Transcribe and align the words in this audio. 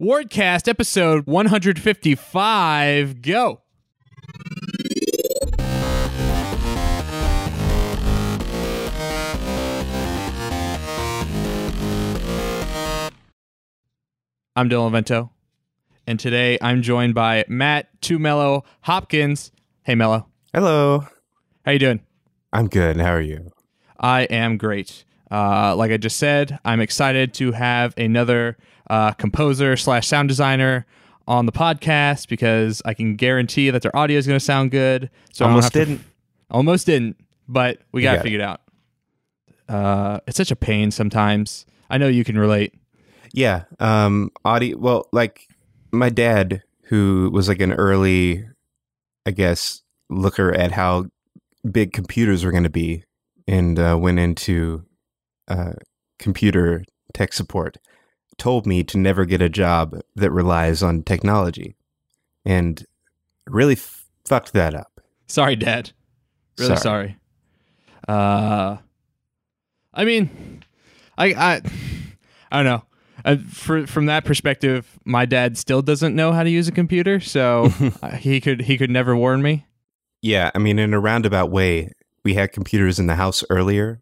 Wardcast 0.00 0.68
episode 0.68 1.26
155. 1.26 3.20
Go. 3.22 3.60
I'm 14.54 14.68
Dylan 14.68 14.92
Vento, 14.92 15.30
and 16.06 16.20
today 16.20 16.58
I'm 16.60 16.82
joined 16.82 17.14
by 17.14 17.44
Matt 17.48 17.88
2 18.02 18.18
Mello 18.18 18.64
Hopkins. 18.82 19.50
Hey, 19.82 19.94
Mello. 19.94 20.28
Hello. 20.52 21.06
How 21.64 21.72
you 21.72 21.78
doing? 21.78 22.00
I'm 22.52 22.68
good. 22.68 22.98
How 22.98 23.12
are 23.12 23.20
you? 23.20 23.50
I 23.98 24.22
am 24.24 24.58
great. 24.58 25.04
Uh, 25.30 25.74
like 25.76 25.90
I 25.90 25.96
just 25.96 26.18
said, 26.18 26.58
I'm 26.64 26.80
excited 26.80 27.32
to 27.34 27.52
have 27.52 27.94
another 27.96 28.58
uh, 28.92 29.12
composer 29.12 29.74
slash 29.74 30.06
sound 30.06 30.28
designer 30.28 30.84
on 31.26 31.46
the 31.46 31.52
podcast 31.52 32.28
because 32.28 32.82
I 32.84 32.92
can 32.92 33.16
guarantee 33.16 33.70
that 33.70 33.80
their 33.80 33.96
audio 33.96 34.18
is 34.18 34.26
going 34.26 34.38
to 34.38 34.44
sound 34.44 34.70
good. 34.70 35.08
So 35.32 35.46
Almost 35.46 35.74
I 35.74 35.78
don't 35.78 35.80
have 35.80 35.88
didn't. 35.88 36.04
To, 36.04 36.04
almost 36.50 36.86
didn't, 36.86 37.16
but 37.48 37.78
we 37.92 38.02
got 38.02 38.10
it 38.10 38.16
got 38.16 38.20
it. 38.20 38.22
figured 38.24 38.42
out. 38.42 38.60
Uh, 39.66 40.20
it's 40.26 40.36
such 40.36 40.50
a 40.50 40.56
pain 40.56 40.90
sometimes. 40.90 41.64
I 41.88 41.96
know 41.96 42.06
you 42.06 42.22
can 42.22 42.38
relate. 42.38 42.74
Yeah. 43.32 43.64
Um. 43.80 44.30
Audio. 44.44 44.76
Well, 44.76 45.08
like 45.10 45.48
my 45.90 46.10
dad, 46.10 46.62
who 46.84 47.30
was 47.32 47.48
like 47.48 47.62
an 47.62 47.72
early, 47.72 48.46
I 49.24 49.30
guess, 49.30 49.80
looker 50.10 50.52
at 50.52 50.72
how 50.72 51.06
big 51.70 51.94
computers 51.94 52.44
were 52.44 52.50
going 52.50 52.64
to 52.64 52.70
be, 52.70 53.04
and 53.48 53.78
uh, 53.78 53.96
went 53.98 54.18
into 54.18 54.84
uh, 55.48 55.72
computer 56.18 56.84
tech 57.14 57.32
support, 57.32 57.78
told 58.38 58.66
me 58.66 58.82
to 58.84 58.98
never 58.98 59.24
get 59.24 59.42
a 59.42 59.48
job 59.48 60.00
that 60.16 60.30
relies 60.30 60.82
on 60.82 61.02
technology, 61.02 61.76
and 62.44 62.84
really 63.46 63.74
f- 63.74 64.06
fucked 64.24 64.52
that 64.52 64.74
up. 64.74 65.00
Sorry, 65.26 65.56
Dad. 65.56 65.92
Really 66.58 66.76
Sorry. 66.76 66.80
sorry. 66.80 67.16
Uh, 68.08 68.76
I 69.94 70.04
mean, 70.04 70.62
I 71.16 71.26
I 71.34 71.60
I 72.50 72.56
don't 72.62 72.64
know. 72.64 72.82
Uh, 73.24 73.36
for, 73.48 73.86
from 73.86 74.06
that 74.06 74.24
perspective, 74.24 74.98
my 75.04 75.24
dad 75.24 75.56
still 75.56 75.80
doesn't 75.80 76.16
know 76.16 76.32
how 76.32 76.42
to 76.42 76.50
use 76.50 76.66
a 76.66 76.72
computer, 76.72 77.20
so 77.20 77.72
uh, 78.02 78.16
he 78.16 78.40
could 78.40 78.62
he 78.62 78.76
could 78.76 78.90
never 78.90 79.16
warn 79.16 79.42
me. 79.42 79.66
Yeah, 80.22 80.50
I 80.54 80.58
mean, 80.58 80.78
in 80.78 80.92
a 80.92 81.00
roundabout 81.00 81.50
way, 81.50 81.92
we 82.24 82.34
had 82.34 82.52
computers 82.52 82.98
in 82.98 83.06
the 83.06 83.14
house 83.14 83.44
earlier 83.50 84.00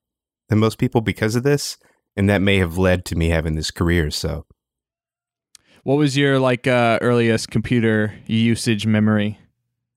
than 0.48 0.58
most 0.58 0.78
people 0.78 1.01
because 1.01 1.36
of 1.36 1.42
this, 1.42 1.77
and 2.16 2.28
that 2.28 2.42
may 2.42 2.58
have 2.58 2.78
led 2.78 3.05
to 3.06 3.16
me 3.16 3.28
having 3.28 3.55
this 3.55 3.70
career. 3.70 4.11
So, 4.11 4.47
What 5.83 5.97
was 5.97 6.17
your 6.17 6.39
like 6.39 6.67
uh, 6.67 6.98
earliest 7.00 7.50
computer 7.50 8.14
usage 8.27 8.86
memory? 8.86 9.39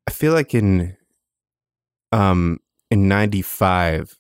I 0.07 0.11
feel 0.11 0.33
like 0.33 0.53
in 0.53 0.95
um 2.11 2.59
in 2.91 3.07
95 3.07 4.17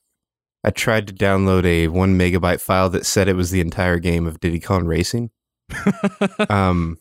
I 0.65 0.69
tried 0.71 1.07
to 1.07 1.13
download 1.13 1.65
a 1.65 1.89
1 1.89 2.17
megabyte 2.17 2.61
file 2.61 2.89
that 2.91 3.05
said 3.05 3.27
it 3.27 3.35
was 3.35 3.51
the 3.51 3.59
entire 3.59 3.99
game 3.99 4.25
of 4.25 4.39
Diddy 4.39 4.59
Kong 4.61 4.85
Racing. 4.85 5.29
um 6.49 6.97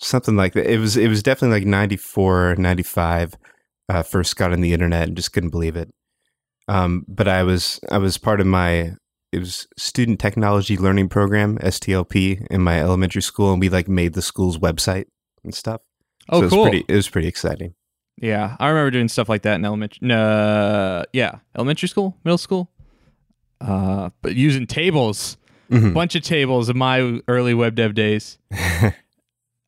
something 0.00 0.36
like 0.36 0.52
that. 0.54 0.66
It 0.72 0.78
was 0.78 0.96
it 0.96 1.08
was 1.08 1.22
definitely 1.22 1.60
like 1.60 1.66
94, 1.66 2.56
95 2.58 3.34
uh 3.88 4.02
first 4.02 4.36
got 4.36 4.52
on 4.52 4.60
the 4.60 4.72
internet 4.72 5.08
and 5.08 5.16
just 5.16 5.32
couldn't 5.32 5.50
believe 5.50 5.76
it. 5.76 5.92
Um 6.66 7.04
but 7.08 7.28
I 7.28 7.42
was 7.44 7.80
I 7.90 7.98
was 7.98 8.18
part 8.18 8.40
of 8.40 8.46
my 8.46 8.94
it 9.32 9.38
was 9.40 9.66
student 9.76 10.18
technology 10.20 10.76
learning 10.76 11.08
program 11.08 11.58
STLP 11.58 12.46
in 12.50 12.62
my 12.62 12.80
elementary 12.80 13.22
school 13.22 13.52
and 13.52 13.60
we 13.60 13.68
like 13.68 13.88
made 13.88 14.14
the 14.14 14.22
school's 14.22 14.58
website 14.58 15.06
and 15.44 15.54
stuff. 15.54 15.80
oh, 16.30 16.36
so 16.36 16.40
it 16.40 16.44
was 16.44 16.52
cool. 16.52 16.62
pretty 16.64 16.84
it 16.88 16.94
was 16.94 17.08
pretty 17.08 17.28
exciting. 17.28 17.74
Yeah, 18.20 18.56
I 18.58 18.68
remember 18.68 18.90
doing 18.90 19.08
stuff 19.08 19.28
like 19.28 19.42
that 19.42 19.54
in 19.56 19.64
elementary. 19.64 19.98
No, 20.06 21.04
yeah, 21.12 21.36
elementary 21.54 21.88
school, 21.88 22.16
middle 22.24 22.38
school. 22.38 22.70
Uh, 23.60 24.10
but 24.22 24.34
using 24.34 24.66
tables, 24.66 25.36
Mhm. 25.70 25.92
bunch 25.94 26.14
of 26.14 26.22
tables 26.22 26.68
in 26.68 26.78
my 26.78 27.20
early 27.28 27.54
web 27.54 27.74
dev 27.74 27.94
days. 27.94 28.38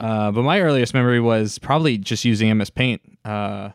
Uh, 0.00 0.30
but 0.32 0.40
my 0.42 0.62
earliest 0.62 0.94
memory 0.94 1.20
was 1.20 1.58
probably 1.58 1.98
just 1.98 2.24
using 2.24 2.48
MS 2.56 2.70
Paint. 2.70 3.02
Uh, 3.22 3.68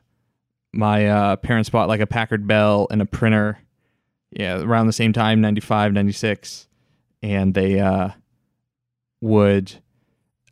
my 0.74 1.08
uh, 1.08 1.36
parents 1.36 1.70
bought 1.70 1.88
like 1.88 2.00
a 2.00 2.08
Packard 2.08 2.48
Bell 2.48 2.88
and 2.90 3.00
a 3.00 3.06
printer, 3.06 3.60
yeah, 4.32 4.60
around 4.60 4.88
the 4.88 4.94
same 4.94 5.14
time, 5.14 5.42
95, 5.42 5.94
96. 5.94 6.68
And 7.24 7.54
they 7.54 7.80
uh, 7.80 8.10
would, 9.22 9.74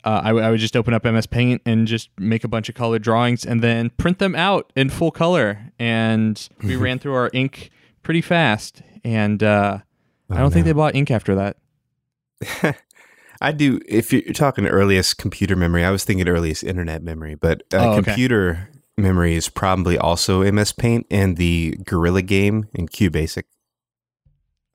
uh, 0.04 0.22
I, 0.24 0.28
w- 0.28 0.46
I 0.46 0.50
would 0.50 0.60
just 0.60 0.76
open 0.76 0.94
up 0.94 1.04
MS 1.04 1.28
Paint 1.28 1.62
and 1.66 1.86
just 1.88 2.10
make 2.18 2.44
a 2.44 2.48
bunch 2.48 2.70
of 2.70 2.76
colored 2.76 3.02
drawings 3.04 3.46
and 3.46 3.62
then 3.62 3.90
print 3.92 4.20
them 4.20 4.36
out 4.36 4.72
in 4.76 4.90
full 4.90 5.12
color. 5.12 5.72
And 5.80 6.48
we 6.64 6.76
ran 6.78 7.00
through 7.00 7.14
our 7.16 7.30
ink 7.34 7.70
pretty 8.02 8.22
fast. 8.22 8.82
And 9.04 9.44
uh, 9.44 9.80
I 10.30 10.38
don't 10.38 10.52
think 10.52 10.66
they 10.66 10.72
bought 10.74 10.96
ink 10.96 11.12
after 11.12 11.36
that. 11.36 11.58
I 13.42 13.52
do. 13.52 13.80
If 13.88 14.14
you're 14.14 14.22
talking 14.34 14.66
earliest 14.66 15.18
computer 15.18 15.56
memory, 15.56 15.84
I 15.84 15.92
was 15.92 16.04
thinking 16.06 16.28
earliest 16.30 16.64
internet 16.64 17.04
memory, 17.04 17.36
but 17.36 17.64
uh, 17.74 17.78
Oh, 17.78 17.92
okay. 17.94 18.04
computer 18.04 18.70
memory 18.98 19.36
is 19.36 19.50
probably 19.50 19.98
also 19.98 20.50
MS 20.50 20.72
Paint 20.72 21.08
and 21.12 21.36
the 21.36 21.78
Gorilla 21.86 22.22
game 22.22 22.70
in 22.74 22.88
QBasic 22.88 23.44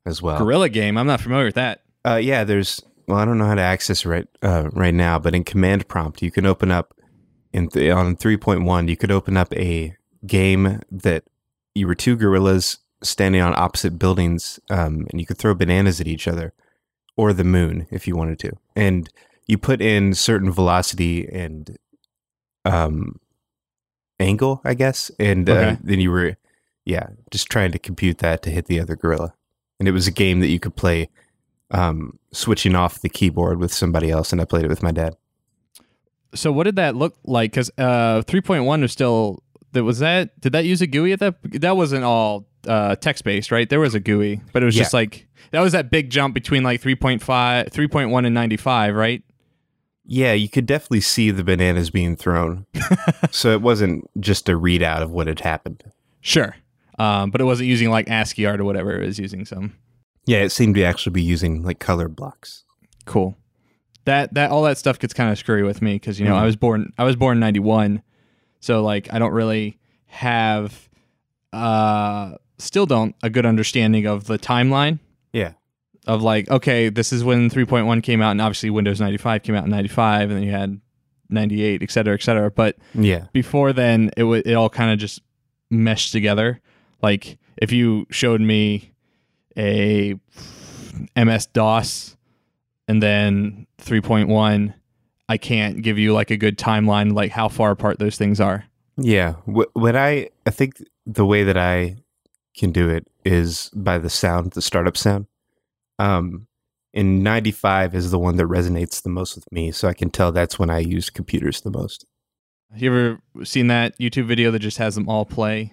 as 0.09 0.21
well. 0.23 0.39
Gorilla 0.39 0.69
Game, 0.69 0.97
I'm 0.97 1.07
not 1.07 1.21
familiar 1.21 1.45
with 1.47 1.55
that. 1.57 1.83
Uh, 2.07 2.17
yeah, 2.17 2.45
there's. 2.45 2.83
Well, 3.07 3.19
I 3.19 3.25
don't 3.25 3.39
know 3.39 3.47
how 3.47 3.55
to 3.55 3.63
access 3.63 4.05
right 4.05 4.27
uh, 4.43 4.69
right 4.73 4.95
now, 4.95 5.19
but 5.19 5.35
in 5.35 5.45
command 5.45 5.89
prompt, 5.89 6.21
you 6.23 6.31
can 6.31 6.45
open 6.47 6.71
up 6.71 6.95
in 7.53 7.69
th- 7.69 7.91
on 7.91 8.17
3.1. 8.17 8.89
You 8.89 8.97
could 8.97 9.11
open 9.11 9.37
up 9.37 9.53
a 9.55 9.97
game 10.27 10.81
that 10.91 11.25
you 11.75 11.87
were 11.87 11.95
two 11.95 12.17
gorillas 12.17 12.79
standing 13.03 13.41
on 13.41 13.55
opposite 13.57 13.99
buildings, 13.99 14.61
um, 14.69 15.07
and 15.11 15.21
you 15.21 15.27
could 15.27 15.39
throw 15.39 15.55
bananas 15.55 16.01
at 16.01 16.07
each 16.09 16.29
other, 16.29 16.53
or 17.17 17.33
the 17.33 17.45
moon 17.45 17.87
if 17.91 18.07
you 18.07 18.15
wanted 18.17 18.39
to. 18.41 18.53
And 18.77 19.09
you 19.47 19.57
put 19.57 19.81
in 19.81 20.13
certain 20.15 20.51
velocity 20.53 21.27
and 21.33 21.79
um, 22.67 23.19
angle, 24.21 24.61
I 24.65 24.75
guess, 24.75 25.11
and 25.19 25.49
uh, 25.49 25.53
Okay. 25.55 25.79
then 25.83 26.01
you 26.01 26.11
were, 26.11 26.37
yeah, 26.85 27.07
just 27.31 27.49
trying 27.49 27.73
to 27.73 27.79
compute 27.79 28.19
that 28.19 28.43
to 28.43 28.51
hit 28.51 28.67
the 28.67 28.81
other 28.81 28.97
gorilla. 28.97 29.33
And 29.79 29.89
it 29.89 29.93
was 29.93 30.07
a 30.07 30.13
game 30.13 30.41
that 30.41 30.49
you 30.49 30.59
could 30.59 30.75
play 30.75 31.09
um, 31.71 32.19
switching 32.33 32.75
off 32.75 33.01
the 33.01 33.09
keyboard 33.09 33.59
with 33.59 33.73
somebody 33.73 34.11
else, 34.11 34.33
and 34.33 34.41
I 34.41 34.45
played 34.45 34.65
it 34.65 34.69
with 34.69 34.83
my 34.83 34.91
dad. 34.91 35.17
So 36.35 36.53
what 36.53 36.65
did 36.65 36.77
that 36.77 36.95
look 36.97 37.17
like? 37.25 37.53
Because 37.53 37.71
uh, 37.79 38.23
3.1 38.23 38.81
was 38.81 38.93
still 38.93 39.43
that 39.73 39.85
was 39.85 39.99
that 39.99 40.39
did 40.41 40.53
that 40.53 40.65
use 40.65 40.83
a 40.83 40.87
GUI 40.87 41.13
at 41.13 41.21
that? 41.21 41.37
That 41.43 41.77
wasn't 41.77 42.05
all 42.05 42.47
uh, 42.67 42.97
text 42.97 43.25
based, 43.25 43.51
right? 43.51 43.69
There 43.69 43.81
was 43.81 43.95
a 43.95 44.01
GUI, 44.01 44.41
but 44.53 44.63
it 44.63 44.67
was 44.67 44.75
just 44.75 44.93
like 44.93 45.27
that 45.53 45.61
was 45.61 45.73
that 45.73 45.91
big 45.91 46.11
jump 46.11 46.35
between 46.35 46.63
like 46.63 46.81
3.5, 46.83 47.21
3.1 47.21 48.27
and 48.27 48.35
95, 48.35 48.95
right? 48.95 49.23
Yeah, 50.05 50.33
you 50.33 50.49
could 50.49 50.67
definitely 50.67 51.03
see 51.03 51.31
the 51.31 51.45
bananas 51.45 51.91
being 51.91 52.17
thrown. 52.17 52.67
so 53.31 53.51
it 53.53 53.61
wasn't 53.61 54.09
just 54.21 54.49
a 54.49 54.53
readout 54.53 55.03
of 55.03 55.11
what 55.11 55.27
had 55.27 55.41
happened. 55.41 55.85
Sure, 56.21 56.57
um, 56.99 57.31
but 57.31 57.41
it 57.41 57.45
wasn't 57.45 57.69
using 57.69 57.91
like 57.91 58.09
ASCII 58.09 58.47
art 58.47 58.61
or 58.61 58.65
whatever. 58.65 59.01
It 59.01 59.07
was 59.07 59.19
using 59.19 59.45
some 59.45 59.73
Yeah, 60.27 60.39
it 60.39 60.51
seemed 60.51 60.75
to 60.77 60.83
actually 60.85 61.13
be 61.13 61.23
using 61.23 61.63
like 61.63 61.79
color 61.79 62.09
blocks. 62.09 62.65
cool. 63.07 63.37
That 64.05 64.33
that 64.35 64.51
all 64.51 64.63
that 64.63 64.79
stuff 64.79 64.99
gets 64.99 65.13
kind 65.13 65.31
of 65.31 65.39
screwy 65.39 65.63
with 65.63 65.83
me 65.83 65.95
because 65.95 66.19
you 66.19 66.25
know 66.27 66.35
Mhm. 66.35 66.39
I 66.41 66.45
was 66.47 66.57
born 66.57 66.93
I 66.99 67.05
was 67.05 67.15
born 67.17 67.37
in 67.37 67.41
91, 67.41 68.03
so 68.61 68.83
like 68.83 69.13
I 69.13 69.19
don't 69.19 69.33
really 69.33 69.79
have 70.07 70.89
uh 71.53 72.33
still 72.59 72.87
don't 72.87 73.15
a 73.23 73.31
good 73.31 73.47
understanding 73.47 74.07
of 74.07 74.25
the 74.27 74.39
timeline 74.39 74.99
Yeah. 75.33 75.53
of 76.07 76.23
like, 76.23 76.51
okay, 76.51 76.89
this 76.89 77.13
is 77.13 77.23
when 77.23 77.51
3.1 77.51 78.03
came 78.03 78.21
out, 78.23 78.31
and 78.33 78.41
obviously 78.41 78.71
Windows 78.71 79.01
95 79.01 79.43
came 79.43 79.55
out 79.55 79.65
in 79.65 79.71
95, 79.71 80.31
and 80.31 80.39
then 80.39 80.43
you 80.45 80.51
had 80.53 80.81
98, 81.31 81.83
et 81.83 81.91
cetera, 81.91 82.15
et 82.15 82.23
cetera. 82.23 82.51
But 82.51 82.77
Yeah. 82.95 83.27
before 83.33 83.73
then, 83.73 84.11
it 84.17 84.21
w- 84.23 84.43
it 84.45 84.55
all 84.55 84.71
kind 84.71 84.91
of 84.91 84.99
just 84.99 85.21
meshed 85.71 86.13
together. 86.13 86.61
Like 87.03 87.39
if 87.57 87.73
you 87.73 88.07
showed 88.11 88.41
me 88.41 88.93
a 89.57 90.19
MS 91.17 91.47
DOS 91.47 92.17
and 92.87 93.03
then 93.03 93.67
3.1, 93.79 94.75
I 95.29 95.37
can't 95.37 95.83
give 95.83 95.99
you 95.99 96.13
like 96.13 96.31
a 96.31 96.37
good 96.37 96.59
timeline, 96.59 97.13
like 97.13 97.33
how 97.33 97.49
far 97.49 97.71
apart 97.71 97.99
those 97.99 98.17
things 98.17 98.41
are. 98.41 98.65
Yeah. 98.97 99.35
What 99.45 99.97
I 99.97 100.31
I 100.47 100.51
think 100.51 100.83
the 101.07 101.27
way 101.27 101.45
that 101.45 101.57
I 101.57 101.97
can 102.57 102.73
do 102.73 102.89
it 102.89 103.07
is 103.25 103.71
by 103.75 103.99
the 103.99 104.11
sound, 104.11 104.53
the 104.53 104.63
startup 104.63 104.97
sound. 104.97 105.27
Um, 105.99 106.47
and 106.95 107.23
95 107.23 107.95
is 107.95 108.11
the 108.11 108.19
one 108.19 108.37
that 108.37 108.47
resonates 108.47 109.03
the 109.03 109.11
most 109.11 109.37
with 109.37 109.51
me, 109.53 109.71
so 109.71 109.89
I 109.89 109.93
can 109.93 110.11
tell 110.11 110.33
that's 110.33 110.59
when 110.59 110.71
I 110.71 110.79
use 110.79 111.11
computers 111.11 111.61
the 111.61 111.71
most. 111.71 112.07
You 112.75 112.91
ever 112.91 113.45
seen 113.45 113.69
that 113.69 113.99
YouTube 113.99 114.27
video 114.27 114.51
that 114.51 114.59
just 114.59 114.79
has 114.79 114.95
them 114.95 115.09
all 115.09 115.25
play 115.25 115.73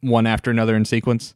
one 0.00 0.26
after 0.26 0.50
another 0.50 0.74
in 0.76 0.84
sequence? 0.84 1.34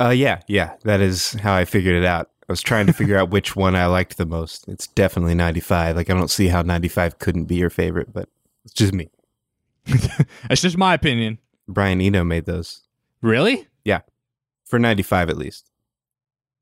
Uh, 0.00 0.10
yeah, 0.10 0.40
yeah, 0.46 0.74
that 0.84 1.00
is 1.00 1.32
how 1.34 1.54
I 1.54 1.64
figured 1.64 1.94
it 1.94 2.04
out. 2.04 2.30
I 2.48 2.52
was 2.52 2.62
trying 2.62 2.86
to 2.86 2.92
figure 2.92 3.16
out 3.18 3.30
which 3.30 3.54
one 3.54 3.76
I 3.76 3.86
liked 3.86 4.16
the 4.16 4.26
most. 4.26 4.66
It's 4.66 4.86
definitely 4.88 5.34
95. 5.34 5.94
Like 5.96 6.10
I 6.10 6.14
don't 6.14 6.30
see 6.30 6.48
how 6.48 6.62
95 6.62 7.18
couldn't 7.18 7.44
be 7.44 7.54
your 7.56 7.70
favorite, 7.70 8.12
but 8.12 8.28
it's 8.64 8.74
just 8.74 8.92
me. 8.92 9.08
That's 10.48 10.60
just 10.62 10.76
my 10.76 10.94
opinion. 10.94 11.38
Brian 11.68 12.00
Eno 12.00 12.24
made 12.24 12.46
those 12.46 12.82
Really? 13.22 13.68
Yeah. 13.84 14.00
For 14.64 14.78
95 14.78 15.30
at 15.30 15.36
least. 15.36 15.70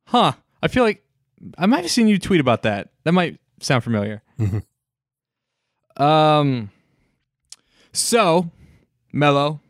Huh. 0.08 0.32
I 0.62 0.68
feel 0.68 0.82
like 0.82 1.04
I 1.56 1.66
might 1.66 1.82
have 1.82 1.90
seen 1.90 2.08
you 2.08 2.18
tweet 2.18 2.40
about 2.40 2.62
that. 2.62 2.90
That 3.04 3.12
might 3.12 3.38
sound 3.60 3.84
familiar. 3.84 4.22
Mhm. 4.38 4.64
Um. 5.96 6.70
So, 7.92 8.50
Mello, 9.12 9.60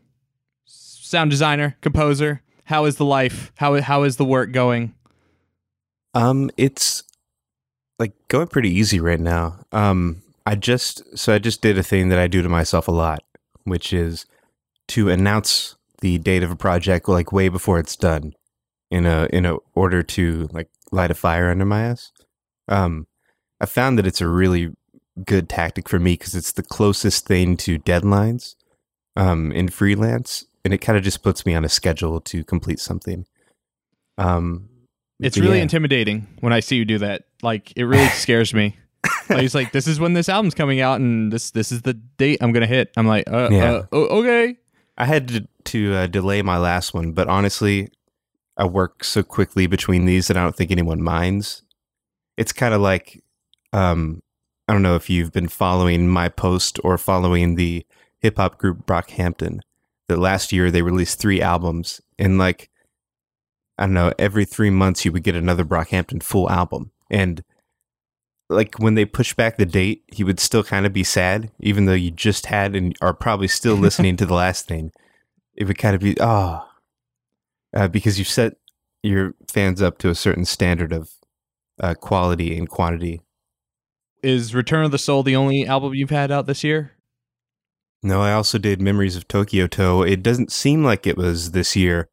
sound 1.09 1.31
designer, 1.31 1.75
composer. 1.81 2.43
How 2.65 2.85
is 2.85 2.97
the 2.97 3.05
life? 3.05 3.51
How 3.55 3.81
how 3.81 4.03
is 4.03 4.17
the 4.17 4.25
work 4.25 4.51
going? 4.51 4.93
Um, 6.13 6.51
it's 6.55 7.03
like 7.97 8.13
going 8.27 8.47
pretty 8.47 8.69
easy 8.69 8.99
right 8.99 9.19
now. 9.19 9.59
Um, 9.71 10.21
I 10.45 10.55
just 10.55 11.17
so 11.17 11.33
I 11.33 11.39
just 11.39 11.61
did 11.61 11.77
a 11.79 11.83
thing 11.83 12.09
that 12.09 12.19
I 12.19 12.27
do 12.27 12.43
to 12.43 12.49
myself 12.49 12.87
a 12.87 12.91
lot, 12.91 13.23
which 13.63 13.91
is 13.91 14.27
to 14.89 15.09
announce 15.09 15.75
the 16.01 16.19
date 16.19 16.43
of 16.43 16.51
a 16.51 16.55
project 16.55 17.09
like 17.09 17.31
way 17.31 17.49
before 17.49 17.79
it's 17.79 17.95
done, 17.95 18.33
in 18.91 19.07
a 19.07 19.27
in 19.33 19.47
a 19.47 19.57
order 19.73 20.03
to 20.03 20.47
like 20.51 20.69
light 20.91 21.11
a 21.11 21.15
fire 21.15 21.49
under 21.49 21.65
my 21.65 21.85
ass. 21.85 22.11
Um, 22.67 23.07
I 23.59 23.65
found 23.65 23.97
that 23.97 24.05
it's 24.05 24.21
a 24.21 24.27
really 24.27 24.75
good 25.25 25.49
tactic 25.49 25.89
for 25.89 25.99
me 25.99 26.13
because 26.13 26.35
it's 26.35 26.51
the 26.51 26.63
closest 26.63 27.25
thing 27.25 27.57
to 27.57 27.79
deadlines, 27.79 28.53
um, 29.15 29.51
in 29.51 29.69
freelance, 29.69 30.45
and 30.65 30.73
it 30.73 30.79
kind 30.79 30.97
of 30.97 31.03
just 31.03 31.23
puts 31.23 31.45
me 31.45 31.53
on 31.55 31.63
a 31.65 31.69
schedule 31.69 32.19
to 32.21 32.43
complete 32.43 32.79
something. 32.79 33.25
Um, 34.17 34.69
It's 35.19 35.37
really 35.37 35.57
yeah. 35.57 35.63
intimidating 35.63 36.27
when 36.41 36.53
I 36.53 36.59
see 36.59 36.75
you 36.75 36.85
do 36.85 36.97
that. 36.99 37.23
Like 37.41 37.71
it 37.75 37.83
really 37.85 38.07
scares 38.09 38.53
me. 38.53 38.77
Like, 39.29 39.43
it's 39.43 39.55
like 39.55 39.71
this 39.71 39.87
is 39.87 39.99
when 39.99 40.13
this 40.13 40.27
album's 40.27 40.55
coming 40.55 40.81
out, 40.81 40.99
and 40.99 41.31
this 41.31 41.51
this 41.51 41.71
is 41.71 41.83
the 41.83 41.93
date 41.93 42.39
I'm 42.41 42.51
gonna 42.51 42.65
hit. 42.67 42.91
I'm 42.97 43.07
like, 43.07 43.29
uh, 43.31 43.49
Yeah. 43.51 43.71
uh 43.71 43.85
oh, 43.91 44.19
okay. 44.19 44.57
I 44.97 45.05
had 45.05 45.27
to, 45.29 45.47
to 45.65 45.93
uh, 45.93 46.07
delay 46.07 46.41
my 46.41 46.57
last 46.57 46.93
one, 46.93 47.13
but 47.13 47.29
honestly, 47.29 47.89
I 48.57 48.65
work 48.65 49.05
so 49.05 49.23
quickly 49.23 49.65
between 49.65 50.03
these 50.05 50.27
that 50.27 50.35
I 50.35 50.41
don't 50.43 50.55
think 50.55 50.71
anyone 50.71 51.01
minds. 51.01 51.61
It's 52.35 52.51
kind 52.51 52.73
of 52.73 52.81
like, 52.81 53.23
um, 53.71 54.19
I 54.67 54.73
don't 54.73 54.81
know 54.81 54.95
if 54.97 55.09
you've 55.09 55.31
been 55.31 55.47
following 55.47 56.09
my 56.09 56.27
post 56.27 56.79
or 56.83 56.97
following 56.97 57.55
the 57.55 57.85
hip 58.19 58.35
hop 58.35 58.57
group 58.57 58.85
Brockhampton. 58.85 59.61
That 60.09 60.19
last 60.19 60.51
year 60.51 60.69
they 60.71 60.81
released 60.81 61.19
three 61.19 61.41
albums, 61.41 62.01
and 62.17 62.37
like, 62.37 62.69
I 63.77 63.83
don't 63.83 63.93
know, 63.93 64.11
every 64.19 64.43
three 64.43 64.71
months 64.71 65.05
you 65.05 65.11
would 65.13 65.23
get 65.23 65.35
another 65.35 65.63
Brockhampton 65.63 66.21
full 66.21 66.49
album, 66.49 66.91
and 67.09 67.43
like 68.49 68.79
when 68.79 68.95
they 68.95 69.05
push 69.05 69.33
back 69.33 69.57
the 69.57 69.65
date, 69.65 70.03
he 70.07 70.23
would 70.23 70.39
still 70.39 70.63
kind 70.63 70.85
of 70.85 70.91
be 70.91 71.03
sad, 71.03 71.51
even 71.59 71.85
though 71.85 71.93
you 71.93 72.11
just 72.11 72.47
had 72.47 72.75
and 72.75 72.97
are 73.01 73.13
probably 73.13 73.47
still 73.47 73.75
listening 73.77 74.17
to 74.17 74.25
the 74.25 74.33
last 74.33 74.67
thing. 74.67 74.91
It 75.55 75.67
would 75.67 75.77
kind 75.77 75.95
of 75.95 76.01
be 76.01 76.15
oh, 76.19 76.65
uh, 77.75 77.87
because 77.87 78.17
you've 78.17 78.27
set 78.27 78.53
your 79.03 79.35
fans 79.47 79.81
up 79.81 79.97
to 79.99 80.09
a 80.09 80.15
certain 80.15 80.45
standard 80.45 80.91
of 80.91 81.11
uh, 81.79 81.93
quality 81.93 82.57
and 82.57 82.67
quantity. 82.67 83.21
Is 84.21 84.53
Return 84.53 84.83
of 84.83 84.91
the 84.91 84.97
Soul 84.97 85.23
the 85.23 85.35
only 85.35 85.65
album 85.65 85.93
you've 85.93 86.09
had 86.09 86.31
out 86.31 86.45
this 86.45 86.63
year? 86.63 86.91
No, 88.01 88.21
I 88.21 88.31
also 88.31 88.57
did 88.57 88.81
Memories 88.81 89.15
of 89.15 89.27
Tokyo 89.27 89.67
To. 89.67 90.03
It 90.03 90.23
doesn't 90.23 90.51
seem 90.51 90.83
like 90.83 91.05
it 91.05 91.17
was 91.17 91.51
this 91.51 91.75
year 91.75 92.07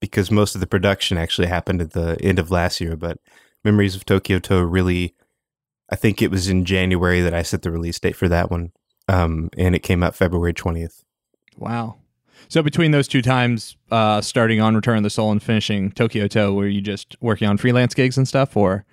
because 0.00 0.30
most 0.30 0.54
of 0.54 0.60
the 0.60 0.66
production 0.66 1.18
actually 1.18 1.48
happened 1.48 1.80
at 1.80 1.92
the 1.92 2.16
end 2.20 2.38
of 2.38 2.50
last 2.50 2.80
year. 2.80 2.96
But 2.96 3.18
Memories 3.64 3.96
of 3.96 4.04
Tokyo 4.04 4.38
To 4.40 4.64
really, 4.64 5.14
I 5.90 5.96
think 5.96 6.22
it 6.22 6.30
was 6.30 6.48
in 6.48 6.64
January 6.64 7.20
that 7.20 7.34
I 7.34 7.42
set 7.42 7.62
the 7.62 7.70
release 7.70 7.98
date 7.98 8.16
for 8.16 8.28
that 8.28 8.50
one, 8.50 8.72
um, 9.08 9.50
and 9.58 9.74
it 9.74 9.82
came 9.82 10.02
out 10.02 10.14
February 10.14 10.54
twentieth. 10.54 11.02
Wow. 11.56 11.96
So 12.48 12.62
between 12.62 12.90
those 12.90 13.08
two 13.08 13.22
times, 13.22 13.76
uh, 13.90 14.20
starting 14.20 14.60
on 14.60 14.74
Return 14.74 14.98
of 14.98 15.02
the 15.02 15.10
Soul 15.10 15.30
and 15.32 15.42
finishing 15.42 15.90
Tokyo 15.92 16.26
To, 16.28 16.52
were 16.52 16.66
you 16.66 16.80
just 16.80 17.16
working 17.20 17.48
on 17.48 17.56
freelance 17.56 17.94
gigs 17.94 18.16
and 18.16 18.28
stuff, 18.28 18.56
or 18.56 18.84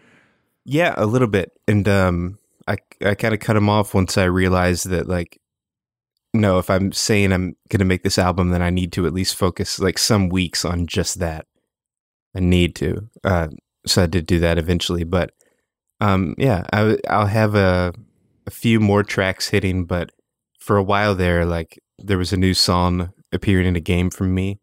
Yeah, 0.66 0.94
a 0.98 1.06
little 1.06 1.28
bit, 1.28 1.51
and 1.68 1.88
um, 1.88 2.38
I 2.68 2.78
I 3.06 3.16
kind 3.16 3.34
of 3.34 3.40
cut 3.40 3.56
him 3.56 3.69
off 3.69 3.94
once 3.94 4.18
I 4.18 4.25
realized 4.25 4.90
that 4.90 5.07
like, 5.07 5.40
no, 6.34 6.60
if 6.60 6.70
I'm 6.70 6.92
saying 6.92 7.31
I'm 7.34 7.56
gonna 7.70 7.86
make 7.86 8.04
this 8.04 8.18
album, 8.18 8.50
then 8.50 8.62
I 8.62 8.70
need 8.70 8.92
to 8.94 9.06
at 9.06 9.14
least 9.14 9.36
focus 9.36 9.80
like 9.80 9.98
some 9.98 10.30
weeks 10.30 10.64
on 10.66 10.88
just 10.88 11.20
that. 11.20 11.46
I 12.36 12.40
need 12.40 12.76
to. 12.76 13.10
Uh, 13.24 13.48
so 13.86 14.04
I 14.04 14.06
did 14.06 14.26
do 14.26 14.40
that 14.40 14.58
eventually, 14.58 15.04
but 15.04 15.31
um, 16.00 16.36
yeah, 16.38 16.66
I 16.72 16.98
I'll 17.10 17.28
have 17.28 17.56
a 17.56 17.94
a 18.48 18.52
few 18.52 18.80
more 18.80 19.04
tracks 19.04 19.50
hitting, 19.50 19.86
but 19.86 20.12
for 20.60 20.78
a 20.78 20.84
while 20.84 21.16
there, 21.16 21.46
like 21.46 21.80
there 21.98 22.18
was 22.18 22.32
a 22.34 22.38
new 22.38 22.54
song 22.54 23.12
appearing 23.32 23.68
in 23.68 23.75
a 23.75 23.80
game 23.82 24.10
from 24.10 24.34
me 24.34 24.60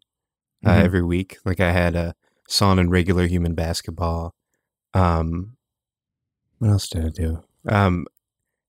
uh, 0.65 0.71
Mhm. 0.71 0.83
every 0.83 1.03
week. 1.03 1.37
Like 1.45 1.59
I 1.59 1.71
had 1.71 1.95
a 1.95 2.15
song 2.49 2.79
in 2.79 2.89
regular 2.89 3.27
human 3.27 3.53
basketball. 3.55 4.33
Um, 4.93 5.57
what 6.59 6.69
else 6.71 6.87
did 6.89 7.05
I 7.05 7.09
do? 7.09 7.43
Um, 7.67 8.07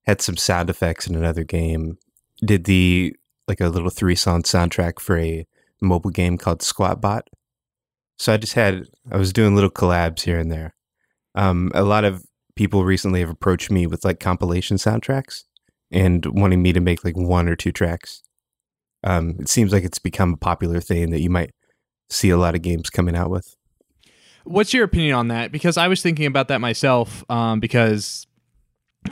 had 0.06 0.20
some 0.20 0.36
sound 0.36 0.68
effects 0.70 1.06
in 1.06 1.14
another 1.14 1.44
game. 1.44 1.98
Did 2.44 2.64
the 2.64 3.14
like 3.48 3.60
a 3.60 3.68
little 3.68 3.90
three 3.90 4.14
song 4.14 4.42
soundtrack 4.42 5.00
for 5.00 5.18
a 5.18 5.46
mobile 5.80 6.10
game 6.10 6.38
called 6.38 6.60
Squatbot. 6.60 7.22
So 8.18 8.32
I 8.32 8.36
just 8.36 8.54
had 8.54 8.84
I 9.10 9.16
was 9.16 9.32
doing 9.32 9.54
little 9.54 9.70
collabs 9.70 10.22
here 10.22 10.38
and 10.38 10.52
there. 10.52 10.74
Um, 11.34 11.70
a 11.74 11.82
lot 11.82 12.04
of 12.04 12.24
people 12.56 12.84
recently 12.84 13.20
have 13.20 13.30
approached 13.30 13.70
me 13.70 13.86
with 13.86 14.04
like 14.04 14.20
compilation 14.20 14.76
soundtracks 14.76 15.44
and 15.90 16.26
wanting 16.26 16.62
me 16.62 16.72
to 16.72 16.80
make 16.80 17.04
like 17.04 17.16
one 17.16 17.48
or 17.48 17.56
two 17.56 17.72
tracks. 17.72 18.22
Um, 19.04 19.36
it 19.38 19.48
seems 19.48 19.72
like 19.72 19.84
it's 19.84 20.00
become 20.00 20.34
a 20.34 20.36
popular 20.36 20.80
thing 20.80 21.10
that 21.10 21.20
you 21.20 21.30
might 21.30 21.52
see 22.10 22.30
a 22.30 22.36
lot 22.36 22.56
of 22.56 22.62
games 22.62 22.90
coming 22.90 23.16
out 23.16 23.30
with. 23.30 23.54
What's 24.44 24.74
your 24.74 24.84
opinion 24.84 25.14
on 25.14 25.28
that? 25.28 25.52
Because 25.52 25.76
I 25.76 25.88
was 25.88 26.02
thinking 26.02 26.26
about 26.26 26.48
that 26.48 26.60
myself. 26.60 27.24
Um, 27.30 27.60
because 27.60 28.26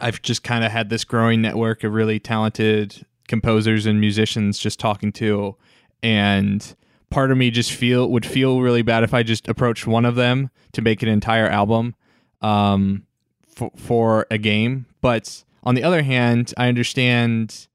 I've 0.00 0.20
just 0.22 0.42
kind 0.42 0.64
of 0.64 0.72
had 0.72 0.90
this 0.90 1.04
growing 1.04 1.40
network 1.40 1.84
of 1.84 1.92
really 1.92 2.18
talented 2.18 3.06
composers 3.28 3.86
and 3.86 4.00
musicians 4.00 4.58
just 4.58 4.78
talking 4.78 5.12
to, 5.12 5.56
and 6.02 6.74
part 7.10 7.30
of 7.30 7.38
me 7.38 7.50
just 7.50 7.72
feel 7.72 8.10
would 8.10 8.26
feel 8.26 8.60
really 8.60 8.82
bad 8.82 9.04
if 9.04 9.14
I 9.14 9.22
just 9.22 9.48
approached 9.48 9.86
one 9.86 10.04
of 10.04 10.14
them 10.14 10.50
to 10.72 10.82
make 10.82 11.02
an 11.02 11.08
entire 11.08 11.48
album, 11.48 11.94
um, 12.40 13.06
for 13.46 13.70
for 13.76 14.26
a 14.30 14.38
game. 14.38 14.86
But 15.00 15.44
on 15.62 15.74
the 15.74 15.82
other 15.82 16.02
hand, 16.02 16.52
I 16.56 16.68
understand 16.68 17.68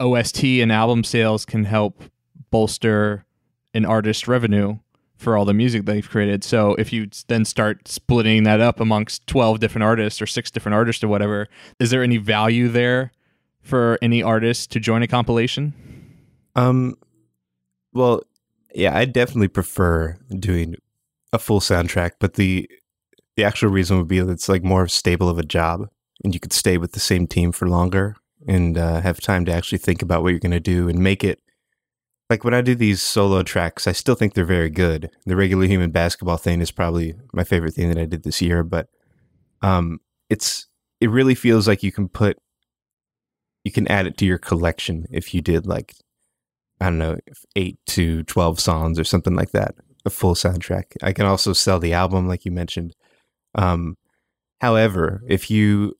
OST 0.00 0.44
and 0.44 0.72
album 0.72 1.04
sales 1.04 1.44
can 1.44 1.64
help 1.64 2.02
bolster 2.50 3.24
an 3.74 3.84
artist 3.84 4.28
revenue 4.28 4.78
for 5.16 5.36
all 5.36 5.44
the 5.44 5.54
music 5.54 5.86
they've 5.86 6.08
created. 6.08 6.42
So 6.42 6.74
if 6.74 6.92
you 6.92 7.08
then 7.28 7.44
start 7.44 7.86
splitting 7.86 8.42
that 8.42 8.60
up 8.60 8.80
amongst 8.80 9.26
12 9.28 9.60
different 9.60 9.84
artists 9.84 10.20
or 10.20 10.26
six 10.26 10.50
different 10.50 10.74
artists 10.74 11.04
or 11.04 11.08
whatever, 11.08 11.48
is 11.78 11.90
there 11.90 12.02
any 12.02 12.16
value 12.16 12.68
there 12.68 13.12
for 13.62 13.98
any 14.02 14.22
artist 14.22 14.70
to 14.72 14.80
join 14.80 15.02
a 15.02 15.08
compilation? 15.08 15.74
Um, 16.54 16.96
well, 17.92 18.22
yeah, 18.74 18.96
I 18.96 19.04
definitely 19.04 19.48
prefer 19.48 20.18
doing 20.38 20.76
a 21.32 21.38
full 21.38 21.60
soundtrack, 21.60 22.12
but 22.18 22.34
the 22.34 22.68
the 23.36 23.44
actual 23.44 23.70
reason 23.70 23.96
would 23.96 24.08
be 24.08 24.20
that 24.20 24.30
it's 24.30 24.48
like 24.48 24.62
more 24.62 24.86
stable 24.88 25.28
of 25.28 25.38
a 25.38 25.44
job, 25.44 25.88
and 26.22 26.34
you 26.34 26.40
could 26.40 26.52
stay 26.52 26.76
with 26.76 26.92
the 26.92 27.00
same 27.00 27.26
team 27.26 27.52
for 27.52 27.68
longer 27.68 28.16
and 28.46 28.76
uh, 28.76 29.00
have 29.00 29.20
time 29.20 29.44
to 29.44 29.52
actually 29.52 29.78
think 29.78 30.02
about 30.02 30.22
what 30.22 30.30
you're 30.30 30.38
going 30.38 30.50
to 30.50 30.60
do 30.60 30.88
and 30.88 30.98
make 30.98 31.24
it. 31.24 31.40
Like 32.28 32.44
when 32.44 32.54
I 32.54 32.60
do 32.60 32.74
these 32.74 33.02
solo 33.02 33.42
tracks, 33.42 33.86
I 33.86 33.92
still 33.92 34.14
think 34.14 34.34
they're 34.34 34.44
very 34.44 34.70
good. 34.70 35.10
The 35.26 35.36
regular 35.36 35.66
human 35.66 35.90
basketball 35.90 36.38
thing 36.38 36.60
is 36.60 36.70
probably 36.70 37.14
my 37.32 37.44
favorite 37.44 37.74
thing 37.74 37.88
that 37.88 37.98
I 37.98 38.06
did 38.06 38.22
this 38.22 38.40
year, 38.40 38.62
but 38.62 38.88
um, 39.60 40.00
it's 40.28 40.66
it 41.00 41.10
really 41.10 41.34
feels 41.34 41.68
like 41.68 41.82
you 41.82 41.92
can 41.92 42.08
put 42.08 42.38
you 43.64 43.72
can 43.72 43.88
add 43.88 44.06
it 44.06 44.16
to 44.18 44.26
your 44.26 44.38
collection 44.38 45.06
if 45.10 45.34
you 45.34 45.40
did 45.40 45.66
like 45.66 45.94
I 46.82 46.86
don't 46.86 46.98
know, 46.98 47.18
eight 47.54 47.78
to 47.88 48.24
12 48.24 48.58
songs 48.58 48.98
or 48.98 49.04
something 49.04 49.36
like 49.36 49.52
that, 49.52 49.76
a 50.04 50.10
full 50.10 50.34
soundtrack. 50.34 50.96
I 51.00 51.12
can 51.12 51.26
also 51.26 51.52
sell 51.52 51.78
the 51.78 51.92
album, 51.92 52.26
like 52.26 52.44
you 52.44 52.50
mentioned. 52.50 52.96
Um, 53.54 53.96
however, 54.60 55.22
if 55.28 55.48
you 55.48 55.94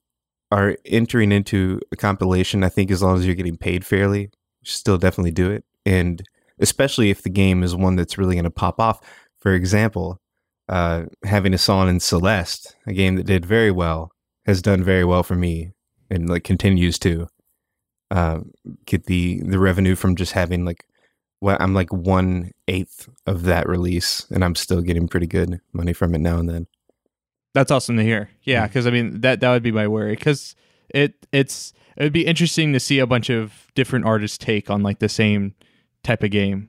are 0.50 0.76
entering 0.85 1.31
into 1.31 1.81
a 1.92 1.97
compilation, 1.97 2.64
I 2.64 2.69
think 2.69 2.90
as 2.90 3.00
long 3.00 3.16
as 3.16 3.25
you're 3.25 3.37
getting 3.37 3.57
paid 3.57 3.87
fairly, 3.87 4.31
still 4.64 4.99
definitely 4.99 5.31
do 5.31 5.52
it. 5.52 5.64
And 5.87 6.21
especially 6.59 7.11
if 7.11 7.23
the 7.23 7.31
game 7.31 7.62
is 7.62 7.76
one 7.76 7.95
that's 7.95 8.19
really 8.19 8.35
going 8.35 8.45
to 8.45 8.50
pop 8.50 8.81
off. 8.81 9.00
For 9.38 9.54
example, 9.54 10.21
uh, 10.69 11.04
having 11.25 11.54
a 11.54 11.59
song 11.59 11.88
in 11.88 12.00
Celeste, 12.00 12.75
a 12.88 12.92
game 12.92 13.14
that 13.16 13.26
did 13.26 13.47
very 13.47 13.71
well, 13.71 14.11
has 14.47 14.61
done 14.62 14.83
very 14.83 15.04
well 15.04 15.23
for 15.23 15.37
me 15.37 15.71
and 16.11 16.28
like 16.28 16.42
continues 16.42 16.99
to 16.99 17.28
uh, 18.12 18.40
get 18.85 19.07
the 19.07 19.40
the 19.42 19.59
revenue 19.59 19.97
from 19.97 20.14
just 20.14 20.33
having 20.33 20.64
like 20.64 20.87
well, 21.40 21.57
I'm 21.59 21.75
like 21.75 21.92
one 21.92 22.52
eighth 22.69 23.09
of 23.26 23.45
that 23.45 23.69
release, 23.69 24.26
and 24.31 24.45
I'm 24.45 24.54
still 24.54 24.81
getting 24.81 25.09
pretty 25.09 25.26
good 25.26 25.61
money 25.73 25.92
from 25.92 26.14
it 26.14 26.21
now 26.21 26.38
and 26.38 26.49
then. 26.49 26.66
That's 27.54 27.73
awesome 27.73 27.97
to 27.97 28.04
hear. 28.04 28.31
Yeah, 28.45 28.66
because 28.66 28.87
I 28.87 28.90
mean 28.90 29.23
that 29.23 29.40
that 29.40 29.50
would 29.50 29.62
be 29.62 29.73
my 29.73 29.88
worry 29.88 30.14
because 30.14 30.54
it 30.90 31.26
it's 31.33 31.73
it 31.97 32.02
would 32.04 32.12
be 32.12 32.26
interesting 32.26 32.73
to 32.75 32.81
see 32.81 32.99
a 32.99 33.07
bunch 33.07 33.31
of 33.31 33.73
different 33.75 34.04
artists 34.04 34.38
take 34.38 34.71
on 34.71 34.83
like 34.83 34.99
the 34.99 35.09
same 35.09 35.54
type 36.04 36.23
of 36.23 36.31
game. 36.31 36.69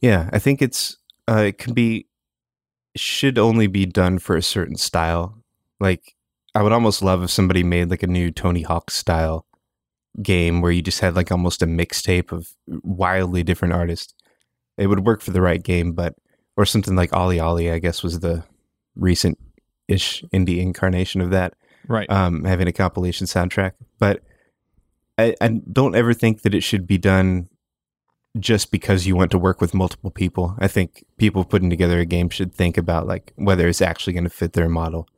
Yeah, 0.00 0.30
I 0.32 0.38
think 0.38 0.62
it's 0.62 0.96
uh, 1.28 1.44
it 1.48 1.58
can 1.58 1.74
be 1.74 2.06
should 2.94 3.38
only 3.38 3.66
be 3.66 3.86
done 3.86 4.18
for 4.20 4.36
a 4.36 4.42
certain 4.42 4.76
style. 4.76 5.42
Like 5.80 6.14
I 6.54 6.62
would 6.62 6.72
almost 6.72 7.02
love 7.02 7.24
if 7.24 7.30
somebody 7.30 7.64
made 7.64 7.90
like 7.90 8.04
a 8.04 8.08
new 8.08 8.30
Tony 8.30 8.62
Hawk 8.62 8.90
style 8.92 9.46
game 10.22 10.60
where 10.60 10.72
you 10.72 10.82
just 10.82 11.00
had 11.00 11.14
like 11.14 11.30
almost 11.30 11.62
a 11.62 11.66
mixtape 11.66 12.32
of 12.32 12.54
wildly 12.66 13.42
different 13.42 13.74
artists. 13.74 14.14
It 14.78 14.88
would 14.88 15.06
work 15.06 15.22
for 15.22 15.30
the 15.30 15.40
right 15.40 15.62
game, 15.62 15.92
but 15.92 16.14
or 16.56 16.64
something 16.64 16.96
like 16.96 17.10
OlliOlli, 17.10 17.72
I 17.72 17.78
guess, 17.78 18.02
was 18.02 18.20
the 18.20 18.44
recent 18.94 19.38
ish 19.88 20.24
indie 20.34 20.58
incarnation 20.58 21.20
of 21.20 21.30
that. 21.30 21.54
Right. 21.88 22.10
Um, 22.10 22.44
having 22.44 22.66
a 22.66 22.72
compilation 22.72 23.26
soundtrack, 23.26 23.72
but 23.98 24.22
I, 25.18 25.34
I 25.40 25.48
don't 25.72 25.94
ever 25.94 26.12
think 26.12 26.42
that 26.42 26.54
it 26.54 26.62
should 26.62 26.86
be 26.86 26.98
done 26.98 27.48
just 28.38 28.70
because 28.70 29.06
you 29.06 29.16
want 29.16 29.30
to 29.30 29.38
work 29.38 29.60
with 29.60 29.72
multiple 29.72 30.10
people. 30.10 30.56
I 30.58 30.68
think 30.68 31.04
people 31.16 31.44
putting 31.44 31.70
together 31.70 31.98
a 32.00 32.04
game 32.04 32.28
should 32.28 32.52
think 32.52 32.76
about 32.76 33.06
like 33.06 33.32
whether 33.36 33.68
it's 33.68 33.80
actually 33.80 34.12
going 34.12 34.24
to 34.24 34.30
fit 34.30 34.52
their 34.52 34.68
model. 34.68 35.08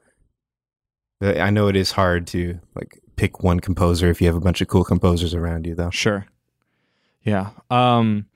I 1.21 1.51
know 1.51 1.67
it 1.67 1.75
is 1.75 1.93
hard 1.93 2.27
to 2.29 2.61
like 2.77 3.01
pick 3.19 3.43
one 3.43 3.61
composer 3.61 4.09
if 4.09 4.21
you 4.21 4.27
have 4.27 4.37
a 4.37 4.41
bunch 4.41 4.61
of 4.61 4.69
cool 4.69 4.85
composers 4.85 5.35
around 5.35 5.67
you 5.67 5.75
though. 5.75 5.91
Sure. 5.91 6.27
Yeah. 7.23 7.51
Um 7.71 8.27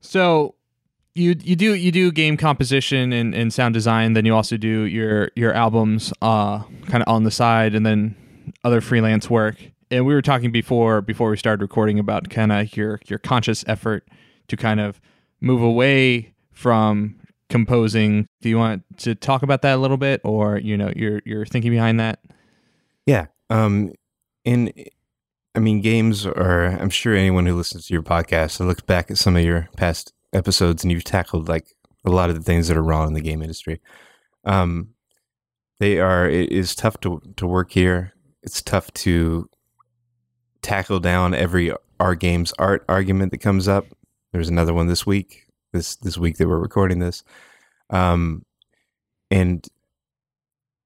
so 0.00 0.54
you 1.14 1.36
you 1.40 1.54
do 1.54 1.74
you 1.74 1.92
do 1.92 2.10
game 2.10 2.36
composition 2.36 3.12
and, 3.12 3.34
and 3.34 3.52
sound 3.52 3.74
design, 3.74 4.14
then 4.14 4.24
you 4.24 4.34
also 4.34 4.56
do 4.56 4.82
your 4.82 5.30
your 5.36 5.52
albums 5.52 6.12
uh 6.22 6.62
kind 6.86 7.02
of 7.02 7.08
on 7.08 7.24
the 7.24 7.30
side 7.30 7.74
and 7.74 7.86
then 7.86 8.16
other 8.64 8.80
freelance 8.80 9.30
work 9.30 9.56
and 9.90 10.04
we 10.06 10.14
were 10.14 10.22
talking 10.22 10.50
before 10.50 11.00
before 11.00 11.30
we 11.30 11.36
started 11.36 11.62
recording 11.62 11.98
about 11.98 12.30
kind 12.30 12.50
of 12.50 12.76
your 12.76 13.00
your 13.06 13.18
conscious 13.18 13.64
effort 13.68 14.08
to 14.48 14.56
kind 14.56 14.80
of 14.80 15.00
move 15.40 15.62
away 15.62 16.32
from 16.52 17.16
composing. 17.48 18.26
Do 18.40 18.48
you 18.48 18.58
want 18.58 18.82
to 18.98 19.14
talk 19.14 19.42
about 19.42 19.62
that 19.62 19.76
a 19.76 19.80
little 19.80 19.96
bit, 19.96 20.20
or 20.24 20.58
you 20.58 20.76
know 20.76 20.92
your 20.96 21.20
your 21.24 21.46
thinking 21.46 21.70
behind 21.70 22.00
that? 22.00 22.20
Yeah. 23.06 23.26
Um. 23.54 23.92
In, 24.44 24.72
I 25.54 25.60
mean, 25.60 25.80
games 25.80 26.26
are. 26.26 26.66
I'm 26.66 26.90
sure 26.90 27.14
anyone 27.14 27.46
who 27.46 27.54
listens 27.54 27.86
to 27.86 27.94
your 27.94 28.02
podcast 28.02 28.58
looks 28.60 28.82
back 28.82 29.10
at 29.10 29.18
some 29.18 29.36
of 29.36 29.44
your 29.44 29.68
past 29.76 30.12
episodes, 30.32 30.82
and 30.82 30.90
you've 30.90 31.04
tackled 31.04 31.48
like 31.48 31.74
a 32.04 32.10
lot 32.10 32.28
of 32.28 32.36
the 32.36 32.42
things 32.42 32.68
that 32.68 32.76
are 32.76 32.82
wrong 32.82 33.08
in 33.08 33.14
the 33.14 33.20
game 33.20 33.40
industry. 33.40 33.80
Um, 34.44 34.88
they 35.78 36.00
are. 36.00 36.28
It 36.28 36.50
is 36.50 36.74
tough 36.74 36.98
to 37.00 37.22
to 37.36 37.46
work 37.46 37.70
here. 37.70 38.12
It's 38.42 38.60
tough 38.60 38.92
to 38.94 39.48
tackle 40.62 40.98
down 40.98 41.34
every 41.34 41.72
our 42.00 42.14
games 42.14 42.52
art 42.58 42.84
argument 42.88 43.30
that 43.30 43.38
comes 43.38 43.68
up. 43.68 43.86
There's 44.32 44.48
another 44.48 44.74
one 44.74 44.88
this 44.88 45.06
week. 45.06 45.46
This 45.72 45.96
this 45.96 46.18
week 46.18 46.38
that 46.38 46.48
we're 46.48 46.58
recording 46.58 46.98
this, 46.98 47.24
um, 47.90 48.44
and 49.30 49.66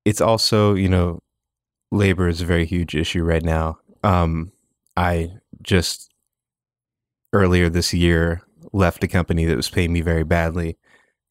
it's 0.05 0.21
also 0.21 0.75
you 0.75 0.89
know 0.89 1.21
labor 1.91 2.29
is 2.29 2.41
a 2.41 2.47
very 2.47 2.67
huge 2.67 2.95
issue 2.95 3.23
right 3.23 3.43
now. 3.43 3.79
Um, 4.03 4.53
I 4.97 5.33
just 5.63 6.11
earlier 7.33 7.69
this 7.69 7.93
year 7.93 8.43
left 8.73 9.05
a 9.05 9.09
company 9.09 9.45
that 9.45 9.57
was 9.57 9.71
paying 9.71 9.93
me 9.93 10.01
very 10.01 10.25
badly. 10.25 10.77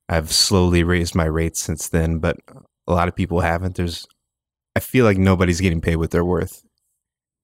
I've 0.10 0.32
slowly 0.32 0.84
raised 0.84 1.16
my 1.16 1.26
rates 1.26 1.62
since 1.62 1.90
then, 1.90 2.20
but 2.20 2.38
a 2.88 2.94
lot 2.94 3.08
of 3.08 3.16
people 3.16 3.42
haven't. 3.42 3.76
There's 3.76 4.08
I 4.76 4.80
feel 4.80 5.06
like 5.06 5.18
nobody's 5.18 5.62
getting 5.62 5.82
paid 5.82 5.98
what 5.98 6.12
they're 6.12 6.24
worth 6.24 6.64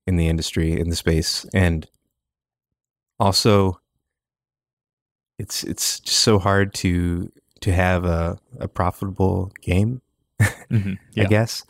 in 0.05 0.17
the 0.17 0.27
industry 0.27 0.79
in 0.79 0.89
the 0.89 0.95
space 0.95 1.45
and 1.53 1.87
also 3.19 3.79
it's 5.39 5.63
it's 5.63 5.99
just 5.99 6.19
so 6.19 6.39
hard 6.39 6.73
to 6.73 7.31
to 7.61 7.71
have 7.71 8.05
a, 8.05 8.37
a 8.59 8.67
profitable 8.67 9.51
game 9.61 10.01
mm-hmm. 10.41 10.93
yeah. 11.13 11.23
i 11.23 11.27
guess 11.27 11.63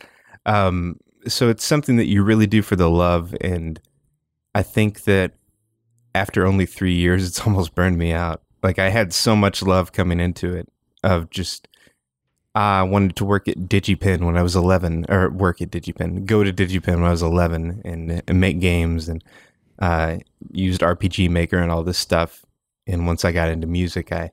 um, 0.46 0.98
so 1.26 1.48
it's 1.48 1.64
something 1.64 1.96
that 1.96 2.06
you 2.06 2.22
really 2.22 2.46
do 2.46 2.62
for 2.62 2.76
the 2.76 2.90
love 2.90 3.34
and 3.40 3.80
i 4.54 4.62
think 4.62 5.04
that 5.04 5.32
after 6.14 6.46
only 6.46 6.66
three 6.66 6.94
years 6.94 7.26
it's 7.26 7.40
almost 7.46 7.74
burned 7.74 7.98
me 7.98 8.12
out 8.12 8.42
like 8.62 8.78
i 8.78 8.88
had 8.88 9.12
so 9.12 9.34
much 9.34 9.62
love 9.62 9.92
coming 9.92 10.20
into 10.20 10.54
it 10.54 10.68
of 11.02 11.30
just 11.30 11.68
I 12.54 12.84
wanted 12.84 13.16
to 13.16 13.24
work 13.24 13.48
at 13.48 13.56
DigiPen 13.56 14.24
when 14.24 14.36
I 14.36 14.42
was 14.42 14.54
11, 14.54 15.06
or 15.08 15.30
work 15.30 15.60
at 15.60 15.70
DigiPen, 15.70 16.24
go 16.24 16.44
to 16.44 16.52
DigiPen 16.52 16.96
when 16.96 17.04
I 17.04 17.10
was 17.10 17.22
11 17.22 17.82
and, 17.84 18.22
and 18.28 18.40
make 18.40 18.60
games 18.60 19.08
and 19.08 19.24
uh, 19.80 20.18
used 20.52 20.80
RPG 20.80 21.30
Maker 21.30 21.58
and 21.58 21.72
all 21.72 21.82
this 21.82 21.98
stuff. 21.98 22.44
And 22.86 23.06
once 23.06 23.24
I 23.24 23.32
got 23.32 23.48
into 23.48 23.66
music, 23.66 24.12
I 24.12 24.30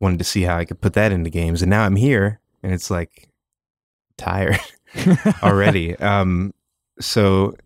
wanted 0.00 0.18
to 0.18 0.24
see 0.24 0.42
how 0.42 0.58
I 0.58 0.66
could 0.66 0.82
put 0.82 0.92
that 0.94 1.12
into 1.12 1.30
games. 1.30 1.62
And 1.62 1.70
now 1.70 1.84
I'm 1.84 1.96
here 1.96 2.40
and 2.62 2.74
it's 2.74 2.90
like 2.90 3.30
tired 4.18 4.60
already. 5.42 5.96
um, 5.96 6.52
so, 7.00 7.56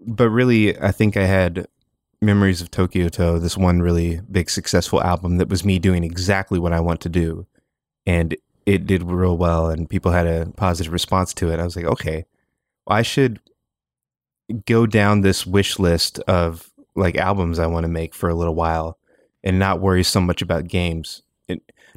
but 0.00 0.30
really, 0.30 0.78
I 0.78 0.92
think 0.92 1.16
I 1.16 1.24
had 1.24 1.66
Memories 2.20 2.60
of 2.60 2.70
Tokyo 2.70 3.08
To, 3.08 3.38
this 3.38 3.56
one 3.56 3.80
really 3.80 4.20
big 4.30 4.50
successful 4.50 5.02
album 5.02 5.38
that 5.38 5.48
was 5.48 5.64
me 5.64 5.78
doing 5.78 6.04
exactly 6.04 6.58
what 6.58 6.72
I 6.72 6.80
want 6.80 7.00
to 7.02 7.08
do. 7.08 7.46
And 8.06 8.36
it 8.66 8.86
did 8.86 9.02
real 9.02 9.36
well 9.36 9.68
and 9.68 9.88
people 9.88 10.12
had 10.12 10.26
a 10.26 10.50
positive 10.56 10.92
response 10.92 11.32
to 11.34 11.50
it. 11.50 11.60
I 11.60 11.64
was 11.64 11.76
like, 11.76 11.86
okay, 11.86 12.24
well, 12.86 12.98
I 12.98 13.02
should 13.02 13.40
go 14.66 14.86
down 14.86 15.20
this 15.20 15.46
wish 15.46 15.78
list 15.78 16.18
of 16.20 16.70
like 16.94 17.16
albums 17.16 17.58
I 17.58 17.66
want 17.66 17.84
to 17.84 17.88
make 17.88 18.14
for 18.14 18.28
a 18.28 18.34
little 18.34 18.54
while 18.54 18.98
and 19.42 19.58
not 19.58 19.80
worry 19.80 20.02
so 20.02 20.20
much 20.20 20.42
about 20.42 20.68
games 20.68 21.22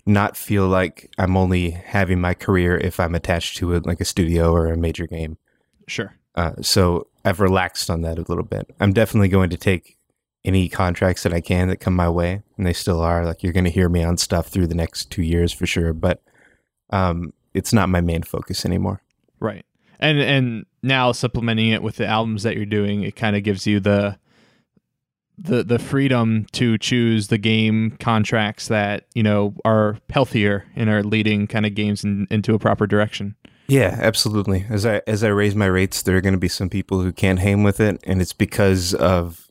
not 0.05 0.35
feel 0.35 0.67
like 0.67 1.11
I'm 1.17 1.37
only 1.37 1.71
having 1.71 2.19
my 2.19 2.33
career 2.33 2.77
if 2.77 2.99
I'm 2.99 3.15
attached 3.15 3.57
to 3.57 3.73
it 3.73 3.85
like 3.85 4.01
a 4.01 4.05
studio 4.05 4.51
or 4.51 4.67
a 4.67 4.77
major 4.77 5.07
game. 5.07 5.37
Sure. 5.87 6.13
Uh, 6.35 6.53
so 6.61 7.07
I've 7.23 7.39
relaxed 7.39 7.89
on 7.89 8.01
that 8.01 8.17
a 8.17 8.25
little 8.27 8.43
bit. 8.43 8.69
I'm 8.79 8.93
definitely 8.93 9.29
going 9.29 9.49
to 9.51 9.57
take 9.57 9.97
any 10.45 10.67
contracts 10.67 11.23
that 11.23 11.33
I 11.33 11.39
can 11.39 11.69
that 11.69 11.79
come 11.79 11.95
my 11.95 12.09
way, 12.09 12.43
and 12.57 12.65
they 12.65 12.73
still 12.73 12.99
are. 12.99 13.25
Like 13.25 13.43
you're 13.43 13.53
going 13.53 13.63
to 13.63 13.69
hear 13.69 13.87
me 13.87 14.03
on 14.03 14.17
stuff 14.17 14.47
through 14.47 14.67
the 14.67 14.75
next 14.75 15.09
two 15.09 15.21
years 15.21 15.53
for 15.53 15.65
sure. 15.65 15.93
But 15.93 16.21
um, 16.89 17.33
it's 17.53 17.71
not 17.71 17.89
my 17.89 18.01
main 18.01 18.23
focus 18.23 18.65
anymore. 18.65 19.01
Right. 19.39 19.65
And 19.99 20.19
and 20.19 20.65
now 20.81 21.13
supplementing 21.13 21.69
it 21.69 21.81
with 21.81 21.95
the 21.95 22.07
albums 22.07 22.43
that 22.43 22.57
you're 22.57 22.65
doing, 22.65 23.03
it 23.03 23.15
kind 23.15 23.35
of 23.35 23.43
gives 23.43 23.65
you 23.65 23.79
the 23.79 24.17
the 25.37 25.63
the 25.63 25.79
freedom 25.79 26.45
to 26.51 26.77
choose 26.77 27.27
the 27.27 27.37
game 27.37 27.97
contracts 27.99 28.67
that 28.67 29.05
you 29.13 29.23
know 29.23 29.53
are 29.65 29.97
healthier 30.09 30.65
and 30.75 30.89
are 30.89 31.03
leading 31.03 31.47
kind 31.47 31.65
of 31.65 31.75
games 31.75 32.03
in, 32.03 32.27
into 32.29 32.53
a 32.53 32.59
proper 32.59 32.87
direction. 32.87 33.35
Yeah, 33.67 33.97
absolutely. 33.99 34.65
As 34.69 34.85
I 34.85 35.01
as 35.07 35.23
I 35.23 35.29
raise 35.29 35.55
my 35.55 35.65
rates, 35.65 36.01
there 36.01 36.17
are 36.17 36.21
going 36.21 36.33
to 36.33 36.39
be 36.39 36.49
some 36.49 36.69
people 36.69 37.01
who 37.01 37.11
can't 37.11 37.39
hang 37.39 37.63
with 37.63 37.79
it, 37.79 37.99
and 38.05 38.21
it's 38.21 38.33
because 38.33 38.93
of 38.93 39.49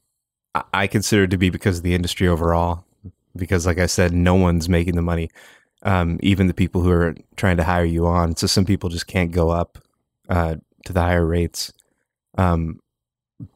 I 0.74 0.86
consider 0.86 1.24
it 1.24 1.30
to 1.30 1.38
be 1.38 1.50
because 1.50 1.78
of 1.78 1.84
the 1.84 1.94
industry 1.94 2.28
overall. 2.28 2.84
Because, 3.34 3.64
like 3.64 3.78
I 3.78 3.86
said, 3.86 4.12
no 4.12 4.34
one's 4.34 4.68
making 4.68 4.94
the 4.94 5.00
money 5.00 5.30
um, 5.82 6.18
even 6.22 6.46
the 6.46 6.54
people 6.54 6.80
who 6.82 6.90
are 6.90 7.14
trying 7.36 7.56
to 7.56 7.64
hire 7.64 7.84
you 7.84 8.06
on. 8.06 8.36
So 8.36 8.46
some 8.46 8.64
people 8.64 8.88
just 8.88 9.06
can't 9.06 9.32
go 9.32 9.50
up 9.50 9.78
uh, 10.28 10.56
to 10.86 10.92
the 10.92 11.00
higher 11.00 11.26
rates. 11.26 11.72
Um, 12.38 12.80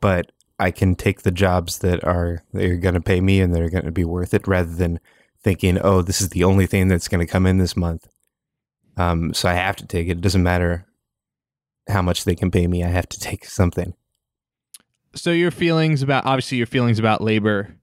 but 0.01 0.33
I 0.59 0.71
can 0.71 0.95
take 0.95 1.23
the 1.23 1.31
jobs 1.31 1.79
that 1.79 2.03
are 2.05 2.43
they're 2.53 2.77
going 2.77 2.95
to 2.95 3.01
pay 3.01 3.21
me 3.21 3.41
and 3.41 3.55
they're 3.55 3.71
going 3.71 3.85
to 3.85 3.93
be 3.93 4.05
worth 4.05 4.35
it, 4.35 4.47
rather 4.47 4.75
than 4.75 5.01
thinking, 5.43 5.79
"Oh, 5.83 6.03
this 6.03 6.21
is 6.21 6.31
the 6.31 6.45
only 6.45 6.67
thing 6.67 6.89
that's 6.89 7.09
going 7.09 7.25
to 7.25 7.31
come 7.31 7.47
in 7.47 7.59
this 7.59 7.77
month." 7.77 8.09
Um, 8.97 9.35
so 9.35 9.49
I 9.49 9.55
have 9.55 9.77
to 9.77 9.87
take 9.87 10.09
it. 10.09 10.13
It 10.13 10.21
doesn't 10.23 10.43
matter 10.43 10.87
how 11.89 12.03
much 12.03 12.25
they 12.25 12.35
can 12.35 12.51
pay 12.51 12.67
me. 12.67 12.83
I 12.83 12.89
have 12.89 13.09
to 13.11 13.21
take 13.21 13.45
something. 13.45 13.95
So 15.15 15.31
your 15.31 15.51
feelings 15.51 16.03
about 16.03 16.27
obviously 16.27 16.59
your 16.59 16.67
feelings 16.67 16.99
about 16.99 17.21
labor 17.21 17.75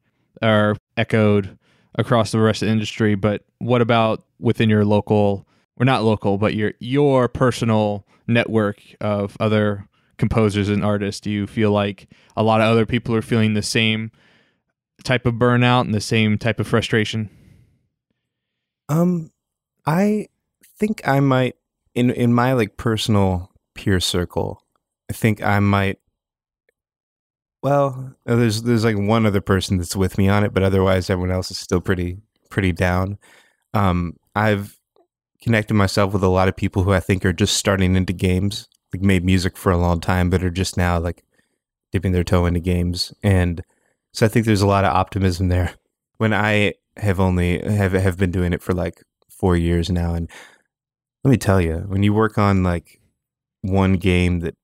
are 0.42 0.76
echoed 0.98 1.58
across 1.96 2.32
the 2.32 2.40
rest 2.40 2.62
of 2.62 2.68
the 2.68 2.72
industry, 2.72 3.16
but 3.16 3.44
what 3.60 3.82
about 3.82 4.24
within 4.40 4.70
your 4.70 4.86
local 4.86 5.48
or 5.78 5.86
not 5.86 6.04
local, 6.04 6.38
but 6.38 6.54
your 6.54 6.74
your 6.80 7.28
personal 7.28 8.06
network 8.28 8.80
of 9.02 9.38
other 9.40 9.88
composers 10.24 10.70
and 10.70 10.84
artists? 10.84 11.22
Do 11.22 11.30
you 11.30 11.48
feel 11.48 11.72
like 11.72 12.08
a 12.36 12.44
lot 12.44 12.62
of 12.62 12.68
other 12.68 12.86
people 12.86 13.14
are 13.16 13.22
feeling 13.22 13.54
the 13.54 13.62
same 13.62 14.12
type 15.04 15.26
of 15.26 15.36
burnout 15.36 15.82
and 15.82 15.94
the 15.94 16.02
same 16.02 16.38
type 16.38 16.60
of 16.60 16.68
frustration? 16.68 17.30
Um, 18.90 19.32
I 19.86 20.28
think 20.80 21.02
I 21.08 21.20
might 21.20 21.56
in 21.96 22.10
in 22.12 22.34
my 22.34 22.54
like 22.54 22.78
personal 22.78 23.52
peer 23.76 24.00
circle. 24.00 24.64
I 25.10 25.14
think 25.14 25.44
I 25.44 25.60
might 25.60 26.00
Well, 27.62 28.14
uh, 28.28 28.36
there's 28.36 28.64
there's 28.64 28.84
like 28.84 28.98
one 28.98 29.26
other 29.26 29.42
person 29.42 29.78
that's 29.78 29.96
with 29.96 30.18
me 30.18 30.28
on 30.28 30.44
it, 30.44 30.54
but 30.54 30.64
otherwise 30.64 31.10
everyone 31.10 31.32
else 31.32 31.50
is 31.50 31.58
still 31.58 31.82
pretty 31.82 32.18
pretty 32.50 32.72
down. 32.74 33.18
Um, 33.74 34.18
I've 34.36 34.78
connected 35.42 35.74
myself 35.74 36.14
with 36.14 36.24
a 36.24 36.28
lot 36.30 36.48
of 36.48 36.56
people 36.56 36.84
who 36.84 36.92
I 36.94 37.00
think 37.00 37.26
are 37.26 37.34
just 37.34 37.56
starting 37.58 37.96
into 37.96 38.14
games, 38.14 38.68
like 38.94 39.02
made 39.02 39.26
music 39.26 39.58
for 39.58 39.72
a 39.72 39.78
long 39.78 40.00
time, 40.00 40.30
but 40.30 40.44
are 40.44 40.50
just 40.50 40.78
now 40.78 41.00
like 41.00 41.24
dipping 41.92 42.12
their 42.12 42.24
toe 42.24 42.46
into 42.46 42.60
games, 42.60 43.14
and 43.24 43.64
so 44.14 44.26
I 44.26 44.30
think 44.30 44.46
there's 44.46 44.62
a 44.62 44.68
lot 44.68 44.86
of 44.86 44.94
optimism 44.94 45.50
there. 45.50 45.74
When 46.18 46.32
I 46.32 46.76
have 46.98 47.20
only 47.20 47.60
have 47.60 47.92
have 47.94 48.18
been 48.18 48.32
doing 48.32 48.54
it 48.54 48.62
for 48.62 48.72
like 48.74 49.04
four 49.30 49.58
years 49.58 49.90
now, 49.90 50.14
and 50.14 50.30
let 51.24 51.32
me 51.32 51.38
tell 51.38 51.60
you, 51.60 51.84
when 51.88 52.04
you 52.04 52.14
work 52.14 52.38
on 52.38 52.64
like 52.64 53.02
one 53.62 53.94
game 53.94 54.40
that 54.42 54.56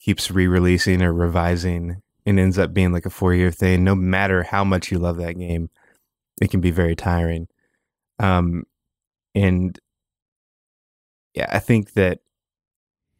keeps 0.00 0.30
re-releasing 0.30 1.02
or 1.02 1.12
revising 1.12 2.00
and 2.24 2.38
ends 2.38 2.58
up 2.58 2.72
being 2.72 2.92
like 2.92 3.04
a 3.04 3.10
four-year 3.10 3.50
thing, 3.50 3.84
no 3.84 3.94
matter 3.94 4.44
how 4.44 4.64
much 4.64 4.90
you 4.90 4.98
love 4.98 5.16
that 5.16 5.36
game, 5.36 5.68
it 6.40 6.50
can 6.50 6.60
be 6.60 6.70
very 6.70 6.94
tiring. 6.94 7.48
Um, 8.18 8.64
and 9.34 9.78
yeah, 11.34 11.48
I 11.50 11.58
think 11.58 11.94
that 11.94 12.20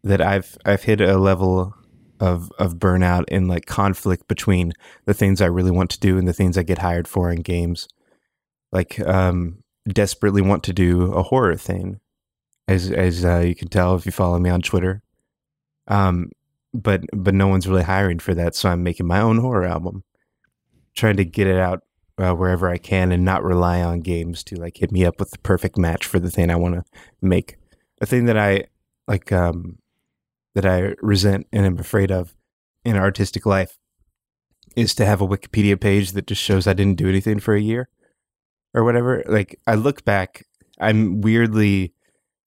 that 0.04 0.20
I've 0.20 0.56
I've 0.64 0.84
hit 0.84 1.00
a 1.00 1.18
level 1.18 1.74
of 2.20 2.52
of 2.58 2.76
burnout 2.76 3.24
and 3.28 3.48
like 3.48 3.66
conflict 3.66 4.28
between 4.28 4.72
the 5.06 5.14
things 5.14 5.40
I 5.40 5.46
really 5.46 5.72
want 5.72 5.90
to 5.90 6.00
do 6.00 6.16
and 6.16 6.28
the 6.28 6.32
things 6.32 6.56
I 6.56 6.62
get 6.62 6.78
hired 6.78 7.08
for 7.08 7.30
in 7.30 7.40
games. 7.40 7.88
Like 8.70 9.00
um 9.00 9.64
desperately 9.88 10.42
want 10.42 10.62
to 10.64 10.72
do 10.72 11.12
a 11.12 11.22
horror 11.22 11.56
thing 11.56 12.00
as 12.68 12.90
as 12.90 13.24
uh, 13.24 13.40
you 13.40 13.54
can 13.54 13.68
tell 13.68 13.96
if 13.96 14.06
you 14.06 14.12
follow 14.12 14.38
me 14.38 14.50
on 14.50 14.62
Twitter. 14.62 15.02
Um 15.88 16.30
but 16.72 17.02
but 17.12 17.34
no 17.34 17.48
one's 17.48 17.66
really 17.66 17.82
hiring 17.82 18.18
for 18.18 18.34
that, 18.34 18.54
so 18.54 18.68
I'm 18.68 18.82
making 18.82 19.06
my 19.06 19.20
own 19.20 19.38
horror 19.38 19.64
album. 19.64 20.04
Trying 20.94 21.16
to 21.16 21.24
get 21.24 21.46
it 21.46 21.58
out 21.58 21.82
uh, 22.18 22.34
wherever 22.34 22.68
I 22.68 22.78
can 22.78 23.10
and 23.10 23.24
not 23.24 23.42
rely 23.42 23.82
on 23.82 24.00
games 24.00 24.44
to 24.44 24.56
like 24.56 24.76
hit 24.76 24.92
me 24.92 25.04
up 25.04 25.18
with 25.18 25.30
the 25.30 25.38
perfect 25.38 25.76
match 25.76 26.06
for 26.06 26.20
the 26.20 26.30
thing 26.30 26.50
I 26.50 26.56
want 26.56 26.74
to 26.74 26.84
make. 27.20 27.56
A 28.00 28.06
thing 28.06 28.26
that 28.26 28.36
I 28.36 28.64
like 29.08 29.32
um 29.32 29.78
that 30.54 30.66
I 30.66 30.94
resent 31.00 31.46
and 31.52 31.66
am 31.66 31.78
afraid 31.78 32.10
of 32.10 32.34
in 32.84 32.96
artistic 32.96 33.46
life 33.46 33.78
is 34.76 34.94
to 34.96 35.06
have 35.06 35.20
a 35.20 35.26
Wikipedia 35.26 35.80
page 35.80 36.12
that 36.12 36.26
just 36.26 36.42
shows 36.42 36.66
I 36.66 36.72
didn't 36.72 36.98
do 36.98 37.08
anything 37.08 37.40
for 37.40 37.54
a 37.54 37.60
year 37.60 37.88
or 38.72 38.84
whatever. 38.84 39.22
Like 39.26 39.60
I 39.66 39.74
look 39.74 40.04
back, 40.04 40.44
I'm 40.80 41.20
weirdly 41.20 41.94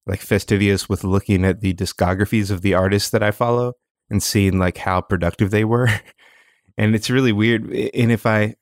like 0.06 0.22
fastidious 0.22 0.88
with 0.88 1.04
looking 1.04 1.46
at 1.46 1.62
the 1.62 1.74
discographies 1.74 2.52
of 2.52 2.62
the 2.62 2.74
artists 2.74 3.10
that 3.10 3.24
I 3.24 3.32
follow 3.32 3.74
and 4.10 4.24
seeing 4.24 4.58
like 4.58 4.78
how 4.78 5.02
productive 5.02 5.52
they 5.52 5.66
were. 5.66 5.90
and 6.78 6.96
it's 6.96 7.10
really 7.10 7.34
weird. 7.34 7.64
And 7.72 8.12
if 8.12 8.26
I 8.26 8.56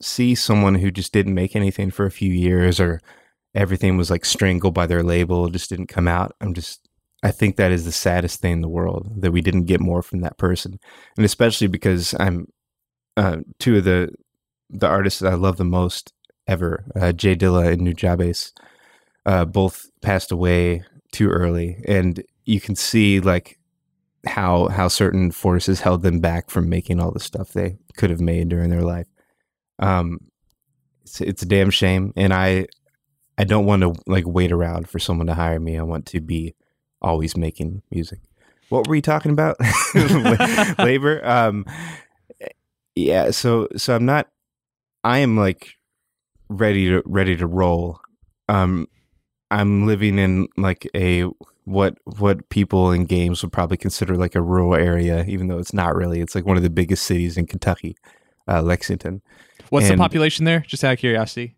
see 0.00 0.34
someone 0.34 0.76
who 0.76 0.90
just 0.90 1.12
didn't 1.12 1.34
make 1.34 1.54
anything 1.54 1.90
for 1.90 2.04
a 2.04 2.10
few 2.10 2.30
years 2.30 2.80
or 2.80 3.00
everything 3.54 3.96
was 3.96 4.10
like 4.10 4.24
strangled 4.24 4.74
by 4.74 4.86
their 4.86 5.02
label, 5.02 5.48
just 5.48 5.70
didn't 5.70 5.86
come 5.86 6.08
out, 6.08 6.34
I'm 6.40 6.54
just 6.54 6.88
I 7.22 7.30
think 7.30 7.56
that 7.56 7.72
is 7.72 7.84
the 7.84 7.92
saddest 7.92 8.40
thing 8.40 8.54
in 8.54 8.60
the 8.62 8.68
world 8.68 9.22
that 9.22 9.32
we 9.32 9.40
didn't 9.40 9.66
get 9.66 9.80
more 9.80 10.02
from 10.02 10.20
that 10.20 10.38
person, 10.38 10.78
and 11.16 11.24
especially 11.24 11.68
because 11.68 12.14
I'm 12.18 12.46
uh, 13.16 13.38
two 13.58 13.76
of 13.76 13.84
the 13.84 14.10
the 14.70 14.88
artists 14.88 15.20
that 15.20 15.32
I 15.32 15.36
love 15.36 15.56
the 15.56 15.64
most 15.64 16.12
ever, 16.46 16.84
uh, 16.96 17.12
J 17.12 17.36
Dilla 17.36 17.72
and 17.72 17.82
Nujabes, 17.82 18.52
uh, 19.26 19.44
both 19.44 19.86
passed 20.00 20.32
away 20.32 20.84
too 21.12 21.28
early, 21.28 21.82
and 21.86 22.22
you 22.44 22.60
can 22.60 22.74
see 22.74 23.20
like 23.20 23.58
how 24.26 24.68
how 24.68 24.88
certain 24.88 25.30
forces 25.30 25.80
held 25.80 26.02
them 26.02 26.20
back 26.20 26.50
from 26.50 26.68
making 26.68 27.00
all 27.00 27.12
the 27.12 27.20
stuff 27.20 27.52
they 27.52 27.76
could 27.96 28.10
have 28.10 28.20
made 28.20 28.48
during 28.48 28.70
their 28.70 28.82
life. 28.82 29.06
Um, 29.78 30.18
it's 31.02 31.20
it's 31.20 31.42
a 31.42 31.46
damn 31.46 31.70
shame, 31.70 32.12
and 32.16 32.32
I 32.32 32.66
I 33.38 33.44
don't 33.44 33.66
want 33.66 33.82
to 33.82 33.94
like 34.06 34.26
wait 34.26 34.52
around 34.52 34.88
for 34.88 34.98
someone 34.98 35.26
to 35.28 35.34
hire 35.34 35.60
me. 35.60 35.78
I 35.78 35.82
want 35.82 36.06
to 36.06 36.20
be 36.20 36.54
always 37.02 37.36
making 37.36 37.82
music. 37.90 38.20
What 38.68 38.86
were 38.86 38.94
you 38.94 39.02
talking 39.02 39.32
about? 39.32 39.56
Labor. 40.78 41.20
Um, 41.26 41.66
yeah. 42.94 43.30
So 43.30 43.68
so 43.76 43.94
I'm 43.94 44.06
not. 44.06 44.28
I 45.04 45.18
am 45.18 45.36
like 45.36 45.74
ready 46.48 46.88
to 46.88 47.02
ready 47.04 47.36
to 47.36 47.46
roll. 47.46 48.00
Um, 48.48 48.88
I'm 49.50 49.86
living 49.86 50.18
in 50.18 50.48
like 50.56 50.88
a 50.94 51.24
what 51.64 51.98
what 52.04 52.48
people 52.48 52.90
in 52.90 53.04
games 53.04 53.42
would 53.42 53.52
probably 53.52 53.76
consider 53.76 54.16
like 54.16 54.34
a 54.34 54.42
rural 54.42 54.74
area, 54.74 55.24
even 55.26 55.48
though 55.48 55.58
it's 55.58 55.74
not 55.74 55.94
really. 55.94 56.20
It's 56.20 56.34
like 56.34 56.46
one 56.46 56.56
of 56.56 56.62
the 56.62 56.70
biggest 56.70 57.04
cities 57.04 57.36
in 57.36 57.46
Kentucky, 57.46 57.96
uh, 58.48 58.62
Lexington. 58.62 59.22
What's 59.68 59.88
and, 59.88 59.98
the 59.98 60.02
population 60.02 60.44
there? 60.44 60.60
Just 60.60 60.84
out 60.84 60.94
of 60.94 60.98
curiosity. 60.98 61.56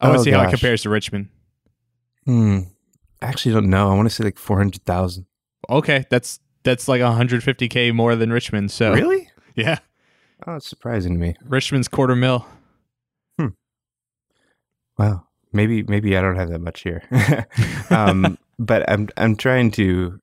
I 0.00 0.08
want 0.08 0.16
to 0.16 0.20
oh, 0.20 0.24
see 0.24 0.30
gosh. 0.30 0.42
how 0.42 0.48
it 0.48 0.50
compares 0.50 0.82
to 0.82 0.90
Richmond. 0.90 1.28
Hmm. 2.24 2.60
I 3.20 3.26
actually 3.26 3.54
don't 3.54 3.70
know. 3.70 3.90
I 3.90 3.94
want 3.94 4.08
to 4.08 4.14
say 4.14 4.24
like 4.24 4.38
400,000. 4.38 5.26
Okay, 5.70 6.04
that's 6.10 6.40
that's 6.62 6.88
like 6.88 7.00
150k 7.00 7.94
more 7.94 8.16
than 8.16 8.32
Richmond. 8.32 8.70
So 8.70 8.92
Really? 8.92 9.30
Yeah. 9.54 9.78
Oh, 10.46 10.56
it's 10.56 10.68
surprising 10.68 11.14
to 11.14 11.18
me. 11.18 11.34
Richmond's 11.44 11.88
quarter 11.88 12.14
mil. 12.14 12.46
Hmm. 13.38 13.48
Wow. 14.98 15.26
Maybe 15.52 15.82
maybe 15.82 16.16
I 16.16 16.22
don't 16.22 16.36
have 16.36 16.50
that 16.50 16.60
much 16.60 16.82
here. 16.82 17.02
um, 17.90 18.38
but 18.58 18.88
I'm 18.88 19.08
I'm 19.16 19.34
trying 19.34 19.70
to 19.72 20.20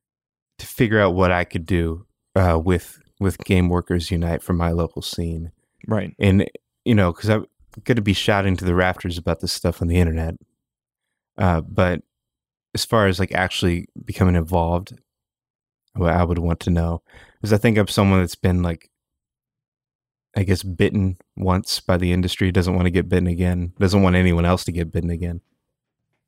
to 0.60 0.66
figure 0.66 1.02
out 1.02 1.16
what 1.16 1.32
I 1.32 1.44
could 1.44 1.66
do 1.66 2.06
uh, 2.36 2.60
with 2.64 3.00
with 3.20 3.38
Game 3.40 3.70
Workers 3.70 4.12
Unite 4.12 4.42
for 4.42 4.54
my 4.54 4.72
local 4.72 5.02
scene. 5.02 5.52
Right. 5.88 6.16
And 6.20 6.50
you 6.86 6.96
know, 6.96 7.12
cuz 7.12 7.30
I'm 7.30 7.46
going 7.84 7.96
to 7.98 8.02
be 8.02 8.14
shouting 8.14 8.56
to 8.58 8.66
the 8.66 8.76
rafters 8.76 9.18
about 9.18 9.42
this 9.42 9.52
stuff 9.52 9.82
on 9.82 9.88
the 9.90 9.98
internet. 9.98 10.36
Uh, 11.38 11.60
but 11.62 12.02
as 12.76 12.86
far 12.86 13.08
as 13.08 13.20
like 13.20 13.34
actually 13.34 13.88
becoming 14.04 14.36
involved, 14.36 14.94
what 15.94 16.14
I 16.14 16.24
would 16.24 16.38
want 16.38 16.60
to 16.62 16.70
know 16.70 17.02
is 17.42 17.54
I 17.54 17.58
think 17.58 17.78
I'm 17.78 17.88
someone 17.88 18.20
that's 18.20 18.36
been 18.36 18.62
like, 18.62 18.92
I 20.36 20.44
guess, 20.44 20.62
bitten 20.62 21.18
once 21.38 21.80
by 21.80 21.96
the 21.96 22.12
industry, 22.12 22.52
doesn't 22.52 22.76
want 22.76 22.86
to 22.86 22.92
get 22.92 23.08
bitten 23.08 23.28
again, 23.28 23.72
doesn't 23.80 24.04
want 24.04 24.18
anyone 24.18 24.46
else 24.46 24.66
to 24.66 24.74
get 24.74 24.92
bitten 24.92 25.10
again, 25.10 25.40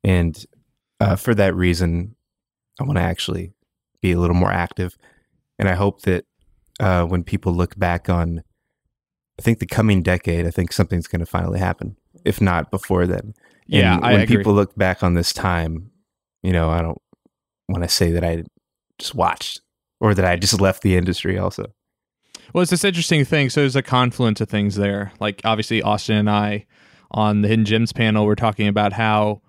and 0.02 0.42
uh, 1.00 1.16
for 1.16 1.34
that 1.34 1.54
reason, 1.54 2.16
I 2.80 2.84
want 2.84 2.96
to 2.96 3.04
actually 3.04 3.52
be 4.00 4.12
a 4.12 4.18
little 4.18 4.34
more 4.34 4.50
active, 4.50 4.96
and 5.58 5.68
I 5.68 5.74
hope 5.74 6.02
that 6.02 6.24
uh, 6.80 7.04
when 7.04 7.24
people 7.24 7.52
look 7.52 7.78
back 7.78 8.08
on, 8.08 8.42
I 9.38 9.42
think 9.42 9.58
the 9.58 9.66
coming 9.66 10.02
decade, 10.02 10.46
I 10.46 10.50
think 10.50 10.72
something's 10.72 11.06
going 11.06 11.20
to 11.20 11.26
finally 11.26 11.58
happen, 11.58 11.98
if 12.24 12.40
not 12.40 12.70
before 12.70 13.06
then. 13.06 13.34
Yeah, 13.66 13.94
and 13.96 14.02
when 14.02 14.26
people 14.26 14.54
look 14.54 14.74
back 14.76 15.02
on 15.02 15.12
this 15.12 15.34
time, 15.34 15.90
you 16.42 16.52
know, 16.52 16.70
I 16.70 16.82
don't 16.82 17.00
want 17.68 17.84
to 17.84 17.88
say 17.88 18.12
that 18.12 18.24
I 18.24 18.44
just 18.98 19.14
watched 19.14 19.60
or 20.00 20.14
that 20.14 20.24
I 20.24 20.36
just 20.36 20.60
left 20.60 20.82
the 20.82 20.96
industry 20.96 21.38
also. 21.38 21.66
Well, 22.52 22.62
it's 22.62 22.70
this 22.70 22.84
interesting 22.84 23.24
thing. 23.24 23.50
So 23.50 23.60
there's 23.60 23.76
a 23.76 23.82
confluence 23.82 24.40
of 24.40 24.48
things 24.48 24.76
there. 24.76 25.12
Like 25.20 25.40
obviously 25.44 25.82
Austin 25.82 26.16
and 26.16 26.30
I 26.30 26.66
on 27.10 27.42
the 27.42 27.48
Hidden 27.48 27.64
Gems 27.64 27.92
panel 27.92 28.26
were 28.26 28.36
talking 28.36 28.68
about 28.68 28.92
how 28.92 29.42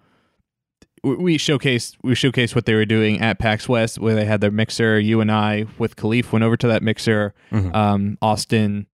we 1.04 1.38
showcased 1.38 1.96
we 2.04 2.14
showcased 2.14 2.56
what 2.56 2.66
they 2.66 2.74
were 2.74 2.86
doing 2.86 3.22
at 3.22 3.40
PAX 3.40 3.70
West 3.70 4.00
where 4.00 4.16
they 4.16 4.26
had 4.26 4.42
their 4.42 4.52
mixer. 4.52 5.00
You 5.00 5.22
and 5.22 5.32
I 5.32 5.66
with 5.78 5.96
Khalif 5.96 6.32
went 6.32 6.44
over 6.44 6.58
to 6.58 6.68
that 6.68 6.84
mixer. 6.84 7.34
Mm-hmm. 7.52 7.74
Um, 7.74 8.18
Austin, 8.22 8.88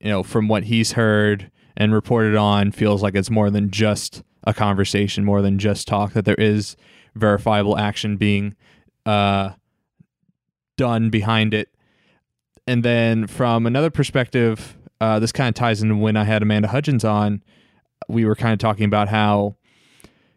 you 0.00 0.08
know, 0.08 0.22
from 0.22 0.46
what 0.48 0.64
he's 0.64 0.92
heard 0.92 1.50
and 1.76 1.92
reported 1.92 2.36
on, 2.36 2.70
feels 2.70 3.02
like 3.02 3.16
it's 3.16 3.30
more 3.30 3.50
than 3.50 3.70
just 3.70 4.22
a 4.44 4.54
conversation, 4.54 5.24
more 5.24 5.42
than 5.42 5.58
just 5.58 5.88
talk. 5.88 6.12
That 6.12 6.24
there 6.24 6.36
is 6.36 6.76
verifiable 7.18 7.78
action 7.78 8.16
being 8.16 8.56
uh, 9.06 9.50
done 10.76 11.10
behind 11.10 11.54
it. 11.54 11.68
And 12.66 12.84
then 12.84 13.26
from 13.26 13.66
another 13.66 13.90
perspective, 13.90 14.76
uh, 15.00 15.18
this 15.18 15.32
kind 15.32 15.48
of 15.48 15.54
ties 15.54 15.82
into 15.82 15.96
when 15.96 16.16
I 16.16 16.24
had 16.24 16.42
Amanda 16.42 16.68
Hudgens 16.68 17.04
on. 17.04 17.42
We 18.08 18.24
were 18.24 18.34
kind 18.34 18.52
of 18.52 18.58
talking 18.58 18.84
about 18.84 19.08
how, 19.08 19.56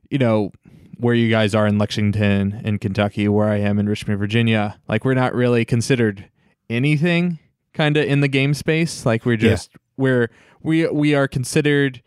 you 0.10 0.17
know, 0.17 0.52
where 0.98 1.15
you 1.15 1.30
guys 1.30 1.56
are 1.56 1.65
in 1.65 1.78
Lexington 1.78 2.62
in 2.63 2.78
Kentucky, 2.78 3.28
where 3.28 3.50
I 3.50 3.58
am 3.58 3.80
in 3.80 3.89
Richmond, 3.89 4.20
Virginia. 4.20 4.80
Like 4.88 5.04
we're 5.04 5.15
not 5.15 5.34
really 5.34 5.65
considered 5.65 6.30
anything 6.70 7.39
kind 7.74 7.98
of 7.98 8.06
in 8.06 8.22
the 8.22 8.28
game 8.28 8.54
space. 8.54 9.06
Like 9.06 9.26
we're 9.26 9.38
just 9.38 9.72
yeah. 9.74 9.80
we're 9.98 10.32
we 10.62 10.88
we 10.88 11.15
are 11.15 11.28
considered 11.28 12.02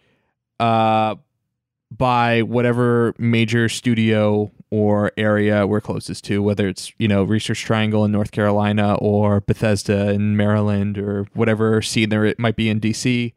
uh 0.61 1.17
by 1.91 2.43
whatever 2.43 3.15
major 3.19 3.69
studio 3.69 4.51
or 4.75 5.13
area 5.17 5.69
we're 5.69 5.81
closest 5.81 6.25
to, 6.25 6.43
whether 6.43 6.67
it's, 6.67 6.93
you 6.99 7.07
know, 7.07 7.23
Research 7.23 7.63
Triangle 7.63 8.05
in 8.05 8.11
North 8.11 8.33
Carolina 8.33 8.97
or 8.97 9.41
Bethesda 9.41 10.11
in 10.11 10.37
Maryland 10.37 10.99
or 10.99 11.29
whatever 11.33 11.81
scene 11.81 12.09
there 12.09 12.25
it 12.25 12.41
might 12.41 12.57
be 12.57 12.69
in 12.69 12.81
DC. 12.81 13.33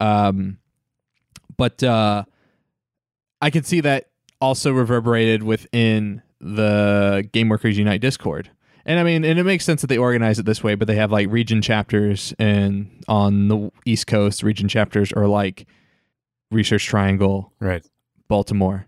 Um, 0.00 0.58
but 1.56 1.80
uh, 1.84 2.24
I 3.40 3.50
can 3.50 3.62
see 3.62 3.82
that 3.82 4.08
also 4.40 4.72
reverberated 4.72 5.44
within 5.44 6.22
the 6.40 7.28
Game 7.30 7.48
Workers 7.48 7.78
Unite 7.78 8.00
Discord. 8.00 8.50
And 8.84 8.98
I 8.98 9.04
mean, 9.04 9.24
and 9.24 9.38
it 9.38 9.44
makes 9.44 9.64
sense 9.64 9.80
that 9.82 9.86
they 9.86 9.96
organize 9.96 10.40
it 10.40 10.44
this 10.44 10.64
way, 10.64 10.74
but 10.74 10.88
they 10.88 10.96
have 10.96 11.12
like 11.12 11.30
region 11.30 11.62
chapters, 11.62 12.34
and 12.40 12.90
on 13.06 13.46
the 13.46 13.70
East 13.86 14.08
Coast, 14.08 14.42
region 14.42 14.68
chapters 14.68 15.12
are 15.12 15.28
like 15.28 15.66
Research 16.50 16.84
Triangle, 16.84 17.52
Right. 17.60 17.86
Baltimore. 18.28 18.86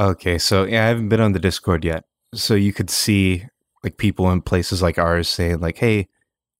Okay, 0.00 0.38
so 0.38 0.64
yeah, 0.64 0.84
I 0.84 0.88
haven't 0.88 1.10
been 1.10 1.20
on 1.20 1.32
the 1.32 1.38
Discord 1.38 1.84
yet. 1.84 2.04
So 2.34 2.54
you 2.54 2.72
could 2.72 2.88
see 2.88 3.44
like 3.84 3.98
people 3.98 4.30
in 4.30 4.40
places 4.40 4.80
like 4.80 4.98
ours 4.98 5.28
saying 5.28 5.60
like, 5.60 5.76
"Hey, 5.76 6.08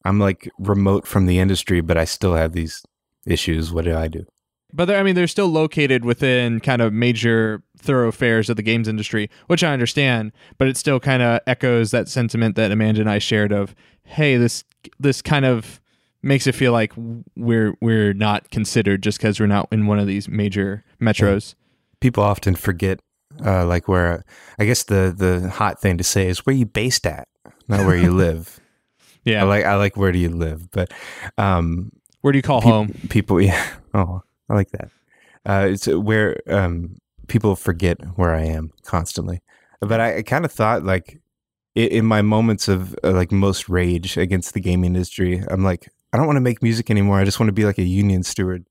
I'm 0.04 0.18
like 0.18 0.50
remote 0.58 1.06
from 1.06 1.24
the 1.24 1.38
industry, 1.38 1.80
but 1.80 1.96
I 1.96 2.04
still 2.04 2.34
have 2.34 2.52
these 2.52 2.82
issues. 3.24 3.72
What 3.72 3.86
do 3.86 3.96
I 3.96 4.08
do?" 4.08 4.26
But 4.74 4.90
I 4.90 5.02
mean, 5.02 5.14
they're 5.14 5.26
still 5.26 5.48
located 5.48 6.04
within 6.04 6.60
kind 6.60 6.82
of 6.82 6.92
major 6.92 7.62
thoroughfares 7.78 8.50
of 8.50 8.56
the 8.56 8.62
games 8.62 8.86
industry, 8.86 9.30
which 9.46 9.64
I 9.64 9.72
understand. 9.72 10.32
But 10.58 10.68
it 10.68 10.76
still 10.76 11.00
kind 11.00 11.22
of 11.22 11.40
echoes 11.46 11.92
that 11.92 12.10
sentiment 12.10 12.56
that 12.56 12.70
Amanda 12.70 13.00
and 13.00 13.08
I 13.08 13.20
shared 13.20 13.52
of, 13.52 13.74
hey, 14.04 14.36
this 14.36 14.64
this 14.98 15.22
kind 15.22 15.46
of 15.46 15.80
makes 16.22 16.46
it 16.46 16.54
feel 16.54 16.72
like 16.72 16.92
we're 17.36 17.74
we're 17.80 18.12
not 18.12 18.50
considered 18.50 19.02
just 19.02 19.16
because 19.16 19.40
we're 19.40 19.46
not 19.46 19.66
in 19.72 19.86
one 19.86 19.98
of 19.98 20.06
these 20.06 20.28
major 20.28 20.84
metros. 21.00 21.54
People 22.00 22.22
often 22.22 22.54
forget 22.54 23.00
uh, 23.44 23.66
like 23.66 23.88
where 23.88 24.24
I 24.58 24.64
guess 24.64 24.82
the 24.84 25.14
the 25.16 25.48
hot 25.50 25.80
thing 25.80 25.98
to 25.98 26.04
say 26.04 26.28
is 26.28 26.44
where 26.46 26.54
you 26.54 26.66
based 26.66 27.06
at, 27.06 27.28
not 27.68 27.84
where 27.86 27.96
you 27.96 28.12
live. 28.26 28.60
Yeah, 29.24 29.42
I 29.42 29.44
like 29.46 29.64
I 29.64 29.74
like 29.76 29.96
where 29.96 30.12
do 30.12 30.18
you 30.18 30.30
live, 30.30 30.70
but 30.70 30.92
um, 31.38 31.92
where 32.22 32.32
do 32.32 32.38
you 32.38 32.42
call 32.42 32.60
Peop- 32.60 32.70
home? 32.70 32.88
people 33.08 33.40
yeah 33.50 33.66
oh 33.94 34.22
i 34.48 34.54
like 34.54 34.70
that. 34.70 34.90
Uh 35.46 35.68
it's 35.70 35.86
where 35.86 36.40
um 36.48 36.96
people 37.28 37.54
forget 37.56 37.96
where 38.16 38.34
i 38.34 38.42
am 38.42 38.72
constantly. 38.84 39.40
But 39.80 40.00
i, 40.00 40.18
I 40.18 40.22
kind 40.22 40.44
of 40.44 40.52
thought 40.52 40.84
like 40.84 41.20
i- 41.76 41.80
in 41.80 42.04
my 42.04 42.20
moments 42.22 42.68
of 42.68 42.94
uh, 43.04 43.12
like 43.12 43.30
most 43.32 43.68
rage 43.68 44.16
against 44.18 44.52
the 44.54 44.60
gaming 44.60 44.94
industry 44.94 45.42
i'm 45.48 45.62
like 45.64 45.88
i 46.12 46.16
don't 46.16 46.26
want 46.26 46.36
to 46.36 46.40
make 46.42 46.62
music 46.62 46.90
anymore. 46.90 47.18
I 47.20 47.24
just 47.24 47.38
want 47.40 47.48
to 47.48 47.52
be 47.54 47.64
like 47.64 47.78
a 47.78 47.82
union 47.84 48.22
steward 48.22 48.64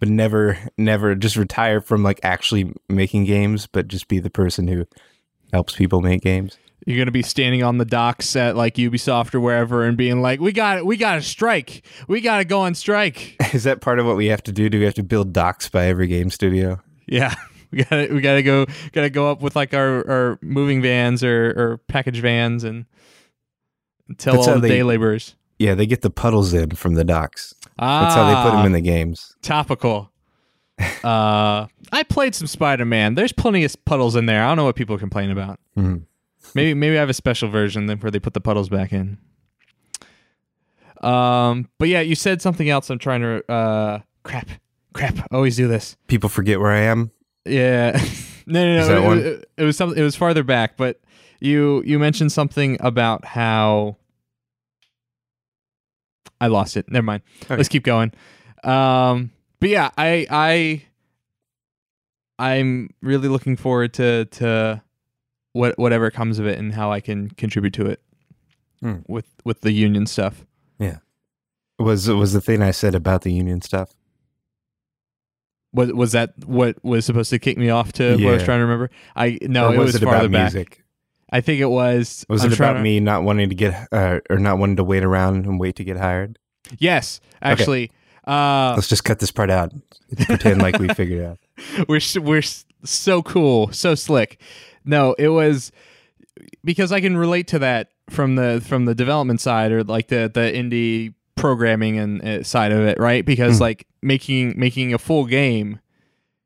but 0.00 0.08
never 0.08 0.58
never 0.76 1.14
just 1.14 1.36
retire 1.36 1.80
from 1.80 2.02
like 2.02 2.20
actually 2.22 2.72
making 2.88 3.24
games 3.24 3.66
but 3.66 3.88
just 3.88 4.08
be 4.08 4.18
the 4.18 4.30
person 4.30 4.68
who 4.68 4.86
helps 5.52 5.74
people 5.74 6.00
make 6.00 6.22
games 6.22 6.56
You're 6.86 6.98
gonna 6.98 7.10
be 7.10 7.22
standing 7.22 7.62
on 7.62 7.78
the 7.78 7.84
docks 7.84 8.36
at 8.36 8.56
like 8.56 8.74
Ubisoft 8.76 9.34
or 9.34 9.40
wherever 9.40 9.84
and 9.84 9.96
being 9.96 10.22
like, 10.22 10.40
"We 10.40 10.52
got 10.52 10.78
it 10.78 10.86
we 10.86 10.96
got 10.96 11.16
to 11.16 11.22
strike. 11.22 11.84
We 12.06 12.20
got 12.20 12.38
to 12.38 12.44
go 12.44 12.60
on 12.60 12.74
strike." 12.74 13.36
is 13.54 13.64
that 13.64 13.80
part 13.80 13.98
of 13.98 14.06
what 14.06 14.16
we 14.16 14.26
have 14.26 14.42
to 14.44 14.52
do 14.52 14.68
do 14.70 14.78
we 14.78 14.84
have 14.84 14.94
to 14.94 15.02
build 15.02 15.32
docks 15.32 15.68
by 15.68 15.86
every 15.86 16.06
game 16.06 16.30
studio 16.30 16.80
Yeah, 17.06 17.34
we 17.72 17.78
got 17.78 17.88
to 17.90 18.12
we 18.14 18.20
got 18.20 18.34
to 18.36 18.42
go 18.42 18.64
got 18.92 19.02
to 19.02 19.10
go 19.10 19.30
up 19.30 19.42
with 19.42 19.56
like 19.56 19.74
our, 19.74 20.08
our 20.08 20.38
moving 20.40 20.80
vans 20.80 21.24
or, 21.24 21.48
or 21.56 21.80
package 21.88 22.20
vans 22.20 22.62
and 22.64 22.86
tell 24.16 24.34
That's 24.34 24.48
all 24.48 24.54
the 24.54 24.60
they- 24.60 24.68
day 24.68 24.82
laborers. 24.82 25.34
Yeah 25.58 25.74
they 25.74 25.86
get 25.86 26.02
the 26.02 26.10
puddles 26.10 26.52
in 26.54 26.70
from 26.70 26.94
the 26.94 27.04
docks 27.04 27.54
Ah, 27.78 28.02
that's 28.02 28.14
how 28.14 28.26
they 28.28 28.50
put 28.50 28.56
them 28.56 28.66
in 28.66 28.72
the 28.72 28.80
games 28.80 29.36
topical. 29.42 30.10
uh, 31.04 31.66
I 31.92 32.02
played 32.08 32.34
some 32.36 32.46
Spider 32.46 32.84
Man. 32.84 33.14
There's 33.16 33.32
plenty 33.32 33.64
of 33.64 33.84
puddles 33.84 34.14
in 34.16 34.26
there. 34.26 34.44
I 34.44 34.48
don't 34.48 34.56
know 34.56 34.64
what 34.64 34.76
people 34.76 34.96
complain 34.98 35.30
about. 35.30 35.58
Mhm. 35.76 36.02
Maybe 36.54 36.74
maybe 36.74 36.96
I 36.96 37.00
have 37.00 37.08
a 37.10 37.14
special 37.14 37.48
version 37.48 37.88
where 37.88 38.10
they 38.10 38.18
put 38.20 38.34
the 38.34 38.40
puddles 38.40 38.68
back 38.68 38.92
in. 38.92 39.18
Um, 41.02 41.68
but 41.78 41.88
yeah, 41.88 42.00
you 42.00 42.14
said 42.14 42.42
something 42.42 42.68
else. 42.68 42.90
I'm 42.90 42.98
trying 42.98 43.20
to 43.22 43.52
uh, 43.52 44.00
crap, 44.24 44.48
crap. 44.92 45.18
I 45.18 45.26
always 45.36 45.56
do 45.56 45.68
this. 45.68 45.96
people 46.08 46.28
forget 46.28 46.58
where 46.60 46.72
I 46.72 46.80
am. 46.80 47.10
Yeah. 47.44 47.92
no, 48.46 48.64
no, 48.78 48.88
no. 48.88 49.12
It? 49.12 49.18
It, 49.26 49.50
it 49.58 49.64
was 49.64 49.76
something. 49.76 49.98
It 49.98 50.02
was 50.02 50.16
farther 50.16 50.42
back, 50.42 50.76
but 50.76 51.00
you 51.40 51.82
you 51.86 51.98
mentioned 51.98 52.32
something 52.32 52.76
about 52.80 53.24
how 53.24 53.96
I 56.40 56.46
lost 56.48 56.76
it. 56.76 56.90
Never 56.90 57.04
mind. 57.04 57.22
Okay. 57.44 57.56
Let's 57.56 57.68
keep 57.68 57.82
going. 57.84 58.12
Um, 58.64 59.30
but 59.60 59.68
yeah, 59.70 59.90
I 59.96 60.26
I 60.30 60.82
I'm 62.38 62.90
really 63.02 63.28
looking 63.28 63.56
forward 63.56 63.94
to 63.94 64.26
to 64.26 64.82
what 65.52 65.78
whatever 65.78 66.10
comes 66.10 66.38
of 66.38 66.46
it 66.46 66.58
and 66.58 66.72
how 66.74 66.92
I 66.92 67.00
can 67.00 67.30
contribute 67.30 67.72
to 67.74 67.86
it 67.86 68.00
Hmm. 68.80 68.98
with 69.08 69.26
with 69.44 69.62
the 69.62 69.72
union 69.72 70.06
stuff. 70.06 70.44
Yeah. 70.78 70.98
Was 71.80 72.08
was 72.08 72.32
the 72.32 72.40
thing 72.40 72.62
I 72.62 72.70
said 72.70 72.94
about 72.94 73.22
the 73.22 73.32
union 73.32 73.60
stuff? 73.60 73.92
Was 75.72 75.92
was 75.92 76.12
that 76.12 76.34
what 76.46 76.82
was 76.84 77.04
supposed 77.04 77.30
to 77.30 77.38
kick 77.38 77.58
me 77.58 77.70
off 77.70 77.92
to 77.94 78.12
what 78.16 78.26
I 78.30 78.34
was 78.34 78.42
trying 78.44 78.58
to 78.58 78.64
remember? 78.64 78.90
I 79.16 79.38
no, 79.42 79.68
or 79.68 79.74
it 79.74 79.78
was 79.78 79.86
was, 79.86 79.94
it 79.96 80.04
farther 80.04 80.26
about 80.26 80.32
back. 80.32 80.52
music? 80.54 80.84
I 81.30 81.40
think 81.40 81.60
it 81.60 81.66
was. 81.66 82.24
Was 82.28 82.44
I'm 82.44 82.52
it 82.52 82.58
about 82.58 82.74
to- 82.74 82.80
me 82.80 83.00
not 83.00 83.22
wanting 83.22 83.48
to 83.48 83.54
get 83.54 83.88
uh, 83.92 84.20
or 84.30 84.38
not 84.38 84.58
wanting 84.58 84.76
to 84.76 84.84
wait 84.84 85.04
around 85.04 85.44
and 85.46 85.60
wait 85.60 85.76
to 85.76 85.84
get 85.84 85.96
hired? 85.96 86.38
Yes, 86.78 87.20
actually, 87.42 87.90
uh, 88.26 88.72
Let's 88.76 88.88
just 88.88 89.04
cut 89.04 89.18
this 89.20 89.30
part 89.30 89.50
out. 89.50 89.72
Pretend 90.26 90.60
like 90.62 90.78
we 90.78 90.88
figured 90.94 91.20
it 91.20 91.24
out. 91.24 91.88
we're 91.88 92.00
we're 92.20 92.42
so 92.84 93.22
cool, 93.22 93.72
so 93.72 93.94
slick. 93.94 94.40
No, 94.84 95.14
it 95.18 95.28
was 95.28 95.72
because 96.64 96.92
I 96.92 97.00
can 97.00 97.16
relate 97.16 97.48
to 97.48 97.58
that 97.60 97.90
from 98.10 98.36
the 98.36 98.62
from 98.66 98.84
the 98.86 98.94
development 98.94 99.40
side 99.40 99.72
or 99.72 99.84
like 99.84 100.08
the 100.08 100.30
the 100.32 100.40
indie 100.40 101.14
programming 101.36 101.98
and 101.98 102.22
uh, 102.22 102.42
side 102.42 102.72
of 102.72 102.80
it, 102.80 102.98
right? 102.98 103.24
Because 103.24 103.58
Mhm. 103.58 103.60
like 103.60 103.86
making 104.02 104.54
making 104.58 104.92
a 104.94 104.98
full 104.98 105.24
game 105.26 105.80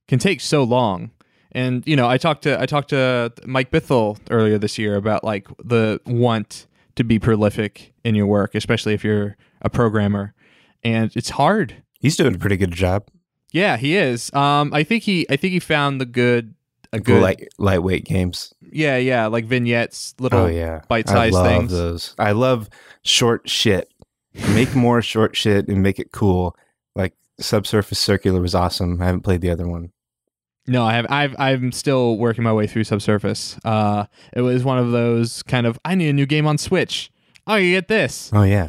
can 0.09 0.19
take 0.19 0.41
so 0.41 0.63
long. 0.65 1.11
And 1.53 1.87
you 1.87 1.97
know, 1.97 2.09
I 2.09 2.19
talked 2.19 2.43
to 2.43 2.61
I 2.61 2.67
talked 2.67 2.91
to 2.91 3.33
Mike 3.45 3.71
Bithell 3.71 4.19
earlier 4.31 4.59
this 4.59 4.79
year 4.79 4.97
about 4.97 5.23
like 5.23 5.47
the 5.63 6.01
want 6.07 6.67
to 6.97 7.05
be 7.05 7.19
prolific 7.19 7.93
in 8.05 8.15
your 8.15 8.27
work, 8.27 8.55
especially 8.55 8.95
if 8.95 9.05
you're 9.05 9.37
a 9.61 9.71
programmer, 9.71 10.35
and 10.83 11.15
it's 11.15 11.31
hard. 11.31 11.83
He's 12.01 12.17
doing 12.17 12.35
a 12.35 12.39
pretty 12.39 12.57
good 12.57 12.73
job. 12.73 13.09
Yeah, 13.53 13.77
he 13.77 13.97
is. 13.97 14.33
Um, 14.33 14.73
I 14.73 14.83
think 14.83 15.03
he 15.05 15.27
I 15.31 15.37
think 15.37 15.53
he 15.53 15.61
found 15.61 16.01
the 16.01 16.07
good 16.07 16.55
a 16.93 17.01
good 17.01 17.23
Light, 17.23 17.49
lightweight 17.59 18.05
games. 18.05 18.53
yeah 18.71 18.99
yeah 18.99 19.27
like 19.27 19.47
vignettes 19.47 20.15
little 20.19 20.41
oh 20.41 20.47
yeah, 20.47 20.83
bite-sized 20.89 21.35
things. 21.35 21.37
I 21.37 21.41
love 21.41 21.59
things. 21.61 21.73
those. 21.73 22.15
I 22.19 22.33
love 22.33 22.69
short 23.03 23.49
shit. 23.49 23.91
Make 24.55 24.75
more 24.75 25.03
short 25.03 25.37
shit 25.37 25.69
and 25.69 25.83
make 25.83 25.99
it 25.99 26.13
cool. 26.13 26.57
Like 26.95 27.15
Subsurface 27.39 27.99
Circular 27.99 28.41
was 28.41 28.55
awesome. 28.55 29.01
I 29.01 29.07
haven't 29.07 29.23
played 29.23 29.43
the 29.43 29.51
other 29.51 29.67
one. 29.69 29.93
No, 30.67 30.85
I 30.85 30.93
have 30.95 31.07
I've 31.11 31.35
I'm 31.39 31.73
still 31.73 32.17
working 32.17 32.45
my 32.45 32.53
way 32.53 32.67
through 32.67 32.85
Subsurface. 32.85 33.59
Uh, 33.65 34.07
it 34.33 34.43
was 34.43 34.63
one 34.65 34.79
of 34.79 34.93
those 34.93 35.43
kind 35.43 35.67
of 35.67 35.79
I 35.85 35.95
need 35.97 36.09
a 36.09 36.13
new 36.13 36.27
game 36.27 36.47
on 36.47 36.57
Switch. 36.59 37.11
Oh, 37.47 37.57
you 37.57 37.73
get 37.75 37.89
this, 37.89 38.31
Oh 38.33 38.45
yeah. 38.45 38.69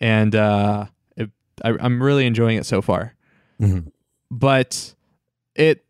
and 0.00 0.34
uh, 0.34 0.86
it, 1.16 1.30
I, 1.64 1.70
I'm 1.80 2.02
really 2.02 2.26
enjoying 2.26 2.58
it 2.58 2.66
so 2.66 2.82
far. 2.82 3.14
Mhm. 3.58 3.90
But 4.30 4.94
it, 5.54 5.84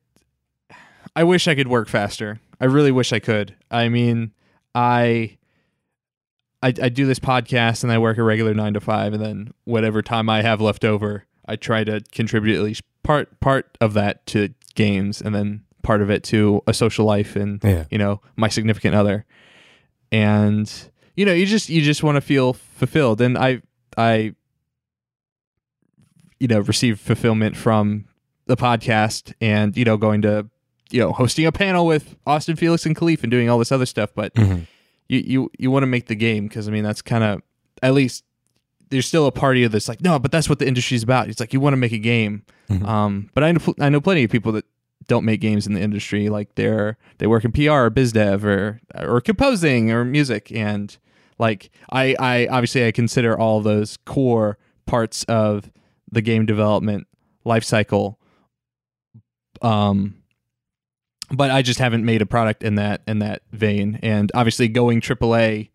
I 1.17 1.25
wish 1.25 1.49
I 1.49 1.55
could 1.57 1.67
work 1.69 1.89
faster. 1.89 2.41
I 2.61 2.67
really 2.67 2.93
wish 2.93 3.13
I 3.13 3.19
could. 3.19 3.57
I 3.71 3.89
mean, 3.89 4.33
I. 4.75 5.37
I, 6.63 6.69
I 6.69 6.89
do 6.91 7.07
this 7.07 7.19
podcast 7.19 7.85
and 7.85 7.91
I 7.91 7.97
work 7.97 8.19
a 8.19 8.23
regular 8.23 8.53
nine 8.53 8.75
to 8.75 8.81
five, 8.81 9.15
and 9.15 9.25
then 9.25 9.55
whatever 9.65 10.03
time 10.03 10.29
I 10.29 10.43
have 10.43 10.61
left 10.61 10.85
over, 10.85 11.25
I 11.49 11.57
try 11.57 11.85
to 11.85 12.03
contribute 12.13 12.55
at 12.59 12.63
least 12.63 12.83
part 13.03 13.41
part 13.41 13.79
of 13.81 13.95
that 13.95 14.27
to 14.27 14.51
games, 14.85 15.21
and 15.25 15.33
then 15.35 15.49
part 15.83 16.01
of 16.03 16.09
it 16.11 16.23
to 16.33 16.63
a 16.67 16.73
social 16.75 17.05
life 17.17 17.37
and 17.43 17.63
Yeah. 17.65 17.85
you 17.91 17.99
know 18.03 18.21
my 18.37 18.49
significant 18.49 18.95
other, 18.95 19.25
and 20.13 20.67
you 21.17 21.25
know 21.27 21.33
you 21.41 21.47
just 21.47 21.69
you 21.69 21.81
just 21.83 22.03
want 22.03 22.17
to 22.17 22.21
feel 22.33 22.53
fulfilled, 22.53 23.21
and 23.21 23.37
I 23.39 23.61
I 23.97 24.35
you 26.39 26.49
know 26.49 26.61
receive 26.61 26.99
fulfillment 27.01 27.57
from 27.57 28.07
the 28.47 28.57
podcast 28.57 29.33
and 29.41 29.77
you 29.77 29.85
know 29.85 29.97
going 29.97 30.23
to 30.23 30.47
you 30.91 31.01
know 31.01 31.13
hosting 31.13 31.47
a 31.47 31.53
panel 31.53 31.87
with 31.87 32.17
Austin 32.27 32.57
Felix 32.57 32.87
and 32.87 32.97
Khalif 32.97 33.23
and 33.23 33.31
doing 33.31 33.49
all 33.49 33.59
this 33.59 33.73
other 33.73 33.87
stuff, 33.87 34.11
but 34.15 34.35
Mhm. 34.35 34.67
you 35.09 35.19
you 35.33 35.51
you 35.59 35.71
want 35.71 35.83
to 35.83 35.87
make 35.87 36.07
the 36.07 36.15
game 36.17 36.49
because 36.49 36.69
I 36.69 36.71
mean 36.73 36.85
that's 36.85 37.03
kind 37.03 37.25
of 37.25 37.43
at 37.83 37.95
least 37.95 38.25
there's 38.91 39.07
still 39.07 39.27
a 39.27 39.33
party 39.33 39.65
of 39.65 39.73
this 39.73 39.89
like 39.89 40.01
no, 40.03 40.19
but 40.19 40.31
that's 40.33 40.49
what 40.49 40.59
the 40.59 40.67
industry's 40.69 41.03
about. 41.03 41.29
It's 41.29 41.41
like 41.41 41.53
you 41.53 41.61
want 41.61 41.73
to 41.75 41.79
make 41.79 41.93
a 41.93 41.99
game, 41.99 42.43
Mhm. 42.69 42.87
um, 42.87 43.31
but 43.35 43.43
I 43.45 43.53
know 43.53 43.61
I 43.81 43.89
know 43.89 44.01
plenty 44.01 44.25
of 44.25 44.31
people 44.31 44.53
that 44.53 44.65
don't 45.09 45.25
make 45.25 45.41
games 45.41 45.67
in 45.67 45.73
the 45.73 45.81
industry. 45.81 46.29
Like 46.29 46.55
they're 46.57 46.97
they 47.19 47.27
work 47.27 47.45
in 47.45 47.53
PR 47.53 47.71
or 47.87 47.91
biz 47.91 48.13
dev 48.13 48.45
or 48.45 48.81
or 48.95 49.21
composing 49.21 49.91
or 49.91 50.05
music, 50.05 50.53
and 50.53 50.97
like 51.39 51.71
I 51.91 52.15
I 52.19 52.47
obviously 52.49 52.87
I 52.87 52.93
consider 52.93 53.39
all 53.39 53.61
those 53.61 53.97
core 54.05 54.59
parts 54.87 55.25
of 55.25 55.71
the 56.13 56.21
game 56.23 56.45
development 56.47 57.07
life 57.45 57.65
cycle. 57.65 58.19
Um, 59.63 60.17
but 61.31 61.51
I 61.51 61.63
just 61.63 61.79
haven't 61.79 62.05
made 62.05 62.23
a 62.23 62.27
product 62.27 62.63
in 62.63 62.75
that 62.77 63.03
in 63.07 63.21
that 63.21 63.43
vein, 63.53 63.99
and 64.03 64.31
obviously 64.35 64.69
going 64.69 65.01
AAA 65.01 65.71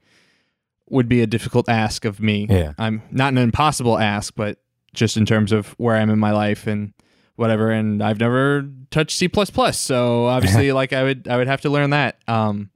would 0.90 1.10
be 1.10 1.22
a 1.22 1.28
difficult 1.28 1.68
ask 1.68 2.06
of 2.06 2.20
me. 2.20 2.48
Yeah. 2.50 2.74
I'm 2.78 3.02
not 3.12 3.34
an 3.34 3.38
impossible 3.38 3.98
ask, 3.98 4.36
but 4.36 4.60
just 4.94 5.18
in 5.18 5.26
terms 5.26 5.52
of 5.52 5.70
where 5.78 5.96
I'm 5.96 6.10
in 6.10 6.20
my 6.20 6.32
life 6.32 6.68
and 6.68 6.94
whatever. 7.36 7.72
And 7.72 8.02
I've 8.04 8.20
never 8.20 8.70
touched 8.92 9.18
C 9.18 9.28
plus 9.28 9.80
so 9.80 10.26
obviously, 10.26 10.72
like 10.74 10.94
I 10.94 11.04
would 11.04 11.28
I 11.28 11.38
would 11.38 11.48
have 11.48 11.62
to 11.62 11.70
learn 11.70 11.92
that. 11.92 12.18
Um, 12.28 12.70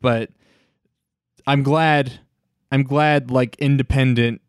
but 0.00 0.30
I'm 1.46 1.62
glad 1.62 2.20
I'm 2.70 2.82
glad 2.82 3.30
like 3.30 3.56
independent 3.58 4.40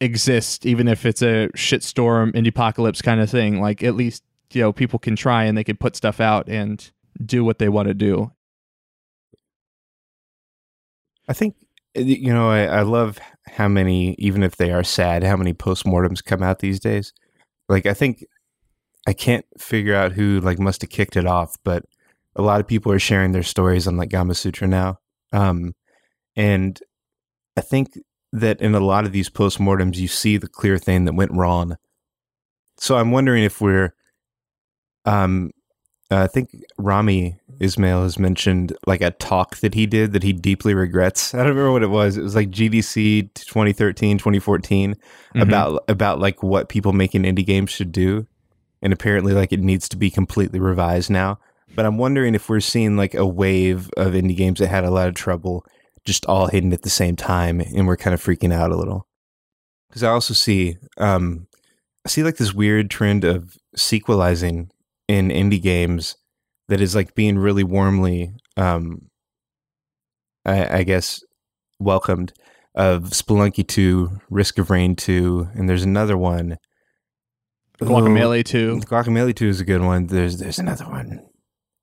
exists, 0.00 0.66
even 0.66 0.88
if 0.88 1.06
it's 1.06 1.22
a 1.22 1.48
shitstorm 1.56 2.32
indie 2.32 2.48
apocalypse 2.48 3.02
kind 3.02 3.20
of 3.20 3.30
thing. 3.30 3.60
Like 3.60 3.82
at 3.82 3.94
least 3.94 4.24
you 4.52 4.62
know 4.62 4.72
people 4.72 4.98
can 4.98 5.16
try 5.16 5.44
and 5.44 5.56
they 5.56 5.64
can 5.64 5.76
put 5.76 5.96
stuff 5.96 6.20
out 6.20 6.48
and 6.48 6.90
do 7.24 7.44
what 7.44 7.58
they 7.58 7.68
want 7.68 7.88
to 7.88 7.94
do. 7.94 8.32
I 11.28 11.32
think 11.32 11.54
you 11.94 12.32
know 12.32 12.50
I, 12.50 12.64
I 12.64 12.82
love 12.82 13.18
how 13.46 13.68
many, 13.68 14.14
even 14.18 14.42
if 14.42 14.56
they 14.56 14.72
are 14.72 14.84
sad, 14.84 15.24
how 15.24 15.36
many 15.36 15.52
postmortems 15.52 16.24
come 16.24 16.42
out 16.42 16.60
these 16.60 16.80
days. 16.80 17.12
Like 17.68 17.86
I 17.86 17.94
think 17.94 18.24
I 19.06 19.12
can't 19.12 19.44
figure 19.58 19.94
out 19.94 20.12
who 20.12 20.40
like 20.40 20.58
must 20.58 20.82
have 20.82 20.90
kicked 20.90 21.16
it 21.16 21.26
off, 21.26 21.56
but 21.64 21.84
a 22.36 22.42
lot 22.42 22.60
of 22.60 22.66
people 22.66 22.92
are 22.92 22.98
sharing 22.98 23.32
their 23.32 23.42
stories 23.42 23.86
on 23.86 23.96
like 23.96 24.10
Gamasutra 24.10 24.68
now. 24.68 24.98
Um, 25.32 25.74
and 26.36 26.78
I 27.56 27.60
think 27.60 27.98
that 28.32 28.60
in 28.60 28.74
a 28.74 28.80
lot 28.80 29.04
of 29.04 29.12
these 29.12 29.28
postmortems, 29.28 29.96
you 29.96 30.08
see 30.08 30.36
the 30.36 30.48
clear 30.48 30.78
thing 30.78 31.04
that 31.04 31.14
went 31.14 31.32
wrong. 31.32 31.76
So 32.78 32.96
I'm 32.96 33.10
wondering 33.10 33.44
if 33.44 33.60
we're, 33.60 33.94
um, 35.04 35.50
I 36.20 36.26
think 36.26 36.54
Rami 36.78 37.38
Ismail 37.60 38.02
has 38.02 38.18
mentioned 38.18 38.76
like 38.86 39.00
a 39.00 39.12
talk 39.12 39.58
that 39.58 39.74
he 39.74 39.86
did 39.86 40.12
that 40.12 40.24
he 40.24 40.32
deeply 40.32 40.74
regrets. 40.74 41.32
I 41.32 41.38
don't 41.38 41.48
remember 41.48 41.72
what 41.72 41.82
it 41.82 41.90
was. 41.90 42.16
It 42.16 42.22
was 42.22 42.34
like 42.34 42.50
GDC 42.50 43.34
2013, 43.34 44.18
2014 44.18 44.94
mm-hmm. 44.94 45.40
about 45.40 45.84
about 45.88 46.18
like 46.18 46.42
what 46.42 46.68
people 46.68 46.92
making 46.92 47.22
indie 47.22 47.46
games 47.46 47.70
should 47.70 47.92
do. 47.92 48.26
And 48.82 48.92
apparently 48.92 49.32
like 49.32 49.52
it 49.52 49.60
needs 49.60 49.88
to 49.90 49.96
be 49.96 50.10
completely 50.10 50.58
revised 50.58 51.08
now. 51.08 51.38
But 51.74 51.86
I'm 51.86 51.98
wondering 51.98 52.34
if 52.34 52.48
we're 52.48 52.60
seeing 52.60 52.96
like 52.96 53.14
a 53.14 53.24
wave 53.24 53.88
of 53.96 54.14
indie 54.14 54.36
games 54.36 54.58
that 54.58 54.66
had 54.66 54.84
a 54.84 54.90
lot 54.90 55.08
of 55.08 55.14
trouble 55.14 55.64
just 56.04 56.26
all 56.26 56.48
hitting 56.48 56.72
at 56.72 56.82
the 56.82 56.90
same 56.90 57.14
time 57.14 57.60
and 57.60 57.86
we're 57.86 57.96
kind 57.96 58.12
of 58.12 58.22
freaking 58.22 58.52
out 58.52 58.72
a 58.72 58.76
little. 58.76 59.06
Cuz 59.92 60.02
I 60.02 60.10
also 60.10 60.34
see 60.34 60.78
um 60.98 61.46
I 62.04 62.08
see 62.08 62.24
like 62.24 62.38
this 62.38 62.52
weird 62.52 62.90
trend 62.90 63.24
of 63.24 63.56
sequelizing 63.76 64.70
in 65.12 65.28
indie 65.28 65.60
games 65.60 66.16
that 66.68 66.80
is 66.80 66.94
like 66.94 67.14
being 67.14 67.38
really 67.38 67.64
warmly, 67.64 68.32
um, 68.56 69.10
I, 70.46 70.78
I 70.78 70.82
guess, 70.84 71.22
welcomed. 71.78 72.32
Of 72.74 73.10
Spelunky 73.10 73.68
2, 73.68 74.20
Risk 74.30 74.56
of 74.56 74.70
Rain 74.70 74.96
2, 74.96 75.48
and 75.54 75.68
there's 75.68 75.82
another 75.82 76.16
one. 76.16 76.56
Guacamelee 77.78 78.46
2. 78.46 78.80
Guacamelee 78.86 79.36
2 79.36 79.46
is 79.46 79.60
a 79.60 79.64
good 79.66 79.82
one. 79.82 80.06
There's 80.06 80.38
there's 80.38 80.58
another 80.58 80.86
one. 80.86 81.20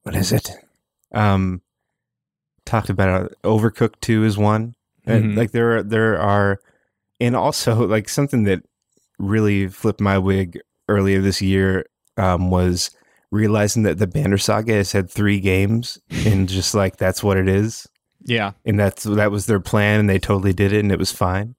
What 0.01 0.15
is 0.15 0.31
it? 0.31 0.49
Um, 1.13 1.61
talked 2.65 2.89
about 2.89 3.25
it. 3.25 3.37
Overcooked 3.43 3.99
2 4.01 4.25
is 4.25 4.39
one. 4.39 4.73
Mm-hmm. 5.05 5.37
like 5.37 5.51
there 5.51 5.77
are, 5.77 5.83
there 5.83 6.19
are, 6.19 6.59
and 7.19 7.35
also 7.35 7.85
like 7.85 8.09
something 8.09 8.45
that 8.45 8.63
really 9.19 9.67
flipped 9.67 10.01
my 10.01 10.17
wig 10.17 10.59
earlier 10.87 11.21
this 11.21 11.39
year 11.39 11.85
um, 12.17 12.49
was 12.49 12.89
realizing 13.31 13.83
that 13.83 13.97
the 13.97 14.07
Banner 14.07 14.37
Saga 14.37 14.73
has 14.73 14.91
had 14.91 15.09
three 15.09 15.39
games 15.39 15.99
and 16.25 16.47
just 16.49 16.73
like 16.73 16.97
that's 16.97 17.23
what 17.23 17.37
it 17.37 17.47
is. 17.47 17.87
Yeah, 18.21 18.51
and 18.65 18.79
that's 18.79 19.03
that 19.03 19.31
was 19.31 19.45
their 19.45 19.59
plan, 19.59 20.01
and 20.01 20.09
they 20.09 20.19
totally 20.19 20.53
did 20.53 20.73
it, 20.73 20.79
and 20.79 20.91
it 20.91 20.99
was 20.99 21.11
fine. 21.11 21.55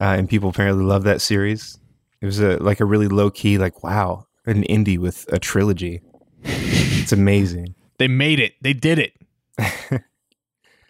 Uh, 0.00 0.16
and 0.16 0.28
people 0.28 0.48
apparently 0.48 0.84
love 0.84 1.04
that 1.04 1.20
series. 1.20 1.78
It 2.20 2.26
was 2.26 2.40
a 2.40 2.56
like 2.58 2.80
a 2.80 2.84
really 2.84 3.08
low 3.08 3.30
key, 3.30 3.58
like 3.58 3.82
wow, 3.82 4.26
an 4.46 4.62
indie 4.64 4.98
with 4.98 5.30
a 5.32 5.38
trilogy. 5.38 6.00
it's 6.42 7.12
amazing. 7.12 7.74
They 7.98 8.08
made 8.08 8.40
it. 8.40 8.54
They 8.62 8.72
did 8.72 8.98
it. 8.98 9.12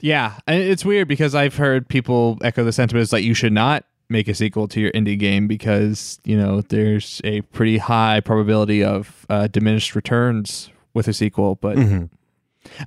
yeah, 0.00 0.38
it's 0.46 0.84
weird 0.84 1.08
because 1.08 1.34
I've 1.34 1.56
heard 1.56 1.88
people 1.88 2.38
echo 2.42 2.62
the 2.62 2.72
sentiment. 2.72 3.02
It's 3.02 3.12
like 3.12 3.24
you 3.24 3.34
should 3.34 3.52
not 3.52 3.84
make 4.10 4.28
a 4.28 4.34
sequel 4.34 4.68
to 4.68 4.80
your 4.80 4.90
indie 4.92 5.18
game 5.18 5.46
because 5.46 6.20
you 6.24 6.36
know 6.36 6.60
there's 6.62 7.20
a 7.24 7.40
pretty 7.42 7.78
high 7.78 8.20
probability 8.20 8.84
of 8.84 9.24
uh, 9.30 9.46
diminished 9.46 9.94
returns 9.94 10.70
with 10.92 11.08
a 11.08 11.12
sequel. 11.12 11.54
But 11.54 11.76
mm-hmm. 11.76 12.04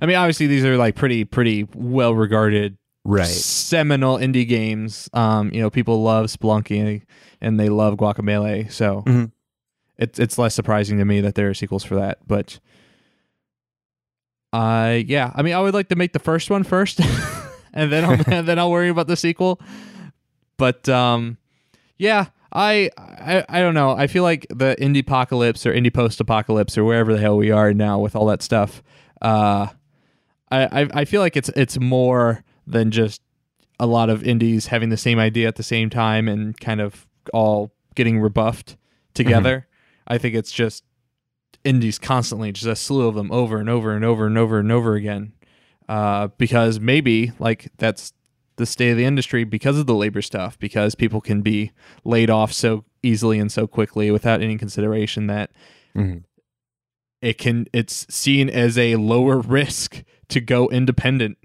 I 0.00 0.06
mean, 0.06 0.16
obviously 0.16 0.46
these 0.46 0.64
are 0.64 0.76
like 0.76 0.94
pretty 0.94 1.24
pretty 1.24 1.66
well 1.74 2.14
regarded, 2.14 2.76
right? 3.04 3.26
Seminal 3.26 4.18
indie 4.18 4.46
games. 4.46 5.08
Um, 5.12 5.50
you 5.52 5.60
know, 5.60 5.70
people 5.70 6.02
love 6.02 6.26
Spelunky 6.26 7.02
and 7.40 7.58
they 7.58 7.68
love 7.68 7.96
Guacamelee, 7.96 8.70
so 8.70 9.02
mm-hmm. 9.06 9.24
it's 9.98 10.18
it's 10.18 10.38
less 10.38 10.54
surprising 10.54 10.98
to 10.98 11.04
me 11.04 11.20
that 11.22 11.34
there 11.34 11.48
are 11.48 11.54
sequels 11.54 11.84
for 11.84 11.96
that. 11.96 12.18
But 12.26 12.60
uh, 14.52 15.00
yeah, 15.04 15.32
I 15.34 15.42
mean, 15.42 15.54
I 15.54 15.60
would 15.60 15.74
like 15.74 15.88
to 15.88 15.96
make 15.96 16.12
the 16.12 16.20
first 16.20 16.50
one 16.50 16.62
first. 16.62 17.00
and 17.74 17.90
then 17.92 18.04
I'll, 18.04 18.12
and 18.32 18.48
then 18.48 18.58
I'll 18.58 18.70
worry 18.70 18.88
about 18.88 19.08
the 19.08 19.16
sequel. 19.16 19.60
But 20.56 20.88
um, 20.88 21.38
yeah, 21.98 22.26
I, 22.52 22.90
I 22.98 23.44
I 23.48 23.60
don't 23.60 23.74
know. 23.74 23.90
I 23.90 24.06
feel 24.06 24.22
like 24.22 24.46
the 24.48 24.76
indie 24.78 25.00
apocalypse 25.00 25.66
or 25.66 25.72
indie 25.72 25.92
post 25.92 26.20
apocalypse 26.20 26.78
or 26.78 26.84
wherever 26.84 27.12
the 27.12 27.20
hell 27.20 27.36
we 27.36 27.50
are 27.50 27.74
now 27.74 27.98
with 27.98 28.14
all 28.14 28.26
that 28.26 28.42
stuff. 28.42 28.82
Uh, 29.20 29.68
I, 30.50 30.82
I 30.82 30.88
I 30.94 31.04
feel 31.04 31.20
like 31.20 31.36
it's 31.36 31.48
it's 31.50 31.78
more 31.80 32.44
than 32.66 32.90
just 32.90 33.20
a 33.80 33.86
lot 33.86 34.08
of 34.08 34.22
indies 34.22 34.66
having 34.66 34.88
the 34.88 34.96
same 34.96 35.18
idea 35.18 35.48
at 35.48 35.56
the 35.56 35.62
same 35.62 35.90
time 35.90 36.28
and 36.28 36.58
kind 36.58 36.80
of 36.80 37.06
all 37.32 37.72
getting 37.94 38.20
rebuffed 38.20 38.76
together. 39.14 39.66
Mm-hmm. 39.66 40.14
I 40.14 40.18
think 40.18 40.34
it's 40.34 40.52
just 40.52 40.84
indies 41.64 41.98
constantly, 41.98 42.52
just 42.52 42.66
a 42.66 42.76
slew 42.76 43.08
of 43.08 43.14
them 43.14 43.32
over 43.32 43.58
and 43.58 43.68
over 43.68 43.92
and 43.92 44.04
over 44.04 44.26
and 44.26 44.38
over 44.38 44.58
and 44.58 44.70
over 44.70 44.94
again. 44.94 45.32
Uh, 45.88 46.28
because 46.38 46.80
maybe 46.80 47.32
like 47.38 47.70
that's 47.78 48.12
the 48.56 48.66
state 48.66 48.90
of 48.90 48.96
the 48.96 49.04
industry 49.04 49.44
because 49.44 49.78
of 49.78 49.86
the 49.86 49.94
labor 49.94 50.22
stuff, 50.22 50.58
because 50.58 50.94
people 50.94 51.20
can 51.20 51.42
be 51.42 51.72
laid 52.04 52.30
off 52.30 52.52
so 52.52 52.84
easily 53.02 53.38
and 53.38 53.50
so 53.50 53.66
quickly 53.66 54.10
without 54.10 54.42
any 54.42 54.56
consideration 54.56 55.26
that 55.26 55.50
mm-hmm. 55.94 56.18
it 57.20 57.38
can 57.38 57.66
it's 57.72 58.06
seen 58.14 58.48
as 58.48 58.78
a 58.78 58.96
lower 58.96 59.38
risk 59.38 60.02
to 60.28 60.40
go 60.40 60.68
independent 60.68 61.36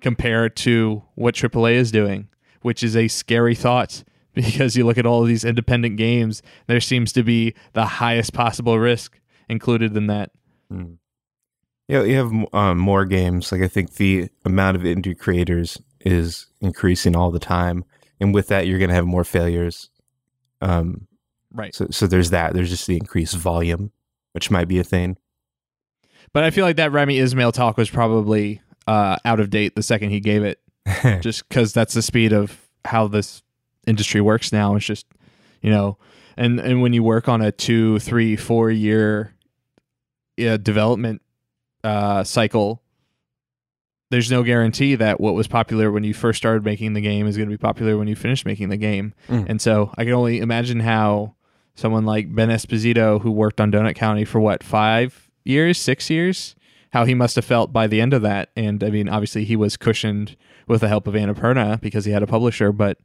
compared 0.00 0.56
to 0.56 1.02
what 1.14 1.34
AAA 1.34 1.74
is 1.74 1.90
doing, 1.90 2.28
which 2.62 2.82
is 2.82 2.96
a 2.96 3.08
scary 3.08 3.54
thought 3.54 4.04
because 4.34 4.76
you 4.76 4.84
look 4.84 4.98
at 4.98 5.06
all 5.06 5.22
of 5.22 5.28
these 5.28 5.44
independent 5.44 5.96
games, 5.96 6.42
there 6.66 6.80
seems 6.80 7.12
to 7.12 7.22
be 7.22 7.54
the 7.74 7.84
highest 7.84 8.32
possible 8.32 8.78
risk 8.78 9.18
included 9.48 9.96
in 9.96 10.06
that. 10.06 10.30
Mm. 10.72 10.96
Yeah, 11.88 12.04
you 12.04 12.16
have 12.16 12.32
um, 12.54 12.78
more 12.78 13.04
games. 13.04 13.52
Like 13.52 13.60
I 13.60 13.68
think 13.68 13.94
the 13.94 14.30
amount 14.44 14.76
of 14.76 14.82
indie 14.82 15.18
creators 15.18 15.80
is 16.04 16.46
increasing 16.60 17.16
all 17.16 17.30
the 17.30 17.38
time, 17.38 17.84
and 18.20 18.34
with 18.34 18.48
that, 18.48 18.66
you're 18.66 18.78
going 18.78 18.88
to 18.88 18.94
have 18.94 19.06
more 19.06 19.24
failures. 19.24 19.90
Um, 20.60 21.06
right. 21.52 21.74
So, 21.74 21.88
so 21.90 22.06
there's 22.06 22.30
that. 22.30 22.54
There's 22.54 22.70
just 22.70 22.86
the 22.86 22.96
increased 22.96 23.36
volume, 23.36 23.92
which 24.32 24.50
might 24.50 24.68
be 24.68 24.78
a 24.78 24.84
thing. 24.84 25.16
But 26.32 26.44
I 26.44 26.50
feel 26.50 26.64
like 26.64 26.76
that 26.76 26.92
Rami 26.92 27.18
Ismail 27.18 27.52
talk 27.52 27.76
was 27.76 27.90
probably 27.90 28.60
uh, 28.86 29.16
out 29.24 29.40
of 29.40 29.50
date 29.50 29.74
the 29.74 29.82
second 29.82 30.10
he 30.10 30.20
gave 30.20 30.44
it, 30.44 30.60
just 31.20 31.48
because 31.48 31.72
that's 31.72 31.94
the 31.94 32.02
speed 32.02 32.32
of 32.32 32.56
how 32.84 33.08
this 33.08 33.42
industry 33.86 34.20
works 34.20 34.52
now. 34.52 34.76
It's 34.76 34.86
just, 34.86 35.06
you 35.60 35.70
know, 35.70 35.98
and 36.36 36.58
and 36.60 36.80
when 36.80 36.92
you 36.92 37.02
work 37.02 37.28
on 37.28 37.42
a 37.42 37.52
two, 37.52 37.98
three, 37.98 38.36
four 38.36 38.70
year 38.70 39.34
uh, 40.40 40.56
development 40.56 41.22
uh, 41.84 42.24
cycle, 42.24 42.81
there's 44.12 44.30
no 44.30 44.42
guarantee 44.42 44.94
that 44.94 45.20
what 45.20 45.32
was 45.32 45.48
popular 45.48 45.90
when 45.90 46.04
you 46.04 46.12
first 46.12 46.36
started 46.36 46.62
making 46.66 46.92
the 46.92 47.00
game 47.00 47.26
is 47.26 47.38
going 47.38 47.48
to 47.48 47.52
be 47.52 47.58
popular 47.58 47.96
when 47.96 48.06
you 48.06 48.14
finish 48.14 48.44
making 48.44 48.68
the 48.68 48.76
game. 48.76 49.14
Mm. 49.26 49.48
And 49.48 49.60
so 49.60 49.90
I 49.96 50.04
can 50.04 50.12
only 50.12 50.40
imagine 50.40 50.80
how 50.80 51.34
someone 51.74 52.04
like 52.04 52.34
Ben 52.34 52.50
Esposito, 52.50 53.22
who 53.22 53.30
worked 53.30 53.58
on 53.58 53.72
Donut 53.72 53.96
County 53.96 54.26
for 54.26 54.38
what, 54.38 54.62
five 54.62 55.30
years, 55.44 55.78
six 55.78 56.10
years, 56.10 56.54
how 56.92 57.06
he 57.06 57.14
must 57.14 57.36
have 57.36 57.46
felt 57.46 57.72
by 57.72 57.86
the 57.86 58.02
end 58.02 58.12
of 58.12 58.20
that. 58.20 58.50
And 58.54 58.84
I 58.84 58.90
mean, 58.90 59.08
obviously, 59.08 59.44
he 59.44 59.56
was 59.56 59.78
cushioned 59.78 60.36
with 60.68 60.82
the 60.82 60.88
help 60.88 61.06
of 61.06 61.14
Annapurna 61.14 61.80
because 61.80 62.04
he 62.04 62.12
had 62.12 62.22
a 62.22 62.26
publisher, 62.26 62.70
but 62.70 62.98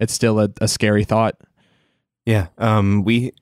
it's 0.00 0.14
still 0.14 0.40
a, 0.40 0.48
a 0.62 0.66
scary 0.66 1.04
thought. 1.04 1.36
Yeah. 2.24 2.46
Um, 2.56 3.04
we, 3.04 3.32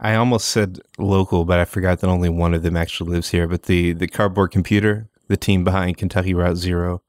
I 0.00 0.14
almost 0.14 0.48
said 0.48 0.80
local, 0.96 1.44
but 1.44 1.58
I 1.58 1.66
forgot 1.66 2.00
that 2.00 2.08
only 2.08 2.30
one 2.30 2.54
of 2.54 2.62
them 2.62 2.74
actually 2.74 3.10
lives 3.10 3.28
here. 3.28 3.46
But 3.46 3.64
the, 3.64 3.92
the 3.92 4.08
cardboard 4.08 4.50
computer 4.50 5.10
the 5.32 5.36
team 5.38 5.64
behind 5.64 5.96
Kentucky 5.96 6.34
Route 6.34 6.58
Zero, 6.58 7.02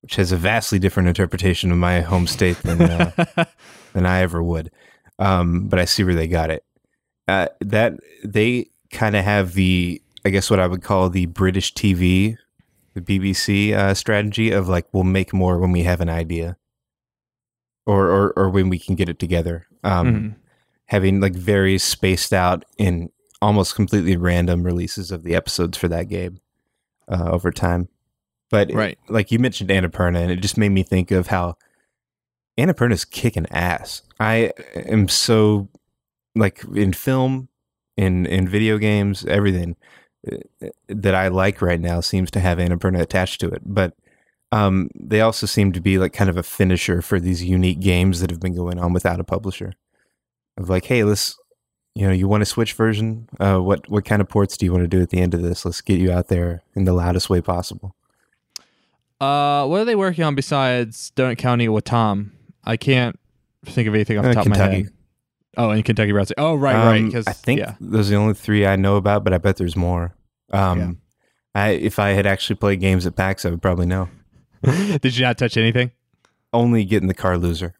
which 0.00 0.16
has 0.16 0.32
a 0.32 0.36
vastly 0.36 0.78
different 0.78 1.08
interpretation 1.08 1.70
of 1.70 1.76
my 1.76 2.00
home 2.00 2.26
state 2.26 2.56
than 2.58 2.80
uh, 2.80 3.44
than 3.92 4.06
I 4.06 4.20
ever 4.20 4.42
would. 4.42 4.72
Um, 5.18 5.68
but 5.68 5.78
I 5.78 5.84
see 5.84 6.02
where 6.02 6.14
they 6.14 6.26
got 6.26 6.50
it. 6.50 6.64
Uh, 7.28 7.48
that 7.60 7.94
they 8.24 8.70
kind 8.90 9.14
of 9.14 9.24
have 9.24 9.52
the, 9.52 10.02
I 10.24 10.30
guess, 10.30 10.50
what 10.50 10.58
I 10.58 10.66
would 10.66 10.82
call 10.82 11.10
the 11.10 11.26
British 11.26 11.72
TV, 11.74 12.36
the 12.94 13.00
BBC 13.00 13.74
uh, 13.74 13.94
strategy 13.94 14.50
of 14.50 14.68
like 14.68 14.86
we'll 14.92 15.04
make 15.04 15.32
more 15.32 15.58
when 15.58 15.70
we 15.70 15.82
have 15.82 16.00
an 16.00 16.08
idea, 16.08 16.56
or 17.86 18.06
or, 18.08 18.32
or 18.36 18.50
when 18.50 18.70
we 18.70 18.78
can 18.78 18.94
get 18.94 19.10
it 19.10 19.18
together. 19.18 19.66
Um, 19.84 20.06
mm-hmm. 20.06 20.28
Having 20.86 21.20
like 21.20 21.34
very 21.34 21.76
spaced 21.78 22.32
out 22.32 22.64
in 22.78 23.10
almost 23.42 23.74
completely 23.74 24.16
random 24.16 24.62
releases 24.62 25.10
of 25.10 25.24
the 25.24 25.34
episodes 25.34 25.76
for 25.76 25.88
that 25.88 26.08
game 26.08 26.40
uh, 27.08 27.30
over 27.30 27.50
time. 27.50 27.88
But 28.50 28.72
Right. 28.72 28.98
like 29.08 29.32
you 29.32 29.38
mentioned 29.38 29.70
Annapurna, 29.70 30.18
and 30.18 30.30
it 30.30 30.40
just 30.40 30.58
made 30.58 30.68
me 30.70 30.82
think 30.82 31.10
of 31.10 31.28
how 31.28 31.56
Annapurna's 32.58 33.04
kicking 33.04 33.46
ass. 33.50 34.02
I 34.20 34.52
am 34.74 35.08
so 35.08 35.68
like 36.36 36.64
in 36.74 36.92
film, 36.92 37.48
in 37.96 38.26
in 38.26 38.48
video 38.48 38.78
games, 38.78 39.24
everything 39.26 39.76
uh, 40.30 40.68
that 40.88 41.14
I 41.14 41.28
like 41.28 41.60
right 41.62 41.80
now 41.80 42.00
seems 42.00 42.30
to 42.32 42.40
have 42.40 42.58
Annapurna 42.58 43.00
attached 43.00 43.40
to 43.40 43.48
it. 43.48 43.62
But 43.64 43.94
um, 44.52 44.88
they 44.94 45.20
also 45.20 45.46
seem 45.46 45.72
to 45.72 45.80
be 45.80 45.98
like 45.98 46.12
kind 46.12 46.30
of 46.30 46.36
a 46.36 46.42
finisher 46.44 47.02
for 47.02 47.18
these 47.18 47.42
unique 47.42 47.80
games 47.80 48.20
that 48.20 48.30
have 48.30 48.40
been 48.40 48.54
going 48.54 48.78
on 48.78 48.92
without 48.92 49.18
a 49.20 49.24
publisher. 49.24 49.72
Of 50.56 50.68
like, 50.68 50.84
hey, 50.84 51.02
let's 51.02 51.36
you 51.94 52.06
know, 52.06 52.12
you 52.12 52.26
want 52.28 52.42
a 52.42 52.46
Switch 52.46 52.72
version? 52.72 53.28
Uh, 53.38 53.58
what 53.58 53.88
what 53.88 54.04
kind 54.04 54.20
of 54.20 54.28
ports 54.28 54.56
do 54.56 54.66
you 54.66 54.72
want 54.72 54.82
to 54.84 54.88
do 54.88 55.00
at 55.00 55.10
the 55.10 55.20
end 55.20 55.34
of 55.34 55.42
this? 55.42 55.64
Let's 55.64 55.80
get 55.80 56.00
you 56.00 56.10
out 56.12 56.28
there 56.28 56.62
in 56.74 56.84
the 56.84 56.92
loudest 56.92 57.30
way 57.30 57.40
possible. 57.40 57.94
Uh, 59.20 59.66
what 59.66 59.80
are 59.80 59.84
they 59.84 59.94
working 59.96 60.24
on 60.24 60.34
besides 60.34 61.12
Donut 61.16 61.38
County 61.38 61.68
with 61.68 61.84
Tom? 61.84 62.32
I 62.64 62.76
can't 62.76 63.18
think 63.64 63.88
of 63.88 63.94
anything 63.94 64.18
off 64.18 64.24
the 64.24 64.30
Uh, 64.30 64.34
top 64.34 64.46
of 64.46 64.50
my 64.50 64.56
Kentucky. 64.56 64.82
head. 64.84 64.92
Oh, 65.56 65.70
in 65.70 65.82
Kentucky 65.84 66.12
Route 66.12 66.32
Oh, 66.36 66.56
right, 66.56 66.74
Um, 66.74 66.86
right. 66.88 67.04
Because 67.04 67.26
I 67.28 67.32
think 67.32 67.60
yeah, 67.60 67.74
those 67.80 68.08
are 68.08 68.14
the 68.14 68.16
only 68.20 68.34
three 68.34 68.66
I 68.66 68.74
know 68.76 68.96
about, 68.96 69.22
but 69.22 69.32
I 69.32 69.38
bet 69.38 69.56
there's 69.56 69.76
more. 69.76 70.14
Um, 70.52 70.78
Yeah. 70.78 70.90
I 71.54 71.68
if 71.70 72.00
I 72.00 72.10
had 72.10 72.26
actually 72.26 72.56
played 72.56 72.80
games 72.80 73.06
at 73.06 73.14
PAX, 73.14 73.44
I 73.44 73.50
would 73.50 73.62
probably 73.62 73.86
know. 73.86 74.08
did 75.00 75.16
you 75.16 75.22
not 75.24 75.38
touch 75.38 75.56
anything? 75.56 75.92
Only 76.52 76.84
getting 76.84 77.06
the 77.06 77.14
car 77.14 77.38
loser. 77.38 77.74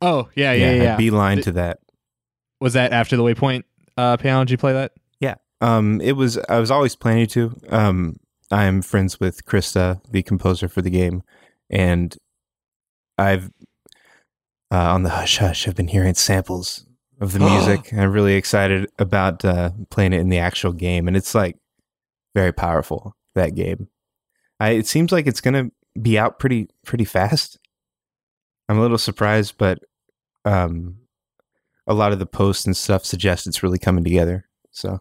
Oh, 0.00 0.28
yeah, 0.36 0.52
yeah, 0.52 0.72
yeah. 0.74 0.92
I'd 0.92 0.98
beeline 0.98 1.38
Th- 1.38 1.44
to 1.46 1.52
that. 1.52 1.80
Was 2.60 2.72
that 2.72 2.92
after 2.92 3.16
the 3.16 3.22
Waypoint 3.22 3.64
uh, 3.96 4.16
panel? 4.16 4.44
Did 4.44 4.52
you 4.52 4.58
play 4.58 4.72
that? 4.72 4.92
Yeah. 5.20 5.34
Um, 5.60 6.00
it 6.00 6.12
was 6.12 6.38
I 6.48 6.58
was 6.58 6.70
always 6.70 6.96
planning 6.96 7.26
to. 7.28 7.54
Um, 7.68 8.16
I'm 8.50 8.82
friends 8.82 9.18
with 9.18 9.44
Krista, 9.44 10.00
the 10.10 10.22
composer 10.22 10.68
for 10.68 10.82
the 10.82 10.90
game, 10.90 11.22
and 11.68 12.16
I've 13.18 13.50
uh, 14.70 14.92
on 14.92 15.02
the 15.02 15.10
hush 15.10 15.38
hush. 15.38 15.66
I've 15.66 15.74
been 15.74 15.88
hearing 15.88 16.14
samples 16.14 16.86
of 17.20 17.32
the 17.32 17.38
music. 17.50 17.92
I'm 17.92 18.12
really 18.12 18.34
excited 18.34 18.90
about 18.98 19.44
uh, 19.44 19.70
playing 19.90 20.12
it 20.12 20.20
in 20.20 20.28
the 20.28 20.38
actual 20.38 20.72
game, 20.72 21.08
and 21.08 21.16
it's 21.16 21.34
like 21.34 21.56
very 22.34 22.52
powerful. 22.52 23.14
That 23.34 23.54
game. 23.54 23.88
I, 24.58 24.70
it 24.70 24.86
seems 24.86 25.12
like 25.12 25.26
it's 25.26 25.42
gonna 25.42 25.70
be 26.00 26.18
out 26.18 26.38
pretty 26.38 26.68
pretty 26.84 27.04
fast. 27.04 27.58
I'm 28.68 28.78
a 28.78 28.80
little 28.80 28.98
surprised, 28.98 29.56
but 29.58 29.80
um, 30.44 30.96
a 31.86 31.94
lot 31.94 32.12
of 32.12 32.18
the 32.18 32.26
posts 32.26 32.66
and 32.66 32.76
stuff 32.76 33.04
suggest 33.04 33.46
it's 33.46 33.62
really 33.62 33.78
coming 33.78 34.04
together. 34.04 34.46
So 34.70 34.98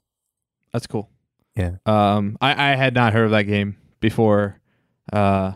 That's 0.71 0.88
cool. 0.88 1.10
Yeah. 1.56 1.78
Um, 1.86 2.38
I, 2.41 2.71
I 2.71 2.76
had 2.76 2.93
not 2.93 3.13
heard 3.13 3.26
of 3.26 3.32
that 3.32 3.43
game 3.43 3.78
before. 4.00 4.60
Uh, 5.12 5.54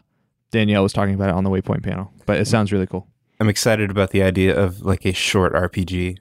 Danielle 0.52 0.84
was 0.84 0.94
talking 0.94 1.14
about 1.14 1.30
it 1.30 1.36
on 1.36 1.44
the 1.44 1.50
Waypoint 1.50 1.84
panel, 1.84 2.12
but 2.26 2.38
it 2.38 2.46
sounds 2.48 2.72
really 2.72 2.88
cool. 2.88 3.08
I'm 3.40 3.50
excited 3.50 3.92
about 3.92 4.12
the 4.12 4.24
idea 4.24 4.58
of 4.58 4.82
like 4.82 5.06
a 5.06 5.14
short 5.14 5.54
RPG, 5.54 6.18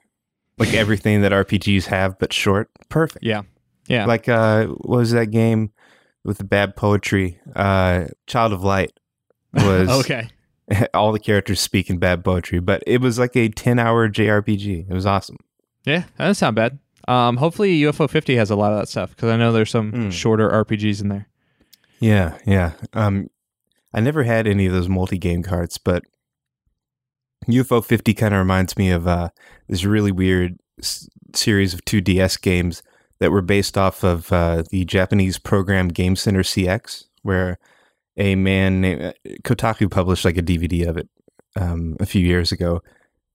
like 0.57 0.73
everything 0.73 1.21
that 1.21 1.31
RPGs 1.31 1.85
have, 1.85 2.19
but 2.19 2.31
short. 2.33 2.69
Perfect. 2.89 3.23
Yeah. 3.23 3.43
Yeah. 3.87 4.05
Like 4.05 4.29
uh, 4.29 4.67
what 4.67 4.97
was 4.97 5.11
that 5.11 5.27
game 5.27 5.71
with 6.23 6.37
the 6.37 6.43
bad 6.43 6.75
poetry? 6.75 7.39
Uh, 7.55 8.05
Child 8.27 8.53
of 8.53 8.63
Light 8.63 8.91
was 9.53 9.89
okay. 9.89 10.29
all 10.93 11.11
the 11.11 11.19
characters 11.19 11.59
speak 11.59 11.89
in 11.89 11.97
bad 11.97 12.23
poetry, 12.23 12.59
but 12.59 12.83
it 12.85 13.01
was 13.01 13.17
like 13.19 13.35
a 13.35 13.49
10 13.49 13.79
hour 13.79 14.07
JRPG. 14.09 14.89
It 14.89 14.93
was 14.93 15.05
awesome. 15.05 15.37
Yeah, 15.85 15.99
that 16.17 16.25
doesn't 16.25 16.35
sound 16.35 16.55
bad. 16.55 16.79
Um, 17.07 17.37
hopefully 17.37 17.79
UFO 17.81 18.09
50 18.09 18.35
has 18.35 18.49
a 18.51 18.55
lot 18.55 18.71
of 18.73 18.79
that 18.79 18.87
stuff 18.89 19.11
because 19.15 19.31
I 19.31 19.37
know 19.37 19.51
there's 19.51 19.71
some 19.71 19.91
Mm. 19.91 20.11
shorter 20.11 20.49
RPGs 20.49 21.01
in 21.01 21.07
there. 21.09 21.27
Yeah, 21.99 22.37
yeah. 22.45 22.73
Um, 22.93 23.29
I 23.93 23.99
never 23.99 24.23
had 24.23 24.45
any 24.45 24.65
of 24.67 24.73
those 24.73 24.87
multi 24.89 25.17
game 25.17 25.41
cards, 25.41 25.77
but 25.79 26.03
UFO 27.47 27.83
50 27.83 28.13
kind 28.13 28.33
of 28.33 28.39
reminds 28.39 28.77
me 28.77 28.91
of 28.91 29.07
uh, 29.07 29.29
this 29.67 29.83
really 29.85 30.11
weird 30.11 30.59
s- 30.79 31.09
series 31.33 31.73
of 31.73 31.83
two 31.85 32.01
DS 32.01 32.37
games 32.37 32.83
that 33.19 33.31
were 33.31 33.41
based 33.41 33.77
off 33.77 34.03
of 34.03 34.31
uh, 34.31 34.63
the 34.69 34.85
Japanese 34.85 35.39
program 35.39 35.87
Game 35.87 36.15
Center 36.15 36.43
CX, 36.43 37.05
where 37.23 37.57
a 38.19 38.35
man 38.35 38.81
named 38.81 39.13
Kotaku 39.43 39.89
published 39.89 40.25
like 40.25 40.37
a 40.37 40.43
DVD 40.43 40.87
of 40.87 40.97
it 40.97 41.09
um, 41.55 41.95
a 41.99 42.05
few 42.05 42.23
years 42.25 42.51
ago 42.51 42.81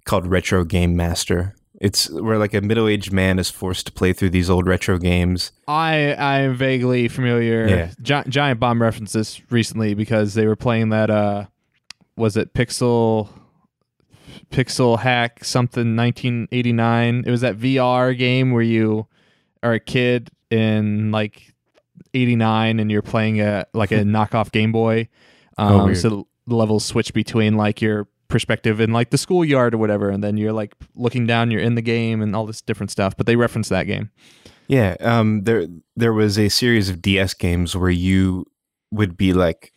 called 0.05 0.27
Retro 0.27 0.64
Game 0.64 0.94
Master. 0.94 1.57
It's 1.81 2.09
where 2.11 2.38
like 2.38 2.55
a 2.55 2.61
middle 2.61 2.87
aged 2.87 3.12
man 3.12 3.38
is 3.38 3.51
forced 3.51 3.87
to 3.87 3.92
play 3.92 4.12
through 4.12 4.31
these 4.31 4.49
old 4.49 4.66
retro 4.66 4.97
games. 4.99 5.51
I 5.66 6.14
I'm 6.14 6.55
vaguely 6.55 7.09
familiar. 7.09 7.66
Yeah. 7.66 7.90
Gi- 8.01 8.31
Giant 8.31 8.61
Bomb 8.61 8.81
referenced 8.81 9.14
this 9.14 9.40
recently 9.51 9.94
because 9.94 10.35
they 10.35 10.47
were 10.47 10.57
playing 10.57 10.90
that. 10.90 11.11
Uh, 11.11 11.47
was 12.16 12.37
it 12.37 12.55
Pixel? 12.55 13.29
Pixel 14.51 15.01
Hack 15.01 15.44
something 15.44 15.97
1989. 15.97 17.25
It 17.27 17.31
was 17.31 17.40
that 17.40 17.57
VR 17.57 18.16
game 18.16 18.53
where 18.53 18.62
you 18.62 19.09
are 19.62 19.75
a 19.75 19.81
kid 19.81 20.31
in 20.51 21.11
like 21.11 21.53
89 22.14 22.81
and 22.81 22.90
you're 22.90 23.03
playing 23.03 23.40
a 23.40 23.66
like 23.74 23.90
a 23.92 23.96
knockoff 24.05 24.53
Game 24.53 24.72
Boy. 24.72 25.09
Oh, 25.59 25.81
Um, 25.81 25.85
weird. 25.87 25.98
so 25.98 26.27
the 26.46 26.55
levels 26.55 26.85
switch 26.85 27.12
between 27.14 27.57
like 27.57 27.81
your 27.83 28.09
perspective 28.29 28.81
in 28.81 28.92
like 28.92 29.11
the 29.11 29.18
schoolyard 29.18 29.74
or 29.74 29.79
whatever, 29.79 30.09
and 30.11 30.22
then 30.24 30.37
you're 30.37 30.53
like 30.53 30.74
looking 30.94 31.27
down, 31.27 31.50
you're 31.50 31.61
in 31.61 31.74
the 31.74 31.83
game 31.83 32.20
and 32.22 32.35
all 32.35 32.46
this 32.46 32.61
different 32.62 32.90
stuff. 32.90 33.16
But 33.16 33.27
they 33.27 33.37
reference 33.37 33.68
that 33.68 33.85
game. 33.85 34.11
Yeah, 34.66 34.96
um, 35.00 35.42
there 35.44 35.66
there 35.96 36.12
was 36.12 36.38
a 36.38 36.48
series 36.48 36.88
of 36.88 37.03
DS 37.03 37.35
games 37.35 37.77
where 37.77 37.90
you 37.90 38.46
would 38.90 39.16
be 39.16 39.33
like 39.33 39.72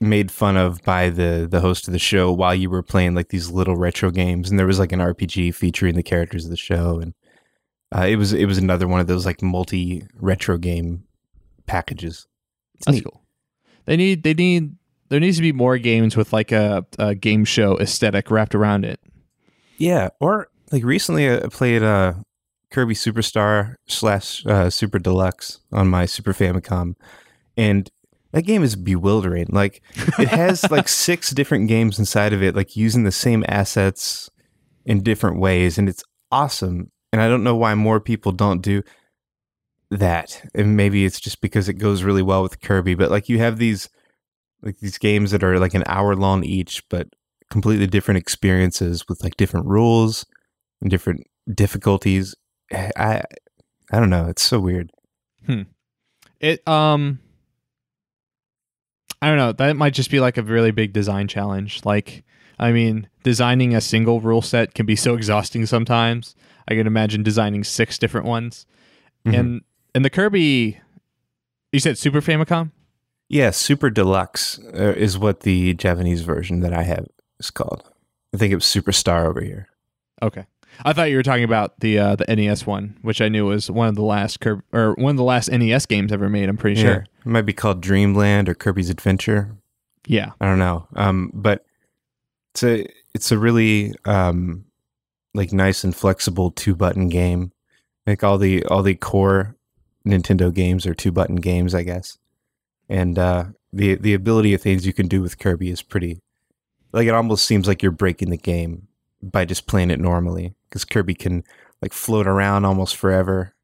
made 0.00 0.30
fun 0.30 0.56
of 0.56 0.82
by 0.84 1.10
the 1.10 1.46
the 1.50 1.60
host 1.60 1.86
of 1.88 1.92
the 1.92 1.98
show 1.98 2.32
while 2.32 2.54
you 2.54 2.70
were 2.70 2.82
playing 2.82 3.14
like 3.14 3.28
these 3.28 3.50
little 3.50 3.76
retro 3.76 4.10
games, 4.10 4.48
and 4.50 4.58
there 4.58 4.66
was 4.66 4.78
like 4.78 4.92
an 4.92 5.00
RPG 5.00 5.54
featuring 5.54 5.94
the 5.96 6.02
characters 6.02 6.44
of 6.44 6.50
the 6.50 6.56
show, 6.56 6.98
and 7.00 7.14
uh, 7.94 8.06
it 8.08 8.16
was 8.16 8.32
it 8.32 8.46
was 8.46 8.58
another 8.58 8.86
one 8.88 9.00
of 9.00 9.06
those 9.06 9.26
like 9.26 9.42
multi 9.42 10.02
retro 10.14 10.56
game 10.58 11.04
packages. 11.68 12.26
It's 12.74 12.86
That's 12.86 12.96
neat. 12.96 13.04
cool. 13.04 13.22
They 13.84 13.96
need 13.96 14.22
they 14.22 14.34
need 14.34 14.76
there 15.08 15.20
needs 15.20 15.36
to 15.36 15.42
be 15.42 15.52
more 15.52 15.78
games 15.78 16.16
with 16.16 16.32
like 16.32 16.52
a, 16.52 16.84
a 16.98 17.14
game 17.14 17.44
show 17.44 17.78
aesthetic 17.78 18.30
wrapped 18.30 18.54
around 18.54 18.84
it. 18.84 19.00
Yeah, 19.78 20.08
or 20.20 20.48
like 20.72 20.84
recently 20.84 21.30
I 21.30 21.46
played 21.48 21.82
uh, 21.82 22.14
Kirby 22.70 22.94
Superstar 22.94 23.76
slash 23.86 24.44
uh, 24.46 24.70
Super 24.70 24.98
Deluxe 24.98 25.60
on 25.72 25.88
my 25.88 26.04
Super 26.04 26.34
Famicom, 26.34 26.94
and 27.56 27.90
that 28.32 28.42
game 28.42 28.62
is 28.62 28.76
bewildering. 28.76 29.46
Like 29.50 29.82
it 30.18 30.28
has 30.28 30.64
like 30.70 30.88
six 30.88 31.30
different 31.30 31.68
games 31.68 31.98
inside 31.98 32.32
of 32.32 32.42
it, 32.42 32.54
like 32.54 32.76
using 32.76 33.04
the 33.04 33.12
same 33.12 33.44
assets 33.48 34.28
in 34.84 35.02
different 35.02 35.38
ways, 35.40 35.78
and 35.78 35.88
it's 35.88 36.02
awesome. 36.30 36.90
And 37.12 37.22
I 37.22 37.28
don't 37.28 37.44
know 37.44 37.56
why 37.56 37.74
more 37.74 38.00
people 38.00 38.32
don't 38.32 38.60
do 38.60 38.82
that. 39.90 40.48
And 40.54 40.76
maybe 40.76 41.04
it's 41.04 41.20
just 41.20 41.40
because 41.40 41.68
it 41.68 41.74
goes 41.74 42.02
really 42.02 42.22
well 42.22 42.42
with 42.42 42.60
Kirby. 42.60 42.94
But 42.94 43.10
like 43.10 43.28
you 43.28 43.38
have 43.38 43.58
these 43.58 43.88
like 44.62 44.78
these 44.78 44.98
games 44.98 45.30
that 45.30 45.44
are 45.44 45.58
like 45.58 45.74
an 45.74 45.84
hour 45.86 46.14
long 46.16 46.44
each, 46.44 46.82
but 46.88 47.08
completely 47.50 47.86
different 47.86 48.18
experiences 48.18 49.04
with 49.08 49.22
like 49.22 49.36
different 49.36 49.66
rules 49.66 50.26
and 50.80 50.90
different 50.90 51.22
difficulties. 51.54 52.34
I 52.72 53.22
I 53.90 53.98
don't 53.98 54.10
know. 54.10 54.26
It's 54.26 54.42
so 54.42 54.60
weird. 54.60 54.90
It 56.40 56.66
um 56.68 57.18
I 59.20 59.28
don't 59.28 59.38
know, 59.38 59.52
that 59.52 59.76
might 59.76 59.94
just 59.94 60.10
be 60.10 60.20
like 60.20 60.36
a 60.36 60.42
really 60.42 60.70
big 60.70 60.92
design 60.92 61.26
challenge. 61.28 61.84
Like 61.84 62.24
I 62.58 62.72
mean, 62.72 63.08
designing 63.22 63.74
a 63.74 63.80
single 63.80 64.20
rule 64.20 64.42
set 64.42 64.74
can 64.74 64.84
be 64.86 64.96
so 64.96 65.14
exhausting 65.16 65.66
sometimes. 65.66 66.34
I 66.68 66.74
can 66.74 66.86
imagine 66.86 67.22
designing 67.22 67.64
six 67.64 67.98
different 67.98 68.26
ones. 68.26 68.66
Mhm. 69.26 69.38
And 69.38 69.60
and 69.98 70.04
the 70.04 70.10
Kirby 70.10 70.78
you 71.72 71.80
said 71.80 71.98
Super 71.98 72.20
Famicom? 72.20 72.70
Yeah, 73.28 73.50
Super 73.50 73.90
Deluxe 73.90 74.60
uh, 74.72 74.94
is 74.96 75.18
what 75.18 75.40
the 75.40 75.74
Japanese 75.74 76.20
version 76.22 76.60
that 76.60 76.72
I 76.72 76.84
have 76.84 77.08
is 77.40 77.50
called. 77.50 77.82
I 78.32 78.36
think 78.36 78.52
it 78.52 78.54
was 78.54 78.64
Superstar 78.64 79.26
over 79.26 79.40
here. 79.40 79.66
Okay. 80.22 80.46
I 80.84 80.92
thought 80.92 81.10
you 81.10 81.16
were 81.16 81.24
talking 81.24 81.42
about 81.42 81.80
the 81.80 81.98
uh, 81.98 82.14
the 82.14 82.24
NES 82.36 82.64
one, 82.64 82.96
which 83.02 83.20
I 83.20 83.28
knew 83.28 83.46
was 83.46 83.68
one 83.68 83.88
of 83.88 83.96
the 83.96 84.04
last 84.04 84.38
Kirby, 84.38 84.62
or 84.72 84.94
one 84.94 85.10
of 85.10 85.16
the 85.16 85.24
last 85.24 85.50
NES 85.50 85.86
games 85.86 86.12
ever 86.12 86.28
made. 86.28 86.48
I'm 86.48 86.56
pretty 86.56 86.80
Yeah. 86.80 86.86
sure. 86.86 87.06
It 87.24 87.26
might 87.26 87.42
be 87.42 87.52
called 87.52 87.80
Dreamland 87.80 88.48
or 88.48 88.54
Kirby's 88.54 88.88
Adventure. 88.88 89.56
Yeah. 90.06 90.30
I 90.40 90.46
don't 90.46 90.60
know. 90.60 90.86
Um, 90.94 91.32
but 91.34 91.64
it's 92.54 92.62
a 92.62 92.86
it's 93.14 93.32
a 93.32 93.38
really 93.38 93.94
um, 94.04 94.64
like 95.34 95.52
nice 95.52 95.82
and 95.82 95.94
flexible 95.96 96.52
two 96.52 96.76
button 96.76 97.08
game. 97.08 97.50
Like 98.06 98.22
all 98.22 98.38
the 98.38 98.64
all 98.66 98.82
the 98.84 98.94
core 98.94 99.56
Nintendo 100.08 100.52
games 100.52 100.86
or 100.86 100.94
two 100.94 101.12
button 101.12 101.36
games, 101.36 101.74
I 101.74 101.82
guess. 101.82 102.18
And 102.88 103.18
uh, 103.18 103.44
the 103.72 103.96
the 103.96 104.14
ability 104.14 104.54
of 104.54 104.62
things 104.62 104.86
you 104.86 104.92
can 104.92 105.08
do 105.08 105.22
with 105.22 105.38
Kirby 105.38 105.70
is 105.70 105.82
pretty. 105.82 106.20
Like 106.92 107.06
it 107.06 107.14
almost 107.14 107.44
seems 107.44 107.68
like 107.68 107.82
you're 107.82 107.92
breaking 107.92 108.30
the 108.30 108.38
game 108.38 108.88
by 109.22 109.44
just 109.44 109.66
playing 109.66 109.90
it 109.90 110.00
normally 110.00 110.54
because 110.68 110.84
Kirby 110.84 111.14
can 111.14 111.44
like 111.82 111.92
float 111.92 112.26
around 112.26 112.64
almost 112.64 112.96
forever 112.96 113.54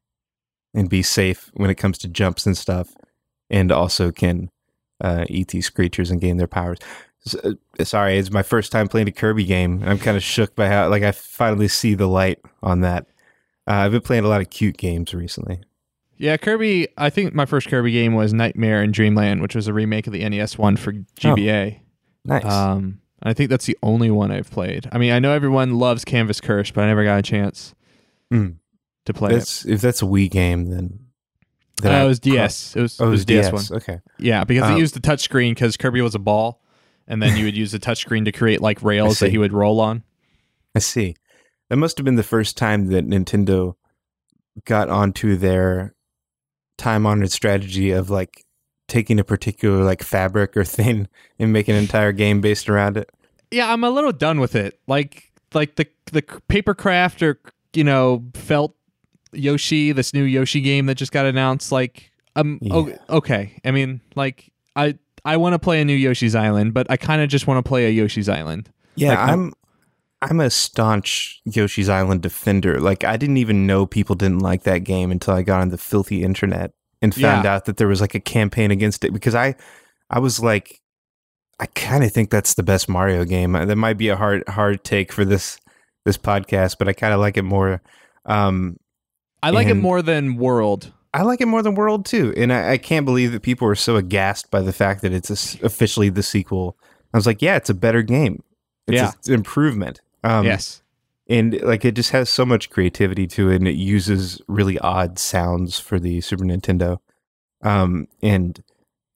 and 0.73 0.89
be 0.89 1.01
safe 1.01 1.49
when 1.53 1.69
it 1.69 1.75
comes 1.75 1.97
to 1.99 2.07
jumps 2.07 2.45
and 2.45 2.57
stuff, 2.57 2.95
and 3.49 3.71
also 3.71 4.11
can 4.11 4.51
uh, 5.01 5.25
these 5.49 5.69
creatures 5.69 6.11
and 6.11 6.21
gain 6.21 6.37
their 6.37 6.47
powers. 6.47 6.79
S- 7.25 7.35
uh, 7.35 7.83
sorry, 7.83 8.17
it's 8.17 8.31
my 8.31 8.43
first 8.43 8.71
time 8.71 8.87
playing 8.87 9.07
a 9.07 9.11
Kirby 9.11 9.45
game. 9.45 9.81
and 9.81 9.89
I'm 9.89 9.99
kind 9.99 10.17
of 10.17 10.23
shook 10.23 10.55
by 10.55 10.67
how 10.67 10.89
like 10.89 11.03
I 11.03 11.11
finally 11.11 11.67
see 11.67 11.95
the 11.95 12.07
light 12.07 12.39
on 12.61 12.81
that. 12.81 13.07
Uh, 13.67 13.73
I've 13.73 13.91
been 13.91 14.01
playing 14.01 14.25
a 14.25 14.27
lot 14.27 14.41
of 14.41 14.49
cute 14.49 14.77
games 14.77 15.13
recently. 15.13 15.61
Yeah, 16.17 16.37
Kirby. 16.37 16.87
I 16.97 17.09
think 17.09 17.33
my 17.33 17.45
first 17.45 17.67
Kirby 17.67 17.91
game 17.91 18.13
was 18.13 18.33
Nightmare 18.33 18.81
in 18.83 18.91
Dreamland, 18.91 19.41
which 19.41 19.55
was 19.55 19.67
a 19.67 19.73
remake 19.73 20.07
of 20.07 20.13
the 20.13 20.27
NES 20.27 20.57
one 20.57 20.77
for 20.77 20.93
GBA. 21.19 21.79
Nice. 22.23 22.45
Um, 22.45 23.01
I 23.21 23.33
think 23.33 23.49
that's 23.49 23.65
the 23.65 23.77
only 23.83 24.09
one 24.11 24.31
I've 24.31 24.49
played. 24.49 24.87
I 24.91 24.97
mean, 24.97 25.11
I 25.11 25.19
know 25.19 25.31
everyone 25.33 25.77
loves 25.77 26.05
Canvas 26.05 26.39
Curse, 26.39 26.71
but 26.71 26.83
I 26.83 26.87
never 26.87 27.03
got 27.03 27.19
a 27.19 27.21
chance 27.21 27.73
Mm. 28.31 28.55
to 29.05 29.13
play 29.13 29.33
it. 29.35 29.65
If 29.67 29.81
that's 29.81 30.01
a 30.01 30.05
Wii 30.05 30.29
game, 30.31 30.65
then. 30.67 30.99
then 31.81 31.91
Uh, 31.91 31.95
I 31.97 32.03
it 32.03 32.07
was 32.07 32.19
DS. 32.19 32.75
It 32.75 32.81
was, 32.81 32.99
Oh, 33.01 33.07
it 33.07 33.09
was 33.09 33.25
DS, 33.25 33.51
DS. 33.51 33.69
one. 33.71 33.77
Okay. 33.77 33.99
Yeah, 34.17 34.43
because 34.45 34.63
Um, 34.63 34.75
it 34.75 34.79
used 34.79 34.95
the 34.95 34.99
touchscreen 35.01 35.51
because 35.51 35.75
Kirby 35.77 36.01
was 36.01 36.15
a 36.15 36.19
ball, 36.19 36.61
and 37.07 37.21
then 37.21 37.35
you 37.37 37.45
would 37.45 37.57
use 37.57 37.71
the 37.71 37.79
touchscreen 37.79 38.25
to 38.25 38.31
create 38.31 38.61
like 38.61 38.81
rails 38.83 39.19
that 39.19 39.31
he 39.31 39.37
would 39.37 39.53
roll 39.53 39.79
on. 39.81 40.03
I 40.73 40.79
see. 40.79 41.15
That 41.69 41.75
must 41.77 41.97
have 41.97 42.05
been 42.05 42.15
the 42.15 42.23
first 42.23 42.57
time 42.57 42.87
that 42.87 43.07
Nintendo 43.07 43.75
got 44.65 44.89
onto 44.89 45.35
their 45.35 45.94
time 46.77 47.05
honored 47.05 47.31
strategy 47.31 47.91
of 47.91 48.09
like 48.09 48.45
taking 48.87 49.19
a 49.19 49.23
particular 49.23 49.83
like 49.83 50.03
fabric 50.03 50.55
or 50.55 50.63
thing 50.63 51.07
and 51.39 51.51
making 51.53 51.75
an 51.75 51.81
entire 51.81 52.11
game 52.11 52.41
based 52.41 52.69
around 52.69 52.97
it. 52.97 53.09
Yeah, 53.51 53.71
I'm 53.71 53.83
a 53.83 53.89
little 53.89 54.11
done 54.11 54.39
with 54.39 54.55
it. 54.55 54.79
Like 54.87 55.31
like 55.53 55.75
the 55.75 55.87
the 56.11 56.21
paper 56.21 56.73
craft 56.73 57.21
or 57.23 57.39
you 57.73 57.83
know 57.83 58.23
felt 58.33 58.75
Yoshi, 59.31 59.91
this 59.91 60.13
new 60.13 60.23
Yoshi 60.23 60.61
game 60.61 60.85
that 60.87 60.95
just 60.95 61.11
got 61.11 61.25
announced. 61.25 61.71
Like 61.71 62.11
um 62.35 62.59
Yeah. 62.61 62.97
okay. 63.09 63.59
I 63.63 63.71
mean 63.71 64.01
like 64.15 64.51
I 64.75 64.97
I 65.23 65.37
want 65.37 65.53
to 65.53 65.59
play 65.59 65.81
a 65.81 65.85
new 65.85 65.95
Yoshi's 65.95 66.35
Island, 66.35 66.73
but 66.73 66.89
I 66.89 66.97
kind 66.97 67.21
of 67.21 67.29
just 67.29 67.47
want 67.47 67.63
to 67.63 67.67
play 67.67 67.87
a 67.87 67.89
Yoshi's 67.89 68.29
Island. 68.29 68.69
Yeah, 68.95 69.09
Like, 69.09 69.29
I'm 69.29 69.53
I'm 70.21 70.39
a 70.39 70.49
staunch 70.49 71.41
Yoshi's 71.45 71.89
Island 71.89 72.21
defender. 72.21 72.79
Like 72.79 73.03
I 73.03 73.17
didn't 73.17 73.37
even 73.37 73.67
know 73.67 73.85
people 73.85 74.15
didn't 74.15 74.39
like 74.39 74.63
that 74.63 74.79
game 74.79 75.11
until 75.11 75.33
I 75.33 75.41
got 75.43 75.61
on 75.61 75.69
the 75.69 75.77
filthy 75.77 76.23
internet 76.23 76.71
and 77.01 77.13
found 77.13 77.43
Yeah. 77.45 77.55
out 77.55 77.65
that 77.65 77.77
there 77.77 77.87
was 77.87 78.01
like 78.01 78.15
a 78.15 78.19
campaign 78.19 78.71
against 78.71 79.03
it 79.03 79.11
because 79.13 79.35
I 79.35 79.55
I 80.09 80.19
was 80.19 80.39
like 80.39 80.81
I 81.59 81.67
kind 81.67 82.03
of 82.03 82.11
think 82.11 82.31
that's 82.31 82.55
the 82.55 82.63
best 82.63 82.89
Mario 82.89 83.23
game. 83.23 83.55
Uh, 83.55 83.65
That 83.65 83.75
might 83.77 83.97
be 83.97 84.09
a 84.09 84.15
hard 84.15 84.43
hard 84.47 84.83
take 84.83 85.11
for 85.11 85.23
this 85.25 85.57
this 86.05 86.17
podcast, 86.17 86.77
but 86.79 86.87
I 86.87 86.93
kind 86.93 87.13
of 87.13 87.19
like 87.19 87.37
it 87.37 87.43
more. 87.43 87.81
Um, 88.25 88.77
I 89.43 89.51
like 89.51 89.67
it 89.67 89.75
more 89.75 90.01
than 90.01 90.35
World. 90.37 90.91
I 91.13 91.21
like 91.21 91.39
it 91.41 91.47
more 91.47 91.61
than 91.61 91.75
World 91.75 92.05
too, 92.05 92.33
and 92.35 92.51
I, 92.51 92.71
I 92.73 92.77
can't 92.77 93.05
believe 93.05 93.31
that 93.31 93.41
people 93.41 93.67
are 93.67 93.75
so 93.75 93.95
aghast 93.95 94.51
by 94.51 94.61
the 94.61 94.73
fact 94.73 95.01
that 95.01 95.13
it's 95.13 95.29
a 95.29 95.65
officially 95.65 96.09
the 96.09 96.23
sequel. 96.23 96.77
I 97.13 97.17
was 97.17 97.25
like, 97.25 97.41
yeah, 97.41 97.55
it's 97.55 97.69
a 97.69 97.73
better 97.73 98.01
game. 98.01 98.43
It's, 98.87 98.95
Yeah. 98.95 99.11
it's 99.17 99.27
an 99.29 99.33
improvement. 99.35 100.01
Um, 100.25 100.45
yes. 100.45 100.81
and 101.27 101.61
like 101.61 101.85
it 101.85 101.93
just 101.93 102.09
has 102.09 102.29
so 102.29 102.45
much 102.45 102.71
creativity 102.71 103.27
to 103.27 103.51
it 103.51 103.57
and 103.57 103.67
it 103.67 103.75
uses 103.75 104.41
really 104.47 104.79
odd 104.79 105.19
sounds 105.19 105.79
for 105.79 105.99
the 105.99 106.19
super 106.21 106.43
nintendo 106.43 106.97
um 107.61 108.07
and 108.23 108.63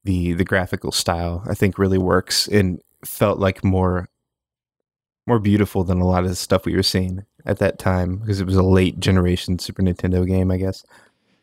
the 0.03 0.33
the 0.33 0.45
graphical 0.45 0.91
style 0.91 1.43
i 1.49 1.55
think 1.55 1.79
really 1.79 1.97
works 1.97 2.47
and 2.47 2.79
felt 3.03 3.39
like 3.39 3.63
more 3.63 4.07
more 5.25 5.39
beautiful 5.39 5.83
than 5.83 5.99
a 5.99 6.07
lot 6.07 6.23
of 6.23 6.29
the 6.29 6.35
stuff 6.35 6.65
we 6.65 6.75
were 6.75 6.83
seeing 6.83 7.25
at 7.45 7.57
that 7.57 7.79
time 7.79 8.17
because 8.17 8.39
it 8.39 8.45
was 8.45 8.55
a 8.55 8.63
late 8.63 8.99
generation 8.99 9.57
super 9.57 9.81
nintendo 9.81 10.27
game 10.27 10.51
i 10.51 10.57
guess 10.57 10.83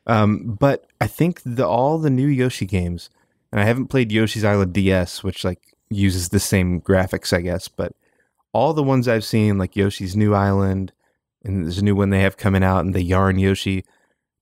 um 0.06 0.56
but 0.60 0.86
i 1.00 1.08
think 1.08 1.40
the 1.44 1.66
all 1.66 1.98
the 1.98 2.10
new 2.10 2.28
yoshi 2.28 2.66
games 2.66 3.10
and 3.50 3.60
i 3.60 3.64
haven't 3.64 3.88
played 3.88 4.12
yoshi's 4.12 4.44
island 4.44 4.72
ds 4.72 5.24
which 5.24 5.44
like 5.44 5.74
uses 5.90 6.28
the 6.28 6.38
same 6.40 6.80
graphics 6.80 7.32
i 7.32 7.40
guess 7.40 7.66
but 7.66 7.92
all 8.52 8.72
the 8.72 8.82
ones 8.82 9.08
I've 9.08 9.24
seen, 9.24 9.58
like 9.58 9.76
Yoshi's 9.76 10.16
New 10.16 10.34
Island, 10.34 10.92
and 11.44 11.64
there's 11.64 11.78
a 11.78 11.84
new 11.84 11.94
one 11.94 12.10
they 12.10 12.20
have 12.20 12.36
coming 12.36 12.64
out, 12.64 12.84
and 12.84 12.94
the 12.94 13.02
Yarn 13.02 13.38
Yoshi, 13.38 13.84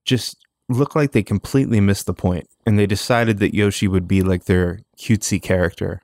just 0.05 0.37
look 0.69 0.95
like 0.95 1.11
they 1.11 1.23
completely 1.23 1.79
missed 1.79 2.05
the 2.05 2.13
point, 2.13 2.47
and 2.65 2.79
they 2.79 2.85
decided 2.87 3.39
that 3.39 3.53
Yoshi 3.53 3.87
would 3.87 4.07
be 4.07 4.21
like 4.21 4.45
their 4.45 4.79
cutesy 4.97 5.41
character. 5.41 6.01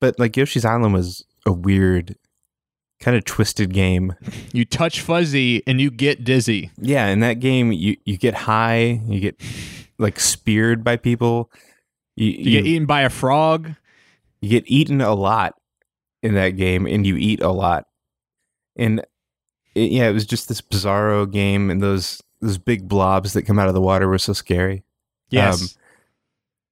But 0.00 0.18
like 0.18 0.36
Yoshi's 0.36 0.64
Island 0.64 0.92
was 0.94 1.24
a 1.46 1.52
weird, 1.52 2.16
kind 3.00 3.16
of 3.16 3.24
twisted 3.24 3.72
game. 3.72 4.14
You 4.52 4.64
touch 4.64 5.00
Fuzzy 5.00 5.62
and 5.66 5.80
you 5.80 5.90
get 5.90 6.24
dizzy. 6.24 6.70
Yeah, 6.78 7.06
in 7.08 7.20
that 7.20 7.34
game, 7.40 7.72
you 7.72 7.96
you 8.04 8.16
get 8.18 8.34
high, 8.34 9.00
you 9.06 9.20
get 9.20 9.40
like 9.98 10.20
speared 10.20 10.84
by 10.84 10.96
people, 10.96 11.50
you 12.16 12.28
You, 12.30 12.50
get 12.60 12.66
eaten 12.66 12.86
by 12.86 13.02
a 13.02 13.10
frog. 13.10 13.74
you 14.40 14.50
get 14.50 14.64
eaten 14.66 15.00
a 15.00 15.14
lot 15.14 15.54
in 16.24 16.34
that 16.34 16.50
game 16.50 16.86
and 16.86 17.06
you 17.06 17.16
eat 17.16 17.42
a 17.42 17.50
lot. 17.50 17.86
And 18.76 19.00
it, 19.74 19.92
yeah 19.92 20.08
it 20.08 20.12
was 20.12 20.24
just 20.24 20.48
this 20.48 20.60
bizarro 20.60 21.30
game 21.30 21.70
and 21.70 21.82
those 21.82 22.22
those 22.40 22.58
big 22.58 22.88
blobs 22.88 23.34
that 23.34 23.42
come 23.42 23.58
out 23.58 23.68
of 23.68 23.74
the 23.74 23.80
water 23.80 24.08
were 24.08 24.18
so 24.18 24.32
scary. 24.32 24.84
Yes. 25.30 25.62
Um, 25.62 25.68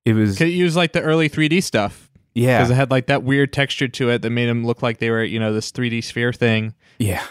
it 0.04 0.14
was 0.14 0.40
use 0.40 0.74
like 0.74 0.92
the 0.92 1.02
early 1.02 1.28
3D 1.28 1.62
stuff. 1.62 2.10
Yeah. 2.34 2.58
Because 2.58 2.70
it 2.70 2.74
had 2.74 2.90
like 2.90 3.06
that 3.06 3.22
weird 3.22 3.52
texture 3.52 3.88
to 3.88 4.10
it 4.10 4.22
that 4.22 4.30
made 4.30 4.46
them 4.46 4.64
look 4.66 4.82
like 4.82 4.98
they 4.98 5.10
were, 5.10 5.22
you 5.22 5.38
know, 5.38 5.52
this 5.52 5.70
3D 5.70 6.02
sphere 6.02 6.32
thing. 6.32 6.74
yeah. 6.98 7.24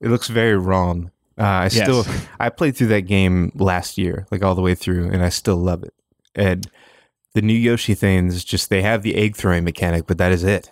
It 0.00 0.08
looks 0.08 0.28
very 0.28 0.58
wrong. 0.58 1.12
Uh, 1.38 1.42
i 1.42 1.68
still 1.68 2.04
i 2.38 2.48
played 2.48 2.76
through 2.76 2.86
that 2.86 3.02
game 3.02 3.50
last 3.56 3.98
year 3.98 4.24
like 4.30 4.44
all 4.44 4.54
the 4.54 4.62
way 4.62 4.72
through 4.72 5.10
and 5.10 5.24
i 5.24 5.28
still 5.28 5.56
love 5.56 5.82
it. 5.82 5.92
And 6.36 6.64
the 7.32 7.42
new 7.42 7.54
yoshi 7.54 7.94
things 7.94 8.44
just 8.44 8.70
they 8.70 8.82
have 8.82 9.02
the 9.02 9.16
egg 9.16 9.34
throwing 9.34 9.64
mechanic 9.64 10.06
but 10.06 10.18
that 10.18 10.30
is 10.30 10.44
it 10.44 10.70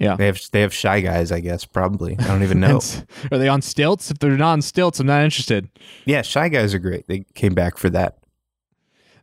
Yeah. 0.00 0.16
they 0.16 0.26
have 0.26 0.40
they 0.52 0.60
have 0.60 0.72
shy 0.74 1.00
guys 1.00 1.32
i 1.32 1.40
guess 1.40 1.64
probably 1.64 2.16
i 2.18 2.24
don't 2.26 2.42
even 2.42 2.60
know 2.66 2.80
Are 3.32 3.38
they 3.38 3.48
on 3.48 3.62
stilts? 3.62 4.10
If 4.10 4.18
they're 4.18 4.36
not 4.36 4.52
on 4.52 4.62
stilts, 4.62 5.00
I'm 5.00 5.06
not 5.06 5.22
interested. 5.22 5.68
yeah 6.04 6.22
shy 6.22 6.48
guys 6.48 6.74
are 6.74 6.78
great 6.78 7.06
they 7.08 7.24
came 7.34 7.54
back 7.54 7.76
for 7.78 7.90
that 7.90 8.18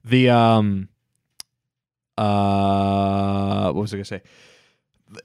The 0.03 0.29
um 0.29 0.89
uh 2.17 3.71
what 3.71 3.81
was 3.81 3.93
I 3.93 3.97
gonna 3.97 4.05
say? 4.05 4.21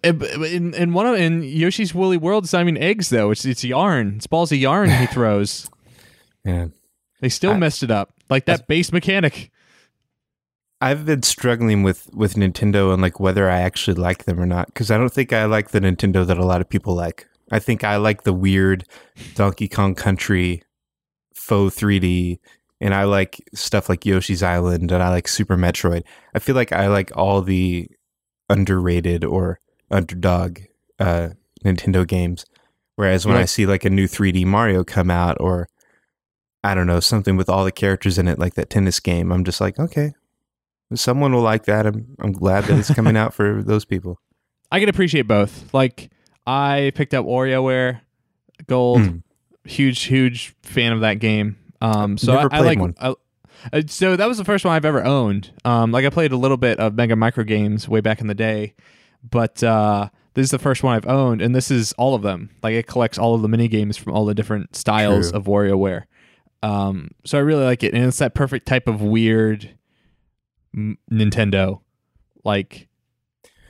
In 0.04 0.74
in 0.74 0.92
one 0.92 1.06
of 1.06 1.14
in 1.16 1.42
Yoshi's 1.42 1.94
Woolly 1.94 2.16
World, 2.16 2.44
it's 2.44 2.52
not 2.52 2.62
even 2.62 2.76
eggs 2.76 3.08
though. 3.08 3.30
It's 3.30 3.44
it's 3.44 3.64
yarn. 3.64 4.14
It's 4.16 4.26
balls 4.26 4.52
of 4.52 4.58
yarn 4.58 4.90
he 4.90 5.06
throws. 5.16 5.68
yeah 6.44 6.68
They 7.20 7.28
still 7.28 7.52
I- 7.52 7.58
messed 7.58 7.82
it 7.82 7.90
up. 7.90 8.12
Like 8.28 8.44
that 8.46 8.66
base 8.68 8.92
mechanic. 8.92 9.50
I've 10.80 11.04
been 11.04 11.22
struggling 11.22 11.82
with 11.82 12.08
with 12.14 12.34
Nintendo 12.34 12.92
and 12.92 13.02
like 13.02 13.20
whether 13.20 13.50
I 13.50 13.60
actually 13.60 13.94
like 13.94 14.24
them 14.24 14.40
or 14.40 14.46
not 14.46 14.66
because 14.66 14.90
I 14.90 14.96
don't 14.96 15.12
think 15.12 15.32
I 15.32 15.44
like 15.44 15.70
the 15.70 15.80
Nintendo 15.80 16.26
that 16.26 16.38
a 16.38 16.44
lot 16.44 16.60
of 16.60 16.68
people 16.68 16.94
like. 16.94 17.26
I 17.50 17.58
think 17.58 17.84
I 17.84 17.96
like 17.96 18.22
the 18.22 18.32
weird 18.32 18.84
Donkey 19.34 19.68
Kong 19.68 19.94
Country 19.94 20.62
faux 21.34 21.76
3D 21.76 22.38
and 22.80 22.94
I 22.94 23.04
like 23.04 23.42
stuff 23.52 23.88
like 23.88 24.06
Yoshi's 24.06 24.42
Island 24.42 24.90
and 24.92 25.02
I 25.02 25.10
like 25.10 25.28
Super 25.28 25.56
Metroid. 25.56 26.04
I 26.34 26.38
feel 26.38 26.54
like 26.54 26.72
I 26.72 26.86
like 26.86 27.14
all 27.16 27.42
the 27.42 27.88
underrated 28.48 29.24
or 29.24 29.60
underdog 29.90 30.60
uh 30.98 31.30
Nintendo 31.64 32.06
games. 32.06 32.46
Whereas 32.96 33.26
when 33.26 33.36
I 33.36 33.44
see 33.44 33.66
like 33.66 33.84
a 33.84 33.90
new 33.90 34.06
3D 34.06 34.44
Mario 34.46 34.84
come 34.84 35.10
out 35.10 35.36
or 35.40 35.68
I 36.62 36.74
don't 36.74 36.86
know, 36.86 37.00
something 37.00 37.36
with 37.36 37.48
all 37.48 37.64
the 37.64 37.72
characters 37.72 38.18
in 38.18 38.28
it 38.28 38.38
like 38.38 38.54
that 38.54 38.70
tennis 38.70 39.00
game, 39.00 39.32
I'm 39.32 39.44
just 39.44 39.60
like, 39.60 39.78
okay, 39.78 40.12
someone 40.98 41.32
will 41.32 41.42
like 41.42 41.64
that. 41.66 41.86
I'm 41.86 42.16
I'm 42.20 42.32
glad 42.32 42.64
that 42.64 42.78
it's 42.78 42.92
coming 42.94 43.16
out 43.16 43.34
for 43.34 43.62
those 43.66 43.84
people. 43.84 44.18
I 44.72 44.80
can 44.80 44.88
appreciate 44.88 45.22
both. 45.22 45.72
Like 45.74 46.10
I 46.46 46.92
picked 46.94 47.14
up 47.14 47.26
WarioWare 47.26 48.00
Gold. 48.66 49.02
Mm. 49.02 49.22
Huge, 49.64 50.02
huge 50.02 50.54
fan 50.62 50.92
of 50.92 51.00
that 51.00 51.14
game. 51.14 51.56
Um, 51.82 52.16
so 52.18 52.34
I, 52.34 52.48
I 52.50 52.60
like. 52.60 52.78
one. 52.78 52.94
I- 53.00 53.14
uh, 53.74 53.82
so 53.86 54.16
that 54.16 54.26
was 54.26 54.38
the 54.38 54.44
first 54.44 54.64
one 54.64 54.74
I've 54.74 54.86
ever 54.86 55.04
owned. 55.04 55.52
Um, 55.66 55.92
like 55.92 56.06
I 56.06 56.08
played 56.08 56.32
a 56.32 56.36
little 56.36 56.56
bit 56.56 56.78
of 56.80 56.94
Mega 56.94 57.14
Micro 57.14 57.44
Games 57.44 57.86
way 57.86 58.00
back 58.00 58.22
in 58.22 58.26
the 58.26 58.34
day, 58.34 58.74
but 59.28 59.62
uh, 59.62 60.08
this 60.32 60.44
is 60.44 60.50
the 60.50 60.58
first 60.58 60.82
one 60.82 60.96
I've 60.96 61.06
owned, 61.06 61.42
and 61.42 61.54
this 61.54 61.70
is 61.70 61.92
all 61.98 62.14
of 62.14 62.22
them. 62.22 62.48
Like 62.62 62.72
it 62.72 62.86
collects 62.86 63.18
all 63.18 63.34
of 63.34 63.42
the 63.42 63.48
mini 63.48 63.68
games 63.68 63.98
from 63.98 64.14
all 64.14 64.24
the 64.24 64.34
different 64.34 64.74
styles 64.76 65.30
True. 65.30 65.38
of 65.38 65.44
WarioWare. 65.44 66.04
Um, 66.62 67.10
so 67.26 67.36
I 67.36 67.42
really 67.42 67.64
like 67.64 67.82
it, 67.82 67.92
and 67.92 68.02
it's 68.04 68.16
that 68.18 68.34
perfect 68.34 68.66
type 68.66 68.88
of 68.88 69.02
weird 69.02 69.70
m- 70.74 70.98
Nintendo. 71.10 71.80
Like 72.44 72.88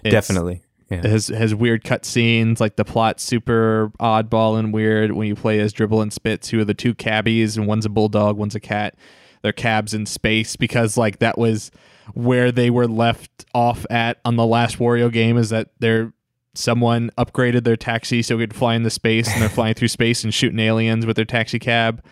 Definitely. 0.05 0.63
it 0.91 1.05
has 1.05 1.29
has 1.29 1.55
weird 1.55 1.85
cutscenes, 1.85 2.61
like 2.61 2.77
the 2.77 2.85
plot's 2.85 3.23
super 3.23 3.93
oddball 4.01 4.59
and 4.59 4.73
weird 4.73 5.13
when 5.13 5.27
you 5.27 5.35
play 5.35 5.61
as 5.61 5.73
Dribble 5.73 6.03
and 6.03 6.13
Spitz, 6.13 6.49
who 6.49 6.61
are 6.61 6.65
the 6.65 6.75
two 6.75 6.95
cabbies, 6.95 7.57
and 7.57 7.67
one's 7.67 7.87
a 7.87 7.91
bulldog, 7.91 8.37
one's 8.37 8.55
a 8.55 8.61
cat. 8.61 8.95
They're 9.43 9.53
cabs 9.53 9.95
in 9.95 10.07
space 10.07 10.57
because 10.57 10.97
like 10.97 11.19
that 11.21 11.39
was 11.39 11.71
where 12.15 12.53
they 12.53 12.71
were 12.71 12.87
left 12.87 13.45
off 13.55 13.87
at 13.91 14.19
on 14.25 14.37
the 14.37 14.47
last 14.47 14.79
Wario 14.79 15.11
game 15.11 15.37
is 15.37 15.51
that 15.51 15.71
they're 15.79 16.13
someone 16.55 17.11
upgraded 17.17 17.65
their 17.65 17.77
taxi 17.77 18.23
so 18.23 18.37
it 18.37 18.41
could 18.41 18.55
fly 18.55 18.75
into 18.75 18.91
space 18.91 19.33
and 19.33 19.41
they're 19.41 19.49
flying 19.61 19.75
through 19.75 19.89
space 19.89 20.25
and 20.25 20.35
shooting 20.35 20.59
aliens 20.59 21.07
with 21.07 21.17
their 21.17 21.25
taxi 21.25 21.59
cab. 21.59 22.05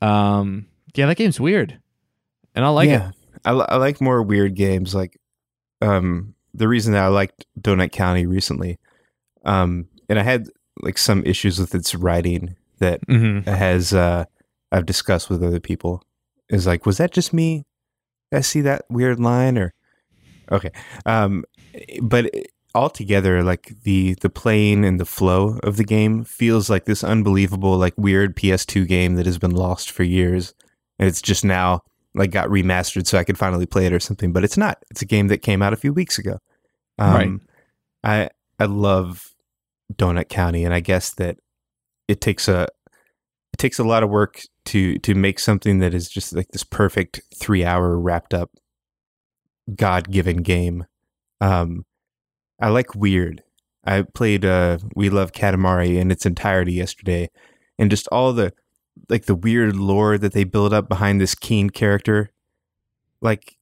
Um 0.00 0.66
yeah, 0.94 1.06
that 1.06 1.16
game's 1.16 1.40
weird. 1.40 1.80
And 2.54 2.64
I 2.64 2.68
like 2.68 2.88
yeah. 2.88 3.10
it. 3.10 3.14
I, 3.44 3.52
I 3.52 3.76
like 3.76 4.00
more 4.00 4.22
weird 4.22 4.54
games. 4.54 4.94
Like 4.94 5.18
um, 5.80 6.34
the 6.54 6.68
reason 6.68 6.92
that 6.92 7.04
I 7.04 7.08
liked 7.08 7.46
Donut 7.60 7.92
County 7.92 8.26
recently, 8.26 8.78
um, 9.44 9.88
and 10.08 10.18
I 10.18 10.22
had 10.22 10.48
like 10.80 10.98
some 10.98 11.24
issues 11.24 11.58
with 11.58 11.74
its 11.74 11.94
writing 11.94 12.56
that 12.78 13.00
Mm-hmm. 13.08 13.48
has 13.50 13.92
uh, 13.92 14.24
I've 14.72 14.86
discussed 14.86 15.28
with 15.30 15.42
other 15.42 15.60
people. 15.60 16.02
Is 16.48 16.66
like, 16.66 16.86
was 16.86 16.98
that 16.98 17.12
just 17.12 17.32
me? 17.32 17.64
Did 18.30 18.38
I 18.38 18.40
see 18.40 18.60
that 18.62 18.84
weird 18.88 19.20
line 19.20 19.58
or 19.58 19.74
okay? 20.50 20.70
Um, 21.04 21.44
but 22.02 22.30
altogether, 22.74 23.42
like 23.42 23.72
the 23.82 24.14
the 24.20 24.30
playing 24.30 24.84
and 24.84 24.98
the 25.00 25.04
flow 25.04 25.58
of 25.62 25.76
the 25.76 25.84
game 25.84 26.24
feels 26.24 26.70
like 26.70 26.84
this 26.84 27.02
unbelievable, 27.04 27.76
like 27.76 27.94
weird 27.96 28.36
PS2 28.36 28.86
game 28.86 29.16
that 29.16 29.26
has 29.26 29.38
been 29.38 29.50
lost 29.54 29.90
for 29.90 30.04
years, 30.04 30.54
and 30.98 31.08
it's 31.08 31.20
just 31.22 31.44
now 31.44 31.82
like 32.14 32.30
got 32.30 32.48
remastered 32.48 33.06
so 33.06 33.18
I 33.18 33.24
could 33.24 33.38
finally 33.38 33.66
play 33.66 33.86
it 33.86 33.92
or 33.92 34.00
something. 34.00 34.32
But 34.32 34.44
it's 34.44 34.56
not. 34.56 34.82
It's 34.90 35.02
a 35.02 35.06
game 35.06 35.28
that 35.28 35.42
came 35.42 35.62
out 35.62 35.72
a 35.72 35.76
few 35.76 35.92
weeks 35.92 36.18
ago. 36.18 36.38
Um, 36.98 37.14
Right. 37.14 37.30
I 38.04 38.30
I 38.58 38.66
love 38.66 39.28
Donut 39.92 40.28
County, 40.28 40.64
and 40.64 40.74
I 40.74 40.80
guess 40.80 41.14
that 41.14 41.38
it 42.08 42.20
takes 42.20 42.48
a 42.48 42.68
it 43.52 43.58
takes 43.58 43.78
a 43.78 43.84
lot 43.84 44.02
of 44.02 44.10
work 44.10 44.42
to 44.66 44.98
to 44.98 45.14
make 45.14 45.38
something 45.38 45.78
that 45.78 45.94
is 45.94 46.08
just 46.08 46.34
like 46.34 46.48
this 46.48 46.64
perfect 46.64 47.20
three 47.34 47.64
hour 47.64 47.98
wrapped 47.98 48.34
up 48.34 48.50
God 49.74 50.10
given 50.10 50.38
game. 50.38 50.86
Um, 51.40 51.84
I 52.60 52.68
like 52.68 52.94
weird. 52.94 53.42
I 53.84 54.02
played 54.02 54.44
uh, 54.44 54.78
We 54.94 55.08
Love 55.08 55.32
Katamari 55.32 55.96
in 55.96 56.10
its 56.10 56.26
entirety 56.26 56.72
yesterday, 56.72 57.30
and 57.78 57.90
just 57.90 58.08
all 58.08 58.32
the 58.32 58.52
like 59.08 59.26
the 59.26 59.34
weird 59.34 59.76
lore 59.76 60.18
that 60.18 60.32
they 60.32 60.44
build 60.44 60.72
up 60.72 60.88
behind 60.88 61.20
this 61.20 61.34
King 61.34 61.70
character. 61.70 62.30
Like 63.20 63.58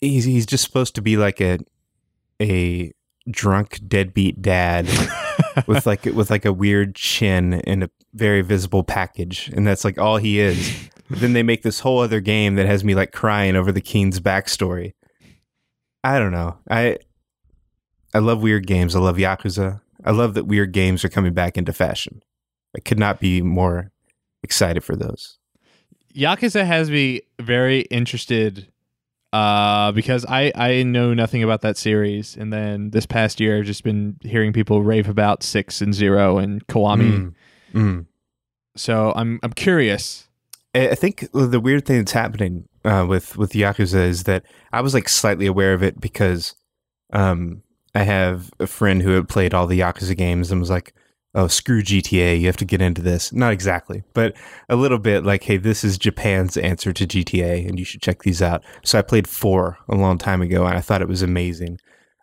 he's 0.00 0.24
he's 0.24 0.46
just 0.46 0.64
supposed 0.64 0.94
to 0.94 1.02
be 1.02 1.16
like 1.16 1.40
a 1.40 1.58
a 2.40 2.92
drunk 3.30 3.80
deadbeat 3.86 4.42
dad 4.42 4.86
with 5.66 5.86
like 5.86 6.04
with 6.04 6.30
like 6.30 6.44
a 6.44 6.52
weird 6.52 6.94
chin 6.94 7.54
and 7.54 7.84
a 7.84 7.90
very 8.12 8.42
visible 8.42 8.84
package, 8.84 9.50
and 9.54 9.66
that's 9.66 9.84
like 9.84 9.98
all 9.98 10.16
he 10.16 10.40
is. 10.40 10.88
But 11.10 11.20
then 11.20 11.32
they 11.34 11.42
make 11.42 11.62
this 11.62 11.80
whole 11.80 12.00
other 12.00 12.20
game 12.20 12.54
that 12.54 12.66
has 12.66 12.82
me 12.82 12.94
like 12.94 13.12
crying 13.12 13.56
over 13.56 13.72
the 13.72 13.80
King's 13.80 14.20
backstory. 14.20 14.94
I 16.02 16.18
don't 16.18 16.32
know. 16.32 16.58
I 16.68 16.98
I 18.14 18.18
love 18.18 18.42
weird 18.42 18.66
games. 18.66 18.94
I 18.94 19.00
love 19.00 19.16
Yakuza. 19.16 19.80
I 20.04 20.10
love 20.10 20.34
that 20.34 20.46
weird 20.46 20.72
games 20.72 21.04
are 21.04 21.08
coming 21.08 21.32
back 21.32 21.56
into 21.56 21.72
fashion. 21.72 22.22
I 22.76 22.80
could 22.80 22.98
not 22.98 23.20
be 23.20 23.42
more 23.42 23.90
excited 24.44 24.84
for 24.84 24.94
those. 24.94 25.38
Yakuza 26.14 26.64
has 26.64 26.90
me 26.90 27.22
very 27.40 27.80
interested 27.82 28.68
uh, 29.32 29.90
because 29.90 30.24
I, 30.26 30.52
I 30.54 30.84
know 30.84 31.12
nothing 31.12 31.42
about 31.42 31.62
that 31.62 31.76
series. 31.76 32.36
And 32.36 32.52
then 32.52 32.90
this 32.90 33.04
past 33.04 33.40
year, 33.40 33.58
I've 33.58 33.64
just 33.64 33.82
been 33.82 34.16
hearing 34.22 34.52
people 34.52 34.84
rave 34.84 35.08
about 35.08 35.42
Six 35.42 35.80
and 35.80 35.92
Zero 35.92 36.38
and 36.38 36.64
Kiwami. 36.68 37.10
Mm. 37.10 37.34
Mm. 37.74 38.06
So 38.76 39.12
I'm 39.16 39.40
I'm 39.42 39.52
curious. 39.52 40.28
I 40.72 40.90
I 40.90 40.94
think 40.94 41.28
the 41.32 41.58
weird 41.58 41.84
thing 41.84 41.98
that's 41.98 42.12
happening 42.12 42.68
uh, 42.84 43.06
with 43.08 43.36
with 43.36 43.52
Yakuza 43.52 44.06
is 44.06 44.22
that 44.24 44.44
I 44.72 44.80
was 44.80 44.94
like 44.94 45.08
slightly 45.08 45.46
aware 45.46 45.74
of 45.74 45.82
it 45.82 46.00
because 46.00 46.54
um, 47.12 47.62
I 47.94 48.04
have 48.04 48.52
a 48.60 48.68
friend 48.68 49.02
who 49.02 49.10
had 49.10 49.28
played 49.28 49.52
all 49.52 49.66
the 49.66 49.80
Yakuza 49.80 50.16
games 50.16 50.52
and 50.52 50.60
was 50.60 50.70
like, 50.70 50.94
"Oh, 51.34 51.48
screw 51.48 51.82
GTA, 51.82 52.38
you 52.40 52.46
have 52.46 52.56
to 52.58 52.64
get 52.64 52.82
into 52.82 53.02
this." 53.02 53.32
Not 53.32 53.52
exactly, 53.52 54.02
but 54.12 54.36
a 54.68 54.76
little 54.76 54.98
bit 54.98 55.24
like, 55.24 55.44
"Hey, 55.44 55.56
this 55.56 55.84
is 55.84 55.98
Japan's 55.98 56.56
answer 56.56 56.92
to 56.92 57.06
GTA, 57.06 57.66
and 57.66 57.78
you 57.78 57.84
should 57.84 58.02
check 58.02 58.22
these 58.22 58.42
out." 58.42 58.62
So 58.84 58.98
I 58.98 59.02
played 59.02 59.28
four 59.28 59.78
a 59.88 59.94
long 59.94 60.18
time 60.18 60.42
ago, 60.42 60.66
and 60.66 60.76
I 60.76 60.80
thought 60.80 61.02
it 61.02 61.08
was 61.08 61.22
amazing. 61.22 61.78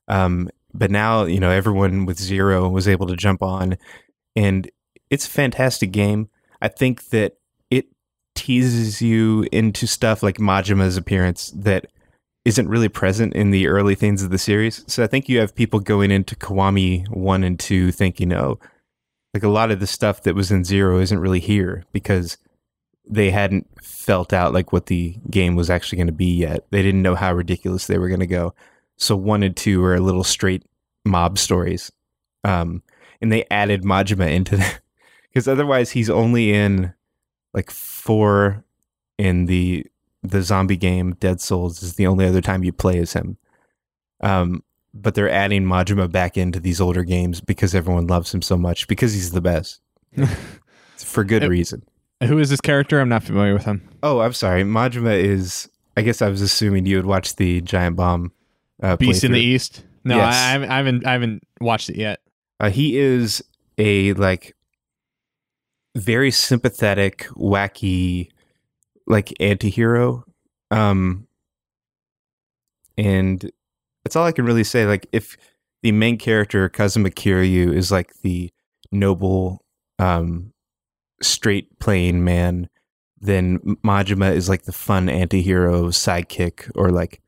Um, 0.07 0.49
but 0.73 0.91
now, 0.91 1.25
you 1.25 1.39
know, 1.39 1.51
everyone 1.51 2.05
with 2.05 2.19
zero 2.19 2.69
was 2.69 2.87
able 2.87 3.07
to 3.07 3.15
jump 3.15 3.41
on, 3.43 3.77
and 4.35 4.69
it's 5.09 5.27
a 5.27 5.31
fantastic 5.31 5.91
game. 5.91 6.29
I 6.61 6.67
think 6.67 7.09
that 7.09 7.33
it 7.69 7.87
teases 8.35 9.01
you 9.01 9.47
into 9.51 9.87
stuff 9.87 10.23
like 10.23 10.37
Majima's 10.37 10.97
appearance 10.97 11.51
that 11.55 11.87
isn't 12.45 12.69
really 12.69 12.89
present 12.89 13.33
in 13.33 13.51
the 13.51 13.67
early 13.67 13.95
things 13.95 14.23
of 14.23 14.31
the 14.31 14.37
series. 14.37 14.83
So 14.87 15.03
I 15.03 15.07
think 15.07 15.29
you 15.29 15.39
have 15.39 15.55
people 15.55 15.79
going 15.79 16.09
into 16.11 16.35
Kiwami 16.35 17.07
1 17.09 17.43
and 17.43 17.59
2 17.59 17.91
thinking, 17.91 18.33
oh, 18.33 18.59
like 19.33 19.43
a 19.43 19.49
lot 19.49 19.71
of 19.71 19.79
the 19.79 19.87
stuff 19.87 20.23
that 20.23 20.35
was 20.35 20.51
in 20.51 20.63
Zero 20.63 20.99
isn't 20.99 21.19
really 21.19 21.39
here 21.39 21.83
because 21.91 22.37
they 23.05 23.31
hadn't 23.31 23.67
felt 23.83 24.33
out 24.33 24.53
like 24.53 24.71
what 24.71 24.87
the 24.87 25.17
game 25.29 25.55
was 25.55 25.69
actually 25.69 25.97
going 25.97 26.07
to 26.07 26.13
be 26.13 26.33
yet. 26.33 26.65
They 26.69 26.81
didn't 26.81 27.01
know 27.01 27.15
how 27.15 27.33
ridiculous 27.33 27.87
they 27.87 27.97
were 27.97 28.07
going 28.07 28.19
to 28.19 28.27
go. 28.27 28.53
So 28.97 29.15
1 29.15 29.43
and 29.43 29.55
2 29.55 29.83
are 29.83 29.99
little 29.99 30.23
straight 30.23 30.63
mob 31.05 31.37
stories. 31.37 31.91
Um, 32.43 32.83
and 33.21 33.31
they 33.31 33.45
added 33.49 33.83
Majima 33.83 34.31
into 34.31 34.57
that 34.57 34.81
because 35.29 35.47
otherwise 35.47 35.91
he's 35.91 36.09
only 36.09 36.53
in 36.53 36.93
like 37.53 37.71
four 37.71 38.63
in 39.17 39.45
the 39.45 39.85
the 40.23 40.43
zombie 40.43 40.77
game 40.77 41.15
Dead 41.15 41.41
Souls 41.41 41.81
is 41.81 41.95
the 41.95 42.05
only 42.05 42.25
other 42.25 42.41
time 42.41 42.63
you 42.63 42.71
play 42.71 42.99
as 42.99 43.13
him. 43.13 43.37
Um, 44.21 44.63
but 44.93 45.15
they're 45.15 45.29
adding 45.29 45.63
Majima 45.63 46.11
back 46.11 46.37
into 46.37 46.59
these 46.59 46.81
older 46.81 47.03
games 47.03 47.39
because 47.41 47.73
everyone 47.75 48.07
loves 48.07 48.33
him 48.33 48.41
so 48.41 48.57
much 48.57 48.87
because 48.87 49.13
he's 49.13 49.31
the 49.31 49.41
best 49.41 49.81
for 50.97 51.23
good 51.23 51.43
It- 51.43 51.49
reason. 51.49 51.83
Who 52.23 52.37
is 52.37 52.51
this 52.51 52.61
character? 52.61 52.99
I'm 52.99 53.09
not 53.09 53.23
familiar 53.23 53.53
with 53.53 53.65
him. 53.65 53.89
Oh, 54.03 54.19
I'm 54.19 54.33
sorry. 54.33 54.63
Majima 54.63 55.19
is. 55.19 55.67
I 55.97 56.03
guess 56.03 56.21
I 56.21 56.29
was 56.29 56.41
assuming 56.43 56.85
you 56.85 56.97
would 56.97 57.07
watch 57.07 57.35
the 57.37 57.61
Giant 57.61 57.95
Bomb. 57.95 58.31
Uh, 58.81 58.95
Beast 58.95 59.23
in 59.23 59.31
the. 59.31 59.39
East. 59.39 59.83
No, 60.03 60.17
Yes. 60.17 60.35
I, 60.35 60.37
I, 60.37 60.51
haven't, 60.51 60.69
I 60.69 60.75
haven't 60.77 61.05
I 61.07 61.11
haven't 61.13 61.43
watched 61.59 61.89
it 61.89 61.95
yet. 61.97 62.19
Uh, 62.59 62.69
he 62.69 62.97
is 62.99 63.43
a 63.79 64.13
like 64.13 64.55
very 65.95 66.29
sympathetic, 66.29 67.27
wacky, 67.35 68.29
like 69.07 69.33
anti-hero. 69.39 70.23
Um 70.69 71.27
and 72.97 73.51
that's 74.03 74.15
all 74.15 74.25
I 74.25 74.31
can 74.31 74.45
really 74.45 74.63
say. 74.63 74.85
Like 74.85 75.07
if 75.11 75.37
the 75.83 75.91
main 75.91 76.17
character, 76.17 76.69
Kazuma 76.69 77.09
Kiryu, 77.09 77.73
is 77.73 77.91
like 77.91 78.13
the 78.21 78.51
noble, 78.91 79.63
um 79.99 80.53
straight 81.21 81.79
playing 81.79 82.23
man, 82.23 82.67
then 83.19 83.59
Majima 83.85 84.33
is 84.33 84.49
like 84.49 84.63
the 84.63 84.71
fun 84.71 85.07
anti-hero 85.07 85.87
sidekick 85.89 86.71
or 86.75 86.89
like 86.89 87.21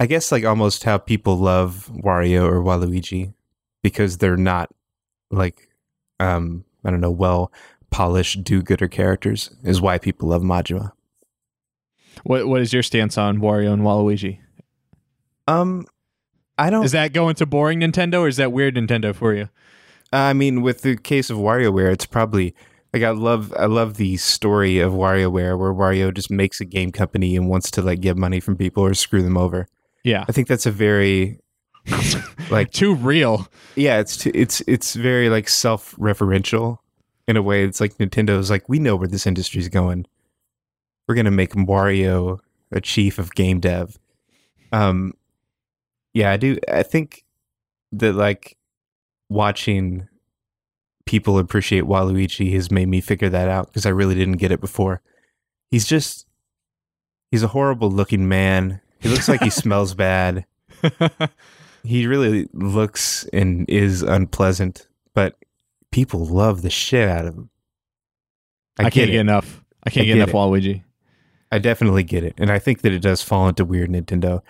I 0.00 0.06
guess 0.06 0.30
like 0.30 0.44
almost 0.44 0.84
how 0.84 0.98
people 0.98 1.36
love 1.36 1.90
Wario 1.92 2.48
or 2.48 2.62
Waluigi 2.62 3.34
because 3.82 4.18
they're 4.18 4.36
not 4.36 4.70
like 5.30 5.68
um 6.20 6.64
I 6.84 6.90
don't 6.90 7.00
know 7.00 7.10
well 7.10 7.52
polished 7.90 8.44
do-gooder 8.44 8.88
characters 8.88 9.50
is 9.64 9.80
why 9.80 9.98
people 9.98 10.28
love 10.28 10.42
Majima. 10.42 10.92
What 12.22 12.46
what 12.46 12.60
is 12.60 12.72
your 12.72 12.82
stance 12.82 13.18
on 13.18 13.38
Wario 13.38 13.72
and 13.72 13.82
Waluigi? 13.82 14.38
Um 15.48 15.86
I 16.56 16.70
don't 16.70 16.84
Is 16.84 16.92
that 16.92 17.12
going 17.12 17.34
to 17.36 17.46
boring 17.46 17.80
Nintendo 17.80 18.20
or 18.20 18.28
is 18.28 18.36
that 18.36 18.52
weird 18.52 18.74
Nintendo 18.76 19.14
for 19.14 19.34
you? 19.34 19.48
I 20.12 20.32
mean 20.32 20.62
with 20.62 20.82
the 20.82 20.96
case 20.96 21.30
of 21.30 21.38
WarioWare 21.38 21.92
it's 21.92 22.06
probably 22.06 22.54
like 22.92 23.02
I 23.02 23.10
love 23.10 23.52
I 23.58 23.66
love 23.66 23.96
the 23.96 24.16
story 24.16 24.78
of 24.78 24.92
WarioWare 24.92 25.58
where 25.58 25.72
Wario 25.72 26.12
just 26.14 26.30
makes 26.30 26.60
a 26.60 26.64
game 26.64 26.92
company 26.92 27.36
and 27.36 27.48
wants 27.48 27.70
to 27.72 27.82
like 27.82 28.00
get 28.00 28.16
money 28.16 28.40
from 28.40 28.56
people 28.56 28.84
or 28.84 28.94
screw 28.94 29.22
them 29.22 29.36
over. 29.36 29.66
Yeah. 30.04 30.24
I 30.28 30.32
think 30.32 30.48
that's 30.48 30.66
a 30.66 30.70
very 30.70 31.40
like 32.50 32.70
Too 32.70 32.94
real. 32.94 33.48
yeah, 33.76 33.98
it's 33.98 34.16
t- 34.18 34.30
it's 34.34 34.62
it's 34.66 34.94
very 34.94 35.30
like 35.30 35.48
self-referential 35.48 36.78
in 37.26 37.36
a 37.36 37.42
way. 37.42 37.64
It's 37.64 37.80
like 37.80 37.96
Nintendo's 37.98 38.50
like 38.50 38.68
we 38.68 38.78
know 38.78 38.96
where 38.96 39.08
this 39.08 39.26
industry's 39.26 39.68
going. 39.68 40.06
We're 41.06 41.14
gonna 41.14 41.30
make 41.30 41.52
Wario 41.52 42.40
a 42.70 42.80
chief 42.80 43.18
of 43.18 43.34
game 43.34 43.60
dev. 43.60 43.98
Um, 44.72 45.14
yeah, 46.18 46.30
I 46.32 46.36
do. 46.36 46.58
I 46.72 46.82
think 46.82 47.24
that 47.92 48.14
like 48.14 48.56
watching 49.28 50.08
people 51.06 51.38
appreciate 51.38 51.84
Waluigi 51.84 52.52
has 52.52 52.70
made 52.70 52.88
me 52.88 53.00
figure 53.00 53.28
that 53.30 53.48
out 53.48 53.66
because 53.66 53.86
I 53.86 53.90
really 53.90 54.14
didn't 54.14 54.36
get 54.36 54.52
it 54.52 54.60
before. 54.60 55.00
He's 55.70 55.86
just 55.86 56.26
he's 57.30 57.42
a 57.42 57.48
horrible 57.48 57.90
looking 57.90 58.28
man. 58.28 58.80
He 59.00 59.08
looks 59.08 59.28
like 59.28 59.42
he 59.42 59.50
smells 59.64 59.94
bad 59.94 60.44
he 61.84 62.06
really 62.06 62.48
looks 62.52 63.24
and 63.32 63.68
is 63.68 64.02
unpleasant, 64.02 64.88
but 65.14 65.36
people 65.90 66.24
love 66.24 66.62
the 66.62 66.70
shit 66.70 67.08
out 67.08 67.26
of 67.26 67.34
him. 67.34 67.50
I, 68.78 68.82
I, 68.82 68.84
can't 68.84 68.94
get 68.94 69.12
get 69.12 69.20
enough. 69.20 69.64
I 69.84 69.90
can't 69.90 70.04
I 70.04 70.06
get, 70.06 70.14
get 70.14 70.16
enough 70.16 70.28
it. 70.30 70.34
Waluigi. 70.34 70.82
I 71.50 71.58
definitely 71.58 72.02
get 72.02 72.24
it, 72.24 72.34
and 72.38 72.50
I 72.50 72.58
think 72.58 72.82
that 72.82 72.92
it 72.92 73.00
does 73.00 73.22
fall 73.22 73.48
into 73.48 73.64
weird 73.64 73.90
Nintendo. 73.90 74.42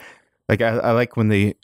Like 0.49 0.63
I, 0.63 0.69
I 0.79 0.93
like 0.93 1.17
when 1.17 1.29
they. 1.29 1.55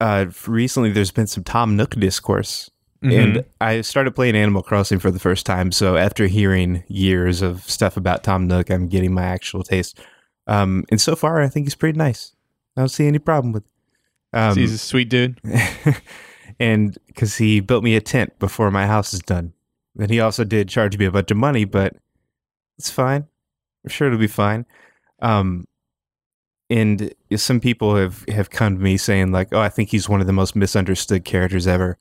Uh, 0.00 0.26
recently 0.46 0.92
there's 0.92 1.10
been 1.10 1.26
some 1.26 1.42
Tom 1.44 1.74
Nook 1.76 1.94
discourse, 1.94 2.70
Mhm. 3.02 3.12
and 3.36 3.44
I 3.60 3.80
started 3.80 4.14
playing 4.14 4.36
Animal 4.36 4.62
Crossing 4.62 4.98
for 4.98 5.10
the 5.10 5.18
first 5.18 5.46
time. 5.46 5.72
So 5.72 5.96
after 5.96 6.26
hearing 6.26 6.84
years 6.88 7.40
of 7.40 7.62
stuff 7.68 7.96
about 7.96 8.22
Tom 8.22 8.46
Nook, 8.46 8.68
I'm 8.70 8.88
getting 8.88 9.14
my 9.14 9.24
actual 9.24 9.62
taste. 9.62 9.98
Um, 10.46 10.84
and 10.90 11.00
so 11.00 11.16
far, 11.16 11.40
I 11.40 11.48
think 11.48 11.66
he's 11.66 11.74
pretty 11.74 11.96
nice. 11.98 12.32
I 12.76 12.82
don't 12.82 12.88
see 12.90 13.06
any 13.06 13.18
problem 13.18 13.52
with. 13.52 13.64
It. 13.64 14.36
Um, 14.38 14.56
He's 14.56 14.72
a 14.74 14.78
sweet 14.78 15.08
dude. 15.08 15.40
and 16.60 16.96
because 17.06 17.36
he 17.36 17.60
built 17.60 17.82
me 17.82 17.96
a 17.96 18.00
tent 18.02 18.38
before 18.38 18.70
my 18.70 18.86
house 18.86 19.14
is 19.14 19.20
done. 19.20 19.54
And 19.98 20.10
he 20.10 20.20
also 20.20 20.44
did 20.44 20.68
charge 20.68 20.98
me 20.98 21.06
a 21.06 21.10
bunch 21.10 21.30
of 21.30 21.38
money, 21.38 21.64
but 21.64 21.96
it's 22.78 22.90
fine. 22.90 23.26
I'm 23.84 23.88
sure 23.88 24.08
it'll 24.08 24.18
be 24.18 24.26
fine. 24.26 24.66
Um, 25.22 25.64
and 26.68 27.12
some 27.36 27.60
people 27.60 27.96
have 27.96 28.24
have 28.28 28.50
come 28.50 28.76
to 28.76 28.82
me 28.82 28.96
saying 28.96 29.32
like, 29.32 29.48
"Oh, 29.52 29.60
I 29.60 29.68
think 29.68 29.90
he's 29.90 30.08
one 30.08 30.20
of 30.20 30.26
the 30.26 30.32
most 30.32 30.56
misunderstood 30.56 31.24
characters 31.24 31.66
ever." 31.66 31.98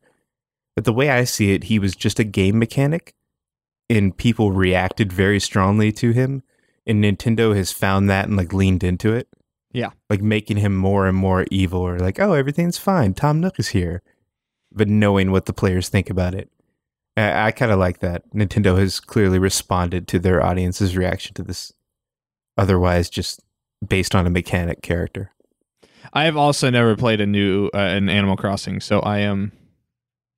But 0.75 0.85
the 0.85 0.93
way 0.93 1.09
I 1.09 1.23
see 1.23 1.53
it, 1.53 1.65
he 1.65 1.79
was 1.79 1.95
just 1.95 2.19
a 2.19 2.23
game 2.23 2.59
mechanic, 2.59 3.13
and 3.89 4.15
people 4.17 4.51
reacted 4.51 5.13
very 5.13 5.39
strongly 5.39 5.91
to 5.93 6.11
him. 6.11 6.43
And 6.87 7.03
Nintendo 7.03 7.55
has 7.55 7.71
found 7.71 8.09
that 8.09 8.27
and 8.27 8.37
like 8.37 8.53
leaned 8.53 8.83
into 8.83 9.13
it. 9.13 9.27
Yeah. 9.71 9.89
like 10.09 10.21
making 10.21 10.57
him 10.57 10.73
more 10.75 11.05
and 11.05 11.17
more 11.17 11.45
evil, 11.51 11.81
or 11.81 11.99
like, 11.99 12.19
"Oh, 12.19 12.33
everything's 12.33 12.77
fine. 12.77 13.13
Tom 13.13 13.41
Nook 13.41 13.59
is 13.59 13.69
here," 13.69 14.01
but 14.71 14.87
knowing 14.87 15.31
what 15.31 15.45
the 15.47 15.53
players 15.53 15.89
think 15.89 16.09
about 16.09 16.33
it. 16.33 16.49
I, 17.17 17.47
I 17.47 17.51
kind 17.51 17.71
of 17.71 17.79
like 17.79 17.99
that. 17.99 18.29
Nintendo 18.33 18.77
has 18.77 18.99
clearly 18.99 19.37
responded 19.39 20.07
to 20.09 20.19
their 20.19 20.41
audience's 20.43 20.95
reaction 20.95 21.33
to 21.35 21.43
this. 21.43 21.73
Otherwise, 22.57 23.09
just 23.09 23.41
based 23.87 24.15
on 24.15 24.25
a 24.25 24.29
mechanic 24.29 24.81
character. 24.81 25.31
I 26.13 26.25
have 26.25 26.37
also 26.37 26.69
never 26.69 26.95
played 26.95 27.21
a 27.21 27.25
new 27.25 27.69
uh, 27.73 27.77
an 27.77 28.09
Animal 28.09 28.37
Crossing, 28.37 28.79
so 28.79 28.99
I 28.99 29.19
am 29.19 29.51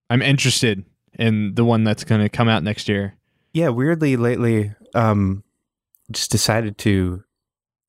I'm 0.09 0.21
interested 0.21 0.85
in 1.17 1.55
the 1.55 1.65
one 1.65 1.83
that's 1.83 2.03
going 2.03 2.21
to 2.21 2.29
come 2.29 2.47
out 2.47 2.63
next 2.63 2.87
year. 2.87 3.15
Yeah, 3.53 3.69
weirdly 3.69 4.17
lately, 4.17 4.73
um, 4.93 5.43
just 6.11 6.31
decided 6.31 6.77
to 6.79 7.23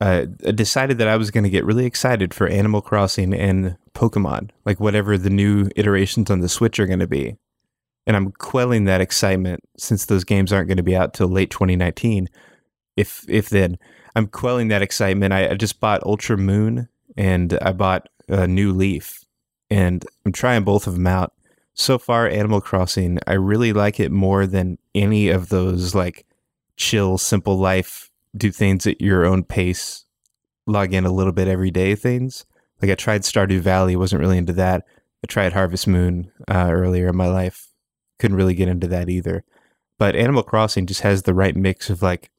uh, 0.01 0.27
decided 0.55 0.99
that 0.99 1.09
I 1.09 1.17
was 1.17 1.31
going 1.31 1.45
to 1.45 1.51
get 1.51 1.65
really 1.65 1.85
excited 1.85 2.33
for 2.33 2.47
Animal 2.47 2.81
Crossing 2.81 3.35
and 3.35 3.77
Pokemon, 3.95 4.51
like 4.65 4.79
whatever 4.79 5.19
the 5.19 5.31
new 5.31 5.69
iterations 5.75 6.31
on 6.31 6.41
the 6.41 6.49
Switch 6.49 6.79
are 6.79 6.87
going 6.87 7.01
to 7.01 7.09
be. 7.09 7.37
And 8.07 8.17
I'm 8.17 8.31
quelling 8.33 8.85
that 8.85 9.01
excitement 9.01 9.61
since 9.77 10.07
those 10.07 10.25
games 10.25 10.53
aren't 10.53 10.69
going 10.69 10.77
to 10.79 10.83
be 10.83 10.97
out 10.97 11.15
till 11.15 11.29
late 11.29 11.51
2019. 11.51 12.29
If 12.97 13.25
if 13.29 13.49
then, 13.49 13.77
I'm 14.19 14.27
quelling 14.27 14.67
that 14.69 14.83
excitement. 14.83 15.33
I, 15.33 15.51
I 15.51 15.55
just 15.55 15.79
bought 15.79 16.03
Ultra 16.03 16.37
Moon 16.37 16.89
and 17.17 17.57
I 17.63 17.71
bought 17.71 18.09
a 18.29 18.49
New 18.49 18.73
Leaf, 18.73 19.25
and 19.71 20.05
I'm 20.27 20.33
trying 20.33 20.65
both 20.65 20.89
of 20.89 20.95
them 20.95 21.07
out. 21.07 21.35
So 21.75 21.99
far, 21.99 22.27
Animal 22.27 22.61
Crossing, 22.61 23.21
I 23.29 23.35
really 23.35 23.73
like 23.73 24.01
it 24.01 24.11
more 24.11 24.45
than 24.45 24.79
any 24.93 25.29
of 25.29 25.51
those 25.51 25.95
like 25.95 26.27
chill, 26.77 27.17
simple 27.17 27.59
life, 27.59 28.11
do 28.37 28.51
things 28.51 28.89
at 28.89 29.01
your 29.01 29.25
own 29.25 29.45
pace, 29.45 30.05
log 30.67 30.93
in 30.93 31.07
a 31.07 31.13
little 31.13 31.33
bit 31.33 31.47
every 31.47 31.71
day 31.71 31.95
things. 31.95 32.45
Like 32.83 32.91
I 32.91 32.97
tried 32.97 33.23
Stardew 33.23 33.61
Valley, 33.61 33.95
wasn't 33.95 34.21
really 34.21 34.39
into 34.39 34.53
that. 34.55 34.85
I 35.23 35.29
tried 35.29 35.53
Harvest 35.53 35.87
Moon 35.87 36.33
uh, 36.49 36.71
earlier 36.73 37.07
in 37.07 37.17
my 37.17 37.29
life, 37.29 37.69
couldn't 38.19 38.37
really 38.37 38.55
get 38.55 38.69
into 38.69 38.89
that 38.89 39.09
either. 39.09 39.45
But 39.97 40.17
Animal 40.17 40.43
Crossing 40.43 40.87
just 40.87 41.03
has 41.03 41.23
the 41.23 41.35
right 41.35 41.55
mix 41.55 41.89
of 41.89 42.03
like 42.03 42.33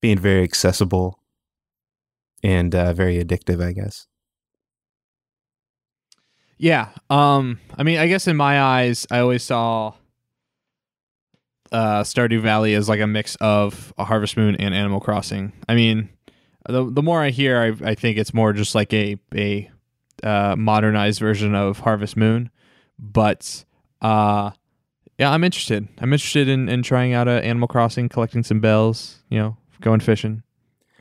being 0.00 0.18
very 0.18 0.42
accessible 0.42 1.20
and 2.42 2.74
uh, 2.74 2.92
very 2.92 3.22
addictive, 3.22 3.62
I 3.62 3.72
guess. 3.72 4.06
Yeah. 6.58 6.88
Um 7.10 7.60
I 7.76 7.82
mean, 7.82 7.98
I 7.98 8.06
guess 8.06 8.26
in 8.26 8.36
my 8.36 8.60
eyes, 8.60 9.06
I 9.10 9.18
always 9.20 9.42
saw 9.42 9.92
uh 11.72 12.02
Stardew 12.02 12.40
Valley 12.40 12.74
as 12.74 12.88
like 12.88 13.00
a 13.00 13.06
mix 13.06 13.36
of 13.36 13.92
a 13.98 14.04
Harvest 14.04 14.36
Moon 14.36 14.56
and 14.56 14.74
Animal 14.74 15.00
Crossing. 15.00 15.52
I 15.68 15.74
mean, 15.74 16.08
the 16.66 16.90
the 16.90 17.02
more 17.02 17.22
I 17.22 17.30
hear, 17.30 17.58
I 17.60 17.90
I 17.90 17.94
think 17.94 18.16
it's 18.16 18.32
more 18.32 18.52
just 18.52 18.74
like 18.74 18.92
a 18.94 19.18
a 19.34 19.70
uh, 20.22 20.56
modernized 20.56 21.20
version 21.20 21.54
of 21.54 21.80
Harvest 21.80 22.16
Moon, 22.16 22.50
but 22.98 23.64
uh 24.00 24.52
yeah, 25.18 25.30
I'm 25.30 25.44
interested. 25.44 25.88
I'm 25.98 26.12
interested 26.12 26.46
in, 26.46 26.68
in 26.68 26.82
trying 26.82 27.14
out 27.14 27.26
a 27.26 27.42
Animal 27.42 27.68
Crossing, 27.68 28.08
collecting 28.08 28.42
some 28.42 28.60
bells, 28.60 29.22
you 29.30 29.38
know, 29.38 29.56
going 29.80 30.00
fishing, 30.00 30.42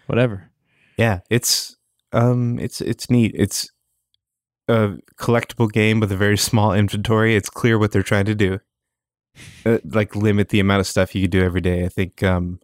whatever. 0.07 0.49
Yeah, 0.97 1.19
it's 1.29 1.75
um, 2.11 2.59
it's 2.59 2.81
it's 2.81 3.09
neat. 3.09 3.31
It's 3.35 3.69
a 4.67 4.93
collectible 5.17 5.71
game 5.71 5.99
with 5.99 6.11
a 6.11 6.17
very 6.17 6.37
small 6.37 6.73
inventory. 6.73 7.35
It's 7.35 7.49
clear 7.49 7.77
what 7.77 7.91
they're 7.91 8.03
trying 8.03 8.25
to 8.25 8.35
do, 8.35 8.59
uh, 9.65 9.79
like 9.85 10.15
limit 10.15 10.49
the 10.49 10.59
amount 10.59 10.81
of 10.81 10.87
stuff 10.87 11.13
you 11.15 11.21
can 11.21 11.29
do 11.31 11.43
every 11.43 11.61
day. 11.61 11.85
I 11.85 11.89
think 11.89 12.23
um, 12.23 12.59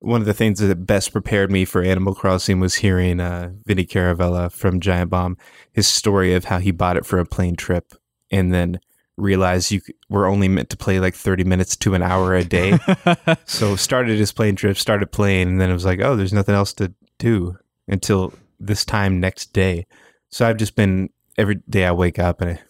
one 0.00 0.20
of 0.20 0.26
the 0.26 0.34
things 0.34 0.60
that 0.60 0.86
best 0.86 1.12
prepared 1.12 1.50
me 1.50 1.64
for 1.64 1.82
Animal 1.82 2.14
Crossing 2.14 2.60
was 2.60 2.76
hearing 2.76 3.20
uh, 3.20 3.52
Vinny 3.64 3.84
Caravella 3.84 4.52
from 4.52 4.80
Giant 4.80 5.10
Bomb, 5.10 5.36
his 5.72 5.88
story 5.88 6.34
of 6.34 6.44
how 6.44 6.58
he 6.58 6.70
bought 6.70 6.96
it 6.96 7.06
for 7.06 7.18
a 7.18 7.26
plane 7.26 7.56
trip 7.56 7.94
and 8.30 8.52
then 8.52 8.80
realized 9.16 9.70
you 9.70 9.80
were 10.08 10.26
only 10.26 10.48
meant 10.48 10.70
to 10.70 10.76
play 10.76 11.00
like 11.00 11.14
30 11.14 11.44
minutes 11.44 11.76
to 11.76 11.94
an 11.94 12.02
hour 12.02 12.34
a 12.34 12.44
day. 12.44 12.78
so 13.44 13.76
started 13.76 14.18
his 14.18 14.32
plane 14.32 14.54
drift, 14.54 14.80
started 14.80 15.10
playing, 15.10 15.48
and 15.48 15.60
then 15.60 15.70
it 15.70 15.74
was 15.74 15.84
like, 15.84 16.00
oh, 16.00 16.16
there's 16.16 16.32
nothing 16.32 16.54
else 16.54 16.72
to 16.74 16.92
do 17.18 17.56
until 17.88 18.32
this 18.60 18.84
time 18.84 19.20
next 19.20 19.52
day. 19.52 19.86
So 20.30 20.46
I've 20.46 20.58
just 20.58 20.76
been 20.76 21.10
every 21.38 21.56
day 21.68 21.86
I 21.86 21.92
wake 21.92 22.18
up 22.18 22.40
and 22.40 22.52
I, 22.52 22.60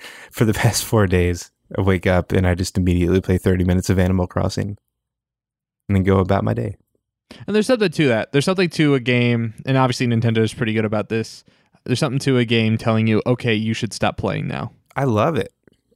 for 0.30 0.44
the 0.44 0.54
past 0.54 0.84
four 0.84 1.06
days, 1.06 1.50
I 1.76 1.82
wake 1.82 2.06
up 2.06 2.32
and 2.32 2.46
I 2.46 2.54
just 2.54 2.78
immediately 2.78 3.20
play 3.20 3.38
30 3.38 3.64
minutes 3.64 3.90
of 3.90 3.98
Animal 3.98 4.26
Crossing 4.26 4.78
and 5.88 5.96
then 5.96 6.02
go 6.02 6.18
about 6.18 6.44
my 6.44 6.54
day. 6.54 6.76
And 7.46 7.54
there's 7.54 7.66
something 7.66 7.90
to 7.90 8.08
that. 8.08 8.32
There's 8.32 8.44
something 8.44 8.68
to 8.70 8.94
a 8.94 9.00
game, 9.00 9.54
and 9.66 9.76
obviously 9.76 10.06
Nintendo 10.06 10.38
is 10.38 10.54
pretty 10.54 10.72
good 10.72 10.84
about 10.84 11.08
this. 11.08 11.42
There's 11.84 11.98
something 11.98 12.20
to 12.20 12.38
a 12.38 12.44
game 12.44 12.78
telling 12.78 13.06
you, 13.06 13.22
okay, 13.26 13.54
you 13.54 13.74
should 13.74 13.92
stop 13.92 14.16
playing 14.16 14.46
now. 14.46 14.72
I 14.96 15.04
love 15.04 15.36
it. 15.36 15.52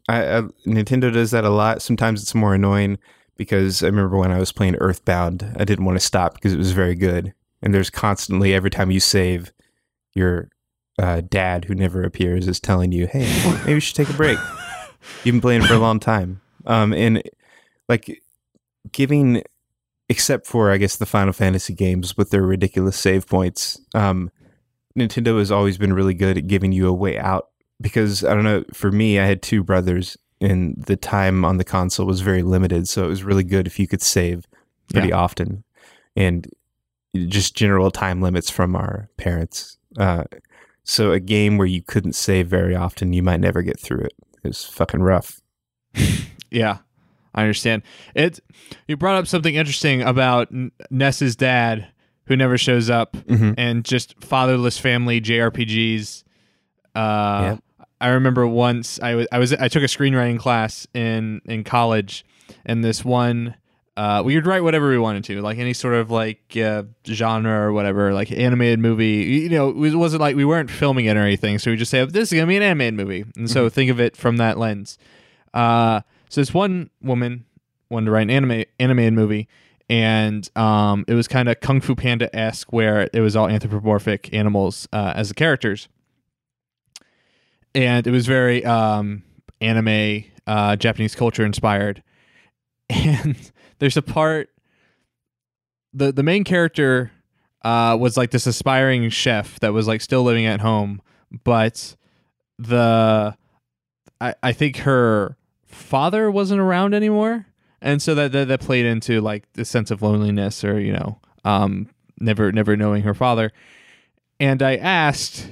I, 0.09 0.38
I, 0.38 0.40
Nintendo 0.66 1.12
does 1.12 1.30
that 1.32 1.44
a 1.44 1.51
lot. 1.51 1.82
Sometimes 1.82 2.22
it's 2.22 2.34
more 2.34 2.55
annoying 2.55 2.99
because 3.36 3.82
I 3.82 3.86
remember 3.86 4.16
when 4.16 4.32
I 4.32 4.38
was 4.38 4.53
playing 4.53 4.76
Earthbound, 4.76 5.55
I 5.57 5.64
didn't 5.64 5.84
want 5.84 5.99
to 5.99 6.05
stop 6.05 6.34
because 6.34 6.53
it 6.53 6.59
was 6.59 6.72
very 6.72 6.94
good. 6.94 7.34
And 7.62 7.74
there's 7.74 7.90
constantly 7.90 8.55
every 8.55 8.70
time 8.70 8.90
you 8.90 9.01
save, 9.01 9.53
your 10.14 10.49
uh, 10.99 11.22
dad 11.28 11.64
who 11.66 11.74
never 11.74 12.03
appears 12.03 12.49
is 12.49 12.61
telling 12.61 12.92
you, 12.92 13.07
"Hey, 13.07 13.26
maybe 13.61 13.74
you 13.74 13.80
should 13.80 13.96
take 13.96 14.11
a 14.11 14.14
break. 14.14 14.38
You've 15.24 15.34
been 15.34 15.40
playing 15.40 15.62
for 15.62 15.74
a 15.74 15.78
long 15.78 16.01
time." 16.01 16.40
Um, 16.66 16.92
and 16.92 17.22
like 17.88 18.22
giving, 18.92 19.42
except 20.09 20.46
for 20.46 20.70
I 20.70 20.76
guess 20.76 20.96
the 20.96 21.07
Final 21.07 21.32
Fantasy 21.32 21.74
games 21.74 22.16
with 22.16 22.30
their 22.30 22.42
ridiculous 22.42 22.96
save 22.96 23.26
points, 23.26 23.80
um, 23.94 24.30
Nintendo 24.96 25.38
has 25.38 25.51
always 25.51 25.78
been 25.78 25.92
really 25.92 26.14
good 26.14 26.38
at 26.38 26.46
giving 26.46 26.72
you 26.72 26.88
a 26.88 26.92
way 26.92 27.18
out 27.18 27.49
because 27.81 28.24
I 28.24 28.35
don't 28.35 28.45
know. 28.45 28.64
For 28.72 28.91
me, 28.91 29.18
I 29.18 29.26
had 29.26 29.43
two 29.43 29.62
brothers, 29.62 30.16
and 30.41 30.74
the 30.87 30.97
time 30.97 31.45
on 31.45 31.57
the 31.59 31.64
console 31.64 32.07
was 32.07 32.20
very 32.20 32.43
limited, 32.43 32.89
so 32.89 33.05
it 33.05 33.09
was 33.09 33.24
really 33.24 33.45
good 33.45 33.66
if 33.66 33.79
you 33.79 33.87
could 33.87 34.03
save 34.03 34.45
pretty 34.93 35.09
Yeah. 35.09 35.16
often, 35.16 35.64
and 36.16 36.49
just 37.26 37.55
general 37.57 37.91
time 37.91 38.20
limits 38.22 38.51
from 38.51 38.76
our 38.76 39.09
parents. 39.16 39.79
Uh, 39.97 40.24
so 40.85 41.12
a 41.12 41.20
game 41.20 41.59
where 41.59 41.66
you 41.66 41.83
couldn't 41.83 42.14
save 42.14 42.49
very 42.49 42.74
often, 42.76 43.12
you 43.12 43.22
might 43.22 43.41
never 43.41 43.62
get 43.62 43.79
through 43.81 44.01
it. 44.01 44.12
It 44.45 44.49
was 44.49 44.64
fucking 44.64 45.01
rough. 45.03 45.41
Yeah, 46.51 46.79
I 47.35 47.43
understand. 47.43 47.83
It. 48.14 48.41
You 48.87 48.97
brought 48.97 49.16
up 49.16 49.26
something 49.26 49.55
interesting 49.55 50.01
about 50.01 50.49
Ness's 50.91 51.37
dad, 51.37 51.89
who 52.24 52.37
never 52.37 52.57
shows 52.57 52.89
up, 52.89 53.12
Mhm. 53.29 53.55
and 53.59 53.85
just 53.85 54.14
fatherless 54.24 54.79
family 54.79 55.20
JRPGs. 55.20 56.24
Uh, 56.95 57.41
Yep. 57.53 57.64
I 58.01 58.09
remember 58.09 58.46
once 58.46 59.01
I 59.01 59.14
was 59.14 59.26
I 59.32 59.38
was 59.38 59.53
I 59.53 59.68
took 59.68 59.82
a 59.82 59.86
screenwriting 59.86 60.38
class 60.38 60.86
in 60.94 61.40
in 61.44 61.64
college, 61.64 62.24
and 62.64 62.84
this 62.84 63.05
one. 63.05 63.55
Uh, 63.96 64.22
we 64.24 64.36
would 64.36 64.46
write 64.46 64.62
whatever 64.62 64.90
we 64.90 64.96
wanted 64.96 65.24
to, 65.24 65.42
like 65.42 65.59
any 65.59 65.72
sort 65.72 65.92
of 65.92 66.09
like 66.09 66.57
uh, 66.57 66.84
genre 67.05 67.62
or 67.62 67.72
whatever, 67.72 68.14
like 68.14 68.30
animated 68.30 68.78
movie. 68.78 69.24
You 69.42 69.49
know, 69.49 69.70
it 69.84 69.92
wasn't 69.96 70.20
like 70.20 70.36
we 70.36 70.44
weren't 70.44 70.70
filming 70.70 71.07
it 71.07 71.16
or 71.16 71.22
anything. 71.22 71.59
So 71.59 71.72
we 71.72 71.76
just 71.76 71.90
say 71.90 72.05
this 72.05 72.30
is 72.30 72.36
gonna 72.36 72.46
be 72.46 72.57
an 72.57 72.62
animated 72.62 72.94
movie, 72.94 73.24
and 73.36 73.51
so 73.51 73.68
think 73.68 73.90
of 73.90 73.99
it 73.99 74.16
from 74.16 74.36
that 74.36 74.57
lens. 74.57 74.99
Uh, 75.53 76.03
so 76.28 76.40
this 76.40 76.55
one 76.55 76.90
woman 77.03 77.44
wanted 77.90 78.07
to 78.07 78.12
write 78.12 78.22
an 78.22 78.30
anime 78.30 78.64
animated 78.78 79.14
movie, 79.14 79.49
and 79.90 80.49
um, 80.57 81.05
it 81.09 81.14
was 81.14 81.26
kind 81.26 81.49
of 81.49 81.59
Kung 81.59 81.80
Fu 81.80 81.96
Panda 81.96 82.34
esque, 82.36 82.72
where 82.72 83.09
it 83.12 83.20
was 83.20 83.34
all 83.34 83.49
anthropomorphic 83.49 84.32
animals 84.32 84.86
uh, 84.92 85.12
as 85.16 85.28
the 85.28 85.34
characters, 85.34 85.88
and 87.74 88.06
it 88.06 88.10
was 88.10 88.26
very 88.26 88.64
um, 88.64 89.22
anime, 89.60 90.24
uh, 90.46 90.76
Japanese 90.76 91.14
culture 91.14 91.44
inspired. 91.44 92.02
And 92.90 93.36
there's 93.80 93.98
a 93.98 94.02
part 94.02 94.48
the 95.92 96.10
the 96.10 96.22
main 96.22 96.42
character 96.42 97.12
uh, 97.62 97.98
was 98.00 98.16
like 98.16 98.30
this 98.30 98.46
aspiring 98.46 99.10
chef 99.10 99.60
that 99.60 99.74
was 99.74 99.86
like 99.86 100.00
still 100.00 100.22
living 100.22 100.46
at 100.46 100.60
home, 100.60 101.02
but 101.44 101.96
the 102.58 103.36
I, 104.20 104.34
I 104.42 104.52
think 104.52 104.78
her 104.78 105.36
father 105.66 106.30
wasn't 106.30 106.60
around 106.60 106.94
anymore 106.94 107.46
and 107.80 108.02
so 108.02 108.14
that, 108.14 108.32
that 108.32 108.48
that 108.48 108.60
played 108.60 108.86
into 108.86 109.20
like 109.20 109.50
the 109.52 109.64
sense 109.64 109.90
of 109.90 110.02
loneliness 110.02 110.64
or 110.64 110.80
you 110.80 110.92
know 110.92 111.20
um 111.44 111.88
never 112.18 112.50
never 112.50 112.76
knowing 112.76 113.02
her 113.02 113.14
father 113.14 113.52
and 114.40 114.62
I 114.62 114.76
asked 114.76 115.48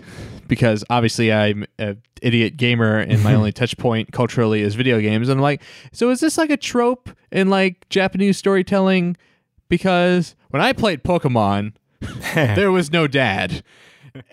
because 0.49 0.85
obviously 0.91 1.33
I'm 1.33 1.67
an 1.79 2.03
idiot 2.23 2.57
gamer 2.57 2.99
and 2.99 3.23
my 3.23 3.35
only 3.37 3.53
touch 3.53 3.77
point 3.77 4.13
culturally 4.13 4.63
is 4.63 4.75
video 4.75 5.01
games. 5.01 5.29
And 5.29 5.39
I'm 5.39 5.43
like, 5.43 5.63
so 5.93 6.11
is 6.11 6.21
this 6.21 6.39
like 6.39 6.51
a 6.51 6.57
trope 6.57 7.11
in 7.31 7.51
like 7.51 7.89
Japanese 7.89 8.37
storytelling? 8.39 9.17
Because 9.69 10.35
when 10.51 10.63
I 10.63 10.73
played 10.73 11.03
Pokemon, 11.03 11.73
there 12.35 12.73
was 12.73 12.93
no 12.93 13.07
dad. 13.07 13.63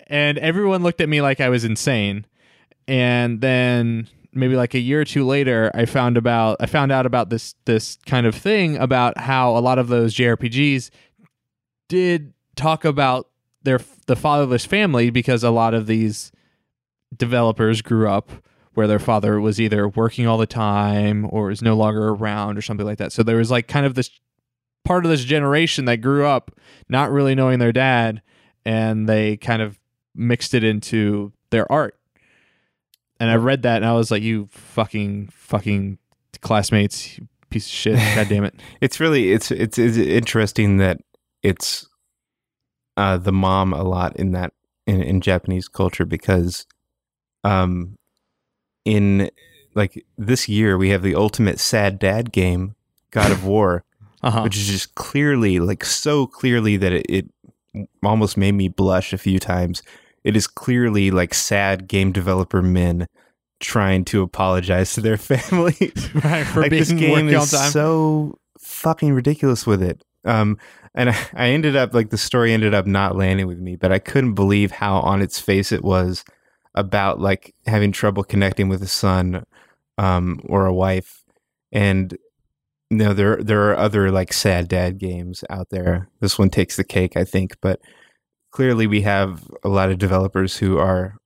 And 0.06 0.38
everyone 0.38 0.82
looked 0.82 1.00
at 1.00 1.08
me 1.08 1.20
like 1.20 1.40
I 1.40 1.48
was 1.48 1.64
insane. 1.64 2.26
And 2.86 3.40
then 3.40 4.08
maybe 4.32 4.56
like 4.56 4.74
a 4.74 4.78
year 4.78 5.00
or 5.00 5.04
two 5.04 5.26
later, 5.26 5.70
I 5.74 5.86
found 5.86 6.16
about 6.16 6.56
I 6.60 6.66
found 6.66 6.92
out 6.92 7.06
about 7.06 7.30
this 7.30 7.54
this 7.64 7.98
kind 8.06 8.26
of 8.26 8.34
thing 8.34 8.76
about 8.76 9.18
how 9.18 9.56
a 9.56 9.60
lot 9.60 9.78
of 9.78 9.88
those 9.88 10.14
JRPGs 10.14 10.90
did 11.88 12.32
talk 12.56 12.84
about 12.84 13.28
their 13.64 13.80
the 14.06 14.16
fatherless 14.16 14.64
family 14.64 15.10
because 15.10 15.42
a 15.42 15.50
lot 15.50 15.74
of 15.74 15.86
these 15.86 16.30
developers 17.16 17.82
grew 17.82 18.08
up 18.08 18.30
where 18.74 18.86
their 18.86 18.98
father 18.98 19.40
was 19.40 19.60
either 19.60 19.88
working 19.88 20.26
all 20.26 20.38
the 20.38 20.46
time 20.46 21.26
or 21.30 21.50
is 21.50 21.62
no 21.62 21.74
longer 21.74 22.08
around 22.08 22.58
or 22.58 22.62
something 22.62 22.86
like 22.86 22.98
that. 22.98 23.12
So 23.12 23.22
there 23.22 23.36
was 23.36 23.50
like 23.50 23.68
kind 23.68 23.86
of 23.86 23.94
this 23.94 24.10
part 24.84 25.04
of 25.04 25.10
this 25.10 25.24
generation 25.24 25.86
that 25.86 25.98
grew 25.98 26.26
up 26.26 26.50
not 26.88 27.10
really 27.10 27.34
knowing 27.34 27.58
their 27.58 27.72
dad 27.72 28.20
and 28.64 29.08
they 29.08 29.36
kind 29.36 29.62
of 29.62 29.78
mixed 30.14 30.54
it 30.54 30.64
into 30.64 31.32
their 31.50 31.70
art. 31.70 31.98
And 33.20 33.30
I 33.30 33.36
read 33.36 33.62
that 33.62 33.76
and 33.76 33.86
I 33.86 33.92
was 33.92 34.10
like, 34.10 34.22
you 34.22 34.48
fucking 34.50 35.28
fucking 35.32 35.98
classmates, 36.40 37.18
piece 37.48 37.66
of 37.66 37.72
shit. 37.72 37.94
God 38.14 38.28
damn 38.28 38.44
it. 38.44 38.54
it's 38.80 39.00
really 39.00 39.32
it's 39.32 39.50
it's 39.50 39.78
it's 39.78 39.96
interesting 39.96 40.78
that 40.78 41.00
it's 41.42 41.86
uh 42.96 43.16
the 43.16 43.32
mom 43.32 43.72
a 43.72 43.82
lot 43.82 44.16
in 44.16 44.32
that 44.32 44.52
in, 44.86 45.02
in 45.02 45.20
Japanese 45.20 45.68
culture 45.68 46.04
because 46.04 46.66
um 47.42 47.96
in 48.84 49.30
like 49.74 50.04
this 50.16 50.48
year 50.48 50.76
we 50.78 50.90
have 50.90 51.02
the 51.02 51.14
ultimate 51.14 51.58
sad 51.58 51.98
dad 51.98 52.32
game, 52.32 52.74
God 53.10 53.30
of 53.32 53.44
War, 53.44 53.84
Uh-huh. 54.22 54.40
which 54.40 54.56
is 54.56 54.66
just 54.68 54.94
clearly 54.94 55.58
like 55.60 55.84
so 55.84 56.26
clearly 56.26 56.78
that 56.78 56.92
it, 56.94 57.04
it 57.10 57.26
almost 58.02 58.38
made 58.38 58.52
me 58.52 58.68
blush 58.68 59.12
a 59.12 59.18
few 59.18 59.38
times. 59.38 59.82
It 60.22 60.34
is 60.34 60.46
clearly 60.46 61.10
like 61.10 61.34
sad 61.34 61.88
game 61.88 62.10
developer 62.10 62.62
men 62.62 63.06
trying 63.60 64.02
to 64.06 64.22
apologize 64.22 64.94
to 64.94 65.02
their 65.02 65.16
families. 65.30 66.08
right, 66.24 66.46
for 66.46 66.62
like 66.62 66.70
being 66.70 66.80
this 66.82 66.92
game 66.92 67.28
is 67.28 67.50
so 67.50 68.38
fucking 68.58 69.12
ridiculous 69.12 69.66
with 69.66 69.82
it. 69.82 70.02
Um, 70.24 70.58
and 70.94 71.10
I, 71.34 71.48
ended 71.48 71.76
up 71.76 71.94
like 71.94 72.10
the 72.10 72.18
story 72.18 72.52
ended 72.52 72.74
up 72.74 72.86
not 72.86 73.16
landing 73.16 73.46
with 73.46 73.58
me, 73.58 73.76
but 73.76 73.92
I 73.92 73.98
couldn't 73.98 74.34
believe 74.34 74.70
how 74.70 74.96
on 75.00 75.22
its 75.22 75.38
face 75.40 75.72
it 75.72 75.82
was 75.84 76.24
about 76.74 77.20
like 77.20 77.54
having 77.66 77.92
trouble 77.92 78.24
connecting 78.24 78.68
with 78.68 78.82
a 78.82 78.88
son, 78.88 79.44
um, 79.98 80.40
or 80.44 80.66
a 80.66 80.74
wife, 80.74 81.22
and 81.72 82.16
you 82.90 82.96
know 82.98 83.12
there 83.12 83.36
there 83.42 83.70
are 83.70 83.76
other 83.76 84.10
like 84.10 84.32
sad 84.32 84.68
dad 84.68 84.98
games 84.98 85.44
out 85.50 85.68
there. 85.70 86.08
This 86.20 86.38
one 86.38 86.50
takes 86.50 86.76
the 86.76 86.84
cake, 86.84 87.16
I 87.16 87.24
think, 87.24 87.56
but 87.60 87.80
clearly 88.50 88.86
we 88.86 89.02
have 89.02 89.44
a 89.64 89.68
lot 89.68 89.90
of 89.90 89.98
developers 89.98 90.56
who 90.56 90.78
are 90.78 91.16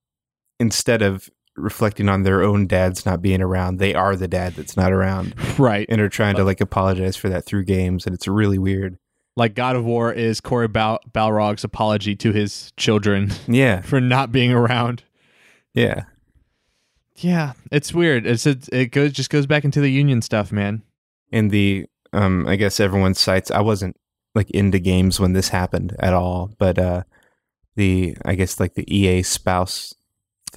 instead 0.60 1.02
of 1.02 1.28
reflecting 1.58 2.08
on 2.08 2.22
their 2.22 2.42
own 2.42 2.66
dads 2.66 3.04
not 3.04 3.20
being 3.22 3.42
around, 3.42 3.78
they 3.78 3.94
are 3.94 4.16
the 4.16 4.28
dad 4.28 4.54
that's 4.54 4.76
not 4.76 4.92
around 4.92 5.34
right. 5.58 5.86
and 5.88 6.00
are 6.00 6.08
trying 6.08 6.36
to 6.36 6.44
like 6.44 6.60
apologize 6.60 7.16
for 7.16 7.28
that 7.28 7.44
through 7.44 7.64
games 7.64 8.06
and 8.06 8.14
it's 8.14 8.28
really 8.28 8.58
weird. 8.58 8.98
Like 9.36 9.54
God 9.54 9.76
of 9.76 9.84
War 9.84 10.12
is 10.12 10.40
Cory 10.40 10.66
Bal- 10.68 11.00
Barlog's 11.12 11.62
apology 11.64 12.16
to 12.16 12.32
his 12.32 12.72
children 12.76 13.30
Yeah. 13.46 13.80
for 13.82 14.00
not 14.00 14.32
being 14.32 14.52
around. 14.52 15.04
Yeah. 15.74 16.04
Yeah, 17.16 17.52
it's 17.72 17.92
weird. 17.92 18.26
It's 18.26 18.46
it, 18.46 18.68
it 18.72 18.86
goes 18.86 19.12
just 19.12 19.30
goes 19.30 19.46
back 19.46 19.64
into 19.64 19.80
the 19.80 19.90
union 19.90 20.22
stuff, 20.22 20.52
man. 20.52 20.82
And 21.32 21.50
the 21.50 21.86
um 22.12 22.46
I 22.46 22.56
guess 22.56 22.80
everyone 22.80 23.14
cites 23.14 23.50
I 23.50 23.60
wasn't 23.60 23.96
like 24.34 24.50
into 24.50 24.78
games 24.78 25.18
when 25.18 25.32
this 25.32 25.48
happened 25.48 25.96
at 25.98 26.14
all, 26.14 26.50
but 26.58 26.78
uh 26.78 27.02
the 27.76 28.16
I 28.24 28.34
guess 28.34 28.60
like 28.60 28.74
the 28.74 28.92
EA 28.92 29.22
spouse 29.22 29.94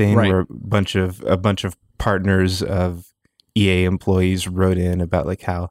thing 0.06 0.16
Right. 0.16 0.30
where 0.32 0.40
a 0.42 0.46
bunch 0.50 0.96
of 0.96 1.22
a 1.26 1.38
bunch 1.38 1.64
of 1.64 1.76
partners 1.98 2.62
of 2.64 3.06
EA 3.56 3.84
employees 3.86 4.48
wrote 4.48 4.78
in 4.78 5.02
about 5.02 5.26
like 5.28 5.42
how 5.44 5.70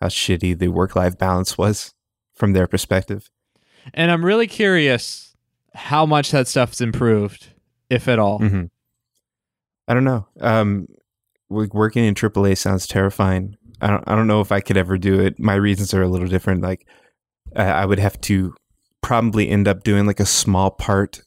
how 0.00 0.06
shitty 0.08 0.58
the 0.58 0.68
work 0.68 0.94
life 0.96 1.18
balance 1.18 1.58
was 1.58 1.92
from 2.34 2.52
their 2.52 2.66
perspective. 2.66 3.28
And 3.94 4.10
I'm 4.10 4.24
really 4.24 4.46
curious 4.46 5.34
how 5.74 6.06
much 6.06 6.30
that 6.30 6.46
stuff's 6.48 6.80
improved, 6.80 7.48
if 7.90 8.08
at 8.08 8.18
all. 8.18 8.38
hmm 8.38 8.64
I 9.86 9.94
don't 9.94 10.04
know. 10.04 10.26
Um, 10.40 10.86
like 11.50 11.72
working 11.74 12.04
in 12.04 12.14
AAA 12.14 12.56
sounds 12.58 12.86
terrifying. 12.86 13.56
I 13.80 13.86
don't. 13.88 14.04
I 14.06 14.14
don't 14.14 14.26
know 14.26 14.40
if 14.40 14.52
I 14.52 14.60
could 14.60 14.76
ever 14.76 14.98
do 14.98 15.18
it. 15.20 15.38
My 15.38 15.54
reasons 15.54 15.94
are 15.94 16.02
a 16.02 16.08
little 16.08 16.28
different. 16.28 16.62
Like, 16.62 16.86
uh, 17.56 17.62
I 17.62 17.86
would 17.86 17.98
have 17.98 18.20
to 18.22 18.54
probably 19.02 19.48
end 19.48 19.66
up 19.68 19.82
doing 19.84 20.04
like 20.06 20.20
a 20.20 20.26
small 20.26 20.70
part 20.70 21.22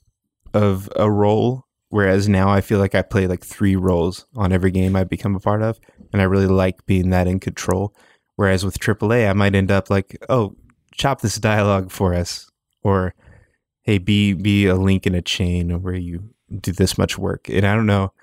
of 0.53 0.87
a 0.95 1.09
role, 1.09 1.65
whereas 1.91 2.27
now 2.27 2.49
I 2.49 2.61
feel 2.61 2.79
like 2.79 2.95
I 2.95 3.03
play 3.03 3.27
like 3.27 3.45
three 3.45 3.75
roles 3.75 4.25
on 4.35 4.51
every 4.51 4.71
game 4.71 4.95
I 4.95 5.03
become 5.03 5.35
a 5.35 5.39
part 5.39 5.61
of, 5.61 5.79
and 6.11 6.21
I 6.21 6.25
really 6.25 6.47
like 6.47 6.85
being 6.85 7.11
that 7.11 7.27
in 7.27 7.39
control. 7.39 7.93
Whereas 8.37 8.65
with 8.65 8.79
AAA, 8.79 9.29
I 9.29 9.33
might 9.33 9.53
end 9.53 9.71
up 9.71 9.89
like, 9.89 10.17
oh, 10.29 10.55
chop 10.93 11.21
this 11.21 11.35
dialogue 11.35 11.91
for 11.91 12.13
us, 12.13 12.49
or 12.81 13.13
hey, 13.83 13.97
be 13.99 14.33
be 14.33 14.65
a 14.65 14.75
link 14.75 15.05
in 15.05 15.13
a 15.13 15.21
chain 15.21 15.81
where 15.81 15.95
you 15.95 16.33
do 16.59 16.71
this 16.71 16.97
much 16.97 17.17
work. 17.17 17.49
And 17.49 17.65
I 17.65 17.75
don't 17.75 17.85
know. 17.85 18.13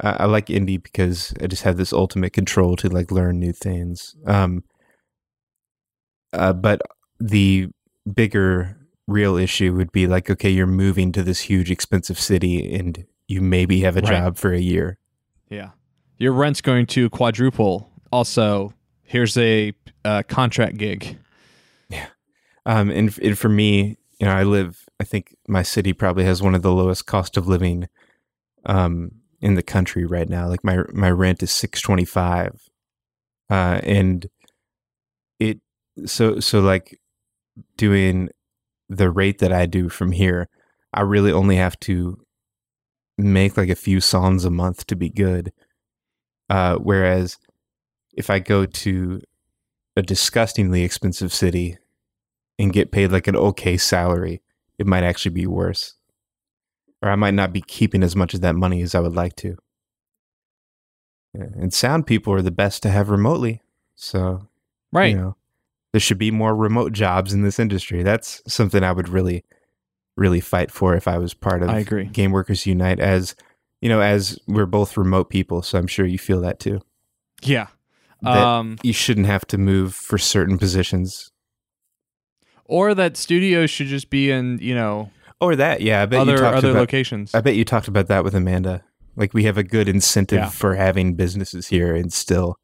I, 0.00 0.10
I 0.10 0.24
like 0.26 0.46
indie 0.46 0.82
because 0.82 1.32
I 1.42 1.46
just 1.46 1.62
have 1.62 1.76
this 1.76 1.92
ultimate 1.92 2.32
control 2.32 2.76
to 2.76 2.88
like 2.88 3.10
learn 3.10 3.38
new 3.38 3.52
things. 3.52 4.14
Um, 4.26 4.64
uh, 6.32 6.52
but 6.52 6.82
the 7.20 7.68
bigger 8.12 8.77
real 9.08 9.36
issue 9.36 9.74
would 9.74 9.90
be 9.90 10.06
like, 10.06 10.30
okay, 10.30 10.50
you're 10.50 10.66
moving 10.66 11.10
to 11.12 11.24
this 11.24 11.40
huge 11.40 11.70
expensive 11.70 12.20
city 12.20 12.72
and 12.72 13.04
you 13.26 13.40
maybe 13.40 13.80
have 13.80 13.96
a 13.96 14.00
Right. 14.02 14.10
job 14.10 14.36
for 14.36 14.52
a 14.52 14.60
year. 14.60 14.98
Yeah. 15.50 15.70
Your 16.18 16.32
rent's 16.32 16.60
going 16.60 16.86
to 16.86 17.10
quadruple. 17.10 17.90
Also, 18.12 18.72
here's 19.02 19.36
a 19.36 19.72
uh, 20.04 20.22
contract 20.28 20.76
gig. 20.76 21.18
Yeah. 21.88 22.06
Um, 22.66 22.90
and, 22.90 23.18
and 23.18 23.36
for 23.36 23.48
me, 23.48 23.96
you 24.20 24.26
know, 24.26 24.32
I 24.32 24.42
live. 24.44 24.84
I 25.00 25.04
think 25.04 25.34
my 25.48 25.62
city 25.62 25.92
probably 25.92 26.24
has 26.24 26.42
one 26.42 26.54
of 26.54 26.62
the 26.62 26.72
lowest 26.72 27.06
cost 27.06 27.36
of 27.36 27.48
living, 27.48 27.88
um, 28.66 29.12
in 29.40 29.54
the 29.54 29.62
country 29.62 30.04
right 30.04 30.28
now. 30.28 30.48
Like 30.48 30.64
my 30.64 30.78
my 30.92 31.10
rent 31.10 31.42
is 31.42 31.52
six 31.52 31.80
twenty 31.80 32.04
five, 32.04 32.68
uh, 33.48 33.80
and 33.84 34.26
it 35.38 35.60
so 36.04 36.40
so 36.40 36.58
like 36.60 36.98
doing 37.76 38.30
the 38.88 39.10
rate 39.10 39.38
that 39.38 39.52
I 39.52 39.66
do 39.66 39.88
from 39.88 40.12
here, 40.12 40.48
I 40.92 41.02
really 41.02 41.32
only 41.32 41.56
have 41.56 41.78
to 41.80 42.18
make 43.16 43.56
like 43.56 43.68
a 43.68 43.74
few 43.74 44.00
songs 44.00 44.44
a 44.44 44.50
month 44.50 44.86
to 44.86 44.96
be 44.96 45.10
good. 45.10 45.52
Uh, 46.48 46.76
whereas 46.76 47.38
if 48.14 48.30
I 48.30 48.38
go 48.38 48.64
to 48.64 49.20
a 49.96 50.02
disgustingly 50.02 50.82
expensive 50.82 51.32
city 51.32 51.76
and 52.58 52.72
get 52.72 52.90
paid 52.92 53.12
like 53.12 53.26
an 53.26 53.36
okay 53.36 53.76
salary, 53.76 54.40
it 54.78 54.86
might 54.86 55.02
actually 55.04 55.34
be 55.34 55.46
worse. 55.46 55.94
Or 57.02 57.10
I 57.10 57.16
might 57.16 57.34
not 57.34 57.52
be 57.52 57.60
keeping 57.60 58.02
as 58.02 58.16
much 58.16 58.34
of 58.34 58.40
that 58.40 58.56
money 58.56 58.82
as 58.82 58.94
I 58.94 59.00
would 59.00 59.14
like 59.14 59.36
to. 59.36 59.56
And 61.34 61.72
sound 61.72 62.06
people 62.06 62.32
are 62.32 62.42
the 62.42 62.50
best 62.50 62.82
to 62.82 62.90
have 62.90 63.10
remotely. 63.10 63.60
So, 63.94 64.48
Right. 64.92 65.10
you 65.10 65.16
know, 65.16 65.36
there 65.92 66.00
should 66.00 66.18
be 66.18 66.30
more 66.30 66.54
remote 66.54 66.92
jobs 66.92 67.32
in 67.32 67.42
this 67.42 67.58
industry. 67.58 68.02
That's 68.02 68.42
something 68.46 68.82
I 68.84 68.92
would 68.92 69.08
really, 69.08 69.44
really 70.16 70.40
fight 70.40 70.70
for 70.70 70.94
if 70.94 71.08
I 71.08 71.18
was 71.18 71.34
part 71.34 71.62
of 71.62 71.70
I 71.70 71.78
agree. 71.78 72.04
Game 72.06 72.30
Workers 72.32 72.66
Unite 72.66 73.00
as, 73.00 73.34
you 73.80 73.88
know, 73.88 74.00
as 74.00 74.38
we're 74.46 74.66
both 74.66 74.96
remote 74.96 75.30
people. 75.30 75.62
So 75.62 75.78
I'm 75.78 75.86
sure 75.86 76.04
you 76.06 76.18
feel 76.18 76.40
that 76.42 76.60
too. 76.60 76.80
Yeah. 77.42 77.68
That 78.22 78.36
Um, 78.36 78.76
you 78.82 78.92
shouldn't 78.92 79.26
have 79.28 79.46
to 79.46 79.58
move 79.58 79.94
for 79.94 80.18
certain 80.18 80.58
positions. 80.58 81.30
or 82.64 82.94
that 82.94 83.16
studios 83.16 83.70
should 83.70 83.86
just 83.86 84.10
be 84.10 84.30
in, 84.30 84.58
you 84.60 84.74
know, 84.74 85.10
Or 85.40 85.56
that, 85.56 85.80
yeah. 85.80 86.02
I 86.02 86.06
bet 86.06 86.26
you 86.26 86.32
other 86.32 86.42
talked 86.42 86.56
other 86.58 86.70
about 86.70 86.80
locations. 86.80 87.34
I 87.34 87.40
bet 87.40 87.54
you 87.54 87.64
talked 87.64 87.88
about 87.88 88.08
that 88.08 88.24
with 88.24 88.34
Amanda. 88.34 88.84
Like 89.16 89.32
we 89.32 89.44
have 89.44 89.56
a 89.56 89.62
good 89.62 89.88
incentive 89.88 90.38
Yeah. 90.38 90.48
for 90.50 90.74
having 90.74 91.14
businesses 91.14 91.68
here, 91.68 91.94
and 91.94 92.12
still, 92.12 92.58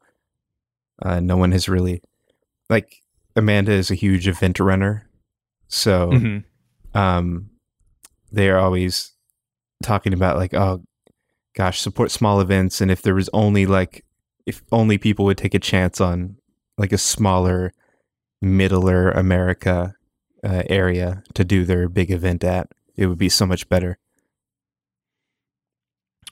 uh, 1.01 1.19
no 1.21 1.37
one 1.37 1.51
has 1.53 1.67
really 1.67 2.01
like 2.69 3.01
Amanda 3.35 3.71
is 3.71 3.91
a 3.91 3.95
huge 3.95 4.27
event 4.27 4.59
runner, 4.59 5.07
so 5.67 6.11
Mhm. 6.11 6.43
um, 6.93 7.49
they 8.31 8.49
are 8.49 8.57
always 8.57 9.13
talking 9.83 10.13
about 10.13 10.37
like, 10.37 10.53
oh 10.53 10.83
gosh, 11.55 11.79
support 11.81 12.11
small 12.11 12.39
events, 12.41 12.81
and 12.81 12.89
if 12.91 13.01
there 13.01 13.15
was 13.15 13.29
only 13.33 13.65
like, 13.65 14.05
if 14.45 14.61
only 14.71 14.97
people 14.97 15.25
would 15.25 15.37
take 15.37 15.53
a 15.53 15.59
chance 15.59 15.99
on 16.01 16.37
like 16.77 16.91
a 16.93 16.97
smaller, 16.97 17.73
middler 18.41 19.11
America 19.11 19.95
uh, 20.43 20.63
area 20.69 21.23
to 21.33 21.43
do 21.43 21.65
their 21.65 21.87
big 21.89 22.11
event 22.11 22.43
at, 22.43 22.69
it 22.95 23.07
would 23.07 23.17
be 23.17 23.29
so 23.29 23.45
much 23.45 23.67
better. 23.69 23.97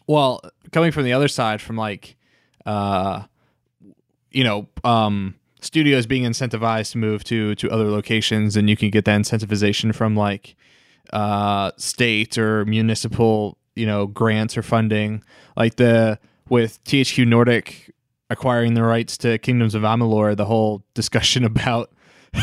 Well, 0.07 0.41
coming 0.71 0.91
from 0.91 1.03
the 1.05 1.13
other 1.13 1.27
side, 1.29 1.61
from 1.61 1.77
like, 1.77 2.17
uh, 2.65 3.23
you 4.31 4.43
know, 4.43 4.67
um, 4.83 5.35
studios 5.63 6.05
being 6.05 6.23
incentivized 6.23 6.91
to 6.91 6.97
move 6.97 7.23
to 7.25 7.55
to 7.55 7.69
other 7.71 7.89
locations, 7.89 8.55
and 8.55 8.69
you 8.69 8.77
can 8.77 8.89
get 8.89 9.05
that 9.05 9.19
incentivization 9.19 9.93
from 9.95 10.15
like 10.15 10.55
uh, 11.11 11.71
state 11.77 12.37
or 12.37 12.65
municipal, 12.65 13.57
you 13.75 13.85
know, 13.85 14.07
grants 14.07 14.57
or 14.57 14.63
funding, 14.63 15.23
like 15.57 15.75
the 15.75 16.19
with 16.49 16.83
THQ 16.83 17.27
Nordic 17.27 17.93
acquiring 18.29 18.73
the 18.73 18.83
rights 18.83 19.17
to 19.17 19.37
Kingdoms 19.37 19.75
of 19.75 19.83
Amalur, 19.83 20.35
the 20.35 20.45
whole 20.45 20.83
discussion 20.93 21.43
about 21.53 21.91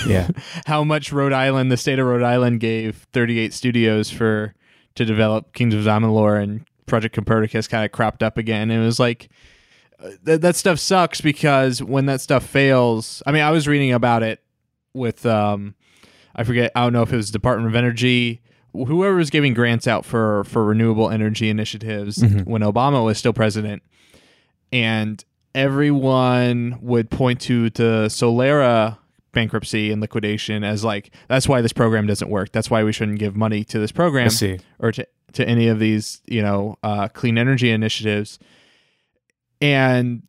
Yeah. 0.07 0.29
how 0.67 0.85
much 0.85 1.13
Rhode 1.13 1.33
Island, 1.33 1.71
the 1.71 1.77
state 1.77 1.99
of 1.99 2.07
Rhode 2.07 2.23
Island, 2.23 2.61
gave 2.61 3.07
38 3.13 3.53
studios 3.53 4.11
for 4.11 4.55
to 4.95 5.05
develop 5.05 5.53
Kingdoms 5.53 5.87
of 5.87 5.93
Amalur, 5.93 6.43
and 6.43 6.65
Project 6.87 7.15
Copernicus 7.15 7.69
kind 7.69 7.85
of 7.85 7.93
cropped 7.93 8.23
up 8.23 8.39
again. 8.39 8.71
It 8.71 8.85
was 8.85 8.99
like 8.99 9.29
th- 10.25 10.41
that 10.41 10.57
stuff 10.57 10.79
sucks 10.79 11.21
because 11.21 11.83
when 11.83 12.07
that 12.07 12.21
stuff 12.21 12.45
fails, 12.45 13.23
I 13.27 13.33
mean, 13.33 13.43
I 13.43 13.51
was 13.51 13.67
reading 13.69 13.93
about 13.93 14.23
it 14.23 14.43
with 14.95 15.25
um, 15.27 15.75
I 16.35 16.45
forget, 16.45 16.73
I 16.75 16.83
don't 16.83 16.93
know 16.93 17.03
if 17.03 17.13
it 17.13 17.17
was 17.17 17.31
Department 17.31 17.69
of 17.69 17.77
Energy, 17.77 18.41
whoever 18.73 19.17
was 19.17 19.31
giving 19.31 19.53
grants 19.55 19.87
out 19.87 20.05
for 20.05 20.45
for 20.45 20.65
renewable 20.65 21.11
energy 21.11 21.49
initiatives 21.51 22.19
Mhm. 22.19 22.47
when 22.47 22.63
Obama 22.63 23.05
was 23.05 23.19
still 23.19 23.33
president, 23.33 23.83
and 24.73 25.25
everyone 25.55 26.79
would 26.81 27.11
point 27.11 27.41
to 27.41 27.71
the 27.71 28.07
Solyndra 28.09 28.97
bankruptcy 29.33 29.93
and 29.93 30.01
liquidation 30.01 30.65
as 30.65 30.83
like 30.85 31.11
that's 31.29 31.49
why 31.49 31.61
this 31.61 31.73
program 31.73 32.07
doesn't 32.07 32.29
work. 32.31 32.51
That's 32.53 32.69
why 32.71 32.83
we 32.85 32.93
shouldn't 32.93 33.19
give 33.21 33.37
money 33.37 33.63
to 33.65 33.79
this 33.79 33.93
program 33.93 34.29
or 34.81 34.93
to 34.93 35.07
to 35.35 35.49
any 35.49 35.69
of 35.69 35.79
these 35.79 36.21
you 36.27 36.43
know 36.43 36.77
uh, 36.83 37.09
clean 37.09 37.39
energy 37.39 37.71
initiatives, 37.71 38.39
and 39.61 40.23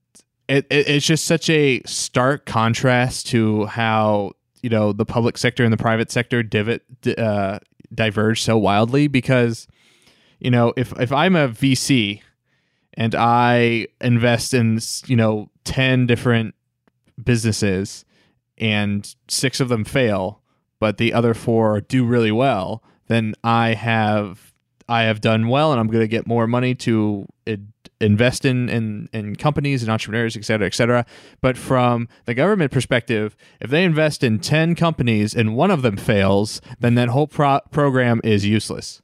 it, 0.48 0.66
it 0.70 0.90
it's 0.90 1.06
just 1.06 1.26
such 1.26 1.50
a 1.50 1.82
stark 1.86 2.46
contrast 2.46 3.28
to 3.28 3.66
how 3.66 4.32
you 4.62 4.70
know 4.70 4.92
the 4.92 5.06
public 5.06 5.38
sector 5.38 5.64
and 5.64 5.74
the 5.74 5.78
private 5.78 6.12
sector 6.12 6.44
divot 6.44 6.84
uh, 7.18 7.60
diverge 7.94 8.42
so 8.42 8.58
wildly 8.58 9.08
because 9.08 9.68
you 10.40 10.52
know 10.52 10.74
if 10.78 10.98
if 11.00 11.12
I'm 11.12 11.36
a 11.36 11.50
VC 11.50 12.22
and 12.96 13.16
I 13.16 13.88
invest 14.00 14.54
in 14.54 14.80
you 15.08 15.16
know 15.16 15.50
ten 15.64 16.06
different 16.06 16.56
businesses 17.24 18.06
and 18.58 19.16
six 19.28 19.60
of 19.60 19.70
them 19.70 19.84
fail, 19.84 20.42
but 20.80 20.98
the 20.98 21.14
other 21.14 21.34
four 21.34 21.82
do 21.82 22.06
really 22.06 22.32
well, 22.32 22.84
then 23.08 23.34
I 23.44 23.74
have 23.74 24.54
I 24.88 25.04
have 25.04 25.22
done 25.22 25.48
well, 25.48 25.72
and 25.72 25.80
I'm 25.80 25.88
going 25.88 26.04
to 26.04 26.08
get 26.08 26.28
more 26.28 26.48
money 26.48 26.76
to 26.76 27.26
in- 27.46 27.74
invest 28.02 28.46
in, 28.46 28.70
in 28.70 29.10
in 29.14 29.36
companies 29.36 29.84
and 29.84 29.92
entrepreneurs, 29.92 30.36
et 30.36 30.46
cetera, 30.46 30.68
et 30.68 30.74
cetera. 30.74 31.06
But 31.42 31.58
from 31.58 32.08
the 32.26 32.34
government 32.34 32.72
perspective, 32.72 33.36
if 33.60 33.70
they 33.70 33.84
invest 33.84 34.24
in 34.24 34.40
ten 34.40 34.76
companies 34.76 35.34
and 35.36 35.56
one 35.56 35.72
of 35.72 35.82
them 35.82 35.98
fails, 35.98 36.62
then 36.80 36.96
that 36.96 37.10
whole 37.10 37.28
pro- 37.28 37.62
program 37.72 38.22
is 38.24 38.46
useless. 38.46 39.02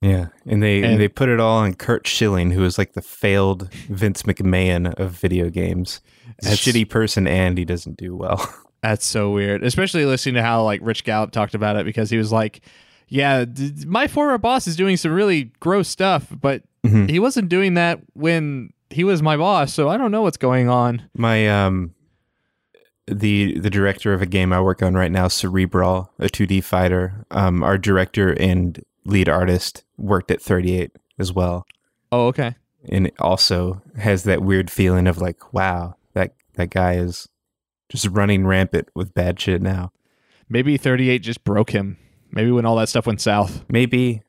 Yeah, 0.00 0.26
and 0.46 0.62
they 0.62 0.82
And- 0.84 1.00
they 1.00 1.08
put 1.08 1.28
it 1.28 1.40
all 1.40 1.58
on 1.58 1.74
Curt 1.74 2.06
Schilling, 2.06 2.52
who 2.52 2.64
is 2.64 2.78
like 2.78 2.92
the 2.92 3.02
failed 3.02 3.72
Vince 3.88 4.22
McMahon 4.22 4.94
of 4.94 5.10
video 5.10 5.50
games. 5.50 6.00
He's 6.42 6.52
a 6.52 6.56
shitty 6.56 6.88
person, 6.88 7.26
and 7.26 7.58
he 7.58 7.64
doesn't 7.64 7.96
do 7.96 8.14
well. 8.14 8.48
That's 8.82 9.04
so 9.04 9.30
weird, 9.32 9.64
especially 9.64 10.04
listening 10.04 10.36
to 10.36 10.42
how 10.42 10.62
like 10.62 10.80
Rich 10.84 11.02
Gallup 11.02 11.32
talked 11.32 11.56
about 11.56 11.74
it 11.74 11.84
because 11.84 12.10
he 12.10 12.16
was 12.16 12.30
like, 12.30 12.60
"Yeah, 13.08 13.44
d- 13.44 13.72
my 13.88 14.06
former 14.06 14.38
boss 14.38 14.68
is 14.68 14.76
doing 14.76 14.96
some 14.96 15.10
really 15.10 15.50
gross 15.58 15.88
stuff, 15.88 16.28
but 16.40 16.62
Mhm. 16.86 17.10
he 17.10 17.18
wasn't 17.18 17.48
doing 17.48 17.74
that 17.74 18.00
when 18.14 18.72
he 18.90 19.04
was 19.04 19.22
my 19.22 19.36
boss, 19.36 19.72
so 19.74 19.88
I 19.88 19.96
don't 19.96 20.10
know 20.10 20.22
what's 20.22 20.36
going 20.36 20.68
on." 20.68 21.02
My 21.16 21.48
um, 21.48 21.94
the 23.06 23.58
the 23.58 23.70
director 23.70 24.12
of 24.12 24.20
a 24.22 24.26
game 24.26 24.52
I 24.52 24.60
work 24.60 24.82
on 24.82 24.94
right 24.94 25.10
now, 25.12 25.28
Cerebral, 25.28 26.10
a 26.18 26.26
2D 26.28 26.62
fighter. 26.62 27.24
Um, 27.30 27.62
our 27.62 27.78
director 27.78 28.32
and 28.38 28.82
lead 29.04 29.28
artist 29.28 29.84
worked 29.96 30.30
at 30.30 30.42
38 30.42 30.92
as 31.18 31.32
well, 31.32 31.66
Oh, 32.12 32.26
okay. 32.28 32.54
and 32.90 33.06
it 33.06 33.14
also 33.18 33.82
has 33.96 34.24
that 34.24 34.42
weird 34.42 34.70
feeling 34.70 35.06
of 35.06 35.18
like, 35.18 35.52
wow, 35.54 35.94
that 36.12 36.34
that 36.54 36.70
guy 36.70 36.94
is 36.94 37.28
just 37.88 38.06
running 38.08 38.46
rampant 38.46 38.88
with 38.94 39.14
bad 39.14 39.40
shit 39.40 39.62
now. 39.62 39.90
Maybe 40.50 40.76
38 40.76 41.18
just 41.22 41.42
broke 41.44 41.70
him. 41.70 41.96
Maybe 42.30 42.50
when 42.50 42.66
all 42.66 42.76
that 42.76 42.88
stuff 42.90 43.06
went 43.06 43.20
south. 43.22 43.64
Maybe, 43.70 44.22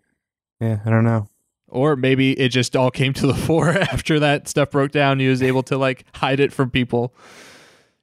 yeah, 0.61 0.79
I 0.85 0.89
don't 0.89 1.03
know. 1.03 1.27
Or 1.72 1.95
maybe 1.95 2.32
it 2.39 2.49
just 2.49 2.76
all 2.76 2.91
came 2.91 3.13
to 3.13 3.28
the 3.28 3.34
fore 3.45 3.70
after 3.70 4.20
that 4.20 4.47
stuff 4.47 4.72
broke 4.72 4.91
down. 4.91 5.20
He 5.20 5.28
was 5.28 5.41
able 5.41 5.63
to 5.63 5.78
like 5.78 6.05
hide 6.15 6.39
it 6.39 6.51
from 6.53 6.70
people. 6.70 7.13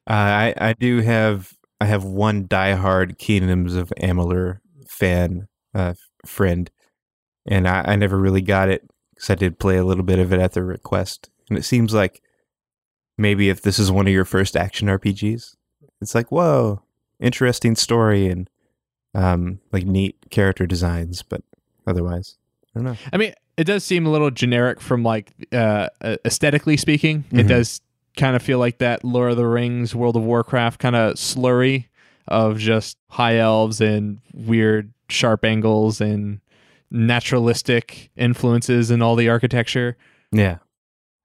Uh, 0.08 0.12
I 0.12 0.54
I 0.56 0.72
do 0.72 1.00
have 1.00 1.52
I 1.80 1.86
have 1.86 2.04
one 2.04 2.46
diehard 2.46 3.18
Kingdoms 3.18 3.74
of 3.74 3.92
Amalur 4.00 4.60
fan 4.88 5.48
uh, 5.74 5.94
friend, 6.24 6.70
and 7.46 7.66
I, 7.68 7.82
I 7.86 7.96
never 7.96 8.16
really 8.16 8.40
got 8.40 8.68
it 8.68 8.88
because 9.14 9.30
I 9.30 9.34
did 9.34 9.58
play 9.58 9.76
a 9.76 9.84
little 9.84 10.04
bit 10.04 10.18
of 10.18 10.32
it 10.32 10.40
at 10.40 10.52
their 10.52 10.64
request, 10.64 11.30
and 11.48 11.58
it 11.58 11.64
seems 11.64 11.92
like 11.92 12.22
maybe 13.18 13.48
if 13.48 13.62
this 13.62 13.78
is 13.78 13.90
one 13.90 14.06
of 14.06 14.12
your 14.12 14.24
first 14.24 14.56
action 14.56 14.88
RPGs, 14.88 15.56
it's 16.00 16.14
like 16.14 16.30
whoa, 16.30 16.82
interesting 17.20 17.74
story 17.74 18.28
and 18.28 18.48
um 19.14 19.58
like 19.72 19.84
neat 19.86 20.16
character 20.30 20.66
designs, 20.66 21.22
but 21.22 21.42
otherwise, 21.86 22.36
I 22.74 22.78
don't 22.78 22.84
know. 22.84 22.96
I 23.12 23.16
mean, 23.16 23.34
it 23.56 23.64
does 23.64 23.84
seem 23.84 24.06
a 24.06 24.10
little 24.10 24.30
generic 24.30 24.80
from 24.80 25.02
like 25.02 25.32
uh, 25.52 25.88
aesthetically 26.24 26.76
speaking. 26.76 27.24
It 27.32 27.46
Mhm. 27.46 27.48
does 27.48 27.80
kind 28.16 28.34
of 28.36 28.42
feel 28.42 28.58
like 28.58 28.78
that 28.78 29.04
Lord 29.04 29.30
of 29.32 29.36
the 29.36 29.46
Rings, 29.46 29.94
World 29.94 30.16
of 30.16 30.22
Warcraft 30.22 30.80
kind 30.80 30.96
of 30.96 31.14
slurry 31.14 31.86
of 32.28 32.58
just 32.58 32.96
high 33.10 33.36
elves 33.38 33.80
and 33.80 34.18
weird 34.34 34.92
sharp 35.08 35.44
angles 35.44 36.00
and 36.00 36.40
naturalistic 36.90 38.10
influences 38.16 38.90
in 38.90 39.00
all 39.02 39.16
the 39.16 39.28
architecture. 39.28 39.96
Yeah. 40.32 40.58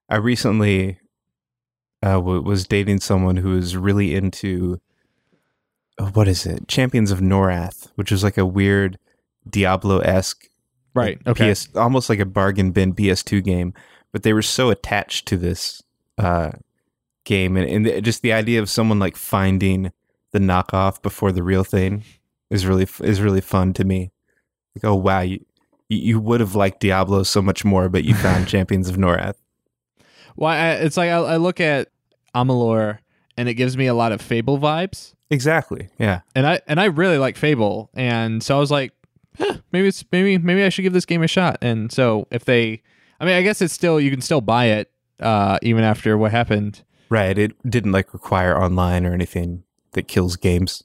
I 0.08 0.16
recently 0.16 0.98
uh, 2.02 2.14
w- 2.14 2.42
was 2.42 2.66
dating 2.66 3.00
someone 3.00 3.36
who 3.38 3.50
was 3.54 3.76
really 3.76 4.14
into 4.14 4.80
oh, 5.98 6.06
what 6.14 6.28
is 6.28 6.46
it? 6.46 6.68
Champions 6.68 7.10
of 7.10 7.20
Norath, 7.20 7.88
which 7.96 8.10
is 8.12 8.22
like 8.24 8.36
a 8.38 8.46
weird 8.46 8.98
Diablo 9.48 9.98
esque, 10.00 10.48
Right. 10.94 11.18
Okay. 11.26 11.52
PS, 11.52 11.68
almost 11.76 12.08
like 12.10 12.18
a 12.18 12.26
bargain 12.26 12.70
bin 12.72 12.94
PS2 12.94 13.42
game. 13.42 13.72
But 14.12 14.22
they 14.24 14.32
were 14.34 14.42
so 14.42 14.68
attached 14.70 15.26
to 15.28 15.36
this 15.38 15.82
uh, 16.18 16.52
game, 17.24 17.56
and, 17.56 17.68
and 17.68 17.86
the- 17.86 18.00
just 18.02 18.20
the 18.22 18.32
idea 18.32 18.60
of 18.60 18.68
someone 18.68 18.98
like 18.98 19.16
finding 19.16 19.90
the 20.32 20.38
knockoff 20.38 21.00
before 21.02 21.32
the 21.32 21.42
real 21.42 21.64
thing 21.64 22.04
is 22.50 22.66
really 22.66 22.86
is 23.00 23.20
really 23.22 23.40
fun 23.40 23.72
to 23.74 23.84
me. 23.84 24.12
Like, 24.76 24.84
oh 24.84 24.94
wow, 24.94 25.20
you 25.20 25.44
you 25.88 25.98
you 25.98 26.20
would 26.20 26.40
have 26.40 26.54
liked 26.54 26.80
Diablo 26.80 27.22
so 27.22 27.40
much 27.40 27.64
more, 27.64 27.88
but 27.88 28.04
you 28.04 28.14
found 28.14 28.46
Champions 28.48 28.88
of 28.90 28.96
Norath. 28.96 29.36
Well, 30.36 30.50
I, 30.50 30.70
it's 30.72 30.96
like 30.98 31.10
I, 31.10 31.16
I 31.16 31.36
look 31.38 31.58
at 31.60 31.88
Amalur 32.34 32.98
and 33.38 33.48
it 33.48 33.54
gives 33.54 33.76
me 33.78 33.86
a 33.86 33.94
lot 33.94 34.12
of 34.12 34.20
Fable 34.20 34.58
vibes. 34.58 35.14
Exactly. 35.30 35.88
Yeah. 35.98 36.20
and 36.34 36.46
I 36.46 36.60
and 36.66 36.78
I 36.78 36.84
really 36.86 37.16
like 37.18 37.38
Fable, 37.38 37.88
and 37.94 38.42
so 38.42 38.54
I 38.56 38.60
was 38.60 38.70
like, 38.70 38.92
huh, 39.38 39.58
maybe 39.72 39.88
it's 39.88 40.04
maybe 40.12 40.38
maybe 40.38 40.62
I 40.64 40.68
should 40.68 40.82
give 40.82 40.92
this 40.92 41.06
game 41.06 41.22
a 41.22 41.28
shot. 41.28 41.58
And 41.62 41.90
so 41.92 42.26
if 42.30 42.44
they, 42.44 42.82
I 43.20 43.24
mean, 43.24 43.34
I 43.34 43.42
guess 43.42 43.60
it's 43.62 43.72
still 43.74 44.00
you 44.00 44.10
can 44.10 44.20
still 44.20 44.40
buy 44.40 44.66
it 44.66 44.90
uh, 45.20 45.58
even 45.62 45.84
after 45.84 46.16
what 46.18 46.30
happened, 46.32 46.82
Right. 47.12 47.36
It 47.36 47.52
didn't 47.68 47.92
like 47.92 48.14
require 48.14 48.56
online 48.58 49.04
or 49.04 49.12
anything 49.12 49.64
that 49.92 50.08
kills 50.08 50.36
games. 50.36 50.82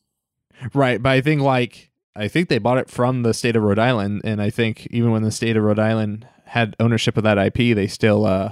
right? 0.73 1.01
But 1.01 1.09
I 1.13 1.21
think 1.21 1.41
like 1.41 1.89
I 2.17 2.27
think 2.27 2.49
they 2.49 2.57
bought 2.57 2.77
it 2.79 2.89
from 2.89 3.23
the 3.23 3.33
state 3.33 3.55
of 3.55 3.63
Rhode 3.63 3.79
Island, 3.79 4.21
and 4.25 4.41
I 4.41 4.49
think 4.49 4.87
even 4.91 5.11
when 5.11 5.21
the 5.23 5.31
state 5.31 5.55
of 5.55 5.63
Rhode 5.63 5.79
Island 5.79 6.27
had 6.47 6.75
ownership 6.81 7.15
of 7.15 7.23
that 7.23 7.37
IP, 7.37 7.73
they 7.75 7.87
still 7.87 8.25
uh, 8.25 8.51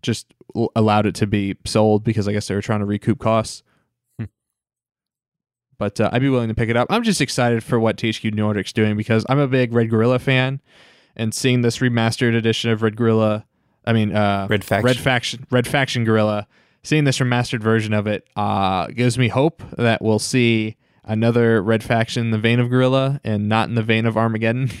just 0.00 0.32
allowed 0.74 1.04
it 1.04 1.14
to 1.16 1.26
be 1.26 1.56
sold 1.66 2.04
because 2.04 2.26
I 2.26 2.32
guess 2.32 2.48
they 2.48 2.54
were 2.54 2.62
trying 2.62 2.80
to 2.80 2.86
recoup 2.86 3.18
costs. 3.18 3.62
But 5.80 5.98
uh, 5.98 6.10
I'd 6.12 6.20
be 6.20 6.28
willing 6.28 6.48
to 6.48 6.54
pick 6.54 6.68
it 6.68 6.76
up. 6.76 6.88
I'm 6.90 7.02
just 7.02 7.22
excited 7.22 7.64
for 7.64 7.80
what 7.80 7.96
THQ 7.96 8.34
Nordic's 8.34 8.74
doing 8.74 8.98
because 8.98 9.24
I'm 9.30 9.38
a 9.38 9.48
big 9.48 9.72
Red 9.72 9.88
Guerrilla 9.88 10.18
fan, 10.18 10.60
and 11.16 11.34
seeing 11.34 11.62
this 11.62 11.78
remastered 11.78 12.36
edition 12.36 12.70
of 12.70 12.82
Red 12.82 12.96
Guerrilla, 12.96 13.46
I 13.86 13.94
mean, 13.94 14.14
uh, 14.14 14.46
Red 14.50 14.62
Faction. 14.62 14.86
Red 14.86 14.98
Faction, 14.98 15.46
Red 15.50 15.66
Faction 15.66 16.04
Guerrilla, 16.04 16.46
seeing 16.82 17.04
this 17.04 17.18
remastered 17.18 17.62
version 17.62 17.94
of 17.94 18.06
it 18.06 18.28
uh, 18.36 18.88
gives 18.88 19.16
me 19.16 19.28
hope 19.28 19.62
that 19.78 20.02
we'll 20.02 20.18
see 20.18 20.76
another 21.02 21.62
Red 21.62 21.82
Faction 21.82 22.26
in 22.26 22.30
the 22.30 22.38
vein 22.38 22.60
of 22.60 22.68
Guerrilla 22.68 23.18
and 23.24 23.48
not 23.48 23.70
in 23.70 23.74
the 23.74 23.82
vein 23.82 24.04
of 24.04 24.16
Armageddon. 24.16 24.70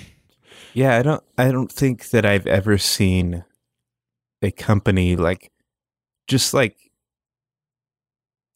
Yeah, 0.72 0.96
I 0.96 1.02
don't 1.02 1.24
I 1.36 1.50
don't 1.50 1.72
think 1.72 2.10
that 2.10 2.24
I've 2.24 2.46
ever 2.46 2.78
seen 2.78 3.42
a 4.40 4.52
company 4.52 5.16
like 5.16 5.50
just 6.28 6.54
like 6.54 6.76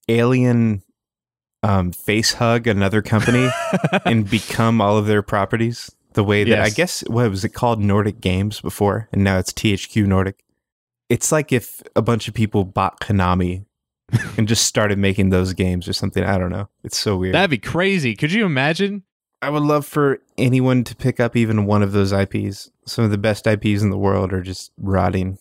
alien 0.09 0.84
um 1.65 1.91
face 1.91 2.35
hug 2.35 2.67
another 2.67 3.03
company 3.03 3.49
and 4.05 4.29
become 4.29 4.81
all 4.81 4.97
of 4.99 5.07
their 5.07 5.23
properties. 5.23 5.91
The 6.13 6.23
way 6.23 6.45
that 6.45 6.61
I 6.61 6.71
guess 6.71 7.01
what 7.09 7.29
was 7.29 7.45
it 7.45 7.49
called 7.49 7.81
Nordic 7.81 8.21
Games 8.21 8.61
before, 8.61 9.09
and 9.11 9.25
now 9.25 9.39
it's 9.39 9.53
THQ 9.53 10.07
Nordic. 10.07 10.45
It's 11.09 11.33
like 11.33 11.53
if 11.53 11.83
a 11.97 12.03
bunch 12.03 12.29
of 12.29 12.35
people 12.35 12.65
bought 12.65 13.01
Konami 13.01 13.65
and 14.37 14.47
just 14.47 14.67
started 14.67 14.99
making 14.99 15.31
those 15.31 15.53
games 15.55 15.89
or 15.89 15.93
something. 15.93 16.23
I 16.23 16.39
don't 16.39 16.53
know. 16.53 16.69
It's 16.85 16.97
so 16.97 17.17
weird. 17.17 17.35
That'd 17.35 17.51
be 17.51 17.59
crazy. 17.59 18.15
Could 18.15 18.33
you 18.33 18.45
imagine? 18.45 19.03
I 19.43 19.51
would 19.51 19.63
love 19.63 19.85
for 19.87 20.21
anyone 20.39 20.85
to 20.85 20.97
pick 20.97 21.21
up 21.21 21.37
even 21.37 21.67
one 21.67 21.83
of 21.83 21.93
those 21.93 22.13
IPs. 22.13 22.71
Some 22.87 23.05
of 23.05 23.11
the 23.11 23.19
best 23.19 23.47
IPs 23.47 23.83
in 23.83 23.91
the 23.91 23.99
world 23.99 24.33
are 24.33 24.41
just 24.41 24.73
rotting. 24.79 25.39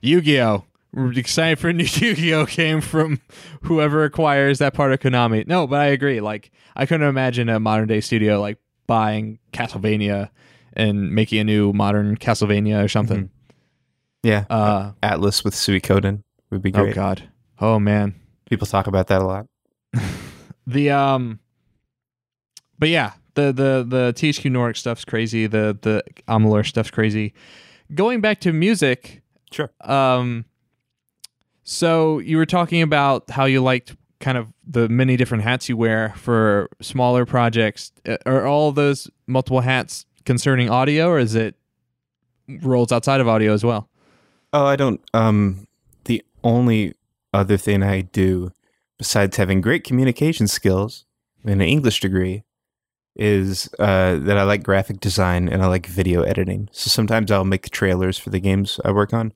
Yu-Gi-Oh! 0.00 0.58
We're 0.58 0.71
excited 0.94 1.58
for 1.58 1.68
a 1.68 1.72
new 1.72 1.84
Yu-Gi-Oh 1.84 2.46
game 2.46 2.80
from 2.80 3.20
whoever 3.62 4.04
acquires 4.04 4.58
that 4.58 4.74
part 4.74 4.92
of 4.92 5.00
Konami. 5.00 5.46
No, 5.46 5.66
but 5.66 5.80
I 5.80 5.86
agree. 5.86 6.20
Like, 6.20 6.50
I 6.76 6.86
couldn't 6.86 7.06
imagine 7.08 7.48
a 7.48 7.58
modern 7.60 7.88
day 7.88 8.00
studio 8.00 8.40
like 8.40 8.58
buying 8.86 9.38
Castlevania 9.52 10.30
and 10.74 11.10
making 11.14 11.38
a 11.40 11.44
new 11.44 11.72
modern 11.72 12.16
Castlevania 12.16 12.84
or 12.84 12.88
something. 12.88 13.30
Yeah, 14.22 14.44
Uh, 14.50 14.92
Atlus 15.02 15.44
with 15.44 15.54
Suikoden 15.54 16.22
would 16.50 16.62
be 16.62 16.70
great. 16.70 16.92
oh 16.92 16.94
god, 16.94 17.28
oh 17.60 17.78
man. 17.80 18.14
People 18.48 18.66
talk 18.66 18.86
about 18.86 19.08
that 19.08 19.20
a 19.22 19.24
lot. 19.24 19.46
The 20.64 20.90
um, 20.90 21.40
but 22.78 22.88
yeah, 22.88 23.14
the 23.34 23.46
the 23.52 23.84
the 23.86 24.12
THQ 24.14 24.48
Nordic 24.52 24.76
stuff's 24.76 25.04
crazy. 25.04 25.48
The 25.48 25.76
the 25.82 26.04
Amalur 26.28 26.64
stuff's 26.64 26.90
crazy. 26.90 27.34
Going 27.92 28.20
back 28.20 28.40
to 28.42 28.52
music, 28.52 29.22
Sure. 29.50 29.72
Um, 29.80 30.44
so 31.64 32.18
you 32.18 32.36
were 32.36 32.46
talking 32.46 32.82
about 32.82 33.30
how 33.30 33.44
you 33.44 33.62
liked 33.62 33.96
kind 34.20 34.38
of 34.38 34.52
the 34.66 34.88
many 34.88 35.16
different 35.16 35.42
hats 35.42 35.68
you 35.68 35.76
wear 35.76 36.14
for 36.16 36.68
smaller 36.80 37.26
projects. 37.26 37.92
Uh, 38.06 38.16
Are 38.24 38.46
all 38.46 38.72
those 38.72 39.10
multiple 39.26 39.60
hats 39.60 40.06
concerning 40.24 40.70
audio, 40.70 41.08
or 41.08 41.18
is 41.18 41.34
it 41.34 41.56
roles 42.62 42.92
outside 42.92 43.20
of 43.20 43.28
audio 43.28 43.52
as 43.52 43.64
well? 43.64 43.88
Oh, 44.52 44.66
I 44.66 44.76
don't. 44.76 45.00
Um, 45.12 45.66
the 46.04 46.22
only 46.44 46.94
other 47.34 47.56
thing 47.56 47.82
I 47.82 48.02
do, 48.02 48.52
besides 48.98 49.36
having 49.36 49.60
great 49.60 49.84
communication 49.84 50.46
skills 50.46 51.04
and 51.42 51.52
an 51.52 51.68
English 51.68 52.00
degree, 52.00 52.44
is 53.16 53.68
uh, 53.78 54.16
that 54.16 54.38
I 54.38 54.42
like 54.44 54.62
graphic 54.62 55.00
design 55.00 55.48
and 55.48 55.62
I 55.62 55.66
like 55.66 55.86
video 55.86 56.22
editing. 56.22 56.68
So 56.72 56.88
sometimes 56.88 57.30
I'll 57.30 57.44
make 57.44 57.68
trailers 57.70 58.18
for 58.18 58.30
the 58.30 58.40
games 58.40 58.80
I 58.84 58.92
work 58.92 59.12
on, 59.12 59.32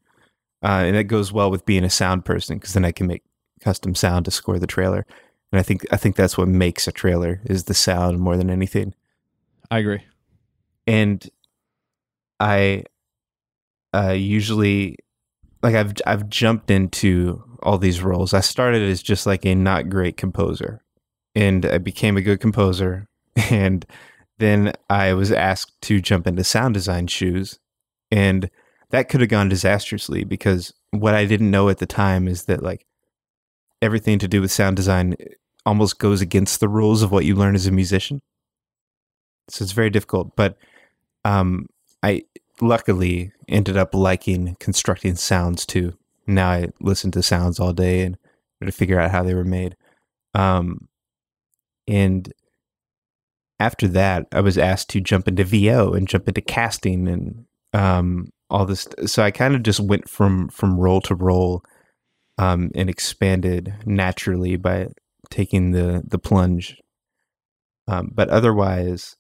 uh, 0.63 0.85
and 0.87 0.97
that 0.97 1.05
goes 1.05 1.33
well 1.33 1.51
with 1.51 1.67
being 1.67 1.85
a 1.85 1.91
sound 1.91 2.25
person 2.25 2.59
because 2.59 2.75
then 2.75 2.85
I 2.85 2.93
can 2.93 3.07
make 3.07 3.23
custom 3.61 3.95
sound 3.95 4.25
to 4.25 4.31
score 4.31 4.59
the 4.59 4.67
trailer. 4.67 5.07
And 5.53 5.61
I 5.61 5.63
think 5.63 5.87
I 5.93 5.97
think 5.97 6.17
that's 6.17 6.37
what 6.37 6.49
makes 6.49 6.87
a 6.89 6.93
trailer 6.93 7.41
is 7.45 7.65
the 7.65 7.75
sound 7.75 8.19
more 8.19 8.37
than 8.37 8.51
anything 8.51 8.95
I 9.71 9.79
agree. 9.79 10.03
and 10.87 11.29
I 12.41 12.85
uh, 13.95 14.11
usually 14.11 14.97
like 15.63 15.75
I've 15.75 15.95
I've 16.07 16.29
jumped 16.29 16.71
into 16.71 17.43
all 17.63 17.79
these 17.79 18.03
roles. 18.03 18.35
I 18.35 18.41
started 18.41 18.83
as 18.83 19.03
just 19.03 19.27
like 19.27 19.45
a 19.45 19.55
not 19.55 19.89
great 19.89 20.17
composer, 20.17 20.83
and 21.35 21.65
I 21.65 21.79
became 21.79 22.17
a 22.17 22.23
good 22.23 22.41
composer, 22.41 23.09
and 23.51 23.87
then 24.39 24.73
I 24.91 25.15
was 25.15 25.33
asked 25.33 25.81
to 25.83 26.01
jump 26.01 26.27
into 26.27 26.45
sound 26.45 26.75
design 26.75 27.07
shoes, 27.07 27.59
and 28.11 28.51
that 28.91 29.09
could 29.09 29.21
have 29.21 29.31
gone 29.31 29.49
disastrously 29.49 30.25
because 30.25 30.73
what 30.91 31.15
I 31.15 31.25
didn't 31.25 31.51
know 31.51 31.69
at 31.69 31.79
the 31.79 31.87
time 31.87 32.29
is 32.29 32.45
that 32.45 32.63
like 32.63 32.87
everything 33.83 34.19
to 34.21 34.29
do 34.29 34.41
with 34.41 34.53
sound 34.53 34.77
design 34.77 35.17
almost 35.65 35.99
goes 35.99 36.21
against 36.21 36.61
the 36.61 36.69
rules 36.69 37.03
of 37.03 37.11
what 37.11 37.25
you 37.25 37.35
learn 37.35 37.55
as 37.55 37.67
a 37.67 37.73
musician. 37.73 38.21
So 39.49 39.63
it's 39.63 39.73
very 39.73 39.91
difficult, 39.91 40.37
but 40.37 40.57
um, 41.25 41.67
I 42.03 42.23
luckily 42.61 43.33
ended 43.49 43.77
up 43.77 43.95
liking 43.95 44.57
constructing 44.61 45.17
sounds 45.17 45.67
too. 45.67 45.97
Now 46.27 46.51
I 46.51 46.69
listen 46.81 47.11
to 47.13 47.23
sounds 47.23 47.61
all 47.61 47.73
day 47.73 48.03
and 48.03 48.17
try 48.59 48.67
to 48.67 48.73
figure 48.73 48.99
out 49.01 49.11
how 49.11 49.23
they 49.23 49.35
were 49.35 49.45
made. 49.45 49.77
Um, 50.35 50.89
and 51.89 52.33
after 53.59 53.89
that, 53.89 54.27
I 54.33 54.41
was 54.41 54.59
asked 54.59 54.91
to 54.91 55.01
jump 55.01 55.29
into 55.29 55.45
VO 55.45 55.93
and 55.93 56.09
jump 56.09 56.29
into 56.29 56.41
casting 56.41 57.09
and 57.09 57.45
um, 57.73 58.31
all 58.51 58.65
this. 58.67 58.87
So 59.07 59.23
I 59.23 59.31
kind 59.31 59.55
of 59.55 59.63
just 59.63 59.81
went 59.81 60.09
from 60.09 60.49
from 60.49 60.79
role 60.79 61.01
to 61.03 61.15
role 61.15 61.63
um, 62.39 62.71
and 62.75 62.89
expanded 62.91 63.75
naturally 63.85 64.57
by 64.57 64.89
taking 65.31 65.73
the 65.73 66.03
the 66.07 66.19
plunge. 66.19 66.77
Um, 67.89 68.11
but 68.15 68.29
otherwise, 68.31 69.17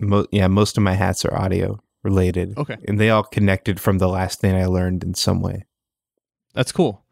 mo- 0.00 0.26
yeah, 0.30 0.46
most 0.46 0.76
of 0.76 0.82
my 0.82 0.94
hats 0.94 1.24
are 1.24 1.34
audio 1.34 1.78
related, 2.04 2.56
Okay, 2.58 2.76
and 2.86 3.00
they 3.00 3.10
all 3.10 3.22
connected 3.24 3.80
from 3.80 3.98
the 3.98 4.08
last 4.08 4.40
thing 4.40 4.54
I 4.54 4.66
learned 4.66 5.02
in 5.04 5.14
some 5.14 5.40
way. 5.40 5.64
that's 6.54 6.72
cool. 6.72 7.04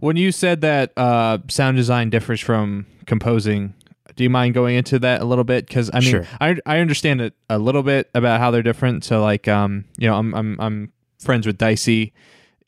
When 0.00 0.16
you 0.16 0.32
said 0.32 0.62
that 0.62 0.92
uh, 0.96 1.38
sound 1.48 1.76
design 1.76 2.10
differs 2.10 2.40
from 2.40 2.86
composing, 3.06 3.74
do 4.22 4.24
you 4.24 4.30
mind 4.30 4.54
going 4.54 4.76
into 4.76 5.00
that 5.00 5.20
a 5.20 5.24
little 5.24 5.42
bit? 5.42 5.66
Because 5.66 5.90
I 5.92 5.98
mean, 5.98 6.10
Sure. 6.10 6.26
I 6.40 6.56
I 6.64 6.78
understand 6.78 7.20
it 7.20 7.34
a 7.50 7.58
little 7.58 7.82
bit 7.82 8.08
about 8.14 8.38
how 8.38 8.52
they're 8.52 8.62
different. 8.62 9.02
So 9.04 9.20
like, 9.20 9.48
um, 9.48 9.84
you 9.98 10.08
know, 10.08 10.14
I'm 10.14 10.32
I'm 10.34 10.60
I'm 10.60 10.92
friends 11.18 11.44
with 11.44 11.58
Dicey 11.58 12.12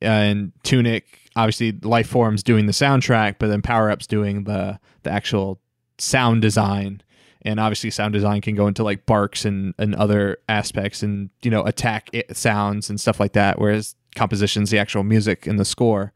and 0.00 0.50
Tunic. 0.64 1.20
Obviously, 1.36 1.72
Lifeform's 1.72 2.42
doing 2.42 2.66
the 2.66 2.72
soundtrack, 2.72 3.36
but 3.38 3.46
then 3.46 3.62
Power 3.62 3.88
Up's 3.88 4.08
doing 4.08 4.44
the 4.44 4.80
the 5.04 5.10
actual 5.10 5.60
sound 5.98 6.42
design. 6.42 7.00
And 7.42 7.60
obviously, 7.60 7.90
sound 7.90 8.14
design 8.14 8.40
can 8.40 8.56
go 8.56 8.66
into 8.66 8.82
like 8.82 9.06
barks 9.06 9.44
and, 9.44 9.74
and 9.78 9.94
other 9.94 10.38
aspects, 10.48 11.02
and 11.04 11.30
you 11.42 11.50
know, 11.50 11.62
attack 11.64 12.10
it, 12.12 12.36
sounds 12.36 12.90
and 12.90 13.00
stuff 13.00 13.20
like 13.20 13.34
that. 13.34 13.60
Whereas 13.60 13.94
composition's 14.16 14.70
the 14.70 14.78
actual 14.78 15.04
music 15.04 15.46
and 15.46 15.58
the 15.58 15.64
score. 15.64 16.12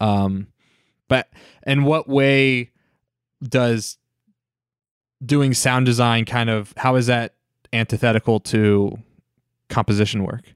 Um, 0.00 0.48
but 1.08 1.28
in 1.66 1.84
what 1.84 2.08
way 2.08 2.70
does 3.42 3.98
doing 5.24 5.54
sound 5.54 5.86
design 5.86 6.24
kind 6.24 6.50
of 6.50 6.72
how 6.76 6.96
is 6.96 7.06
that 7.06 7.34
antithetical 7.72 8.40
to 8.40 8.96
composition 9.68 10.24
work? 10.24 10.54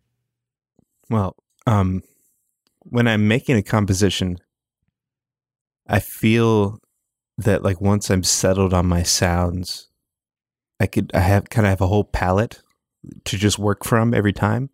Well, 1.11 1.37
um, 1.67 2.03
when 2.81 3.07
I'm 3.07 3.29
making 3.29 3.57
a 3.57 3.63
composition, 3.63 4.39
I 5.87 6.01
feel 6.01 6.81
that 7.39 7.63
like 7.63 7.81
once 7.81 8.11
I'm 8.11 8.23
settled 8.23 8.73
on 8.73 8.87
my 8.87 9.03
sounds, 9.03 9.89
I 10.81 10.87
could 10.87 11.11
I 11.15 11.21
have 11.21 11.51
kind 11.51 11.67
of 11.67 11.71
have 11.71 11.81
a 11.81 11.87
whole 11.87 12.05
palette 12.05 12.63
to 13.25 13.37
just 13.37 13.59
work 13.59 13.85
from 13.85 14.15
every 14.15 14.33
time. 14.33 14.71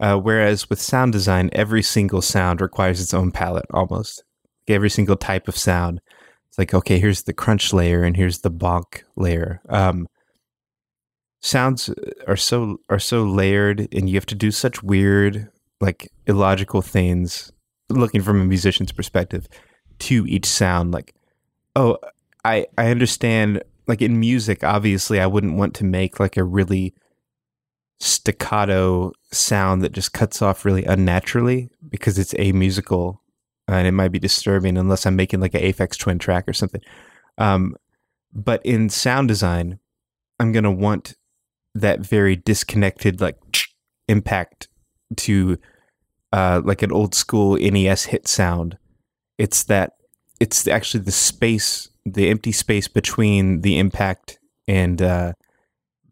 Uh, 0.00 0.16
whereas 0.16 0.68
with 0.68 0.80
sound 0.80 1.12
design, 1.12 1.48
every 1.52 1.82
single 1.82 2.22
sound 2.22 2.60
requires 2.60 3.00
its 3.00 3.14
own 3.14 3.30
palette 3.30 3.66
almost. 3.72 4.24
Every 4.66 4.90
single 4.90 5.16
type 5.16 5.48
of 5.48 5.56
sound. 5.56 6.00
It's 6.52 6.58
like, 6.58 6.74
okay, 6.74 6.98
here's 6.98 7.22
the 7.22 7.32
crunch 7.32 7.72
layer 7.72 8.02
and 8.02 8.14
here's 8.14 8.40
the 8.40 8.50
bonk 8.50 9.04
layer. 9.16 9.62
Um, 9.70 10.06
sounds 11.40 11.88
are 12.26 12.36
so 12.36 12.78
are 12.90 12.98
so 12.98 13.24
layered 13.24 13.88
and 13.92 14.08
you 14.08 14.16
have 14.16 14.26
to 14.26 14.34
do 14.34 14.50
such 14.50 14.82
weird 14.82 15.48
like 15.80 16.12
illogical 16.26 16.82
things 16.82 17.50
looking 17.88 18.22
from 18.22 18.40
a 18.40 18.44
musician's 18.44 18.92
perspective 18.92 19.48
to 19.98 20.24
each 20.26 20.46
sound 20.46 20.92
like 20.92 21.14
oh 21.74 21.98
i 22.44 22.64
i 22.78 22.88
understand 22.88 23.62
like 23.88 24.00
in 24.00 24.20
music 24.20 24.62
obviously 24.62 25.18
i 25.18 25.26
wouldn't 25.26 25.56
want 25.56 25.74
to 25.74 25.84
make 25.84 26.20
like 26.20 26.36
a 26.36 26.44
really 26.44 26.94
staccato 27.98 29.10
sound 29.32 29.82
that 29.82 29.92
just 29.92 30.12
cuts 30.12 30.42
off 30.42 30.64
really 30.64 30.84
unnaturally 30.84 31.70
because 31.88 32.18
it's 32.18 32.34
a 32.38 32.52
musical 32.52 33.21
and 33.68 33.86
it 33.86 33.92
might 33.92 34.12
be 34.12 34.18
disturbing 34.18 34.76
unless 34.76 35.06
i'm 35.06 35.16
making 35.16 35.40
like 35.40 35.54
an 35.54 35.62
aphex 35.62 35.98
twin 35.98 36.18
track 36.18 36.48
or 36.48 36.52
something 36.52 36.80
um 37.38 37.74
but 38.32 38.64
in 38.64 38.88
sound 38.88 39.28
design 39.28 39.78
i'm 40.40 40.52
going 40.52 40.64
to 40.64 40.70
want 40.70 41.14
that 41.74 42.00
very 42.00 42.36
disconnected 42.36 43.20
like 43.20 43.36
impact 44.08 44.68
to 45.16 45.58
uh, 46.32 46.62
like 46.64 46.82
an 46.82 46.92
old 46.92 47.14
school 47.14 47.56
NES 47.56 48.06
hit 48.06 48.26
sound. 48.26 48.78
It's 49.38 49.64
that 49.64 49.94
it's 50.40 50.66
actually 50.66 51.04
the 51.04 51.12
space, 51.12 51.88
the 52.04 52.28
empty 52.28 52.52
space 52.52 52.88
between 52.88 53.60
the 53.60 53.78
impact 53.78 54.38
and 54.66 55.00
uh, 55.00 55.32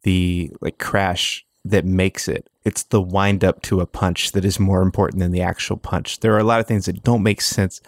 the 0.02 0.52
like 0.60 0.78
crash 0.78 1.44
that 1.64 1.84
makes 1.84 2.28
it. 2.28 2.48
It's 2.64 2.84
the 2.84 3.02
wind 3.02 3.44
up 3.44 3.62
to 3.62 3.80
a 3.80 3.86
punch 3.86 4.32
that 4.32 4.44
is 4.44 4.58
more 4.58 4.82
important 4.82 5.20
than 5.20 5.32
the 5.32 5.42
actual 5.42 5.76
punch. 5.76 6.20
There 6.20 6.34
are 6.34 6.38
a 6.38 6.44
lot 6.44 6.60
of 6.60 6.66
things 6.66 6.86
that 6.86 7.02
don't 7.02 7.22
make 7.22 7.40
sense 7.40 7.80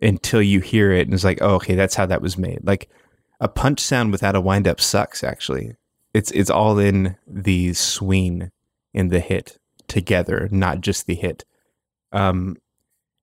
until 0.00 0.42
you 0.42 0.60
hear 0.60 0.92
it 0.92 1.06
and 1.06 1.14
it's 1.14 1.24
like, 1.24 1.38
oh, 1.40 1.54
okay, 1.54 1.74
that's 1.74 1.94
how 1.94 2.06
that 2.06 2.22
was 2.22 2.36
made. 2.36 2.60
Like 2.62 2.88
a 3.40 3.48
punch 3.48 3.80
sound 3.80 4.12
without 4.12 4.36
a 4.36 4.40
wind 4.40 4.68
up 4.68 4.80
sucks. 4.80 5.24
Actually, 5.24 5.76
it's 6.14 6.30
it's 6.30 6.50
all 6.50 6.78
in 6.78 7.16
the 7.26 7.72
swing 7.74 8.50
in 8.94 9.08
the 9.08 9.20
hit 9.20 9.58
together, 9.88 10.48
not 10.52 10.80
just 10.80 11.06
the 11.06 11.14
hit. 11.14 11.44
Um, 12.12 12.56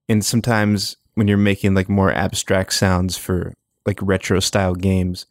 and 0.10 0.26
sometimes 0.26 0.98
when 1.16 1.28
you're 1.28 1.38
making 1.38 1.74
like 1.74 1.90
more 1.90 2.12
abstract 2.12 2.74
sounds 2.74 3.18
for 3.18 3.54
like 3.86 4.00
retro 4.02 4.40
style 4.40 4.76
games, 4.76 5.26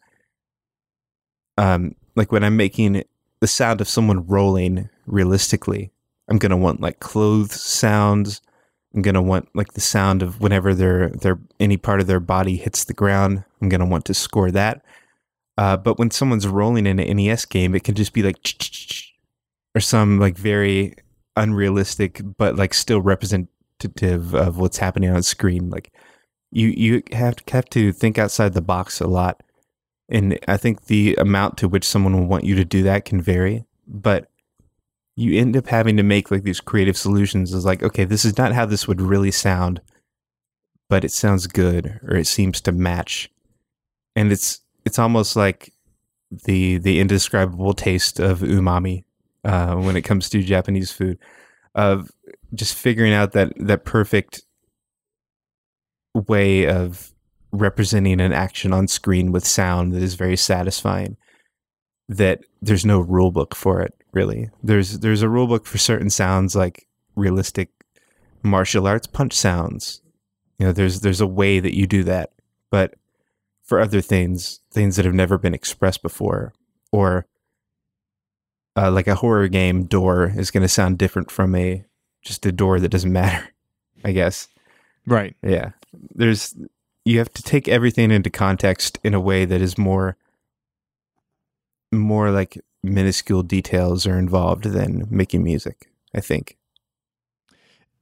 um, 1.57 1.95
like 2.15 2.31
when 2.31 2.43
I'm 2.43 2.57
making 2.57 3.03
the 3.41 3.47
sound 3.47 3.81
of 3.81 3.87
someone 3.87 4.27
rolling 4.27 4.89
realistically. 5.05 5.91
I'm 6.29 6.37
gonna 6.37 6.57
want 6.57 6.81
like 6.81 6.99
clothes 6.99 7.59
sounds. 7.59 8.41
I'm 8.93 9.01
gonna 9.01 9.21
want 9.21 9.49
like 9.55 9.73
the 9.73 9.81
sound 9.81 10.21
of 10.21 10.41
whenever 10.41 10.73
their 10.73 11.09
their 11.09 11.39
any 11.59 11.77
part 11.77 12.01
of 12.01 12.07
their 12.07 12.19
body 12.19 12.57
hits 12.57 12.83
the 12.83 12.93
ground. 12.93 13.43
I'm 13.61 13.69
gonna 13.69 13.85
want 13.85 14.05
to 14.05 14.13
score 14.13 14.51
that. 14.51 14.83
Uh, 15.57 15.75
but 15.75 15.99
when 15.99 16.11
someone's 16.11 16.47
rolling 16.47 16.87
in 16.87 16.99
an 16.99 17.17
NES 17.17 17.45
game, 17.45 17.75
it 17.75 17.83
can 17.83 17.95
just 17.95 18.13
be 18.13 18.23
like 18.23 18.39
or 19.75 19.81
some 19.81 20.19
like 20.19 20.37
very 20.37 20.95
unrealistic 21.35 22.21
but 22.37 22.55
like 22.55 22.73
still 22.73 23.01
representative 23.01 24.35
of 24.35 24.57
what's 24.57 24.77
happening 24.77 25.09
on 25.09 25.23
screen. 25.23 25.69
Like 25.69 25.91
you 26.51 26.67
you 26.67 27.03
have 27.11 27.37
to 27.37 27.53
have 27.53 27.69
to 27.71 27.91
think 27.91 28.17
outside 28.17 28.53
the 28.53 28.61
box 28.61 29.01
a 29.01 29.07
lot. 29.07 29.41
And 30.09 30.39
I 30.47 30.57
think 30.57 30.85
the 30.85 31.15
amount 31.15 31.57
to 31.59 31.67
which 31.67 31.85
someone 31.85 32.17
will 32.17 32.25
want 32.25 32.43
you 32.43 32.55
to 32.55 32.65
do 32.65 32.83
that 32.83 33.05
can 33.05 33.21
vary, 33.21 33.65
but 33.87 34.27
you 35.15 35.39
end 35.39 35.55
up 35.55 35.67
having 35.67 35.97
to 35.97 36.03
make 36.03 36.31
like 36.31 36.43
these 36.43 36.61
creative 36.61 36.97
solutions 36.97 37.53
is 37.53 37.65
like, 37.65 37.83
okay, 37.83 38.05
this 38.05 38.25
is 38.25 38.37
not 38.37 38.53
how 38.53 38.65
this 38.65 38.87
would 38.87 39.01
really 39.01 39.31
sound, 39.31 39.81
but 40.87 41.03
it 41.03 41.11
sounds 41.11 41.45
good 41.45 41.99
or 42.03 42.15
it 42.15 42.25
seems 42.25 42.59
to 42.61 42.71
match. 42.71 43.29
And 44.15 44.31
it's 44.31 44.61
it's 44.85 44.97
almost 44.97 45.35
like 45.35 45.73
the 46.31 46.77
the 46.77 46.99
indescribable 46.99 47.73
taste 47.73 48.19
of 48.19 48.39
umami 48.39 49.03
uh, 49.43 49.75
when 49.75 49.95
it 49.95 50.03
comes 50.03 50.29
to 50.29 50.41
Japanese 50.41 50.91
food, 50.91 51.19
of 51.75 52.11
just 52.53 52.73
figuring 52.73 53.13
out 53.13 53.33
that 53.33 53.53
that 53.57 53.85
perfect 53.85 54.43
way 56.15 56.67
of 56.67 57.13
representing 57.51 58.21
an 58.21 58.31
action 58.31 58.73
on 58.73 58.87
screen 58.87 59.31
with 59.31 59.45
sound 59.45 59.93
that 59.93 60.03
is 60.03 60.15
very 60.15 60.37
satisfying. 60.37 61.17
That 62.07 62.41
there's 62.61 62.85
no 62.85 62.99
rule 62.99 63.31
book 63.31 63.55
for 63.55 63.81
it, 63.81 63.93
really. 64.11 64.49
There's 64.63 64.99
there's 64.99 65.21
a 65.21 65.29
rule 65.29 65.47
book 65.47 65.65
for 65.65 65.77
certain 65.77 66.09
sounds 66.09 66.55
like 66.55 66.87
realistic 67.15 67.69
martial 68.41 68.87
arts 68.87 69.07
punch 69.07 69.33
sounds. 69.33 70.01
You 70.57 70.67
know, 70.67 70.71
there's 70.71 71.01
there's 71.01 71.21
a 71.21 71.27
way 71.27 71.59
that 71.59 71.75
you 71.75 71.87
do 71.87 72.03
that. 72.05 72.31
But 72.71 72.95
for 73.63 73.79
other 73.79 74.01
things, 74.01 74.59
things 74.71 74.95
that 74.95 75.05
have 75.05 75.13
never 75.13 75.37
been 75.37 75.53
expressed 75.53 76.01
before, 76.01 76.53
or 76.91 77.27
uh, 78.75 78.91
like 78.91 79.07
a 79.07 79.15
horror 79.15 79.47
game 79.47 79.83
door 79.83 80.33
is 80.35 80.51
going 80.51 80.63
to 80.63 80.67
sound 80.67 80.97
different 80.97 81.29
from 81.29 81.55
a 81.55 81.85
just 82.21 82.45
a 82.45 82.51
door 82.51 82.79
that 82.79 82.89
doesn't 82.89 83.13
matter. 83.21 83.49
I 84.03 84.13
guess. 84.13 84.47
Right. 85.05 85.35
Yeah. 85.43 85.71
There's 86.15 86.55
you 87.09 87.17
have 87.17 87.33
to 87.33 87.41
take 87.41 87.67
everything 87.67 88.11
into 88.11 88.29
context 88.29 88.99
in 89.03 89.15
a 89.15 89.19
way 89.19 89.43
that 89.43 89.61
is 89.61 89.77
more 89.79 90.15
more 91.91 92.29
like 92.29 92.61
minuscule 92.83 93.41
details 93.41 94.05
are 94.05 94.19
involved 94.19 94.65
than 94.65 95.07
making 95.09 95.43
music, 95.43 95.89
I 96.13 96.21
think. 96.21 96.55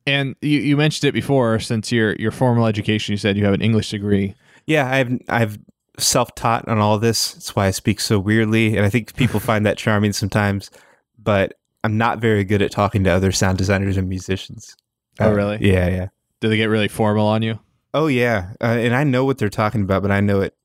And 0.05 0.35
you, 0.41 0.59
you 0.59 0.75
mentioned 0.75 1.07
it 1.07 1.13
before, 1.13 1.57
since 1.59 1.89
your 1.89 2.15
your 2.15 2.31
formal 2.31 2.65
education, 2.65 3.13
you 3.13 3.17
said 3.17 3.37
you 3.37 3.45
have 3.45 3.53
an 3.53 3.61
English 3.61 3.91
degree. 3.91 4.35
Yeah, 4.65 4.91
I've 4.91 5.19
I've 5.29 5.57
self 5.97 6.35
taught 6.35 6.67
on 6.67 6.79
all 6.79 6.99
this. 6.99 7.33
That's 7.33 7.55
why 7.55 7.67
I 7.67 7.71
speak 7.71 8.01
so 8.01 8.19
weirdly, 8.19 8.75
and 8.75 8.85
I 8.85 8.89
think 8.89 9.15
people 9.15 9.39
find 9.39 9.65
that 9.65 9.77
charming 9.77 10.11
sometimes. 10.11 10.69
But 11.17 11.53
I'm 11.85 11.97
not 11.97 12.19
very 12.19 12.43
good 12.43 12.61
at 12.61 12.71
talking 12.71 13.05
to 13.05 13.09
other 13.09 13.31
sound 13.31 13.57
designers 13.57 13.95
and 13.95 14.09
musicians. 14.09 14.75
Oh, 15.17 15.31
uh, 15.31 15.33
really? 15.33 15.57
Yeah, 15.61 15.87
yeah. 15.87 16.07
Do 16.41 16.49
they 16.49 16.57
get 16.57 16.65
really 16.65 16.89
formal 16.89 17.25
on 17.25 17.41
you? 17.41 17.59
Oh, 17.97 18.05
yeah. 18.05 18.53
Uh, 18.61 18.77
and 18.79 18.95
I 18.95 19.03
know 19.03 19.25
what 19.25 19.39
they're 19.39 19.49
talking 19.49 19.81
about, 19.81 20.03
but 20.03 20.11
I 20.11 20.19
know 20.19 20.41
it 20.41 20.55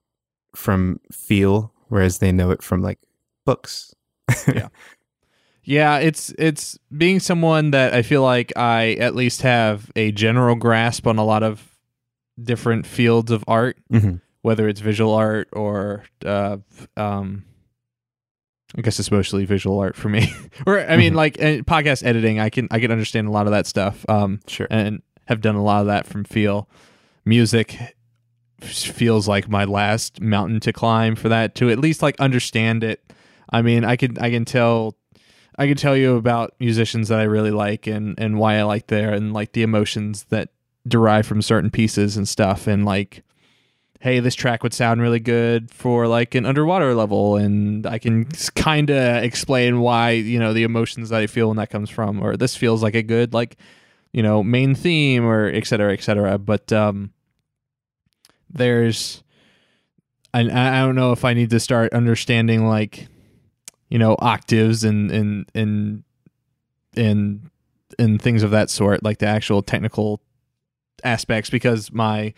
from 0.54 1.00
feel, 1.10 1.72
whereas 1.88 2.18
they 2.18 2.30
know 2.30 2.50
it 2.50 2.62
from 2.62 2.82
like 2.82 2.98
books. 3.46 3.94
yeah. 4.46 4.68
Yeah, 5.64 5.98
it's 5.98 6.34
it's 6.38 6.78
being 6.94 7.20
someone 7.20 7.70
that 7.70 7.94
I 7.94 8.02
feel 8.02 8.22
like 8.22 8.52
I 8.54 8.96
at 9.00 9.14
least 9.14 9.42
have 9.42 9.90
a 9.96 10.12
general 10.12 10.56
grasp 10.56 11.06
on 11.06 11.16
a 11.16 11.24
lot 11.24 11.42
of 11.42 11.78
different 12.42 12.84
fields 12.84 13.30
of 13.30 13.44
art, 13.46 13.78
mm-hmm. 13.90 14.16
whether 14.42 14.68
it's 14.68 14.80
visual 14.80 15.14
art 15.14 15.48
or 15.52 16.02
uh, 16.26 16.58
um, 16.96 17.44
I 18.76 18.82
guess 18.82 18.98
it's 18.98 19.10
mostly 19.10 19.44
visual 19.46 19.78
art 19.78 19.96
for 19.96 20.08
me. 20.08 20.34
or 20.66 20.80
I 20.80 20.96
mean, 20.96 21.14
mm-hmm. 21.14 21.16
like 21.16 21.36
podcast 21.36 22.04
editing, 22.04 22.40
I 22.40 22.50
can 22.50 22.68
I 22.70 22.80
can 22.80 22.90
understand 22.90 23.28
a 23.28 23.30
lot 23.30 23.46
of 23.46 23.52
that 23.52 23.66
stuff. 23.66 24.04
Um, 24.08 24.40
sure, 24.48 24.66
and 24.68 25.00
have 25.28 25.40
done 25.40 25.54
a 25.54 25.62
lot 25.62 25.82
of 25.82 25.86
that 25.86 26.06
from 26.06 26.24
feel. 26.24 26.68
Music 27.24 27.78
feels 28.60 29.26
like 29.26 29.48
my 29.48 29.64
last 29.64 30.20
mountain 30.20 30.60
to 30.60 30.72
climb 30.72 31.16
for 31.16 31.28
that 31.28 31.54
to 31.56 31.70
at 31.70 31.78
least 31.78 32.02
like 32.02 32.18
understand 32.20 32.84
it. 32.84 33.02
I 33.50 33.62
mean, 33.62 33.84
I 33.84 33.96
can 33.96 34.18
I 34.18 34.30
can 34.30 34.44
tell 34.44 34.96
I 35.58 35.66
can 35.66 35.76
tell 35.76 35.96
you 35.96 36.16
about 36.16 36.54
musicians 36.58 37.08
that 37.08 37.20
I 37.20 37.24
really 37.24 37.50
like 37.50 37.86
and 37.86 38.18
and 38.18 38.38
why 38.38 38.56
I 38.58 38.62
like 38.62 38.86
there 38.86 39.12
and 39.12 39.32
like 39.32 39.52
the 39.52 39.62
emotions 39.62 40.24
that 40.30 40.50
derive 40.86 41.26
from 41.26 41.42
certain 41.42 41.70
pieces 41.70 42.16
and 42.16 42.28
stuff 42.28 42.66
and 42.66 42.84
like 42.84 43.22
hey, 44.02 44.18
this 44.18 44.34
track 44.34 44.64
would 44.64 44.74
sound 44.74 45.00
really 45.00 45.20
good 45.20 45.70
for 45.70 46.08
like 46.08 46.34
an 46.34 46.44
underwater 46.44 46.92
level, 46.92 47.36
and 47.36 47.86
I 47.86 47.98
can 47.98 48.24
kind 48.56 48.90
of 48.90 49.22
explain 49.22 49.80
why 49.80 50.10
you 50.10 50.38
know 50.38 50.52
the 50.52 50.64
emotions 50.64 51.08
that 51.10 51.20
I 51.20 51.28
feel 51.28 51.48
when 51.48 51.56
that 51.56 51.70
comes 51.70 51.88
from, 51.88 52.20
or 52.20 52.36
this 52.36 52.56
feels 52.56 52.82
like 52.82 52.96
a 52.96 53.02
good 53.02 53.32
like 53.32 53.56
you 54.12 54.22
know 54.22 54.42
main 54.42 54.74
theme, 54.74 55.24
or 55.24 55.46
et 55.46 55.66
cetera, 55.66 55.92
et 55.92 56.02
cetera. 56.02 56.38
But 56.38 56.72
um, 56.72 57.12
there's, 58.50 59.22
I 60.34 60.40
I 60.40 60.80
don't 60.80 60.94
know 60.94 61.12
if 61.12 61.24
I 61.24 61.34
need 61.34 61.50
to 61.50 61.60
start 61.60 61.92
understanding 61.92 62.66
like 62.66 63.08
you 63.88 63.98
know 63.98 64.16
octaves 64.18 64.84
and 64.84 65.10
and 65.10 65.50
and 65.54 66.04
and 66.96 67.50
and 67.98 68.20
things 68.20 68.42
of 68.42 68.50
that 68.50 68.70
sort, 68.70 69.02
like 69.02 69.18
the 69.18 69.26
actual 69.26 69.62
technical 69.62 70.20
aspects, 71.04 71.50
because 71.50 71.92
my 71.92 72.32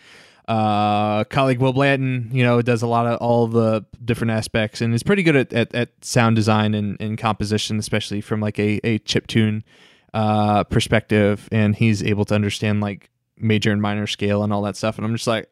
uh, 0.47 1.23
colleague 1.25 1.59
Will 1.59 1.73
Blanton, 1.73 2.29
you 2.31 2.43
know, 2.43 2.61
does 2.61 2.81
a 2.81 2.87
lot 2.87 3.07
of 3.07 3.17
all 3.19 3.47
the 3.47 3.85
different 4.03 4.31
aspects 4.31 4.81
and 4.81 4.93
is 4.93 5.03
pretty 5.03 5.23
good 5.23 5.35
at, 5.35 5.53
at, 5.53 5.73
at 5.73 5.89
sound 6.01 6.35
design 6.35 6.73
and, 6.75 6.97
and, 6.99 7.17
composition, 7.17 7.79
especially 7.79 8.21
from 8.21 8.41
like 8.41 8.59
a, 8.59 8.79
a 8.83 8.99
chip 8.99 9.25
tune 9.27 9.63
uh, 10.15 10.63
perspective. 10.63 11.47
And 11.51 11.75
he's 11.75 12.01
able 12.01 12.25
to 12.25 12.33
understand 12.35 12.81
like 12.81 13.11
major 13.37 13.71
and 13.71 13.81
minor 13.81 14.07
scale 14.07 14.43
and 14.43 14.51
all 14.51 14.63
that 14.63 14.77
stuff. 14.77 14.97
And 14.97 15.05
I'm 15.05 15.13
just 15.13 15.27
like, 15.27 15.51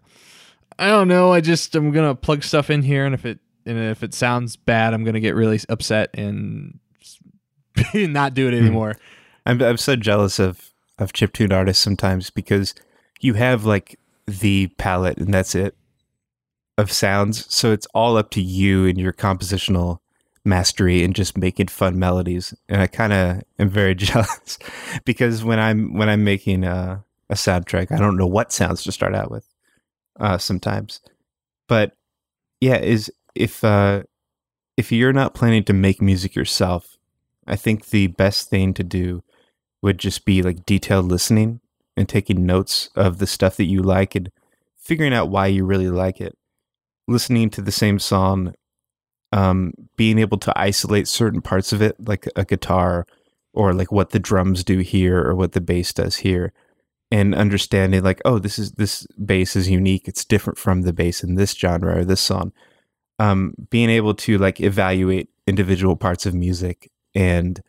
I 0.80 0.88
don't 0.88 1.08
know. 1.08 1.32
I 1.32 1.42
just 1.42 1.76
I'm 1.76 1.92
gonna 1.92 2.16
plug 2.16 2.44
stuff 2.44 2.70
in 2.70 2.82
here, 2.82 3.06
and 3.06 3.14
if 3.14 3.26
it 3.26 3.40
and 3.66 3.78
if 3.78 4.02
it 4.02 4.14
sounds 4.14 4.56
bad, 4.56 4.94
I'm 4.94 5.04
gonna 5.04 5.20
get 5.20 5.36
really 5.36 5.60
upset 5.70 6.10
and 6.16 6.80
not 7.94 8.34
do 8.34 8.48
it 8.48 8.54
hmm. 8.54 8.66
anymore. 8.66 8.96
I'm 9.46 9.62
I'm 9.62 9.78
so 9.78 9.96
jealous 9.96 10.40
of 10.40 10.72
of 10.98 11.14
chip 11.14 11.34
tune 11.34 11.52
artists 11.52 11.84
sometimes 11.84 12.30
because 12.30 12.74
you 13.20 13.34
have 13.36 13.66
like 13.66 14.00
the 14.26 14.68
palette 14.78 15.18
and 15.18 15.34
that's 15.34 15.54
it 15.54 15.76
of 16.78 16.92
sounds. 16.92 17.54
So 17.54 17.72
it's 17.72 17.88
all 17.94 18.18
up 18.18 18.32
to 18.32 18.42
you 18.42 18.88
and 18.88 18.98
your 18.98 19.14
compositional 19.14 20.00
mastery 20.46 21.04
and 21.04 21.16
just 21.16 21.38
making 21.38 21.68
fun 21.68 21.98
melodies. 21.98 22.54
And 22.68 22.82
I 22.82 22.88
kind 22.88 23.14
of 23.14 23.44
am 23.60 23.70
very 23.70 23.96
jealous 23.96 24.58
because 25.06 25.44
when 25.44 25.60
I'm 25.60 25.94
when 25.94 26.10
I'm 26.10 26.24
making 26.24 26.64
a, 26.64 27.04
a 27.30 27.36
soundtrack, 27.36 27.92
I 27.92 27.98
don't 27.98 28.18
know 28.18 28.28
what 28.28 28.52
sounds 28.52 28.84
to 28.84 28.92
start 28.92 29.16
out 29.16 29.32
with 29.32 29.48
uh, 30.20 30.38
sometimes. 30.38 31.02
But 31.68 31.96
yeah, 32.62 32.78
is 32.78 33.12
if 33.36 33.64
uh, 33.64 34.04
if 34.78 34.92
you're 34.92 35.14
not 35.14 35.34
planning 35.34 35.64
to 35.66 35.74
make 35.74 36.02
music 36.02 36.36
yourself, 36.36 36.98
I 37.48 37.56
think 37.56 37.88
the 37.88 38.08
best 38.08 38.50
thing 38.50 38.74
to 38.76 38.84
do 38.84 39.24
would 39.82 39.98
just 39.98 40.26
be 40.26 40.42
like 40.42 40.66
detailed 40.66 41.06
listening 41.06 41.60
and 41.96 42.08
taking 42.08 42.46
notes 42.46 42.90
of 42.96 43.18
the 43.18 43.28
stuff 43.28 43.58
that 43.58 43.66
you 43.66 43.82
like 43.82 44.16
and 44.16 44.32
figuring 44.78 45.14
out 45.14 45.30
why 45.30 45.48
you 45.48 45.66
really 45.66 45.90
like 45.90 46.20
it. 46.22 46.38
Listening 47.08 47.50
to 47.52 47.62
the 47.62 47.72
same 47.72 48.00
song, 48.00 48.54
um, 49.34 49.74
being 49.98 50.18
able 50.20 50.38
to 50.38 50.54
isolate 50.56 51.08
certain 51.08 51.42
parts 51.42 51.74
of 51.74 51.82
it, 51.82 51.96
like 52.08 52.28
a 52.36 52.46
guitar 52.46 53.06
or 53.54 53.74
like 53.74 53.92
what 53.92 54.12
the 54.12 54.20
drums 54.20 54.64
do 54.64 54.80
here 54.80 55.22
or 55.22 55.36
what 55.36 55.52
the 55.52 55.62
bass 55.62 55.92
does 55.94 56.18
here, 56.18 56.54
and 57.12 57.36
understanding 57.36 58.04
like, 58.04 58.22
oh, 58.24 58.40
this 58.40 58.58
is 58.58 58.72
this 58.74 59.06
bass 59.26 59.56
is 59.56 59.70
unique. 59.70 60.08
It's 60.08 60.24
different 60.24 60.58
from 60.58 60.84
the 60.84 60.94
bass 60.94 61.24
in 61.24 61.36
this 61.36 61.54
genre 61.54 62.00
or 62.00 62.06
this 62.06 62.22
song. 62.22 62.54
Um, 63.20 63.54
being 63.70 63.90
able 63.90 64.16
to 64.16 64.38
like 64.38 64.62
evaluate 64.62 65.30
individual 65.46 65.96
parts 65.96 66.26
of 66.26 66.34
music 66.34 66.90
and 67.14 67.62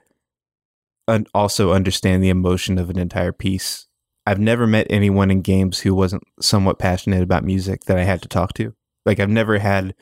and 1.09 1.29
also 1.35 1.73
understand 1.73 2.23
the 2.23 2.31
emotion 2.31 2.79
of 2.79 2.89
an 2.89 2.99
entire 2.99 3.33
piece 3.33 3.89
I've 4.27 4.41
never 4.41 4.67
met 4.67 4.87
anyone 4.89 5.31
in 5.31 5.43
games 5.43 5.81
who 5.81 5.95
wasn't 5.95 6.23
somewhat 6.41 6.79
passionate 6.79 7.23
about 7.23 7.45
music 7.45 7.85
that 7.85 7.99
I 7.99 8.05
had 8.05 8.23
to 8.23 8.29
talk 8.29 8.55
to. 8.55 8.75
Like 9.05 9.21
I've 9.21 9.31
never 9.31 9.59
had 9.59 9.95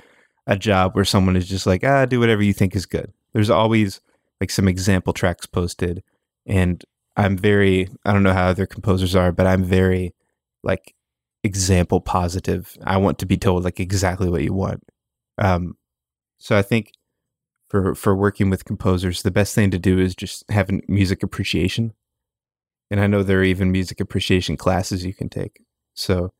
a 0.46 0.56
job 0.56 0.94
where 0.94 1.04
someone 1.04 1.36
is 1.36 1.48
just 1.48 1.66
like, 1.66 1.84
ah, 1.84 2.06
do 2.06 2.20
whatever 2.20 2.42
you 2.42 2.52
think 2.52 2.74
is 2.74 2.86
good. 2.86 3.12
There's 3.32 3.50
always 3.50 4.00
like 4.40 4.50
some 4.50 4.68
example 4.68 5.12
tracks 5.12 5.46
posted. 5.46 6.02
And 6.46 6.84
I'm 7.16 7.36
very, 7.36 7.88
I 8.04 8.12
don't 8.12 8.22
know 8.22 8.32
how 8.32 8.46
other 8.46 8.66
composers 8.66 9.14
are, 9.14 9.32
but 9.32 9.46
I'm 9.46 9.64
very 9.64 10.14
like 10.62 10.94
example 11.44 12.00
positive. 12.00 12.76
I 12.84 12.96
want 12.96 13.18
to 13.20 13.26
be 13.26 13.36
told 13.36 13.64
like 13.64 13.80
exactly 13.80 14.28
what 14.28 14.42
you 14.42 14.52
want. 14.52 14.82
Um, 15.38 15.76
so 16.38 16.56
I 16.56 16.62
think 16.62 16.92
for 17.68 17.94
for 17.94 18.14
working 18.14 18.50
with 18.50 18.64
composers, 18.64 19.22
the 19.22 19.30
best 19.30 19.54
thing 19.54 19.70
to 19.70 19.78
do 19.78 19.98
is 19.98 20.14
just 20.14 20.44
have 20.50 20.70
music 20.88 21.22
appreciation. 21.22 21.94
And 22.90 23.00
I 23.00 23.06
know 23.06 23.22
there 23.22 23.40
are 23.40 23.44
even 23.44 23.72
music 23.72 24.00
appreciation 24.00 24.56
classes 24.56 25.04
you 25.04 25.14
can 25.14 25.28
take. 25.28 25.62
So 25.94 26.32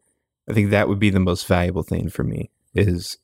I 0.48 0.52
think 0.52 0.70
that 0.70 0.88
would 0.88 0.98
be 0.98 1.10
the 1.10 1.20
most 1.20 1.46
valuable 1.46 1.82
thing 1.82 2.10
for 2.10 2.24
me 2.24 2.50
is 2.74 3.16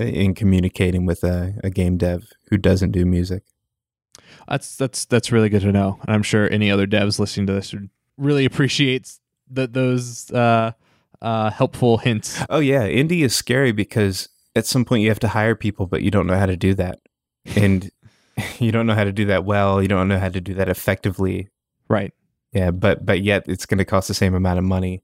in 0.00 0.34
communicating 0.34 1.06
with 1.06 1.22
a, 1.24 1.54
a 1.62 1.70
game 1.70 1.96
dev 1.96 2.32
who 2.48 2.56
doesn't 2.56 2.92
do 2.92 3.04
music. 3.04 3.44
That's 4.48 4.76
that's 4.76 5.04
that's 5.04 5.30
really 5.30 5.48
good 5.48 5.62
to 5.62 5.72
know, 5.72 5.98
and 6.02 6.14
I'm 6.14 6.22
sure 6.22 6.50
any 6.50 6.70
other 6.70 6.86
devs 6.86 7.18
listening 7.18 7.46
to 7.48 7.52
this 7.52 7.72
would 7.72 7.90
really 8.16 8.44
appreciates 8.44 9.20
that 9.50 9.72
those 9.72 10.30
uh, 10.32 10.72
uh, 11.22 11.50
helpful 11.50 11.98
hints. 11.98 12.42
Oh 12.48 12.58
yeah, 12.58 12.86
indie 12.86 13.22
is 13.22 13.34
scary 13.34 13.72
because 13.72 14.28
at 14.56 14.66
some 14.66 14.84
point 14.84 15.02
you 15.02 15.08
have 15.08 15.20
to 15.20 15.28
hire 15.28 15.54
people, 15.54 15.86
but 15.86 16.02
you 16.02 16.10
don't 16.10 16.26
know 16.26 16.36
how 16.36 16.46
to 16.46 16.56
do 16.56 16.74
that, 16.74 17.00
and 17.56 17.90
you 18.58 18.72
don't 18.72 18.86
know 18.86 18.94
how 18.94 19.04
to 19.04 19.12
do 19.12 19.26
that 19.26 19.44
well. 19.44 19.82
You 19.82 19.88
don't 19.88 20.08
know 20.08 20.18
how 20.18 20.28
to 20.28 20.40
do 20.40 20.54
that 20.54 20.68
effectively. 20.68 21.48
Right. 21.88 22.12
Yeah, 22.52 22.70
but 22.70 23.04
but 23.06 23.22
yet 23.22 23.44
it's 23.46 23.66
going 23.66 23.78
to 23.78 23.84
cost 23.84 24.08
the 24.08 24.14
same 24.14 24.34
amount 24.34 24.58
of 24.58 24.64
money, 24.64 25.02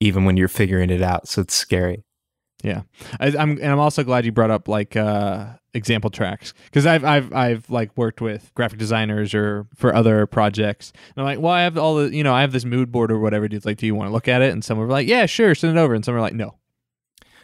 even 0.00 0.24
when 0.24 0.36
you're 0.36 0.48
figuring 0.48 0.90
it 0.90 1.02
out. 1.02 1.28
So 1.28 1.42
it's 1.42 1.54
scary. 1.54 2.04
Yeah, 2.62 2.82
I, 3.20 3.28
am 3.28 3.52
and 3.52 3.66
I'm 3.66 3.78
also 3.78 4.02
glad 4.02 4.24
you 4.24 4.32
brought 4.32 4.50
up 4.50 4.66
like 4.66 4.96
uh, 4.96 5.46
example 5.74 6.10
tracks 6.10 6.54
because 6.64 6.86
I've 6.86 7.04
I've 7.04 7.32
I've 7.32 7.70
like 7.70 7.96
worked 7.96 8.20
with 8.20 8.50
graphic 8.54 8.78
designers 8.78 9.32
or 9.32 9.66
for 9.76 9.94
other 9.94 10.26
projects. 10.26 10.92
And 11.14 11.22
I'm 11.22 11.24
like, 11.24 11.40
well, 11.40 11.52
I 11.52 11.62
have 11.62 11.78
all 11.78 11.96
the 11.96 12.14
you 12.14 12.24
know 12.24 12.34
I 12.34 12.40
have 12.40 12.52
this 12.52 12.64
mood 12.64 12.90
board 12.90 13.12
or 13.12 13.18
whatever. 13.18 13.44
It's 13.44 13.64
like, 13.64 13.78
do 13.78 13.86
you 13.86 13.94
want 13.94 14.08
to 14.08 14.12
look 14.12 14.28
at 14.28 14.42
it? 14.42 14.52
And 14.52 14.64
some 14.64 14.80
are 14.80 14.86
like, 14.86 15.06
yeah, 15.06 15.26
sure, 15.26 15.54
send 15.54 15.76
it 15.76 15.80
over. 15.80 15.94
And 15.94 16.04
some 16.04 16.14
are 16.14 16.20
like, 16.20 16.34
no. 16.34 16.56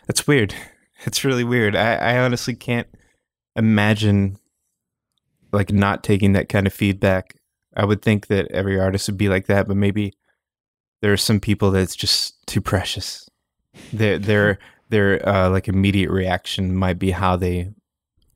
That's 0.07 0.27
weird. 0.27 0.55
It's 1.07 1.23
really 1.23 1.45
weird. 1.45 1.77
I, 1.77 1.97
I 1.97 2.19
honestly 2.20 2.55
can't 2.55 2.86
imagine 3.57 4.39
like 5.53 5.70
not 5.70 6.03
taking 6.03 6.32
that 6.32 6.49
kind 6.49 6.66
of 6.66 6.73
feedback. 6.73 7.36
I 7.77 7.85
would 7.85 8.01
think 8.01 8.28
that 8.28 8.51
every 8.51 8.81
artist 8.81 9.09
would 9.09 9.19
be 9.19 9.28
like 9.28 9.47
that, 9.47 9.69
but 9.69 9.77
maybe 9.77 10.15
there 11.03 11.12
are 11.12 11.19
some 11.19 11.41
people 11.41 11.70
that's 11.70 11.95
just 11.95 12.47
too 12.47 12.62
precious. 12.62 13.28
They're 13.93 14.19
they're 14.19 14.59
their 14.95 15.29
uh, 15.29 15.51
like 15.51 15.66
immediate 15.66 16.11
reaction 16.11 16.75
might 16.75 16.99
be 16.99 17.11
how 17.11 17.37
they 17.37 17.71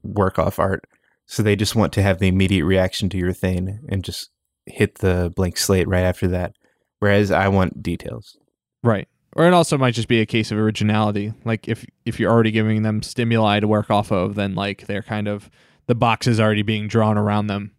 work 0.02 0.38
off 0.38 0.58
art. 0.58 0.84
So 1.26 1.42
they 1.42 1.56
just 1.56 1.76
want 1.76 1.92
to 1.92 2.02
have 2.02 2.18
the 2.18 2.28
immediate 2.28 2.64
reaction 2.64 3.08
to 3.10 3.16
your 3.16 3.32
thing 3.32 3.80
and 3.88 4.02
just 4.02 4.30
hit 4.66 4.96
the 4.96 5.32
blank 5.36 5.56
slate 5.56 5.86
right 5.86 6.02
after 6.02 6.26
that. 6.28 6.54
Whereas 6.98 7.30
I 7.30 7.46
want 7.48 7.82
details. 7.82 8.36
Right. 8.82 9.06
Or 9.36 9.46
it 9.46 9.54
also 9.54 9.78
might 9.78 9.94
just 9.94 10.08
be 10.08 10.20
a 10.20 10.26
case 10.26 10.50
of 10.50 10.58
originality. 10.58 11.32
Like 11.44 11.68
if 11.68 11.86
if 12.04 12.18
you're 12.18 12.32
already 12.32 12.50
giving 12.50 12.82
them 12.82 13.02
stimuli 13.02 13.60
to 13.60 13.68
work 13.68 13.88
off 13.90 14.10
of, 14.10 14.34
then 14.34 14.54
like 14.54 14.86
they're 14.86 15.02
kind 15.02 15.28
of 15.28 15.48
the 15.86 15.94
box 15.94 16.26
is 16.26 16.40
already 16.40 16.62
being 16.62 16.88
drawn 16.88 17.16
around 17.16 17.46
them. 17.46 17.72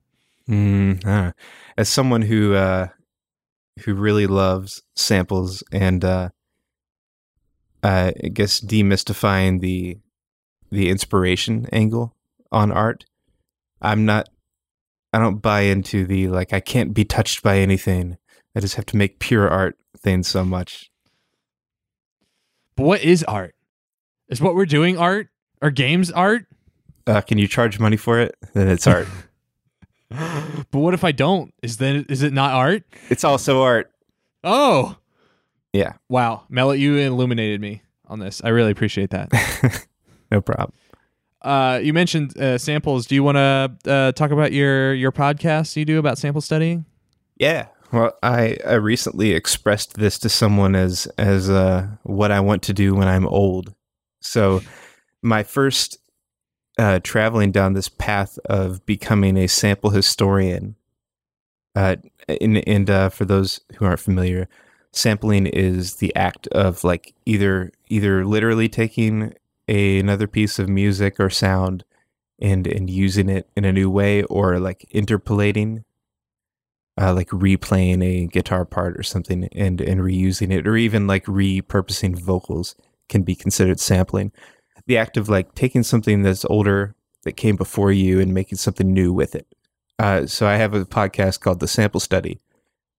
Mm, 0.48 1.06
uh, 1.06 1.34
as 1.78 1.90
someone 1.90 2.22
who 2.22 2.54
uh, 2.54 2.88
who 3.84 3.94
really 3.94 4.28
loves 4.28 4.82
samples 4.96 5.64
and 5.72 6.06
uh, 6.06 6.30
uh, 7.84 8.12
I 8.24 8.28
guess 8.30 8.60
demystifying 8.60 9.62
the 9.62 9.98
the 10.72 10.90
inspiration 10.90 11.68
angle 11.72 12.16
on 12.52 12.72
art. 12.72 13.06
I'm 13.82 14.06
not 14.06 14.30
I 15.12 15.20
don't 15.20 15.42
buy 15.42 15.62
into 15.62 16.06
the 16.06 16.28
like 16.28 16.54
I 16.54 16.60
can't 16.60 16.94
be 16.94 17.06
touched 17.06 17.42
by 17.42 17.58
anything. 17.58 18.18
I 18.56 18.60
just 18.60 18.76
have 18.76 18.86
to 18.88 18.98
make 18.98 19.20
pure 19.20 19.48
art 19.48 19.78
thing 19.98 20.24
so 20.24 20.44
much. 20.44 20.92
But 22.76 22.84
what 22.84 23.04
is 23.04 23.24
art? 23.24 23.56
Is 24.30 24.42
what 24.42 24.56
we're 24.56 24.66
doing 24.66 24.98
art? 24.98 25.30
Are 25.62 25.72
games 25.72 26.12
art? 26.12 26.46
Uh, 27.08 27.22
can 27.22 27.38
you 27.38 27.48
charge 27.48 27.80
money 27.80 27.98
for 27.98 28.20
it? 28.20 28.36
Then 28.54 28.68
it's 28.68 28.86
art. 28.86 29.08
but 30.10 30.80
what 30.80 30.94
if 30.94 31.04
I 31.04 31.12
don't? 31.12 31.54
Is 31.64 31.78
then 31.78 32.06
is 32.08 32.22
it 32.22 32.34
not 32.34 32.54
art? 32.54 32.84
It's 33.10 33.24
also 33.24 33.64
art. 33.64 33.92
Oh. 34.44 34.98
Yeah. 35.74 35.94
Wow, 36.10 36.44
Mello, 36.50 36.72
you 36.72 36.98
illuminated 36.98 37.62
me 37.62 37.84
on 38.08 38.20
this. 38.20 38.41
I 38.44 38.50
really 38.50 38.72
appreciate 38.72 39.12
that. 39.12 39.88
no 40.32 40.41
problem. 40.41 40.74
Uh, 41.41 41.80
you 41.82 41.94
mentioned 41.94 42.38
uh, 42.38 42.58
samples. 42.58 43.06
Do 43.06 43.16
you 43.16 43.24
want 43.24 43.38
to 43.38 43.91
uh, 43.91 44.12
talk 44.12 44.32
about 44.32 44.52
your 44.52 44.94
your 44.94 45.12
podcast 45.12 45.76
you 45.76 45.86
do 45.86 46.00
about 46.00 46.18
sample 46.18 46.41
studying? 46.41 46.86
Yeah. 47.38 47.68
Well, 47.91 48.14
I, 48.22 48.58
I 48.68 48.74
recently 48.74 49.32
expressed 49.32 49.96
this 49.96 50.20
to 50.20 50.30
someone 50.30 50.76
as 50.76 51.08
as 51.18 51.50
uh, 51.50 51.88
what 52.04 52.32
I 52.32 52.40
want 52.40 52.64
to 52.64 52.74
do 52.74 52.94
when 52.94 53.08
I'm 53.08 53.28
old. 53.28 53.74
So, 54.22 54.62
my 55.24 55.44
first 55.44 55.98
uh, 56.80 57.00
traveling 57.04 57.52
down 57.52 57.74
this 57.74 57.90
path 57.90 58.40
of 58.46 58.86
becoming 58.86 59.38
a 59.38 59.48
sample 59.48 59.90
historian. 59.90 60.76
Uh, 61.76 61.98
and 62.41 62.68
and 62.68 62.90
uh, 62.90 63.10
for 63.10 63.26
those 63.26 63.60
who 63.76 63.86
aren't 63.86 64.00
familiar, 64.00 64.48
sampling 64.91 65.45
is 65.45 65.95
the 65.95 66.16
act 66.16 66.48
of 66.48 66.84
like 66.84 67.14
either 67.26 67.72
either 67.90 68.26
literally 68.26 68.68
taking 68.68 69.34
a, 69.68 69.99
another 69.99 70.28
piece 70.28 70.60
of 70.60 70.68
music 70.68 71.20
or 71.20 71.30
sound 71.30 71.84
and 72.40 72.66
and 72.68 72.90
using 72.90 73.30
it 73.30 73.48
in 73.56 73.66
a 73.66 73.74
new 73.74 73.90
way 73.90 74.24
or 74.24 74.60
like 74.60 74.86
interpolating 74.91 75.84
uh, 76.99 77.14
like 77.14 77.30
replaying 77.30 78.03
a 78.03 78.28
guitar 78.28 78.66
part 78.66 78.98
or 78.98 79.03
something 79.03 79.48
and 79.53 79.80
and 79.80 80.02
reusing 80.02 80.52
it 80.52 80.68
or 80.68 80.76
even 80.76 81.07
like 81.07 81.26
repurposing 81.26 82.20
vocals 82.20 82.76
can 83.07 83.24
be 83.24 83.36
considered 83.36 83.80
sampling. 83.80 84.32
The 84.86 84.98
act 84.98 85.18
of 85.18 85.30
like 85.30 85.56
taking 85.56 85.84
something 85.84 86.24
that's 86.24 86.45
older 86.45 86.95
that 87.24 87.34
came 87.34 87.56
before 87.56 87.91
you 87.91 88.20
and 88.20 88.34
making 88.34 88.57
something 88.57 88.91
new 88.91 89.14
with 89.14 89.36
it. 89.36 89.48
Uh, 89.99 90.26
so 90.26 90.48
i 90.48 90.56
have 90.56 90.74
a 90.74 90.86
podcast 90.86 91.41
called 91.41 91.60
the 91.60 91.68
sample 91.68 91.99
study 91.99 92.40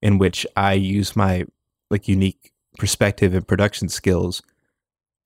in 0.03 0.19
which 0.19 0.47
i 0.55 0.75
use 0.75 1.17
my 1.17 1.47
like 1.91 2.09
unique 2.09 2.53
perspective 2.79 3.35
and 3.35 3.47
production 3.47 3.89
skills 3.89 4.43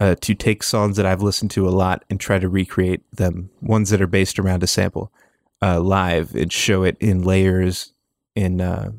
uh, 0.01 0.15
to 0.20 0.35
take 0.35 0.62
songs 0.62 0.97
that 0.97 1.07
I've 1.07 1.23
listened 1.23 1.51
to 1.53 1.69
a 1.69 1.70
lot 1.70 2.05
and 2.11 2.19
try 2.19 2.39
to 2.39 2.49
recreate 2.49 3.03
them, 3.12 3.51
ones 3.61 3.91
that 3.91 4.03
are 4.03 4.07
based 4.07 4.39
around 4.39 4.62
a 4.62 4.66
sample, 4.66 5.12
uh, 5.62 5.81
live 5.81 6.35
and 6.35 6.53
show 6.53 6.82
it 6.82 6.97
in 7.01 7.23
layers, 7.23 7.93
in 8.35 8.61
uh, 8.61 8.91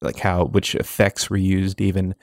like 0.00 0.18
how 0.20 0.44
which 0.44 0.74
effects 0.74 1.28
were 1.28 1.36
used, 1.36 1.80
even 1.80 2.14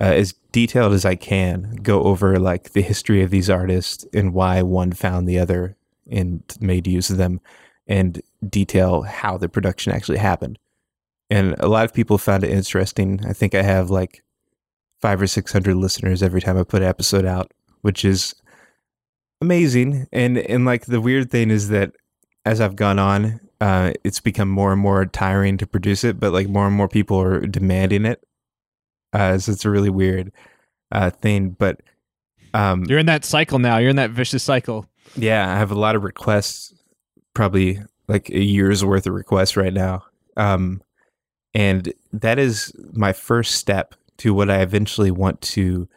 uh, 0.00 0.04
as 0.04 0.34
detailed 0.50 0.92
as 0.92 1.04
I 1.04 1.14
can. 1.14 1.76
Go 1.82 2.02
over 2.04 2.38
like 2.38 2.72
the 2.72 2.82
history 2.82 3.22
of 3.22 3.30
these 3.30 3.48
artists 3.48 4.04
and 4.12 4.34
why 4.34 4.62
one 4.62 4.92
found 4.92 5.28
the 5.28 5.38
other 5.38 5.76
and 6.10 6.42
made 6.60 6.86
use 6.86 7.10
of 7.10 7.16
them, 7.16 7.40
and 7.86 8.20
detail 8.48 9.02
how 9.02 9.38
the 9.38 9.48
production 9.48 9.92
actually 9.92 10.18
happened 10.18 10.58
and 11.30 11.54
a 11.58 11.68
lot 11.68 11.84
of 11.84 11.94
people 11.94 12.18
found 12.18 12.44
it 12.44 12.50
interesting. 12.50 13.20
I 13.26 13.32
think 13.32 13.54
I 13.54 13.62
have 13.62 13.90
like 13.90 14.22
five 15.00 15.20
or 15.20 15.26
six 15.26 15.52
hundred 15.52 15.76
listeners 15.76 16.22
every 16.22 16.40
time 16.40 16.58
I 16.58 16.64
put 16.64 16.82
an 16.82 16.88
episode 16.88 17.24
out, 17.24 17.52
which 17.82 18.04
is 18.04 18.34
amazing. 19.40 20.06
And 20.12 20.38
and 20.38 20.64
like 20.64 20.86
the 20.86 21.00
weird 21.00 21.30
thing 21.30 21.50
is 21.50 21.68
that 21.68 21.92
as 22.44 22.60
I've 22.60 22.76
gone 22.76 22.98
on, 22.98 23.40
uh, 23.60 23.92
it's 24.04 24.20
become 24.20 24.48
more 24.48 24.72
and 24.72 24.80
more 24.80 25.04
tiring 25.06 25.56
to 25.58 25.66
produce 25.66 26.04
it, 26.04 26.18
but 26.18 26.32
like 26.32 26.48
more 26.48 26.66
and 26.66 26.76
more 26.76 26.88
people 26.88 27.20
are 27.20 27.40
demanding 27.40 28.04
it. 28.04 28.24
Uh, 29.12 29.38
so 29.38 29.52
it's 29.52 29.64
a 29.64 29.70
really 29.70 29.90
weird 29.90 30.32
uh, 30.92 31.10
thing. 31.10 31.50
But 31.50 31.80
um, 32.54 32.84
you're 32.84 32.98
in 32.98 33.06
that 33.06 33.24
cycle 33.24 33.58
now. 33.58 33.78
You're 33.78 33.90
in 33.90 33.96
that 33.96 34.10
vicious 34.10 34.42
cycle. 34.42 34.86
Yeah, 35.16 35.52
I 35.52 35.58
have 35.58 35.70
a 35.70 35.78
lot 35.78 35.96
of 35.96 36.04
requests, 36.04 36.74
probably 37.34 37.80
like 38.08 38.30
a 38.30 38.42
year's 38.42 38.84
worth 38.84 39.06
of 39.06 39.14
requests 39.14 39.56
right 39.56 39.72
now. 39.72 40.04
Um, 40.36 40.82
and 41.54 41.92
that 42.12 42.38
is 42.38 42.72
my 42.92 43.12
first 43.12 43.54
step 43.56 43.94
to 44.18 44.34
what 44.34 44.50
I 44.50 44.60
eventually 44.60 45.10
want 45.10 45.40
to 45.42 45.88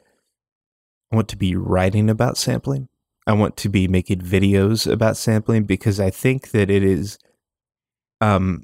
I 1.11 1.15
want 1.15 1.27
to 1.29 1.37
be 1.37 1.55
writing 1.55 2.09
about 2.09 2.37
sampling. 2.37 2.87
I 3.27 3.33
want 3.33 3.57
to 3.57 3.69
be 3.69 3.87
making 3.87 4.21
videos 4.21 4.89
about 4.91 5.17
sampling 5.17 5.65
because 5.65 5.99
I 5.99 6.09
think 6.09 6.51
that 6.51 6.69
it 6.69 6.83
is 6.83 7.17
um 8.21 8.63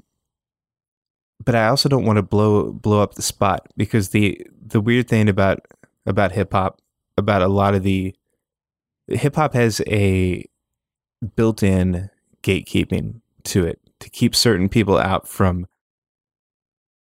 but 1.44 1.54
I 1.54 1.68
also 1.68 1.88
don't 1.88 2.04
want 2.04 2.16
to 2.16 2.22
blow 2.22 2.72
blow 2.72 3.02
up 3.02 3.14
the 3.14 3.22
spot 3.22 3.68
because 3.76 4.10
the 4.10 4.44
the 4.66 4.80
weird 4.80 5.08
thing 5.08 5.28
about 5.28 5.60
about 6.06 6.32
hip 6.32 6.52
hop 6.52 6.80
about 7.16 7.42
a 7.42 7.48
lot 7.48 7.74
of 7.74 7.82
the 7.82 8.14
hip 9.08 9.36
hop 9.36 9.54
has 9.54 9.80
a 9.86 10.44
built-in 11.36 12.10
gatekeeping 12.42 13.20
to 13.44 13.66
it 13.66 13.80
to 14.00 14.10
keep 14.10 14.34
certain 14.34 14.68
people 14.68 14.98
out 14.98 15.26
from 15.26 15.66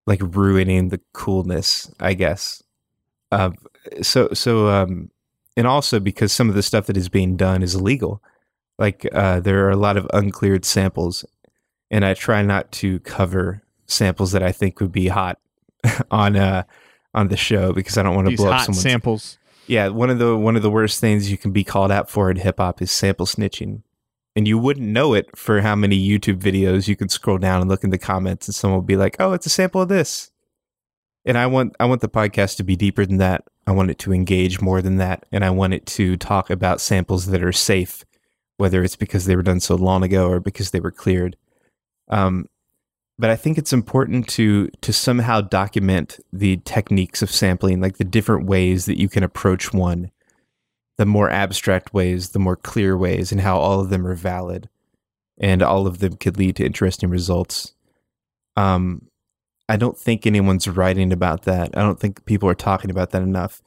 like 0.07 0.21
ruining 0.23 0.89
the 0.89 0.99
coolness, 1.13 1.91
I 1.99 2.13
guess. 2.15 2.63
Uh, 3.31 3.51
so 4.01 4.29
so 4.34 4.69
um, 4.69 5.11
and 5.55 5.67
also 5.67 5.99
because 5.99 6.31
some 6.31 6.49
of 6.49 6.55
the 6.55 6.63
stuff 6.63 6.88
that 6.88 6.97
is 6.97 7.09
being 7.09 7.35
done 7.35 7.61
is 7.61 7.75
illegal. 7.75 8.23
Like 8.79 9.07
uh, 9.13 9.41
there 9.41 9.65
are 9.65 9.71
a 9.71 9.77
lot 9.77 9.97
of 9.97 10.07
uncleared 10.13 10.65
samples, 10.65 11.25
and 11.91 12.05
I 12.05 12.13
try 12.13 12.41
not 12.41 12.71
to 12.73 12.99
cover 13.01 13.61
samples 13.85 14.31
that 14.31 14.41
I 14.41 14.51
think 14.51 14.79
would 14.79 14.91
be 14.91 15.07
hot 15.07 15.39
on 16.11 16.35
uh 16.35 16.63
on 17.13 17.27
the 17.27 17.38
show 17.38 17.73
because 17.73 17.97
I 17.97 18.03
don't 18.03 18.15
want 18.15 18.29
to 18.29 18.35
blow 18.35 18.51
up 18.51 18.61
someone's 18.61 18.81
samples. 18.81 19.38
Yeah, 19.67 19.89
one 19.89 20.09
of 20.09 20.19
the 20.19 20.38
one 20.38 20.55
of 20.55 20.61
the 20.61 20.71
worst 20.71 21.01
things 21.01 21.29
you 21.29 21.38
can 21.38 21.51
be 21.51 21.65
called 21.65 21.91
out 21.91 22.09
for 22.09 22.31
in 22.31 22.38
hip 22.38 22.59
hop 22.59 22.81
is 22.81 22.91
sample 22.91 23.25
snitching, 23.25 23.81
and 24.38 24.47
you 24.47 24.59
wouldn't 24.59 24.88
know 24.88 25.15
it 25.15 25.35
for 25.35 25.61
how 25.61 25.76
many 25.76 25.97
YouTube 25.97 26.38
videos 26.38 26.88
you 26.88 26.95
could 26.95 27.09
scroll 27.09 27.39
down 27.39 27.59
and 27.59 27.68
look 27.68 27.84
in 27.84 27.89
the 27.89 27.97
comments 27.97 28.47
and 28.47 28.53
someone 28.53 28.77
would 28.77 28.85
be 28.85 28.95
like, 28.95 29.15
"Oh, 29.19 29.34
it's 29.34 29.47
a 29.47 29.49
sample 29.49 29.81
of 29.81 29.89
this." 29.89 30.30
And 31.26 31.39
I 31.39 31.47
want 31.47 31.76
I 31.80 31.85
want 31.85 32.01
the 32.01 32.07
podcast 32.07 32.57
to 32.57 32.64
be 32.64 32.76
deeper 32.76 33.03
than 33.03 33.18
that. 33.18 33.45
I 33.65 33.72
want 33.72 33.89
it 33.89 33.97
to 33.99 34.14
engage 34.14 34.61
more 34.61 34.80
than 34.80 34.97
that, 34.97 35.26
and 35.31 35.43
I 35.43 35.49
want 35.49 35.73
it 35.73 35.88
to 35.88 36.18
talk 36.18 36.51
about 36.51 36.80
samples 36.81 37.26
that 37.26 37.43
are 37.43 37.51
safe, 37.51 38.05
whether 38.57 38.84
it's 38.84 38.95
because 38.95 39.26
they 39.26 39.35
were 39.35 39.41
done 39.41 39.59
so 39.59 39.73
long 39.73 40.03
ago 40.03 40.30
or 40.30 40.39
because 40.39 40.69
they 40.69 40.80
were 40.80 40.91
cleared. 40.91 41.35
Um, 42.07 42.45
but 43.18 43.31
I 43.31 43.35
think 43.35 43.57
it's 43.57 43.73
important 43.73 44.27
to 44.30 44.69
to 44.81 44.93
somehow 44.93 45.41
document 45.41 46.19
the 46.31 46.57
techniques 46.57 47.23
of 47.23 47.31
sampling, 47.31 47.81
like 47.81 47.97
the 47.97 48.03
different 48.03 48.45
ways 48.45 48.85
that 48.85 48.99
you 48.99 49.09
can 49.09 49.23
approach 49.23 49.73
one, 49.73 50.11
the 50.98 51.06
more 51.06 51.30
abstract 51.30 51.94
ways, 51.94 52.30
the 52.30 52.40
more 52.40 52.56
clear 52.56 52.98
ways, 52.98 53.32
and 53.32 53.41
how 53.41 53.57
all 53.57 53.80
of 53.80 53.90
them 53.90 54.06
are 54.06 54.15
valid, 54.15 54.69
and 55.38 55.61
all 55.61 55.88
of 55.88 55.99
them 55.99 56.15
could 56.18 56.38
lead 56.38 56.56
to 56.57 56.65
interesting 56.65 57.10
results. 57.10 57.74
Um, 58.56 59.07
I 59.69 59.78
don't 59.78 59.98
think 59.98 60.26
anyone's 60.26 60.68
writing 60.68 61.11
about 61.11 61.44
that. 61.44 61.78
I 61.78 61.82
don't 61.82 61.99
think 61.99 62.26
people 62.26 62.49
are 62.49 62.56
talking 62.56 62.90
about 62.90 63.11
that 63.11 63.22
enough. 63.22 63.61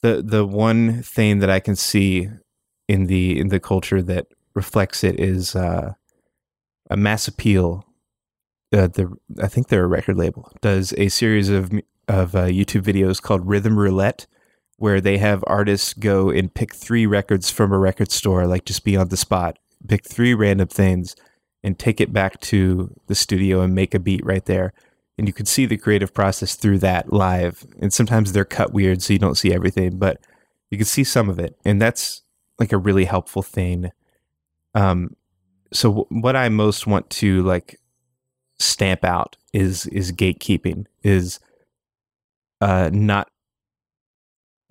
the 0.00 0.22
The 0.22 0.44
one 0.44 1.02
thing 1.02 1.38
that 1.40 1.50
I 1.50 1.60
can 1.60 1.76
see 1.76 2.28
in 2.88 3.06
the 3.06 3.38
in 3.38 3.48
the 3.48 3.60
culture 3.60 4.02
that 4.02 4.26
reflects 4.54 5.04
it 5.04 5.18
is 5.20 5.54
uh, 5.54 5.94
a 6.90 6.96
mass 6.96 7.28
appeal 7.28 7.86
uh, 8.72 8.88
the 8.88 9.12
I 9.40 9.48
think 9.48 9.68
they're 9.68 9.84
a 9.84 9.88
record 9.88 10.16
label 10.16 10.50
does 10.60 10.94
a 10.96 11.08
series 11.08 11.48
of 11.48 11.70
of 12.08 12.34
uh, 12.34 12.46
YouTube 12.46 12.82
videos 12.82 13.20
called 13.22 13.46
Rhythm 13.46 13.78
Roulette, 13.78 14.26
where 14.82 15.00
they 15.00 15.16
have 15.16 15.44
artists 15.46 15.94
go 15.94 16.28
and 16.28 16.52
pick 16.52 16.74
three 16.74 17.06
records 17.06 17.52
from 17.52 17.72
a 17.72 17.78
record 17.78 18.10
store, 18.10 18.48
like 18.48 18.64
just 18.64 18.82
be 18.82 18.96
on 18.96 19.10
the 19.10 19.16
spot, 19.16 19.56
pick 19.86 20.04
three 20.04 20.34
random 20.34 20.66
things, 20.66 21.14
and 21.62 21.78
take 21.78 22.00
it 22.00 22.12
back 22.12 22.40
to 22.40 22.92
the 23.06 23.14
studio 23.14 23.60
and 23.60 23.76
make 23.76 23.94
a 23.94 24.00
beat 24.00 24.26
right 24.26 24.44
there. 24.46 24.72
And 25.16 25.28
you 25.28 25.32
can 25.32 25.46
see 25.46 25.66
the 25.66 25.76
creative 25.76 26.12
process 26.12 26.56
through 26.56 26.78
that 26.78 27.12
live. 27.12 27.64
And 27.78 27.92
sometimes 27.92 28.32
they're 28.32 28.44
cut 28.44 28.72
weird, 28.72 29.02
so 29.02 29.12
you 29.12 29.20
don't 29.20 29.36
see 29.36 29.54
everything, 29.54 29.98
but 29.98 30.20
you 30.72 30.78
can 30.78 30.84
see 30.84 31.04
some 31.04 31.28
of 31.28 31.38
it, 31.38 31.56
and 31.64 31.80
that's 31.80 32.22
like 32.58 32.72
a 32.72 32.78
really 32.78 33.04
helpful 33.04 33.42
thing. 33.42 33.92
Um, 34.74 35.14
so 35.72 35.90
w- 35.90 36.22
what 36.22 36.34
I 36.34 36.48
most 36.48 36.88
want 36.88 37.08
to 37.10 37.44
like 37.44 37.78
stamp 38.58 39.04
out 39.04 39.36
is 39.52 39.86
is 39.86 40.10
gatekeeping 40.10 40.86
is 41.04 41.38
uh 42.60 42.90
not 42.92 43.31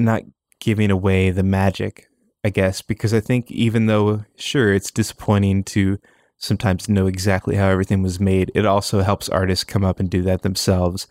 not 0.06 0.24
giving 0.60 0.92
away 0.92 1.30
the 1.32 1.44
magic 1.44 2.08
i 2.44 2.50
guess 2.50 2.82
because 2.82 3.14
i 3.14 3.20
think 3.20 3.50
even 3.52 3.86
though 3.86 4.24
sure 4.36 4.74
it's 4.74 4.92
disappointing 4.92 5.64
to 5.64 5.98
sometimes 6.38 6.90
know 6.90 7.08
exactly 7.08 7.56
how 7.56 7.68
everything 7.68 8.02
was 8.02 8.20
made 8.20 8.52
it 8.56 8.66
also 8.66 9.02
helps 9.02 9.30
artists 9.30 9.64
come 9.64 9.84
up 9.84 10.00
and 10.00 10.10
do 10.10 10.22
that 10.22 10.42
themselves 10.42 11.08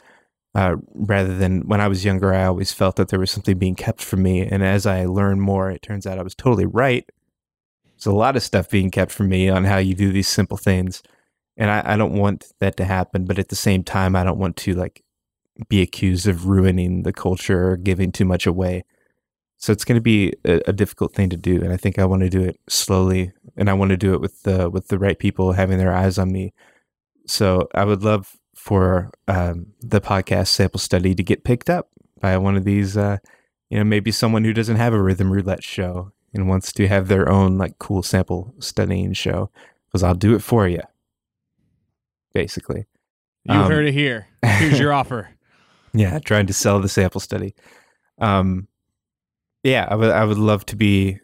uh, 0.55 0.75
rather 0.95 1.37
than 1.37 1.61
when 1.69 1.81
i 1.81 1.89
was 1.89 2.05
younger 2.05 2.35
i 2.35 2.45
always 2.45 2.73
felt 2.73 2.97
that 2.97 3.09
there 3.09 3.21
was 3.21 3.31
something 3.31 3.59
being 3.59 3.77
kept 3.77 4.03
from 4.03 4.23
me 4.23 4.41
and 4.41 4.63
as 4.63 4.87
i 4.87 5.05
learned 5.05 5.41
more 5.41 5.71
it 5.71 5.83
turns 5.83 6.07
out 6.07 6.19
i 6.19 6.23
was 6.23 6.35
totally 6.35 6.67
right. 6.67 7.09
There's 7.97 8.15
a 8.15 8.17
lot 8.17 8.35
of 8.35 8.43
stuff 8.43 8.71
being 8.71 8.91
kept 8.91 9.13
from 9.13 9.29
me 9.29 9.51
on 9.51 9.65
how 9.65 9.77
you 9.77 9.95
do 9.95 10.11
these 10.11 10.27
simple 10.27 10.57
things 10.57 11.03
and 11.59 11.71
I, 11.71 11.83
I 11.85 11.97
don't 11.99 12.15
want 12.15 12.47
that 12.59 12.79
to 12.79 12.85
happen 12.85 13.27
but 13.27 13.39
at 13.39 13.49
the 13.49 13.57
same 13.57 13.85
time 13.85 14.17
i 14.17 14.25
don't 14.25 14.39
want 14.39 14.57
to 14.59 14.75
like 14.75 15.05
be 15.69 15.83
accused 15.83 16.27
of 16.27 16.47
ruining 16.47 17.03
the 17.03 17.13
culture 17.13 17.71
or 17.71 17.77
giving 17.77 18.13
too 18.13 18.25
much 18.25 18.47
away 18.47 18.85
so 19.57 19.73
it's 19.73 19.85
going 19.85 19.97
to 19.97 20.03
be 20.03 20.33
a, 20.45 20.61
a, 20.69 20.73
difficult 20.73 21.15
thing 21.15 21.29
to 21.29 21.37
do 21.37 21.57
and 21.57 21.73
i 21.73 21.77
think 21.77 21.99
i 21.99 22.05
want 22.05 22.23
to 22.23 22.31
do 22.31 22.41
it 22.41 22.59
slowly 22.69 23.33
and 23.57 23.69
i 23.69 23.75
want 23.75 23.91
to 23.91 23.97
do 23.97 24.15
it 24.15 24.21
with 24.21 24.43
the 24.43 24.71
with 24.71 24.89
the 24.89 24.99
right 24.99 25.19
people 25.19 25.53
having 25.53 25.79
their 25.79 25.95
eyes 25.95 26.19
on 26.19 26.33
me 26.33 26.53
so 27.27 27.69
i 27.75 27.85
would 27.85 28.03
love 28.03 28.37
for 28.55 29.11
um, 29.29 29.67
the 29.81 30.01
podcast 30.01 30.49
sample 30.49 30.81
study 30.81 31.15
to 31.15 31.23
get 31.23 31.45
picked 31.45 31.71
up 31.71 31.89
by 32.21 32.37
one 32.37 32.57
of 32.57 32.65
these 32.65 32.97
uh, 32.97 33.19
you 33.69 33.79
know 33.79 33.85
maybe 33.85 34.11
someone 34.11 34.45
who 34.45 34.53
doesn't 34.53 34.77
have 34.77 34.93
a 34.93 35.03
rhythm 35.03 35.33
roulette 35.33 35.65
show 35.65 36.13
and 36.33 36.49
wants 36.49 36.73
to 36.73 36.87
have 36.87 37.09
their 37.09 37.29
own 37.29 37.59
like 37.59 37.79
cool 37.79 38.03
sample 38.03 38.55
studying 38.61 39.13
show 39.13 39.51
because 39.87 40.03
i'll 40.03 40.15
do 40.15 40.35
it 40.35 40.43
for 40.43 40.69
you 40.69 40.81
basically. 42.33 42.87
You 43.45 43.55
um, 43.55 43.71
heard 43.71 43.87
it 43.87 43.93
here. 43.93 44.29
Here's 44.45 44.79
your 44.79 44.93
offer. 45.01 45.31
Yeah, 45.93 46.19
trying 46.21 46.47
to 46.47 46.53
sell 46.53 46.81
the 46.81 46.89
sample 46.89 47.21
study. 47.21 47.55
Um, 48.21 48.69
yeah, 49.63 49.87
I 49.91 49.95
would 49.95 50.11
I 50.11 50.25
would 50.25 50.39
love 50.39 50.65
to 50.67 50.77
be 50.77 51.19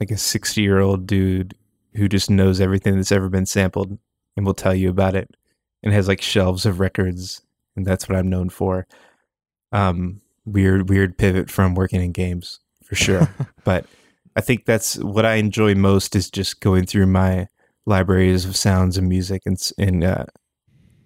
like 0.00 0.10
a 0.10 0.16
sixty 0.16 0.62
year 0.62 0.80
old 0.80 1.06
dude 1.06 1.54
who 1.94 2.08
just 2.08 2.30
knows 2.30 2.60
everything 2.60 2.96
that's 2.96 3.12
ever 3.12 3.28
been 3.28 3.46
sampled 3.46 3.98
and 4.36 4.44
will 4.44 4.54
tell 4.54 4.74
you 4.74 4.90
about 4.90 5.14
it 5.16 5.30
and 5.82 5.92
has 5.92 6.08
like 6.08 6.20
shelves 6.20 6.66
of 6.66 6.78
records 6.78 7.42
and 7.74 7.86
that's 7.86 8.08
what 8.08 8.18
I'm 8.18 8.28
known 8.28 8.50
for. 8.50 8.86
Um, 9.72 10.20
weird 10.44 10.88
weird 10.88 11.18
pivot 11.18 11.50
from 11.50 11.74
working 11.74 12.02
in 12.02 12.12
games 12.12 12.60
for 12.84 12.94
sure, 12.94 13.28
but 13.64 13.86
I 14.36 14.40
think 14.42 14.66
that's 14.66 14.98
what 14.98 15.24
I 15.24 15.34
enjoy 15.34 15.74
most 15.74 16.14
is 16.14 16.30
just 16.30 16.60
going 16.60 16.86
through 16.86 17.06
my 17.06 17.48
libraries 17.86 18.44
of 18.44 18.56
sounds 18.56 18.98
and 18.98 19.08
music 19.08 19.42
and, 19.46 19.56
and 19.78 20.04
uh, 20.04 20.26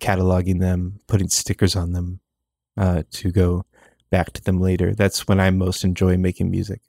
cataloging 0.00 0.60
them, 0.60 1.00
putting 1.06 1.28
stickers 1.28 1.76
on 1.76 1.92
them 1.92 2.20
uh, 2.76 3.02
to 3.10 3.30
go 3.30 3.64
back 4.10 4.32
to 4.32 4.42
them 4.42 4.60
later. 4.60 4.94
That's 4.94 5.26
when 5.28 5.40
I 5.40 5.50
most 5.50 5.84
enjoy 5.84 6.16
making 6.16 6.50
music. 6.50 6.80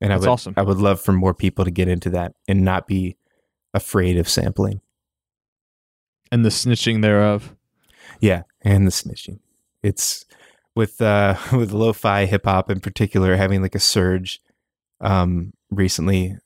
And 0.00 0.10
That's 0.10 0.18
I 0.18 0.28
would, 0.28 0.32
awesome. 0.32 0.54
I 0.56 0.62
would 0.62 0.78
love 0.78 1.00
for 1.00 1.12
more 1.12 1.34
people 1.34 1.64
to 1.64 1.70
get 1.70 1.88
into 1.88 2.10
that 2.10 2.34
and 2.48 2.64
not 2.64 2.86
be 2.86 3.16
afraid 3.72 4.18
of 4.18 4.28
sampling. 4.28 4.80
And 6.32 6.44
the 6.44 6.50
snitching 6.50 7.00
thereof. 7.02 7.54
Yeah, 8.20 8.42
and 8.62 8.86
the 8.86 8.90
snitching. 8.90 9.38
It's 9.82 10.24
with 10.74 11.00
uh 11.00 11.36
with 11.52 11.72
lo-fi 11.72 12.26
hip 12.26 12.44
hop 12.44 12.70
in 12.70 12.80
particular 12.80 13.36
having 13.36 13.62
like 13.62 13.74
a 13.74 13.80
surge 13.80 14.40
um 15.00 15.52
recently 15.70 16.36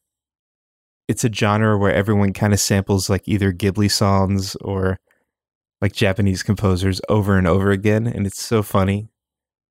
it's 1.09 1.25
a 1.25 1.33
genre 1.33 1.79
where 1.79 1.93
everyone 1.93 2.35
kind 2.35 2.53
of 2.53 2.61
samples 2.61 3.09
like 3.09 3.27
either 3.27 3.53
Ghibli 3.53 3.91
songs 3.91 4.57
or 4.57 4.99
like 5.81 5.93
Japanese 5.93 6.43
composers 6.43 7.01
over 7.09 7.37
and 7.37 7.47
over 7.47 7.71
again. 7.71 8.07
And 8.07 8.27
it's 8.27 8.43
so 8.43 8.63
funny 8.63 9.11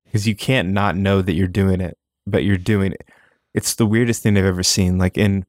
because 0.04 0.26
you 0.26 0.34
can't 0.34 0.70
not 0.70 0.96
know 0.96 1.22
that 1.22 1.34
you're 1.34 1.46
doing 1.46 1.80
it, 1.80 1.98
but 2.26 2.44
you're 2.44 2.56
doing 2.56 2.92
it. 2.92 3.08
It's 3.54 3.74
the 3.74 3.86
weirdest 3.86 4.22
thing 4.22 4.36
I've 4.36 4.44
ever 4.44 4.62
seen. 4.62 4.98
Like 4.98 5.18
in 5.18 5.44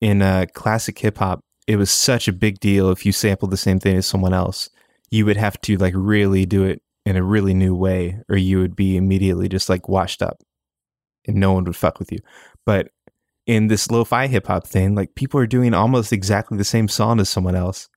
in 0.00 0.22
uh, 0.22 0.46
classic 0.54 0.98
hip 0.98 1.18
hop, 1.18 1.40
it 1.66 1.76
was 1.76 1.90
such 1.90 2.28
a 2.28 2.32
big 2.32 2.60
deal 2.60 2.90
if 2.90 3.06
you 3.06 3.12
sampled 3.12 3.50
the 3.50 3.56
same 3.56 3.80
thing 3.80 3.96
as 3.96 4.06
someone 4.06 4.34
else. 4.34 4.68
You 5.10 5.26
would 5.26 5.36
have 5.36 5.60
to 5.62 5.76
like 5.76 5.94
really 5.96 6.46
do 6.46 6.64
it 6.64 6.82
in 7.06 7.16
a 7.16 7.22
really 7.22 7.54
new 7.54 7.74
way, 7.74 8.20
or 8.28 8.36
you 8.36 8.58
would 8.58 8.74
be 8.74 8.96
immediately 8.96 9.48
just 9.48 9.68
like 9.68 9.88
washed 9.88 10.22
up, 10.22 10.42
and 11.26 11.36
no 11.36 11.52
one 11.52 11.64
would 11.64 11.76
fuck 11.76 11.98
with 11.98 12.10
you. 12.10 12.18
But 12.64 12.88
in 13.46 13.68
this 13.68 13.90
lo-fi 13.90 14.26
hip 14.26 14.46
hop 14.46 14.66
thing, 14.66 14.94
like 14.94 15.14
people 15.14 15.38
are 15.38 15.46
doing 15.46 15.74
almost 15.74 16.12
exactly 16.12 16.56
the 16.56 16.64
same 16.64 16.88
song 16.88 17.20
as 17.20 17.28
someone 17.28 17.54
else 17.54 17.88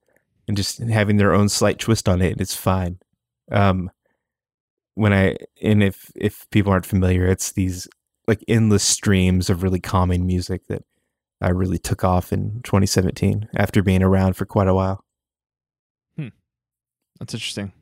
and 0.48 0.56
just 0.56 0.78
having 0.78 1.18
their 1.18 1.34
own 1.34 1.48
slight 1.48 1.78
twist 1.78 2.08
on 2.08 2.20
it. 2.20 2.32
And 2.32 2.40
it's 2.40 2.56
fine. 2.56 2.98
Um, 3.52 3.90
when 4.94 5.12
I 5.12 5.36
and 5.62 5.82
if 5.82 6.10
if 6.16 6.50
people 6.50 6.72
aren't 6.72 6.86
familiar, 6.86 7.26
it's 7.26 7.52
these 7.52 7.86
like 8.26 8.42
endless 8.48 8.82
streams 8.82 9.48
of 9.48 9.62
really 9.62 9.78
calming 9.78 10.26
music 10.26 10.66
that 10.66 10.82
I 11.40 11.50
really 11.50 11.78
took 11.78 12.02
off 12.02 12.32
in 12.32 12.60
2017 12.64 13.48
after 13.54 13.82
being 13.82 14.02
around 14.02 14.34
for 14.34 14.44
quite 14.44 14.66
a 14.66 14.74
while. 14.74 15.04
Hmm. 16.16 16.28
That's 17.20 17.32
interesting. 17.32 17.72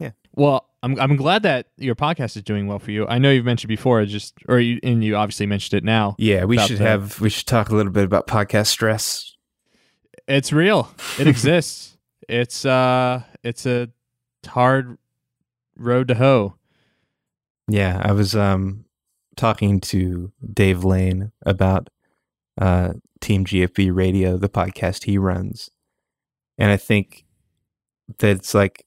Yeah. 0.00 0.10
Well, 0.34 0.68
I'm 0.82 0.98
I'm 0.98 1.16
glad 1.16 1.44
that 1.44 1.68
your 1.76 1.94
podcast 1.94 2.36
is 2.36 2.42
doing 2.42 2.66
well 2.66 2.78
for 2.78 2.90
you. 2.90 3.06
I 3.06 3.18
know 3.18 3.30
you've 3.30 3.44
mentioned 3.44 3.68
before, 3.68 4.04
just 4.04 4.34
or 4.48 4.58
you 4.58 4.80
and 4.82 5.04
you 5.04 5.16
obviously 5.16 5.46
mentioned 5.46 5.78
it 5.78 5.84
now. 5.84 6.16
Yeah, 6.18 6.44
we 6.44 6.58
should 6.58 6.78
the, 6.78 6.84
have 6.84 7.20
we 7.20 7.30
should 7.30 7.46
talk 7.46 7.68
a 7.68 7.76
little 7.76 7.92
bit 7.92 8.04
about 8.04 8.26
podcast 8.26 8.66
stress. 8.66 9.36
It's 10.26 10.52
real. 10.52 10.92
It 11.18 11.28
exists. 11.28 11.95
It's 12.28 12.64
uh 12.64 13.22
it's 13.42 13.66
a 13.66 13.88
hard 14.46 14.98
road 15.76 16.08
to 16.08 16.14
hoe. 16.16 16.56
Yeah, 17.68 18.00
I 18.04 18.12
was 18.12 18.34
um 18.34 18.84
talking 19.36 19.80
to 19.80 20.32
Dave 20.52 20.84
Lane 20.84 21.32
about 21.44 21.88
uh 22.60 22.94
Team 23.20 23.44
GFB 23.44 23.94
Radio, 23.94 24.36
the 24.36 24.48
podcast 24.48 25.04
he 25.04 25.18
runs. 25.18 25.70
And 26.58 26.70
I 26.70 26.76
think 26.76 27.24
that 28.18 28.30
it's 28.36 28.54
like 28.54 28.84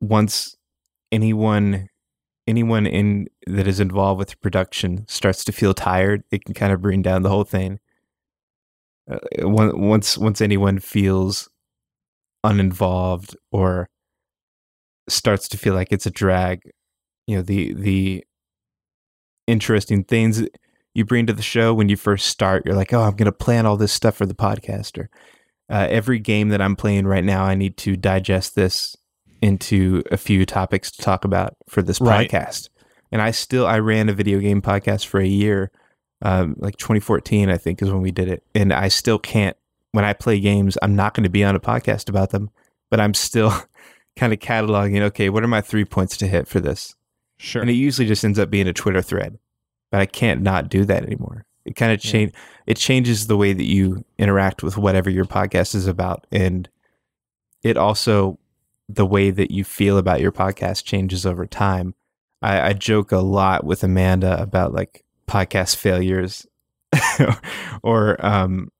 once 0.00 0.56
anyone 1.12 1.88
anyone 2.46 2.86
in 2.86 3.26
that 3.46 3.66
is 3.66 3.80
involved 3.80 4.18
with 4.18 4.40
production 4.40 5.04
starts 5.08 5.44
to 5.44 5.52
feel 5.52 5.74
tired, 5.74 6.22
it 6.30 6.44
can 6.44 6.54
kind 6.54 6.72
of 6.72 6.80
bring 6.80 7.02
down 7.02 7.22
the 7.22 7.28
whole 7.30 7.44
thing. 7.44 7.78
Uh, 9.10 9.18
once 9.42 10.18
once 10.18 10.40
anyone 10.40 10.78
feels 10.78 11.48
uninvolved 12.44 13.36
or 13.52 13.88
starts 15.08 15.48
to 15.48 15.58
feel 15.58 15.74
like 15.74 15.88
it's 15.90 16.06
a 16.06 16.10
drag, 16.10 16.60
you 17.26 17.36
know 17.36 17.42
the 17.42 17.72
the 17.74 18.24
interesting 19.46 20.04
things 20.04 20.42
you 20.94 21.04
bring 21.04 21.26
to 21.26 21.32
the 21.32 21.42
show 21.42 21.74
when 21.74 21.88
you 21.88 21.96
first 21.96 22.26
start. 22.26 22.64
You're 22.64 22.74
like, 22.74 22.92
oh, 22.92 23.02
I'm 23.02 23.16
going 23.16 23.26
to 23.26 23.32
plan 23.32 23.66
all 23.66 23.76
this 23.76 23.92
stuff 23.92 24.16
for 24.16 24.26
the 24.26 24.34
podcaster. 24.34 25.08
Uh, 25.70 25.86
every 25.90 26.18
game 26.18 26.48
that 26.48 26.62
I'm 26.62 26.74
playing 26.76 27.06
right 27.06 27.24
now, 27.24 27.44
I 27.44 27.54
need 27.54 27.76
to 27.78 27.96
digest 27.96 28.54
this 28.54 28.96
into 29.42 30.02
a 30.10 30.16
few 30.16 30.46
topics 30.46 30.90
to 30.92 31.02
talk 31.02 31.24
about 31.24 31.54
for 31.68 31.82
this 31.82 32.00
Right. 32.00 32.30
podcast. 32.30 32.70
And 33.12 33.20
I 33.20 33.30
still 33.30 33.66
I 33.66 33.78
ran 33.78 34.08
a 34.08 34.12
video 34.14 34.38
game 34.40 34.62
podcast 34.62 35.06
for 35.06 35.20
a 35.20 35.26
year, 35.26 35.70
um, 36.22 36.54
like 36.58 36.76
2014, 36.76 37.50
I 37.50 37.58
think 37.58 37.82
is 37.82 37.90
when 37.90 38.00
we 38.02 38.10
did 38.10 38.28
it. 38.28 38.42
And 38.54 38.72
I 38.72 38.88
still 38.88 39.18
can't. 39.18 39.56
When 39.96 40.04
I 40.04 40.12
play 40.12 40.40
games, 40.40 40.76
I'm 40.82 40.94
not 40.94 41.14
going 41.14 41.24
to 41.24 41.30
be 41.30 41.42
on 41.42 41.56
a 41.56 41.58
podcast 41.58 42.10
about 42.10 42.28
them, 42.28 42.50
but 42.90 43.00
I'm 43.00 43.14
still 43.14 43.50
kind 44.16 44.34
of 44.34 44.40
cataloging. 44.40 45.00
Okay, 45.00 45.30
what 45.30 45.42
are 45.42 45.48
my 45.48 45.62
three 45.62 45.86
points 45.86 46.18
to 46.18 46.26
hit 46.26 46.46
for 46.46 46.60
this? 46.60 46.94
Sure. 47.38 47.62
And 47.62 47.70
it 47.70 47.76
usually 47.76 48.06
just 48.06 48.22
ends 48.22 48.38
up 48.38 48.50
being 48.50 48.68
a 48.68 48.74
Twitter 48.74 49.00
thread, 49.00 49.38
but 49.90 50.02
I 50.02 50.04
can't 50.04 50.42
not 50.42 50.68
do 50.68 50.84
that 50.84 51.02
anymore. 51.02 51.46
It 51.64 51.76
kind 51.76 51.92
of 51.94 52.04
Yeah. 52.04 52.10
change. 52.10 52.32
It 52.66 52.76
changes 52.76 53.26
the 53.26 53.38
way 53.38 53.54
that 53.54 53.64
you 53.64 54.04
interact 54.18 54.62
with 54.62 54.76
whatever 54.76 55.08
your 55.08 55.24
podcast 55.24 55.74
is 55.74 55.86
about, 55.86 56.26
and 56.30 56.68
it 57.62 57.78
also 57.78 58.38
the 58.90 59.06
way 59.06 59.30
that 59.30 59.50
you 59.50 59.64
feel 59.64 59.96
about 59.96 60.20
your 60.20 60.30
podcast 60.30 60.84
changes 60.84 61.24
over 61.24 61.46
time. 61.46 61.94
I, 62.42 62.60
I 62.68 62.72
joke 62.74 63.12
a 63.12 63.18
lot 63.20 63.64
with 63.64 63.82
Amanda 63.82 64.38
about 64.42 64.74
like 64.74 65.04
podcast 65.26 65.76
failures, 65.76 66.46
or 67.82 68.24
um, 68.24 68.70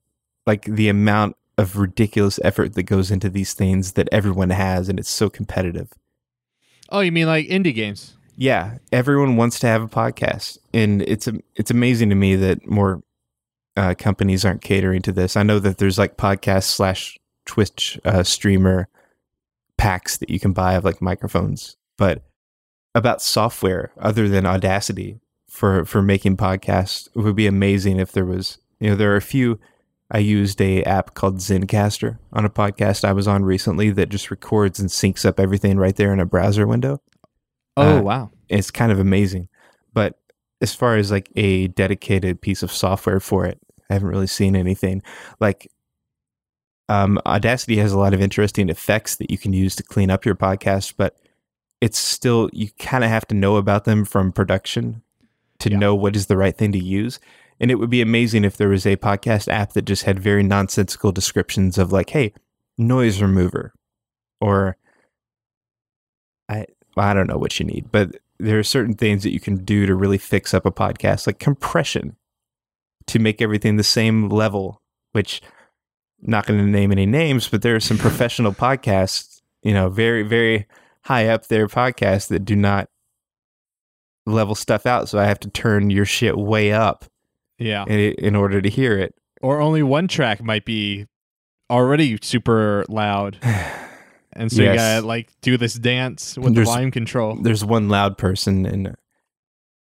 like 0.47 0.65
the 0.65 0.89
amount 0.89 1.37
of 1.59 1.77
ridiculous 1.77 2.39
effort 2.45 2.75
that 2.75 2.85
goes 2.85 3.11
into 3.11 3.29
these 3.31 3.55
things 3.55 3.93
that 3.93 4.09
everyone 4.13 4.51
has, 4.51 4.89
and 4.89 4.99
it's 4.99 5.11
so 5.11 5.29
competitive. 5.31 5.93
oh, 6.91 7.01
you 7.01 7.13
mean 7.13 7.27
like 7.27 7.47
indie 7.49 7.75
games? 7.75 8.15
Yeah, 8.37 8.79
everyone 8.93 9.37
wants 9.37 9.59
to 9.61 9.67
have 9.67 9.83
a 9.83 9.89
podcast, 9.89 10.59
and 10.75 11.03
it's 11.03 11.29
it's 11.55 11.71
amazing 11.71 12.11
to 12.11 12.15
me 12.15 12.37
that 12.37 12.67
more 12.67 13.03
uh, 13.77 13.95
companies 13.99 14.45
aren't 14.45 14.63
catering 14.63 15.03
to 15.03 15.13
this. 15.13 15.37
I 15.37 15.43
know 15.43 15.59
that 15.59 15.79
there's 15.79 15.99
like 15.99 16.17
podcast 16.17 16.65
slash 16.65 17.19
Twitch 17.47 17.99
uh, 18.05 18.23
streamer 18.23 18.89
packs 19.79 20.17
that 20.19 20.31
you 20.31 20.39
can 20.41 20.53
buy 20.53 20.75
of 20.75 20.85
like 20.85 21.01
microphones, 21.01 21.77
but 21.97 22.23
about 22.95 23.23
software 23.23 23.93
other 23.99 24.29
than 24.29 24.47
Audacity 24.47 25.21
for 25.49 25.85
for 25.85 26.03
making 26.03 26.37
podcasts, 26.37 27.09
it 27.15 27.21
would 27.21 27.37
be 27.37 27.47
amazing 27.47 27.99
if 27.99 28.13
there 28.13 28.25
was. 28.27 28.59
You 28.81 28.91
know, 28.91 28.97
there 28.97 29.13
are 29.13 29.17
a 29.17 29.23
few. 29.23 29.59
I 30.11 30.19
used 30.19 30.61
a 30.61 30.83
app 30.85 31.15
called 31.15 31.39
Zencastr 31.39 32.19
on 32.33 32.45
a 32.45 32.51
podcast 32.51 33.05
I 33.05 33.13
was 33.13 33.27
on 33.27 33.45
recently 33.45 33.91
that 33.91 34.09
just 34.09 34.31
records 34.31 34.79
and 34.79 34.89
syncs 34.89 35.25
up 35.27 35.41
everything 35.41 35.79
right 35.79 35.97
there 35.97 36.13
in 36.13 36.21
a 36.21 36.27
browser 36.27 36.67
window 36.67 37.01
Oh 37.77 37.99
Uh, 37.99 38.03
wow. 38.03 38.31
it's 38.49 38.71
kind 38.71 38.93
of 38.93 38.99
amazing. 39.01 39.49
But 39.93 40.19
as 40.61 40.75
far 40.75 40.97
as 40.97 41.11
like 41.11 41.31
a 41.37 41.69
dedicated 41.69 42.41
piece 42.41 42.63
of 42.63 42.71
software 42.73 43.21
for 43.21 43.47
it, 43.47 43.59
I 43.91 43.95
haven't 43.95 44.09
really 44.09 44.27
seen 44.29 44.55
anything. 44.57 45.03
Like 45.41 45.69
um, 46.89 47.19
Audacity 47.27 47.77
has 47.79 47.93
a 47.93 47.99
lot 47.99 48.15
of 48.15 48.21
interesting 48.21 48.69
effects 48.69 49.17
that 49.17 49.31
you 49.31 49.39
can 49.39 49.53
use 49.53 49.75
to 49.77 49.83
clean 49.83 50.11
up 50.11 50.25
your 50.25 50.37
podcast, 50.37 50.95
but 50.97 51.17
it's 51.81 51.99
still 51.99 52.49
you 52.53 52.69
kind 52.79 53.03
of 53.05 53.11
have 53.11 53.27
to 53.29 53.35
know 53.35 53.57
about 53.57 53.85
them 53.85 54.05
from 54.05 54.31
production 54.33 55.03
to 55.59 55.71
Yeah. 55.71 55.79
know 55.79 55.95
what 55.95 56.15
is 56.15 56.27
the 56.27 56.37
right 56.37 56.57
thing 56.57 56.73
to 56.73 56.79
use. 56.79 57.19
And 57.59 57.71
it 57.71 57.77
would 57.77 57.91
be 57.91 58.03
amazing 58.03 58.45
if 58.45 58.57
there 58.57 58.69
was 58.69 58.87
a 58.87 58.97
podcast 58.97 59.49
app 59.49 59.73
that 59.73 59.87
just 59.87 60.05
had 60.05 60.19
very 60.19 60.43
nonsensical 60.43 61.13
descriptions 61.13 61.79
of 61.79 61.93
like, 61.93 62.11
hey, 62.11 62.33
noise 62.77 63.23
remover 63.23 63.73
or 64.41 64.77
I 66.49 66.67
well, 66.97 67.07
I 67.07 67.15
don't 67.15 67.27
know 67.27 67.39
what 67.39 67.59
you 67.59 67.67
need, 67.67 67.91
but 67.91 68.17
there 68.39 68.59
are 68.59 68.65
certain 68.65 68.95
things 68.95 69.23
that 69.23 69.33
you 69.33 69.41
can 69.41 69.65
do 69.65 69.87
to 69.87 69.95
really 69.95 70.19
fix 70.19 70.55
up 70.55 70.67
a 70.67 70.71
podcast, 70.71 71.27
like 71.27 71.39
compression, 71.39 72.17
to 73.07 73.19
make 73.19 73.41
everything 73.41 73.77
the 73.77 73.85
same 73.85 74.29
level. 74.29 74.83
Which, 75.13 75.41
not 76.21 76.47
going 76.47 76.61
to 76.61 76.67
name 76.67 76.93
any 76.93 77.07
names, 77.07 77.49
but 77.49 77.63
there 77.63 77.75
are 77.75 77.81
some 77.81 77.99
professional 77.99 78.53
podcasts, 78.53 79.41
you 79.63 79.73
know, 79.73 79.89
very 79.89 80.23
very 80.23 80.67
high 81.03 81.29
up 81.29 81.47
there 81.47 81.69
podcasts 81.69 82.29
that 82.29 82.45
do 82.45 82.57
not 82.57 82.89
level 84.27 84.55
stuff 84.55 84.87
out. 84.87 85.09
So 85.09 85.19
I 85.19 85.25
have 85.25 85.41
to 85.41 85.51
turn 85.51 85.91
your 85.91 86.05
shit 86.05 86.37
way 86.37 86.73
up 86.73 87.05
Yeah. 87.59 87.85
in, 87.87 87.99
in 88.19 88.37
order 88.37 88.61
to 88.61 88.69
hear 88.69 88.99
it. 88.99 89.15
Or 89.43 89.61
only 89.61 89.83
one 89.83 90.09
track 90.09 90.43
might 90.43 90.65
be 90.65 91.07
already 91.71 92.19
super 92.23 92.85
loud, 92.89 93.39
and 94.33 94.51
so 94.51 94.63
you 94.63 94.75
gotta 94.75 95.07
like 95.07 95.31
do 95.43 95.57
this 95.57 95.75
dance 95.75 96.37
with 96.39 96.55
There's- 96.55 96.69
the 96.69 96.73
volume 96.75 96.91
control. 96.91 97.37
there's 97.41 97.65
one 97.65 97.89
loud 97.89 98.17
person 98.19 98.65
and 98.67 98.97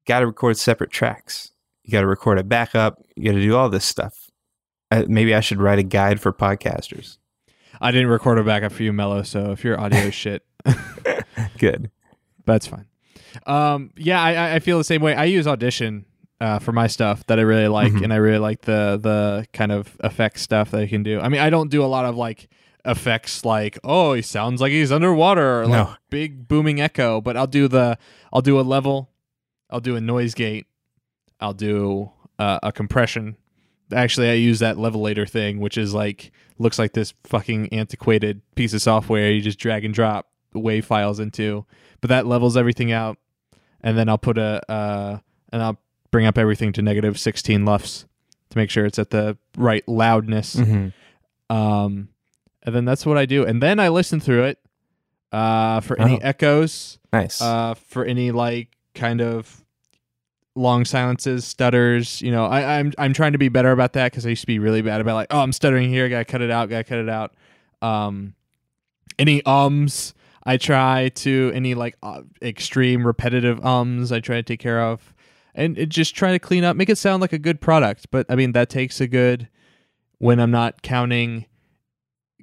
got 0.07 0.19
to 0.21 0.27
record 0.27 0.57
separate 0.57 0.91
tracks. 0.91 1.51
You 1.83 1.91
got 1.91 2.01
to 2.01 2.07
record 2.07 2.37
a 2.37 2.43
backup. 2.43 3.01
You 3.15 3.25
got 3.25 3.31
to 3.37 3.41
do 3.41 3.55
all 3.55 3.69
this 3.69 3.85
stuff. 3.85 4.29
Maybe 5.07 5.33
I 5.35 5.39
should 5.39 5.59
write 5.61 5.79
a 5.79 5.83
guide 5.83 6.19
for 6.21 6.31
podcasters. 6.33 7.17
I 7.81 7.91
didn't 7.91 8.07
record 8.09 8.37
a 8.39 8.43
backup 8.43 8.71
for 8.71 8.83
you, 8.83 8.91
Mello. 8.93 9.23
So 9.23 9.51
if 9.51 9.63
your 9.63 9.79
audio 9.79 9.99
is 9.99 10.13
shit, 10.13 10.43
Good. 11.57 11.89
that's 12.45 12.67
fine. 12.67 12.85
Um, 13.45 13.91
yeah, 13.97 14.21
I, 14.21 14.55
I 14.55 14.59
feel 14.59 14.77
the 14.77 14.83
same 14.83 15.01
way. 15.01 15.15
I 15.15 15.25
use 15.25 15.47
Audition 15.47 16.05
uh, 16.41 16.59
for 16.59 16.71
my 16.71 16.87
stuff 16.87 17.25
that 17.27 17.37
I 17.39 17.41
really 17.43 17.67
like, 17.67 17.91
Mhm. 17.93 18.03
and 18.05 18.13
I 18.13 18.17
really 18.17 18.39
like 18.39 18.61
the 18.61 18.97
the 19.01 19.45
kind 19.53 19.71
of 19.71 19.97
effects 20.03 20.41
stuff 20.41 20.71
that 20.71 20.81
I 20.81 20.87
can 20.87 21.03
do. 21.03 21.19
I 21.19 21.29
mean, 21.29 21.41
I 21.41 21.49
don't 21.49 21.69
do 21.69 21.83
a 21.83 21.87
lot 21.87 22.05
of 22.05 22.15
like 22.15 22.47
effects 22.85 23.43
like 23.43 23.77
oh 23.83 24.13
he 24.13 24.21
sounds 24.21 24.61
like 24.61 24.71
he's 24.71 24.89
underwater 24.91 25.61
or 25.61 25.67
like 25.67 25.97
big 26.09 26.47
booming 26.47 26.79
echo, 26.79 27.19
but 27.21 27.35
I'll 27.35 27.47
do 27.47 27.67
the 27.67 27.97
I'll 28.31 28.41
do 28.41 28.59
a 28.59 28.61
level, 28.61 29.09
I'll 29.69 29.81
do 29.81 29.95
a 29.97 30.01
noise 30.01 30.33
gate, 30.33 30.65
I'll 31.41 31.53
do 31.53 32.11
uh, 32.39 32.59
a 32.63 32.71
compression. 32.71 33.35
Actually, 33.93 34.29
I 34.29 34.33
use 34.33 34.59
that 34.59 34.77
levelator 34.77 35.27
thing, 35.29 35.59
which 35.59 35.77
is 35.77 35.93
like 35.93 36.31
looks 36.57 36.79
like 36.79 36.93
this 36.93 37.13
fucking 37.25 37.73
antiquated 37.73 38.41
piece 38.55 38.73
of 38.73 38.81
software 38.81 39.31
you 39.31 39.41
just 39.41 39.59
drag 39.59 39.83
and 39.83 39.93
drop 39.93 40.27
wave 40.53 40.85
files 40.85 41.19
into 41.19 41.65
but 42.01 42.09
that 42.09 42.25
levels 42.27 42.57
everything 42.57 42.91
out 42.91 43.17
and 43.81 43.97
then 43.97 44.09
i'll 44.09 44.17
put 44.17 44.37
a 44.37 44.61
uh 44.69 45.17
and 45.53 45.61
i'll 45.63 45.77
bring 46.11 46.25
up 46.25 46.37
everything 46.37 46.71
to 46.73 46.81
negative 46.81 47.19
16 47.19 47.65
lufs 47.65 48.05
to 48.49 48.57
make 48.57 48.69
sure 48.69 48.85
it's 48.85 48.97
at 48.99 49.09
the 49.11 49.37
right 49.57 49.87
loudness 49.87 50.55
Mhm. 50.55 50.91
um 51.49 52.09
and 52.63 52.75
then 52.75 52.85
that's 52.85 53.05
what 53.05 53.17
i 53.17 53.25
do 53.25 53.45
and 53.45 53.61
then 53.61 53.79
i 53.79 53.89
listen 53.89 54.19
through 54.19 54.43
it 54.45 54.59
uh 55.31 55.79
for 55.81 55.99
any 56.01 56.15
Oh. 56.15 56.19
echoes 56.21 56.97
Nice. 57.13 57.41
uh 57.41 57.75
for 57.75 58.03
any 58.05 58.31
like 58.31 58.69
kind 58.95 59.21
of 59.21 59.63
long 60.55 60.83
silences 60.83 61.45
stutters 61.45 62.21
you 62.21 62.31
know 62.31 62.45
I, 62.45 62.79
i'm 62.79 62.91
i'm 62.97 63.13
trying 63.13 63.31
to 63.33 63.37
be 63.37 63.49
better 63.49 63.71
about 63.71 63.93
that 63.93 64.11
because 64.11 64.25
i 64.25 64.29
used 64.29 64.41
to 64.41 64.47
be 64.47 64.59
really 64.59 64.81
bad 64.81 64.99
about 64.99 65.13
like 65.15 65.27
oh 65.29 65.39
i'm 65.39 65.53
stuttering 65.53 65.89
here 65.89 66.09
gotta 66.09 66.25
cut 66.25 66.41
it 66.41 66.49
out 66.51 66.69
gotta 66.69 66.83
cut 66.83 66.97
it 66.97 67.07
out 67.09 67.33
um 67.81 68.33
any 69.19 69.43
ums 69.45 70.13
i 70.43 70.57
try 70.57 71.09
to 71.09 71.51
any 71.53 71.75
like 71.75 71.95
uh, 72.03 72.21
extreme 72.41 73.05
repetitive 73.05 73.63
ums 73.63 74.11
i 74.11 74.19
try 74.19 74.35
to 74.37 74.43
take 74.43 74.59
care 74.59 74.81
of 74.81 75.13
and 75.59 75.77
it 75.77 75.89
just 75.89 76.15
try 76.15 76.31
to 76.31 76.39
clean 76.39 76.63
up 76.63 76.75
make 76.75 76.89
it 76.89 76.97
sound 76.97 77.21
like 77.21 77.33
a 77.33 77.39
good 77.39 77.61
product. 77.61 78.07
But 78.11 78.25
i 78.29 78.35
mean 78.35 78.53
that 78.53 78.69
takes 78.69 78.99
a 79.01 79.07
good 79.07 79.49
when 80.17 80.39
i'm 80.39 80.51
not 80.51 80.81
counting 80.81 81.45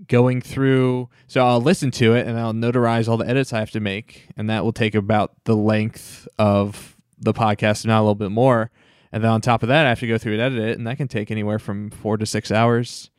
going 0.08 0.42
through 0.42 1.08
so 1.26 1.46
i'll 1.46 1.60
listen 1.60 1.90
to 1.90 2.14
it 2.14 2.26
and 2.26 2.38
i'll 2.38 2.52
notarize 2.52 3.08
all 3.08 3.16
the 3.16 3.26
edits 3.26 3.54
i 3.54 3.58
have 3.58 3.70
to 3.70 3.80
make 3.80 4.28
and 4.36 4.50
that 4.50 4.62
will 4.62 4.72
take 4.72 4.94
about 4.94 5.32
the 5.44 5.56
length 5.56 6.28
of 6.38 6.96
the 7.18 7.32
podcast 7.32 7.84
and 7.84 7.86
not 7.86 8.00
a 8.00 8.02
little 8.02 8.14
bit 8.14 8.30
more. 8.30 8.70
And 9.12 9.24
then 9.24 9.30
on 9.30 9.40
top 9.40 9.62
of 9.62 9.68
that 9.68 9.86
i 9.86 9.88
have 9.88 10.00
to 10.00 10.06
go 10.06 10.18
through 10.18 10.34
and 10.34 10.42
edit 10.42 10.58
it 10.58 10.78
and 10.78 10.86
that 10.86 10.96
can 10.96 11.08
take 11.08 11.30
anywhere 11.30 11.58
from 11.58 11.90
four 11.90 12.16
to 12.16 12.26
six 12.26 12.50
hours. 12.50 13.10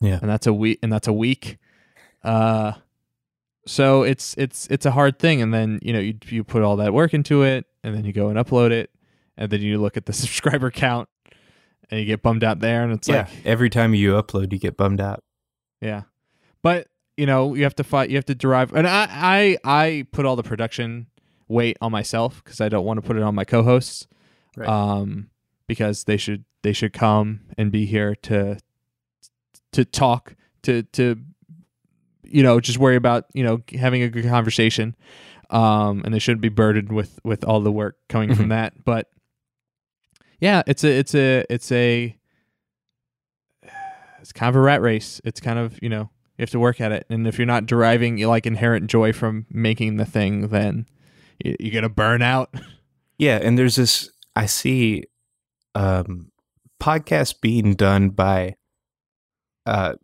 Yeah. 0.00 0.18
and 0.20 0.28
that's 0.30 0.46
a 0.46 0.52
week 0.52 0.78
and 0.82 0.92
that's 0.92 1.08
a 1.08 1.12
week. 1.12 1.58
Uh 2.22 2.72
so 3.66 4.02
it's 4.02 4.34
it's 4.36 4.66
it's 4.70 4.86
a 4.86 4.90
hard 4.90 5.18
thing. 5.18 5.40
And 5.40 5.54
then 5.54 5.78
you 5.82 5.92
know 5.92 6.00
you, 6.00 6.14
you 6.26 6.44
put 6.44 6.62
all 6.62 6.76
that 6.76 6.92
work 6.92 7.14
into 7.14 7.42
it 7.42 7.66
and 7.82 7.94
then 7.94 8.04
you 8.04 8.12
go 8.12 8.28
and 8.28 8.38
upload 8.38 8.70
it 8.70 8.90
and 9.36 9.50
then 9.50 9.60
you 9.62 9.78
look 9.78 9.96
at 9.96 10.06
the 10.06 10.12
subscriber 10.22 10.70
count 10.70 11.08
and 11.90 12.00
you 12.00 12.06
get 12.06 12.22
bummed 12.22 12.42
out 12.44 12.60
there 12.60 12.82
and 12.82 12.92
it's 12.92 13.08
yeah. 13.08 13.16
like 13.22 13.28
Every 13.44 13.68
time 13.70 13.94
you 13.94 14.12
upload, 14.12 14.52
you 14.52 14.58
get 14.58 14.76
bummed 14.76 15.00
out. 15.00 15.22
yeah, 15.80 16.02
but 16.62 16.88
you 17.16 17.26
know 17.26 17.54
you 17.54 17.62
have 17.64 17.74
to 17.76 17.84
fight. 17.84 18.10
You 18.10 18.16
have 18.16 18.24
to 18.26 18.34
derive, 18.34 18.72
and 18.72 18.86
I 18.88 19.06
I 19.10 19.58
I 19.64 20.06
put 20.12 20.26
all 20.26 20.34
the 20.36 20.42
production 20.42 21.06
weight 21.46 21.76
on 21.80 21.92
myself 21.92 22.42
because 22.42 22.60
I 22.60 22.68
don't 22.68 22.84
want 22.84 22.98
to 22.98 23.06
put 23.06 23.16
it 23.16 23.22
on 23.22 23.34
my 23.34 23.44
co-hosts, 23.44 24.06
Right. 24.56 24.68
um, 24.68 25.30
because 25.68 26.04
they 26.04 26.16
should 26.16 26.44
they 26.62 26.72
should 26.72 26.92
come 26.92 27.40
and 27.58 27.70
be 27.70 27.84
here 27.86 28.14
to 28.22 28.58
to 29.72 29.84
talk 29.84 30.34
to 30.62 30.82
to 30.84 31.16
you 32.24 32.42
know 32.42 32.58
just 32.60 32.78
worry 32.78 32.96
about 32.96 33.26
you 33.34 33.44
know 33.44 33.60
having 33.78 34.02
a 34.02 34.08
good 34.08 34.24
conversation, 34.24 34.96
um, 35.50 36.02
and 36.04 36.12
they 36.14 36.18
shouldn't 36.18 36.40
be 36.40 36.48
burdened 36.48 36.90
with 36.90 37.20
with 37.24 37.44
all 37.44 37.60
the 37.60 37.70
work 37.72 37.96
coming 38.08 38.34
from 38.34 38.46
Mhm. 38.46 38.50
that, 38.50 38.84
but. 38.84 39.08
Yeah, 40.40 40.62
it's 40.66 40.84
a 40.84 40.88
it's 40.98 41.14
a 41.14 41.44
it's 41.50 41.70
a 41.72 42.16
it's 44.20 44.32
kind 44.32 44.48
of 44.48 44.56
a 44.56 44.60
rat 44.60 44.80
race. 44.82 45.20
It's 45.24 45.40
kind 45.40 45.58
of 45.58 45.78
you 45.82 45.88
know 45.88 46.10
you 46.38 46.42
have 46.42 46.50
to 46.50 46.58
work 46.60 46.80
at 46.80 46.92
it, 46.92 47.06
and 47.08 47.26
if 47.26 47.38
you're 47.38 47.46
not 47.46 47.66
deriving 47.66 48.18
like 48.18 48.46
inherent 48.46 48.88
joy 48.88 49.12
from 49.12 49.46
making 49.50 49.96
the 49.96 50.04
thing, 50.04 50.48
then 50.48 50.86
you- 51.44 51.56
you're 51.60 51.72
gonna 51.74 51.88
burn 51.88 52.22
out. 52.22 52.52
Yeah, 53.16 53.38
and 53.40 53.56
there's 53.56 53.76
this. 53.76 54.10
I 54.34 54.46
see 54.46 55.04
um, 55.76 56.32
podcasts 56.82 57.32
being 57.40 57.74
done 57.74 58.08
by 58.10 58.56
uh, 59.66 59.94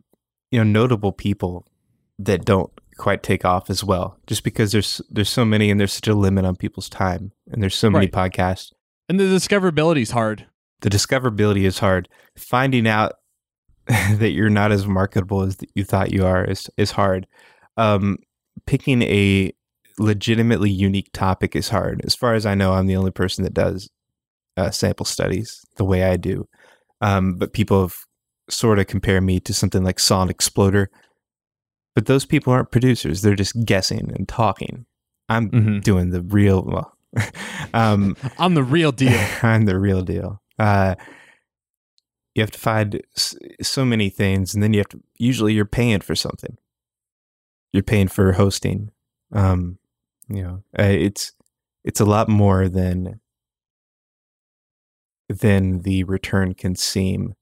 you 0.49 0.59
know 0.59 0.63
notable 0.63 1.11
people 1.11 1.67
that 2.19 2.45
don't 2.45 2.71
quite 2.97 3.21
take 3.21 3.43
off 3.43 3.69
as 3.69 3.83
well 3.83 4.17
just 4.27 4.45
because 4.45 4.71
there's 4.71 5.01
there's 5.09 5.27
so 5.29 5.43
many 5.43 5.69
and 5.69 5.77
there's 5.77 5.91
such 5.91 6.07
a 6.07 6.13
limit 6.13 6.45
on 6.45 6.55
people's 6.55 6.87
time 6.87 7.33
and 7.51 7.61
there's 7.61 7.75
so 7.75 7.89
many 7.89 8.05
Right. 8.05 8.31
podcasts 8.31 8.71
And 9.11 9.19
the 9.19 9.25
discoverability 9.25 10.03
is 10.03 10.11
hard. 10.11 10.47
the 10.79 10.89
discoverability 10.89 11.65
is 11.65 11.79
hard. 11.79 12.07
Finding 12.37 12.87
out 12.87 13.11
that 13.87 14.31
you're 14.31 14.49
not 14.49 14.71
as 14.71 14.87
marketable 14.87 15.41
as 15.41 15.57
you 15.75 15.83
thought 15.83 16.13
you 16.13 16.25
are 16.25 16.45
is 16.45 16.69
is 16.77 16.91
hard. 16.91 17.27
Um 17.75 18.19
picking 18.65 19.01
a 19.01 19.51
legitimately 19.99 20.69
unique 20.69 21.09
topic 21.11 21.57
is 21.57 21.67
hard. 21.67 22.01
As 22.05 22.15
far 22.15 22.35
as 22.35 22.45
i 22.45 22.55
know 22.55 22.71
i'm 22.71 22.87
the 22.87 22.95
only 22.95 23.11
person 23.11 23.43
that 23.43 23.53
does 23.53 23.89
uh, 24.55 24.69
sample 24.71 25.05
studies 25.05 25.65
the 25.75 25.83
way 25.83 26.03
i 26.05 26.15
do. 26.15 26.47
Um 27.01 27.35
but 27.37 27.51
people 27.51 27.81
have 27.81 27.95
sort 28.49 28.79
of 28.79 28.87
compare 28.87 29.19
me 29.19 29.41
to 29.41 29.53
something 29.53 29.83
like 29.83 29.99
Song 29.99 30.29
Exploder. 30.29 30.89
But 31.95 32.05
those 32.05 32.25
people 32.25 32.53
aren't 32.53 32.71
producers. 32.71 33.21
They're 33.21 33.35
just 33.35 33.65
guessing 33.65 34.09
and 34.15 34.25
talking. 34.27 34.85
I'm 35.27 35.49
hmm 35.49 35.79
doing 35.79 36.11
the 36.11 36.21
real 36.21 36.63
well 36.63 36.93
um 37.73 38.15
I'm 38.37 38.53
the 38.53 38.63
real 38.63 38.91
deal. 38.91 39.19
I'm 39.41 39.65
the 39.65 39.79
real 39.79 40.01
deal. 40.01 40.41
Uh, 40.57 40.95
you 42.35 42.41
have 42.41 42.51
to 42.51 42.59
find 42.59 43.01
so 43.61 43.83
many 43.83 44.09
things, 44.09 44.53
and 44.53 44.63
then 44.63 44.73
you 44.73 44.79
have 44.79 44.89
to. 44.89 45.01
Usually, 45.17 45.53
you're 45.53 45.65
paying 45.65 45.99
for 45.99 46.15
something. 46.15 46.57
You're 47.73 47.83
paying 47.83 48.07
for 48.07 48.33
hosting. 48.33 48.91
Um, 49.33 49.79
you 50.29 50.41
know, 50.43 50.63
uh, 50.79 50.83
it's 50.83 51.33
it's 51.83 51.99
a 51.99 52.05
lot 52.05 52.29
more 52.29 52.69
than 52.69 53.19
than 55.27 55.79
the 55.79 56.03
return 56.03 56.53
can 56.53 56.75
seem. 56.75 57.35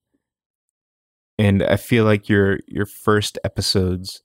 And 1.38 1.64
I 1.64 1.78
feel 1.78 2.04
like 2.04 2.30
your 2.30 2.60
your 2.68 2.86
first 2.86 3.38
episodes. 3.44 4.22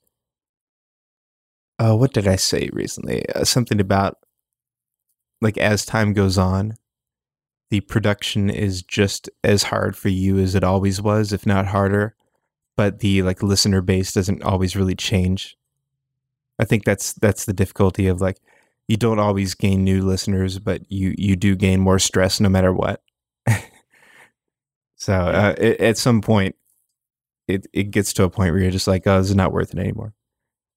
Uh, 1.79 1.95
what 1.97 2.13
did 2.13 2.29
I 2.29 2.37
say 2.37 2.71
recently? 2.73 3.29
Uh, 3.31 3.45
something 3.45 3.81
about 3.81 4.19
like 5.45 5.59
as 5.59 5.85
time 5.85 6.15
goes 6.15 6.39
on, 6.39 6.75
the 7.71 7.81
production 7.81 8.51
is 8.51 8.83
just 8.83 9.29
as 9.45 9.65
hard 9.65 9.97
for 9.97 10.09
you 10.09 10.39
as 10.39 10.55
it 10.55 10.65
always 10.65 11.01
was, 11.01 11.33
if 11.33 11.47
not 11.47 11.67
harder. 11.67 12.17
But 12.77 12.99
the 12.99 13.23
like 13.23 13.43
listener 13.43 13.83
base 13.83 14.11
doesn't 14.11 14.43
always 14.43 14.75
really 14.75 14.97
change. 14.97 15.57
I 16.59 16.65
think 16.65 16.85
that's 16.85 17.13
that's 17.13 17.45
the 17.45 17.53
difficulty 17.53 18.09
of 18.09 18.21
like 18.21 18.39
you 18.89 18.97
don't 18.97 19.19
always 19.19 19.55
gain 19.55 19.85
new 19.85 20.03
listeners, 20.03 20.59
but 20.59 20.91
you 20.91 21.15
you 21.17 21.37
do 21.37 21.55
gain 21.55 21.79
more 21.79 21.99
stress 21.99 22.41
no 22.41 22.49
matter 22.49 22.73
what. 22.73 23.03
so 24.97 25.15
uh, 25.15 25.55
it, 25.59 25.81
at 25.81 25.99
some 25.99 26.21
point, 26.21 26.57
it 27.47 27.67
it 27.73 27.91
gets 27.91 28.13
to 28.15 28.25
a 28.25 28.31
point 28.31 28.53
where 28.53 28.63
you're 28.63 28.71
just 28.71 28.89
like, 28.89 29.07
oh, 29.07 29.19
this 29.19 29.31
is 29.31 29.37
not 29.37 29.53
worth 29.53 29.73
it 29.75 29.79
anymore. 29.79 30.15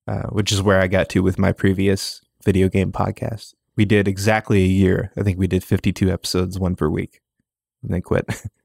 Uh, 0.06 0.28
which 0.28 0.52
is 0.52 0.62
where 0.62 0.80
I 0.80 0.86
got 0.86 1.08
to 1.10 1.22
with 1.22 1.38
my 1.38 1.52
previous 1.52 2.22
video 2.44 2.68
game 2.68 2.92
podcast. 2.92 3.54
We 3.78 3.84
did 3.84 4.08
exactly 4.08 4.64
a 4.64 4.66
year. 4.66 5.12
I 5.16 5.22
think 5.22 5.38
we 5.38 5.46
did 5.46 5.62
52 5.62 6.10
episodes, 6.10 6.58
one 6.58 6.74
per 6.74 6.88
week, 6.88 7.20
and 7.82 7.94
then 7.94 8.02
quit. 8.02 8.26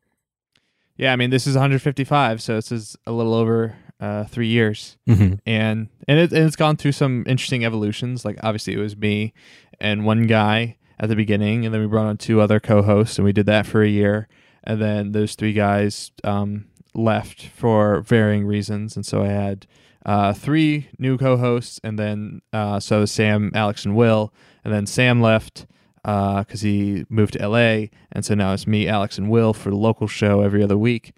Yeah, 0.96 1.12
I 1.12 1.16
mean 1.16 1.32
this 1.32 1.48
is 1.48 1.56
155, 1.56 2.42
so 2.42 2.54
this 2.54 2.72
is 2.72 2.96
a 3.08 3.12
little 3.12 3.34
over 3.34 3.76
uh, 4.00 4.26
three 4.26 4.48
years, 4.48 4.98
mm-hmm. 5.10 5.36
and 5.46 5.90
and, 6.08 6.20
it, 6.20 6.32
and 6.32 6.46
it's 6.46 6.56
gone 6.56 6.78
through 6.78 6.92
some 6.92 7.24
interesting 7.28 7.66
evolutions. 7.66 8.24
Like 8.24 8.38
obviously 8.44 8.74
it 8.74 8.78
was 8.78 8.96
me 8.96 9.34
and 9.80 10.06
one 10.06 10.28
guy 10.28 10.78
at 11.00 11.10
the 11.10 11.16
beginning, 11.16 11.66
and 11.66 11.74
then 11.74 11.82
we 11.82 11.88
brought 11.88 12.06
on 12.06 12.18
two 12.18 12.40
other 12.40 12.60
co-hosts, 12.60 13.18
and 13.18 13.26
we 13.26 13.34
did 13.34 13.48
that 13.48 13.66
for 13.66 13.82
a 13.82 13.90
year, 13.90 14.28
and 14.64 14.80
then 14.80 15.14
those 15.14 15.34
three 15.34 15.54
guys 15.54 16.12
um, 16.24 16.66
left 16.94 17.48
for 17.48 18.02
varying 18.02 18.46
reasons, 18.46 18.96
and 18.96 19.04
so 19.04 19.24
I 19.24 19.30
had 19.30 19.66
uh, 20.06 20.34
three 20.34 20.90
new 21.00 21.18
co-hosts, 21.18 21.80
and 21.84 21.98
then 21.98 22.42
uh, 22.54 22.80
so 22.80 23.06
Sam, 23.06 23.52
Alex, 23.56 23.84
and 23.84 23.96
Will, 23.96 24.32
and 24.64 24.74
then 24.74 24.86
Sam 24.86 25.22
left 25.22 25.66
because 26.04 26.62
he 26.62 27.06
moved 27.10 27.34
to 27.34 27.48
LA, 27.48 27.88
and 28.12 28.24
so 28.26 28.34
now 28.36 28.54
it's 28.54 28.68
me, 28.68 28.88
Alex, 28.88 29.18
and 29.18 29.30
Will 29.30 29.54
for 29.54 29.70
the 29.70 29.76
local 29.78 30.08
show 30.08 30.42
every 30.42 30.62
other 30.64 30.78
week. 30.78 31.14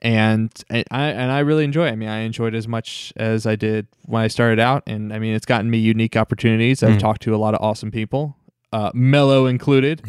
And 0.00 0.50
and 0.68 0.84
I 0.90 1.06
and 1.08 1.30
I 1.30 1.40
really 1.40 1.64
enjoy. 1.64 1.86
It. 1.86 1.92
I 1.92 1.96
mean, 1.96 2.08
I 2.08 2.20
enjoyed 2.20 2.54
as 2.56 2.66
much 2.66 3.12
as 3.16 3.46
I 3.46 3.54
did 3.56 3.86
when 4.06 4.22
I 4.22 4.28
started 4.28 4.58
out, 4.58 4.82
and 4.86 5.12
I 5.12 5.18
mean, 5.20 5.34
it's 5.34 5.46
gotten 5.46 5.70
me 5.70 5.78
unique 5.78 6.16
opportunities. 6.16 6.82
I've 6.82 6.96
Mm. 6.96 7.00
talked 7.00 7.22
to 7.22 7.34
a 7.34 7.38
lot 7.38 7.54
of 7.54 7.60
awesome 7.62 7.90
people, 7.92 8.36
uh, 8.72 8.90
Mello 8.94 9.46
included. 9.46 10.02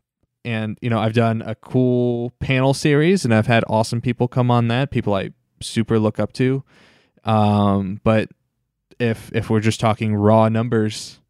and 0.44 0.76
you 0.80 0.90
know, 0.90 0.98
I've 0.98 1.12
done 1.12 1.42
a 1.42 1.54
cool 1.54 2.32
panel 2.40 2.74
series, 2.74 3.24
and 3.24 3.32
I've 3.32 3.46
had 3.46 3.62
awesome 3.68 4.00
people 4.00 4.26
come 4.26 4.50
on 4.50 4.66
that. 4.68 4.90
People 4.90 5.14
I 5.14 5.30
super 5.60 5.98
look 6.00 6.18
up 6.18 6.32
to. 6.34 6.64
Um, 7.24 8.00
but 8.04 8.30
if 8.98 9.30
if 9.32 9.48
we're 9.50 9.60
just 9.60 9.78
talking 9.80 10.14
raw 10.14 10.48
numbers, 10.48 11.20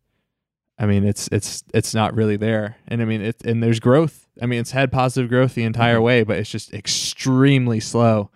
I 0.78 0.86
mean, 0.86 1.04
it's 1.04 1.28
it's 1.32 1.64
it's 1.72 1.94
not 1.94 2.14
really 2.14 2.36
there. 2.36 2.76
And 2.88 3.00
I 3.00 3.04
mean, 3.06 3.22
it 3.22 3.42
and 3.44 3.62
there's 3.62 3.80
growth. 3.80 4.28
I 4.42 4.46
mean, 4.46 4.60
it's 4.60 4.72
had 4.72 4.92
positive 4.92 5.30
growth 5.30 5.54
the 5.54 5.62
entire 5.64 5.98
Mhm. 5.98 6.02
way, 6.02 6.22
but 6.22 6.36
it's 6.36 6.50
just 6.50 6.74
extremely 6.74 7.80
slow. 7.80 8.30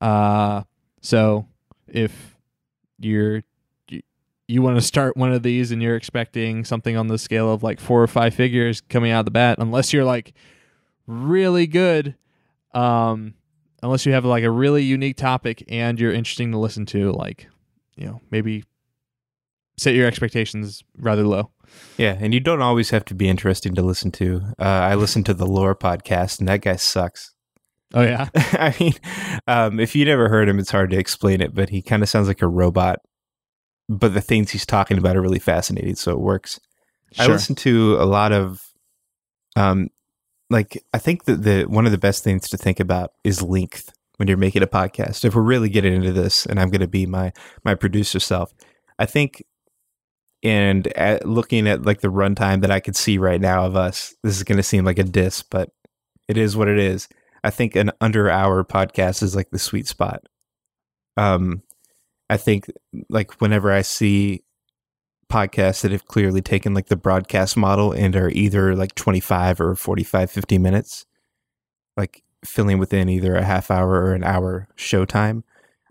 Uh, 0.00 0.62
so 1.00 1.46
if 1.86 2.34
you're 2.98 3.42
you, 3.88 4.02
you 4.48 4.60
want 4.62 4.76
to 4.76 4.80
start 4.82 5.16
one 5.16 5.32
of 5.32 5.42
these 5.44 5.70
and 5.70 5.80
you're 5.80 5.94
expecting 5.96 6.64
something 6.64 6.96
on 6.96 7.06
the 7.06 7.18
scale 7.18 7.52
of 7.52 7.62
like 7.62 7.78
four 7.78 8.02
or 8.02 8.06
five 8.08 8.34
figures 8.34 8.80
coming 8.80 9.12
out 9.12 9.20
of 9.20 9.24
the 9.26 9.30
bat, 9.30 9.58
unless 9.60 9.92
you're 9.92 10.04
like 10.04 10.34
really 11.06 11.66
good, 11.68 12.16
um, 12.74 13.34
unless 13.84 14.04
you 14.04 14.12
have 14.12 14.24
like 14.24 14.42
a 14.42 14.50
really 14.50 14.82
unique 14.82 15.16
topic 15.16 15.62
and 15.68 16.00
you're 16.00 16.12
interesting 16.12 16.50
to 16.50 16.58
listen 16.58 16.86
to, 16.86 17.12
like 17.12 17.48
you 17.96 18.06
know 18.06 18.20
maybe 18.32 18.64
set 19.76 19.94
your 19.94 20.08
expectations 20.08 20.82
rather 20.98 21.22
low. 21.24 21.50
Yeah, 21.96 22.16
and 22.20 22.32
you 22.32 22.40
don't 22.40 22.62
always 22.62 22.90
have 22.90 23.04
to 23.06 23.14
be 23.14 23.28
interesting 23.28 23.74
to 23.74 23.82
listen 23.82 24.12
to. 24.12 24.42
Uh, 24.58 24.62
I 24.62 24.94
listened 24.94 25.26
to 25.26 25.34
the 25.34 25.46
Lore 25.46 25.74
podcast, 25.74 26.38
and 26.38 26.48
that 26.48 26.60
guy 26.62 26.76
sucks. 26.76 27.34
Oh 27.94 28.02
yeah. 28.02 28.28
I 28.34 28.74
mean, 28.78 28.92
um, 29.46 29.80
if 29.80 29.96
you 29.96 30.04
never 30.04 30.28
heard 30.28 30.48
him, 30.48 30.58
it's 30.58 30.70
hard 30.70 30.90
to 30.90 30.98
explain 30.98 31.40
it, 31.40 31.54
but 31.54 31.70
he 31.70 31.82
kind 31.82 32.02
of 32.02 32.08
sounds 32.08 32.28
like 32.28 32.42
a 32.42 32.48
robot. 32.48 33.00
But 33.88 34.12
the 34.12 34.20
things 34.20 34.50
he's 34.50 34.66
talking 34.66 34.98
about 34.98 35.16
are 35.16 35.22
really 35.22 35.38
fascinating, 35.38 35.96
so 35.96 36.12
it 36.12 36.20
works. 36.20 36.60
I 37.18 37.26
listen 37.26 37.54
to 37.56 37.96
a 37.98 38.04
lot 38.04 38.32
of, 38.32 38.62
um, 39.56 39.88
like 40.50 40.84
I 40.92 40.98
think 40.98 41.24
that 41.24 41.42
the 41.42 41.64
one 41.64 41.86
of 41.86 41.92
the 41.92 41.98
best 41.98 42.22
things 42.22 42.48
to 42.50 42.58
think 42.58 42.80
about 42.80 43.12
is 43.24 43.42
length 43.42 43.90
when 44.16 44.28
you're 44.28 44.36
making 44.36 44.62
a 44.62 44.66
podcast. 44.66 45.24
If 45.24 45.34
we're 45.34 45.40
really 45.40 45.70
getting 45.70 45.94
into 45.94 46.12
this, 46.12 46.44
and 46.44 46.60
I'm 46.60 46.68
going 46.68 46.82
to 46.82 46.88
be 46.88 47.06
my 47.06 47.32
my 47.64 47.74
producer 47.74 48.20
self, 48.20 48.52
I 48.98 49.06
think, 49.06 49.42
and 50.42 50.86
at 50.96 51.26
looking 51.26 51.66
at 51.66 51.84
like 51.84 52.00
the 52.00 52.08
runtime 52.08 52.60
that 52.60 52.70
I 52.70 52.80
could 52.80 52.96
see 52.96 53.18
right 53.18 53.40
now 53.40 53.64
of 53.64 53.76
us, 53.76 54.14
this 54.22 54.36
is 54.36 54.44
going 54.44 54.56
to 54.56 54.62
seem 54.62 54.84
like 54.84 54.98
a 54.98 55.04
diss, 55.04 55.42
but 55.42 55.70
it 56.28 56.36
is 56.36 56.56
what 56.56 56.68
it 56.68 56.78
is. 56.78 57.08
I 57.42 57.50
think 57.50 57.76
an 57.76 57.90
under 58.00 58.30
hour 58.30 58.64
podcast 58.64 59.22
is 59.22 59.34
like 59.34 59.50
the 59.50 59.58
sweet 59.58 59.86
spot. 59.86 60.22
Um, 61.16 61.62
I 62.30 62.36
think 62.36 62.70
like 63.08 63.40
whenever 63.40 63.72
I 63.72 63.82
see 63.82 64.44
podcasts 65.28 65.82
that 65.82 65.92
have 65.92 66.06
clearly 66.06 66.40
taken 66.40 66.74
like 66.74 66.86
the 66.86 66.96
broadcast 66.96 67.56
model 67.56 67.92
and 67.92 68.16
are 68.16 68.30
either 68.30 68.74
like 68.74 68.94
25 68.94 69.60
or 69.60 69.74
45 69.74 70.30
50 70.30 70.58
minutes 70.58 71.04
like 71.98 72.22
filling 72.44 72.78
within 72.78 73.10
either 73.10 73.34
a 73.34 73.44
half 73.44 73.70
hour 73.70 73.90
or 73.90 74.14
an 74.14 74.24
hour 74.24 74.68
showtime 74.74 75.42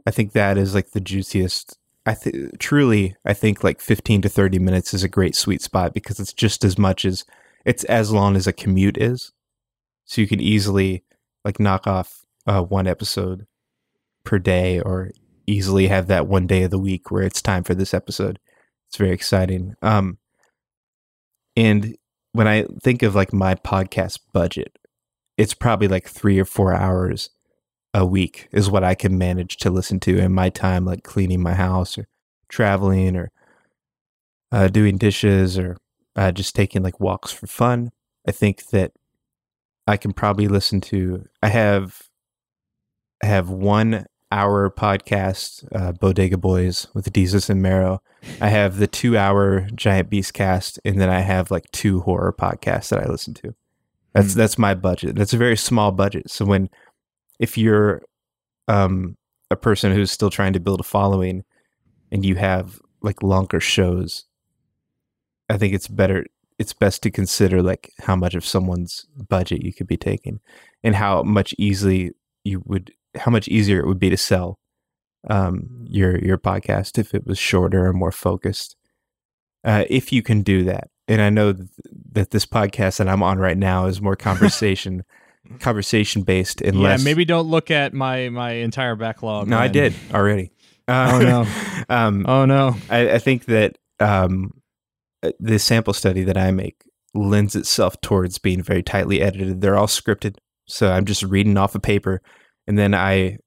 i 0.08 0.12
think 0.12 0.32
that 0.32 0.58
is 0.58 0.74
like 0.74 0.90
the 0.92 1.00
juiciest 1.00 1.78
i 2.08 2.16
truly 2.58 3.16
i 3.26 3.34
think 3.34 3.64
like 3.64 3.80
15 3.80 4.24
to 4.24 4.30
30 4.30 4.60
minutes 4.60 4.94
is 4.94 5.04
a 5.04 5.10
great 5.10 5.36
sweet 5.36 5.62
spot 5.62 5.94
because 5.94 6.20
it's 6.20 6.34
just 6.34 6.64
as 6.64 6.78
much 6.78 7.06
as 7.06 7.24
it's 7.66 7.84
as 7.86 8.12
long 8.12 8.36
as 8.36 8.48
a 8.48 8.54
commute 8.54 8.98
is 8.98 9.32
so 10.06 10.22
you 10.22 10.28
can 10.28 10.40
easily 10.40 11.04
like 11.46 11.60
knock 11.60 11.86
off 11.86 12.26
uh, 12.48 12.62
one 12.62 12.88
episode 12.88 13.46
per 14.24 14.40
day 14.40 14.80
or 14.80 15.12
easily 15.46 15.88
have 15.88 16.08
that 16.08 16.28
one 16.28 16.48
day 16.48 16.64
of 16.64 16.72
the 16.72 16.80
week 16.80 17.12
where 17.12 17.24
it's 17.24 17.42
time 17.42 17.64
for 17.64 17.76
this 17.76 17.94
episode 17.94 18.40
it's 18.88 18.98
very 18.98 19.12
exciting. 19.12 19.76
Um, 19.82 20.18
and 21.56 21.96
when 22.32 22.48
I 22.48 22.66
think 22.82 23.04
of 23.04 23.16
like 23.16 23.34
my 23.34 23.56
podcast 23.56 24.20
budget, 24.34 24.78
it's 25.38 25.54
probably 25.54 25.88
like 25.88 26.08
three 26.08 26.40
or 26.40 26.46
four 26.46 26.74
hours 26.74 27.30
a 27.98 28.06
week 28.06 28.48
is 28.52 28.70
what 28.70 28.84
I 28.84 28.94
can 28.94 29.18
manage 29.18 29.58
to 29.58 29.72
listen 29.72 30.00
to 30.02 30.20
in 30.20 30.32
my 30.32 30.50
time, 30.50 30.86
like 30.86 31.04
cleaning 31.04 31.42
my 31.42 31.56
house 31.56 31.98
or 31.98 32.06
traveling 32.48 33.16
or 33.16 33.32
uh, 34.52 34.68
doing 34.68 34.98
dishes 34.98 35.58
or 35.58 35.78
uh, 36.16 36.32
just 36.32 36.56
taking 36.56 36.84
like 36.84 37.00
walks 37.00 37.32
for 37.32 37.48
fun. 37.48 37.90
I 38.28 38.32
think 38.32 38.68
that 38.68 38.92
I 39.88 39.98
can 39.98 40.14
probably 40.14 40.48
listen 40.48 40.80
to. 40.82 41.26
I 41.42 41.48
have 41.50 42.04
I 43.24 43.26
have 43.26 43.50
one 43.50 44.06
hour 44.32 44.70
podcast, 44.70 45.66
uh, 45.74 45.94
Bodega 45.94 46.38
Boys 46.38 46.86
with 46.94 47.12
Desus 47.12 47.50
and 47.50 47.62
Mero. 47.64 48.02
I 48.40 48.50
have 48.50 48.78
the 48.78 48.86
two 48.88 49.18
hour 49.18 49.68
Giant 49.74 50.10
Beast 50.12 50.34
cast, 50.36 50.80
and 50.86 51.02
then 51.02 51.10
I 51.10 51.22
have 51.22 51.50
like 51.50 51.66
two 51.72 52.02
horror 52.02 52.32
podcasts 52.38 52.90
that 52.90 53.00
I 53.04 53.10
listen 53.10 53.34
to. 53.36 53.56
That's 54.14 54.34
Mm. 54.34 54.36
that's 54.36 54.58
my 54.58 54.76
budget. 54.76 55.16
That's 55.16 55.34
a 55.34 55.38
very 55.38 55.58
small 55.58 55.92
budget. 55.92 56.30
So 56.30 56.46
when 56.46 56.70
if 57.40 57.58
you're 57.58 58.02
um 58.68 59.16
a 59.50 59.56
person 59.56 59.94
who's 59.94 60.12
still 60.12 60.30
trying 60.30 60.54
to 60.54 60.60
build 60.60 60.80
a 60.80 60.84
following 60.84 61.44
and 62.12 62.26
you 62.26 62.36
have 62.36 62.80
like 63.02 63.24
longer 63.24 63.60
shows, 63.60 64.26
I 65.50 65.58
think 65.58 65.74
it's 65.74 65.88
better 65.88 66.26
it's 66.60 66.74
best 66.74 67.04
to 67.04 67.12
consider 67.12 67.62
like 67.62 67.94
how 68.00 68.16
much 68.16 68.34
of 68.34 68.46
someone's 68.46 69.06
budget 69.30 69.64
you 69.64 69.74
could 69.74 69.88
be 69.88 69.98
taking 69.98 70.40
and 70.84 70.96
how 70.96 71.22
much 71.24 71.54
easily 71.58 72.12
you 72.44 72.64
would 72.66 72.92
how 73.16 73.32
much 73.32 73.48
easier 73.48 73.80
it 73.80 73.88
would 73.88 74.00
be 74.00 74.10
to 74.10 74.18
sell 74.18 74.60
um 75.30 75.68
your 75.88 76.18
your 76.20 76.38
podcast 76.38 76.98
if 76.98 77.14
it 77.14 77.26
was 77.26 77.38
shorter 77.38 77.86
or 77.86 77.94
more 77.94 78.12
focused. 78.12 78.76
Uh 79.64 79.86
if 79.90 80.12
you 80.12 80.22
can 80.22 80.42
do 80.42 80.64
that. 80.64 80.90
And 81.08 81.22
I 81.22 81.30
know 81.30 81.54
th- 81.54 81.70
that 82.12 82.32
this 82.32 82.46
podcast 82.46 82.98
that 82.98 83.08
I'm 83.08 83.24
on 83.24 83.38
right 83.38 83.58
now 83.58 83.86
is 83.86 84.02
more 84.02 84.16
conversation 84.30 85.04
conversation 85.60 86.24
based 86.24 86.62
and 86.62 86.80
yeah, 86.80 86.98
maybe 87.04 87.26
don't 87.26 87.48
look 87.48 87.72
at 87.72 87.94
my 87.94 88.30
my 88.30 88.52
entire 88.52 88.96
backlog. 88.96 89.48
No, 89.48 89.58
I 89.58 89.68
did 89.68 89.94
already. 90.14 90.52
Uh, 90.88 91.12
Oh, 91.14 91.20
no. 91.20 91.48
um 91.96 92.26
Oh 92.28 92.46
no. 92.46 92.76
I, 92.90 93.12
I 93.12 93.20
think 93.20 93.46
that 93.46 93.78
um, 94.00 94.52
uh, 95.24 95.32
the 95.40 95.60
sample 95.60 95.94
study 95.94 96.24
that 96.24 96.38
I 96.38 96.52
make 96.52 96.84
lends 97.14 97.56
itself 97.56 98.00
towards 98.02 98.38
being 98.38 98.62
very 98.62 98.84
tightly 98.84 99.22
edited. 99.22 99.62
They're 99.62 99.78
all 99.78 99.88
scripted, 99.88 100.38
so 100.68 100.92
I'm 100.92 101.06
just 101.06 101.24
reading 101.24 101.58
off 101.58 101.76
a 101.76 101.80
paper, 101.80 102.22
and 102.68 102.78
then 102.78 102.94
I 102.94 103.38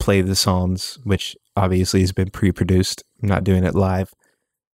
play 0.00 0.22
the 0.22 0.34
songs, 0.34 0.98
which 1.04 1.36
obviously 1.56 2.00
has 2.00 2.12
been 2.12 2.30
pre-produced. 2.30 3.04
I'm 3.22 3.28
not 3.28 3.44
doing 3.44 3.64
it 3.64 3.74
live. 3.74 4.12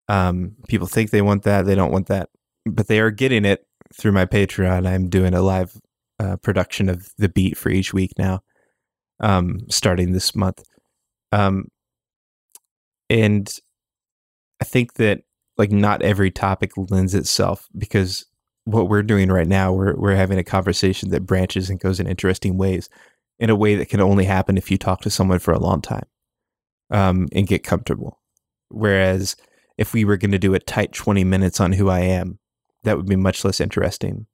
Um, 0.09 0.57
people 0.69 0.87
think 0.87 1.11
they 1.11 1.23
want 1.23 1.43
that, 1.45 1.67
they 1.67 1.75
don't 1.75 1.93
want 1.93 2.09
that, 2.09 2.31
but 2.67 2.89
they 2.89 3.01
are 3.01 3.11
getting 3.11 3.45
it 3.45 3.67
through 3.95 4.13
my 4.13 4.27
Patreon. 4.27 4.87
I'm 4.87 5.09
doing 5.09 5.35
a 5.35 5.43
live 5.43 5.77
uh, 6.25 6.37
production 6.37 6.89
of 6.89 7.09
the 7.19 7.29
beat 7.29 7.57
for 7.57 7.71
each 7.71 7.93
week 7.93 8.13
now, 8.19 8.41
um, 9.21 9.59
starting 9.69 10.13
this 10.13 10.35
month. 10.35 10.63
Um, 11.33 11.69
and 13.11 13.49
I 14.61 14.65
think 14.65 14.95
that 14.95 15.21
like 15.59 15.71
not 15.71 16.03
every 16.03 16.31
topic 16.31 16.73
lends 16.77 17.15
itself 17.15 17.69
because 17.77 18.27
what 18.65 18.89
we're 18.89 19.03
doing 19.03 19.31
right 19.31 19.49
now, 19.49 19.73
we're 19.73 19.95
we're 19.97 20.17
having 20.17 20.39
a 20.39 20.45
conversation 20.45 21.11
that 21.11 21.27
branches 21.27 21.71
and 21.71 21.81
goes 21.81 22.01
in 22.01 22.07
interesting 22.07 22.57
ways, 22.57 22.89
in 23.39 23.51
a 23.51 23.57
way 23.57 23.77
that 23.77 23.89
can 23.89 24.01
only 24.01 24.25
happen 24.25 24.57
if 24.57 24.71
you 24.71 24.79
talk 24.79 25.01
to 25.03 25.11
someone 25.11 25.39
for 25.39 25.53
a 25.53 25.59
long 25.59 25.83
time, 25.83 26.07
um, 26.91 27.29
and 27.33 27.47
get 27.47 27.63
comfortable. 27.63 28.21
Whereas 28.71 29.37
if 29.77 29.93
we 29.93 30.05
were 30.05 30.17
going 30.17 30.33
to 30.33 30.39
do 30.39 30.55
a 30.55 30.61
tight 30.61 30.93
twenty 30.93 31.25
minutes 31.25 31.61
on 31.61 31.73
who 31.73 31.91
I 31.91 32.01
am, 32.01 32.39
that 32.85 32.97
would 32.97 33.07
be 33.07 33.17
much 33.17 33.45
less 33.45 33.61
interesting. 33.61 34.27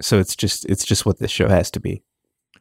So 0.00 0.18
it's 0.18 0.34
just 0.36 0.64
it's 0.66 0.84
just 0.84 1.06
what 1.06 1.18
this 1.18 1.30
show 1.30 1.48
has 1.48 1.70
to 1.72 1.80
be. 1.80 2.02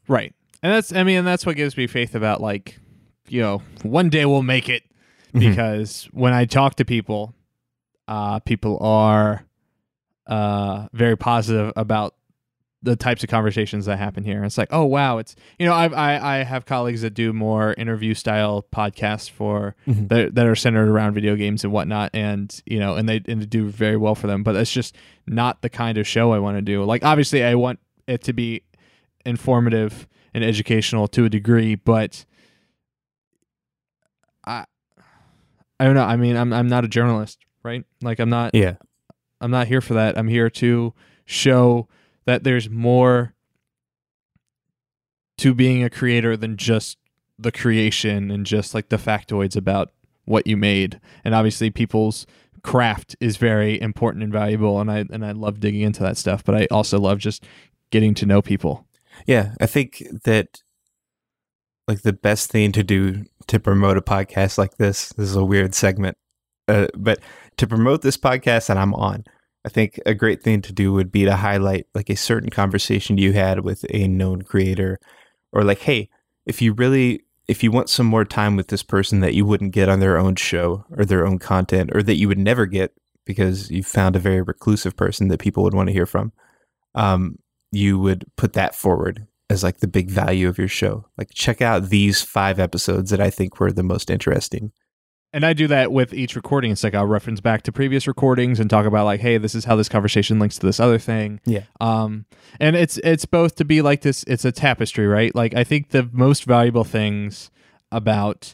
Right. 0.07 0.33
And 0.61 0.71
that's 0.73 0.93
I 0.93 1.03
mean, 1.03 1.17
and 1.19 1.27
that's 1.27 1.45
what 1.45 1.55
gives 1.55 1.75
me 1.77 1.87
faith 1.87 2.15
about 2.15 2.41
like, 2.41 2.79
you 3.27 3.41
know, 3.41 3.61
one 3.81 4.09
day 4.09 4.25
we'll 4.25 4.43
make 4.43 4.69
it 4.69 4.83
Mhm. 5.33 5.39
because 5.49 6.07
when 6.11 6.31
I 6.33 6.45
talk 6.45 6.75
to 6.75 6.85
people, 6.85 7.33
uh 8.07 8.39
people 8.39 8.77
are 8.81 9.45
uh 10.27 10.87
very 10.93 11.17
positive 11.17 11.73
about 11.75 12.15
the 12.83 12.95
types 12.97 13.23
of 13.23 13.29
conversations 13.29 13.85
that 13.85 13.97
happen 13.97 14.23
here. 14.25 14.43
It's 14.43 14.57
like, 14.57 14.67
oh 14.71 14.83
wow, 14.83 15.17
it's 15.17 15.35
you 15.57 15.65
know, 15.65 15.73
I've, 15.73 15.93
I 15.93 16.39
I 16.39 16.43
have 16.43 16.65
colleagues 16.65 17.01
that 17.01 17.13
do 17.13 17.31
more 17.33 17.73
interview 17.77 18.13
style 18.13 18.65
podcasts 18.75 19.29
for 19.29 19.75
Mhm. 19.87 20.09
that 20.09 20.35
that 20.35 20.45
are 20.45 20.55
centered 20.55 20.89
around 20.89 21.13
video 21.13 21.35
games 21.35 21.63
and 21.63 21.71
whatnot, 21.71 22.11
and 22.13 22.61
you 22.65 22.79
know, 22.79 22.95
and 22.95 23.07
they 23.07 23.21
and 23.27 23.41
they 23.41 23.45
do 23.45 23.69
very 23.69 23.95
well 23.97 24.15
for 24.15 24.27
them. 24.27 24.43
But 24.43 24.51
that's 24.53 24.71
just 24.71 24.95
not 25.25 25.61
the 25.61 25.69
kind 25.69 25.97
of 25.97 26.05
show 26.05 26.33
I 26.33 26.39
want 26.39 26.57
to 26.57 26.61
do. 26.61 26.83
Like 26.83 27.03
obviously, 27.03 27.43
I 27.43 27.55
want 27.55 27.79
it 28.05 28.21
to 28.23 28.33
be 28.33 28.63
informative 29.25 30.07
and 30.33 30.43
educational 30.43 31.07
to 31.07 31.23
a 31.25 31.29
degree, 31.29 31.75
but 31.75 32.25
I 34.45 34.65
I 35.79 35.85
don't 35.85 35.95
know. 35.95 36.03
I 36.03 36.15
mean, 36.17 36.35
I'm 36.35 36.53
I'm 36.53 36.67
not 36.67 36.83
a 36.85 36.87
journalist, 36.87 37.39
right? 37.63 37.83
Like 38.01 38.19
I'm 38.19 38.29
not 38.29 38.53
Yeah, 38.53 38.75
I'm 39.41 39.51
not 39.51 39.67
here 39.67 39.81
for 39.81 39.93
that. 39.95 40.17
I'm 40.17 40.27
here 40.27 40.49
to 40.49 40.93
show 41.25 41.87
that 42.25 42.43
there's 42.43 42.69
more 42.69 43.33
to 45.37 45.53
being 45.53 45.83
a 45.83 45.89
creator 45.89 46.37
than 46.37 46.57
just 46.57 46.97
the 47.37 47.51
creation 47.51 48.31
and 48.31 48.45
just 48.45 48.73
like 48.73 48.89
the 48.89 48.97
factoids 48.97 49.55
about 49.55 49.91
what 50.25 50.47
you 50.47 50.55
made. 50.55 50.99
And 51.23 51.35
obviously 51.35 51.69
people's 51.69 52.25
craft 52.63 53.15
is 53.19 53.37
very 53.37 53.79
important 53.81 54.23
and 54.23 54.31
valuable 54.31 54.79
and 54.79 54.89
I 54.89 55.05
and 55.11 55.25
I 55.25 55.31
love 55.31 55.59
digging 55.59 55.81
into 55.81 56.01
that 56.03 56.17
stuff, 56.17 56.43
but 56.43 56.55
I 56.55 56.67
also 56.71 56.99
love 56.99 57.19
just 57.19 57.43
getting 57.91 58.13
to 58.15 58.25
know 58.25 58.41
people. 58.41 58.87
Yeah, 59.27 59.53
I 59.59 59.65
think 59.65 60.03
that 60.23 60.63
like 61.87 62.01
the 62.01 62.13
best 62.13 62.49
thing 62.49 62.71
to 62.71 62.83
do 62.83 63.25
to 63.47 63.59
promote 63.59 63.97
a 63.97 64.01
podcast 64.01 64.57
like 64.57 64.77
this, 64.77 65.09
this 65.09 65.29
is 65.29 65.35
a 65.35 65.43
weird 65.43 65.75
segment, 65.75 66.17
uh, 66.67 66.87
but 66.97 67.19
to 67.57 67.67
promote 67.67 68.01
this 68.01 68.17
podcast 68.17 68.67
that 68.67 68.77
I'm 68.77 68.93
on, 68.93 69.25
I 69.65 69.69
think 69.69 69.99
a 70.05 70.13
great 70.13 70.43
thing 70.43 70.61
to 70.63 70.73
do 70.73 70.91
would 70.93 71.11
be 71.11 71.23
to 71.25 71.35
highlight 71.37 71.87
like 71.93 72.09
a 72.09 72.15
certain 72.15 72.49
conversation 72.49 73.17
you 73.17 73.33
had 73.33 73.61
with 73.61 73.85
a 73.89 74.07
known 74.07 74.41
creator, 74.41 74.99
or 75.51 75.63
like, 75.63 75.79
hey, 75.79 76.09
if 76.45 76.61
you 76.61 76.73
really 76.73 77.23
if 77.47 77.61
you 77.61 77.71
want 77.71 77.89
some 77.89 78.05
more 78.05 78.23
time 78.25 78.55
with 78.55 78.67
this 78.69 78.83
person 78.83 79.19
that 79.19 79.33
you 79.33 79.45
wouldn't 79.45 79.73
get 79.73 79.89
on 79.89 79.99
their 79.99 80.17
own 80.17 80.35
show 80.35 80.85
or 80.97 81.03
their 81.03 81.25
own 81.25 81.39
content, 81.39 81.91
or 81.93 82.01
that 82.03 82.15
you 82.15 82.27
would 82.27 82.37
never 82.37 82.65
get 82.65 82.93
because 83.25 83.69
you 83.71 83.83
found 83.83 84.15
a 84.15 84.19
very 84.19 84.41
reclusive 84.41 84.95
person 84.95 85.27
that 85.29 85.39
people 85.39 85.63
would 85.63 85.73
want 85.73 85.87
to 85.87 85.93
hear 85.93 86.05
from, 86.05 86.31
um, 86.95 87.37
you 87.71 87.97
would 87.99 88.25
put 88.37 88.53
that 88.53 88.75
forward 88.75 89.27
as 89.49 89.63
like 89.63 89.79
the 89.79 89.87
big 89.87 90.09
value 90.09 90.47
of 90.47 90.57
your 90.57 90.67
show. 90.67 91.05
Like 91.17 91.29
check 91.33 91.61
out 91.61 91.89
these 91.89 92.21
five 92.21 92.59
episodes 92.59 93.09
that 93.11 93.21
I 93.21 93.29
think 93.29 93.59
were 93.59 93.71
the 93.71 93.83
most 93.83 94.09
interesting. 94.09 94.71
And 95.33 95.43
I 95.43 95.53
do 95.53 95.67
that 95.67 95.91
with 95.91 96.13
each 96.13 96.35
recording. 96.35 96.71
It's 96.71 96.83
like 96.83 96.93
I'll 96.93 97.07
reference 97.07 97.41
back 97.41 97.63
to 97.63 97.71
previous 97.71 98.07
recordings 98.07 98.59
and 98.59 98.69
talk 98.69 98.85
about 98.85 99.05
like, 99.05 99.19
hey, 99.19 99.39
this 99.39 99.55
is 99.55 99.65
how 99.65 99.75
this 99.75 99.89
conversation 99.89 100.37
links 100.37 100.59
to 100.59 100.65
this 100.65 100.79
other 100.79 100.99
thing. 100.99 101.39
Yeah. 101.43 101.63
Um, 101.81 102.25
and 102.59 102.75
it's 102.75 102.99
it's 102.99 103.25
both 103.25 103.55
to 103.55 103.65
be 103.65 103.81
like 103.81 104.01
this. 104.01 104.23
It's 104.27 104.45
a 104.45 104.51
tapestry, 104.51 105.07
right? 105.07 105.33
Like 105.33 105.55
I 105.55 105.63
think 105.63 105.89
the 105.89 106.07
most 106.11 106.45
valuable 106.45 106.83
things 106.83 107.49
about 107.91 108.53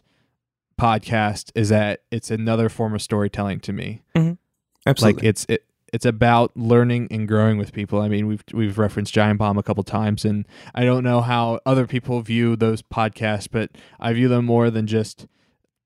podcast 0.80 1.52
is 1.54 1.68
that 1.70 2.04
it's 2.12 2.32
another 2.32 2.70
form 2.70 2.96
of 2.96 3.02
storytelling 3.02 3.60
to 3.60 3.74
me. 3.74 4.02
Absolutely. 4.86 5.22
Like 5.22 5.24
it's 5.26 5.46
it 5.50 5.66
it's 5.92 6.06
about 6.06 6.56
learning 6.56 7.08
and 7.12 7.28
growing 7.28 7.58
with 7.58 7.74
people. 7.74 8.02
I 8.02 8.08
mean, 8.08 8.28
we've 8.28 8.44
we've 8.54 8.78
referenced 8.78 9.14
Giant 9.14 9.40
Bomb 9.40 9.58
a 9.58 9.64
couple 9.64 9.84
times, 9.84 10.24
and 10.24 10.48
I 10.74 10.86
don't 10.86 11.04
know 11.04 11.22
how 11.22 11.60
other 11.66 11.88
people 11.88 12.22
view 12.22 12.56
those 12.56 12.82
podcasts, 12.82 13.48
but 13.52 13.72
I 14.00 14.14
view 14.14 14.28
them 14.28 14.46
more 14.46 14.70
than 14.70 14.88
just 14.88 15.28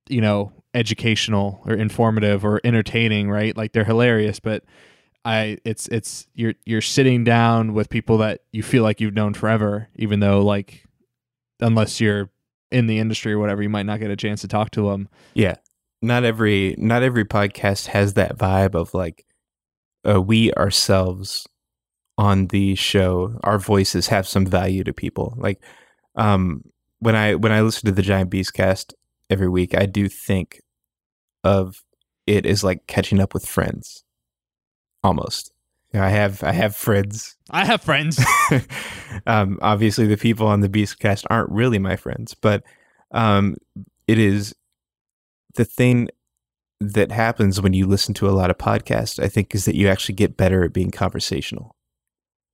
you 0.09 0.21
know 0.21 0.51
educational 0.73 1.61
or 1.65 1.73
informative 1.73 2.43
or 2.45 2.61
entertaining. 2.63 3.29
Right? 3.29 3.55
Like 3.55 3.73
they're 3.73 3.83
hilarious, 3.83 4.39
but 4.39 4.63
I 5.25 5.57
it's 5.63 5.87
it's 5.87 6.27
you're 6.33 6.53
you're 6.65 6.81
sitting 6.81 7.23
down 7.23 7.73
with 7.73 7.89
people 7.89 8.17
that 8.19 8.41
you 8.51 8.61
feel 8.63 8.83
like 8.83 8.99
you've 8.99 9.13
known 9.13 9.33
forever, 9.33 9.89
even 9.95 10.19
though 10.19 10.41
like 10.41 10.83
unless 11.59 12.01
you're 12.01 12.29
in 12.71 12.87
the 12.87 12.99
industry 12.99 13.31
or 13.31 13.39
whatever, 13.39 13.61
you 13.61 13.69
might 13.69 13.85
not 13.85 13.99
get 13.99 14.11
a 14.11 14.15
chance 14.15 14.41
to 14.41 14.47
talk 14.47 14.71
to 14.71 14.89
them. 14.89 15.07
yeah. 15.33 15.55
Not 16.01 16.25
every 16.25 16.75
not 16.77 17.01
every 17.01 17.23
podcast 17.23 17.87
has 17.87 18.15
that 18.15 18.37
vibe 18.37 18.75
of 18.75 18.93
like 18.93 19.25
uh, 20.05 20.21
we 20.21 20.51
ourselves 20.55 21.47
on 22.17 22.47
the 22.47 22.75
show, 22.75 23.39
our 23.43 23.57
voices 23.57 24.07
have 24.07 24.27
some 24.27 24.45
value 24.45 24.83
to 24.83 24.91
people. 24.91 25.33
Like 25.37 25.63
um 26.15 26.65
when 26.99 27.15
I 27.15 27.35
when 27.35 27.53
I 27.53 27.61
listen 27.61 27.85
to 27.85 27.93
the 27.93 28.01
Giant 28.01 28.29
Beast 28.29 28.53
cast 28.53 28.93
every 29.29 29.47
week, 29.47 29.77
I 29.77 29.85
do 29.85 30.09
think 30.09 30.59
of 31.43 31.83
it 32.25 32.45
is 32.45 32.63
like 32.63 32.87
catching 32.87 33.19
up 33.19 33.33
with 33.33 33.45
friends. 33.45 34.03
Almost. 35.03 35.51
I 35.95 36.09
have 36.09 36.43
I 36.43 36.53
have 36.53 36.75
friends 36.75 37.37
I 37.53 37.65
have 37.65 37.81
friends. 37.83 38.19
um, 39.27 39.59
obviously, 39.61 40.07
the 40.07 40.17
people 40.17 40.47
on 40.47 40.61
the 40.61 40.69
Beastcast 40.69 41.25
aren't 41.29 41.51
really 41.51 41.77
my 41.77 41.95
friends, 41.95 42.33
but 42.33 42.63
um, 43.11 43.55
it 44.07 44.17
is 44.17 44.55
the 45.53 45.65
thing 45.65 46.09
that 46.79 47.11
happens 47.11 47.61
when 47.61 47.73
you 47.73 47.85
listen 47.85 48.13
to 48.15 48.27
a 48.27 48.31
lot 48.31 48.49
of 48.49 48.57
podcasts. 48.57 49.21
I 49.21 49.27
think 49.27 49.53
is 49.53 49.65
that 49.65 49.75
you 49.75 49.87
actually 49.87 50.15
get 50.15 50.35
better 50.35 50.63
at 50.63 50.73
being 50.73 50.89
conversational. 50.89 51.75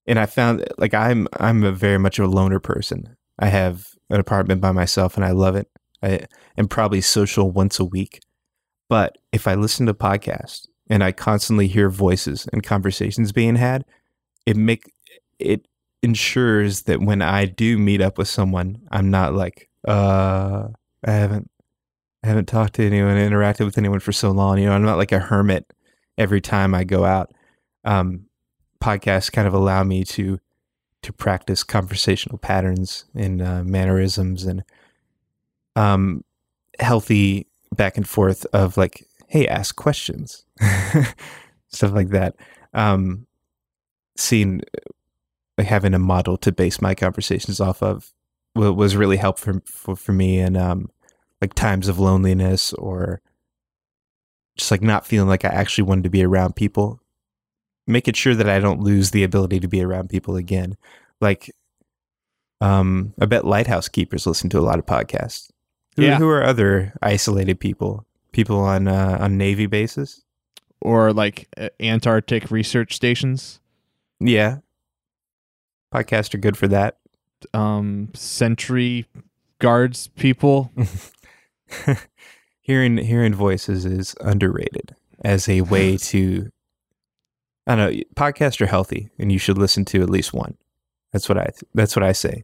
And 0.06 0.20
I 0.20 0.26
found 0.26 0.68
like 0.78 0.94
I'm 0.94 1.30
I'm 1.40 1.64
a 1.64 1.72
very 1.72 1.98
much 1.98 2.20
a 2.20 2.28
loner 2.28 2.60
person. 2.60 3.16
I 3.40 3.48
have 3.48 3.88
an 4.10 4.20
apartment 4.20 4.60
by 4.60 4.74
myself, 4.74 5.16
and 5.16 5.24
I 5.24 5.32
love 5.32 5.56
it. 5.56 5.70
I 6.04 6.26
am 6.58 6.68
probably 6.68 7.00
social 7.00 7.52
once 7.52 7.80
a 7.80 7.86
week, 7.86 8.20
but 8.90 9.18
if 9.32 9.48
I 9.48 9.54
listen 9.54 9.86
to 9.86 9.94
podcasts 9.94 10.68
and 10.90 11.04
I 11.04 11.12
constantly 11.12 11.68
hear 11.68 11.90
voices 11.90 12.48
and 12.52 12.64
conversations 12.64 13.32
being 13.32 13.56
had, 13.56 13.86
it 14.46 14.58
make 14.58 14.92
it 15.38 15.68
ensures 16.02 16.84
that 16.84 17.00
when 17.00 17.22
I 17.22 17.46
do 17.46 17.78
meet 17.78 18.02
up 18.02 18.18
with 18.18 18.28
someone, 18.28 18.82
I'm 18.92 19.10
not 19.10 19.34
like, 19.34 19.70
uh, 19.88 20.68
I 21.06 21.12
haven't, 21.12 21.50
I 22.24 22.28
haven't 22.28 22.48
talked 22.48 22.74
to 22.76 22.86
anyone, 22.86 23.16
interacted 23.16 23.66
with 23.66 23.78
anyone 23.78 24.00
for 24.00 24.12
so 24.12 24.32
long. 24.32 24.58
You 24.58 24.66
know, 24.66 24.74
I'm 24.74 24.84
not 24.84 24.98
like 24.98 25.12
a 25.12 25.20
hermit 25.20 25.72
every 26.18 26.42
time 26.42 26.74
I 26.74 26.84
go 26.84 27.06
out. 27.06 27.32
Um, 27.86 28.26
podcasts 28.82 29.32
kind 29.32 29.48
of 29.48 29.54
allow 29.54 29.84
me 29.84 30.04
to 30.04 30.40
to 31.02 31.14
practice 31.14 31.64
conversational 31.64 32.38
patterns 32.38 33.06
and 33.16 33.42
uh, 33.42 33.64
mannerisms 33.64 34.44
and 34.44 34.64
um 35.78 36.26
healthy 36.80 37.49
back 37.76 37.98
and 37.98 38.08
forth 38.08 38.46
of 38.54 38.78
like 38.78 39.06
hey 39.28 39.48
ask 39.48 39.76
questions. 39.76 40.46
Stuff 41.70 41.94
like 41.94 42.10
that. 42.10 42.36
Um 42.74 43.28
seeing 44.18 44.62
like 45.58 45.68
having 45.68 45.94
a 45.94 46.00
model 46.00 46.38
to 46.38 46.52
base 46.52 46.82
my 46.82 46.96
conversations 46.96 47.60
off 47.60 47.82
of 47.82 48.12
was 48.56 48.96
really 48.96 49.18
helpful 49.18 49.62
for, 49.66 49.96
for 49.96 50.12
me 50.12 50.40
in 50.40 50.58
um 50.58 50.90
like 51.42 51.54
times 51.54 51.88
of 51.88 52.00
loneliness 52.00 52.74
or 52.74 53.22
just 54.58 54.72
like 54.72 54.82
not 54.82 55.06
feeling 55.06 55.30
like 55.30 55.46
I 55.46 55.50
actually 55.50 55.86
wanted 55.86 56.04
to 56.04 56.10
be 56.10 56.24
around 56.24 56.56
people. 56.56 57.00
Making 57.88 58.14
sure 58.14 58.36
that 58.36 58.50
I 58.50 58.60
don't 58.60 58.82
lose 58.82 59.12
the 59.12 59.24
ability 59.24 59.60
to 59.62 59.68
be 59.68 59.82
around 59.82 60.10
people 60.10 60.36
again. 60.36 60.76
Like 61.22 61.52
um 62.62 63.14
I 63.22 63.26
bet 63.26 63.46
lighthouse 63.46 63.88
keepers 63.88 64.28
listen 64.28 64.50
to 64.50 64.60
a 64.60 64.62
lot 64.62 64.80
of 64.80 64.86
podcasts 64.86 65.50
who, 66.00 66.06
Yeah. 66.06 66.18
who 66.18 66.30
are 66.30 66.44
other 66.44 66.94
isolated 67.02 67.60
people 67.60 68.06
people 68.32 68.60
on 68.60 68.88
uh, 68.88 69.18
on 69.20 69.38
navy 69.38 69.66
bases 69.66 70.24
Or 70.82 71.12
like 71.14 71.48
uh, 71.58 71.70
Antarctic 71.80 72.52
research 72.52 72.94
stations, 72.96 73.60
yeah 74.20 74.58
podcasts 75.94 76.34
are 76.34 76.38
good 76.40 76.56
for 76.58 76.68
that 76.68 76.98
um, 77.54 78.10
sentry 78.14 79.06
guards 79.60 80.08
people. 80.10 80.72
hearing 82.62 82.98
hearing 82.98 83.34
voices 83.34 83.86
is 83.86 84.16
underrated 84.22 84.96
as 85.24 85.48
a 85.50 85.62
way 85.62 85.98
to 86.12 86.50
I 87.68 87.76
don't 87.76 87.94
know 87.96 88.02
podcasts 88.16 88.60
are 88.62 88.66
healthy 88.68 89.10
and 89.20 89.32
you 89.32 89.40
should 89.40 89.58
listen 89.58 89.86
to 89.86 90.02
at 90.02 90.10
least 90.10 90.34
one. 90.34 90.58
That's 91.14 91.28
what 91.30 91.38
I 91.38 91.50
that's 91.74 91.96
what 91.96 92.04
I 92.04 92.12
say. 92.12 92.44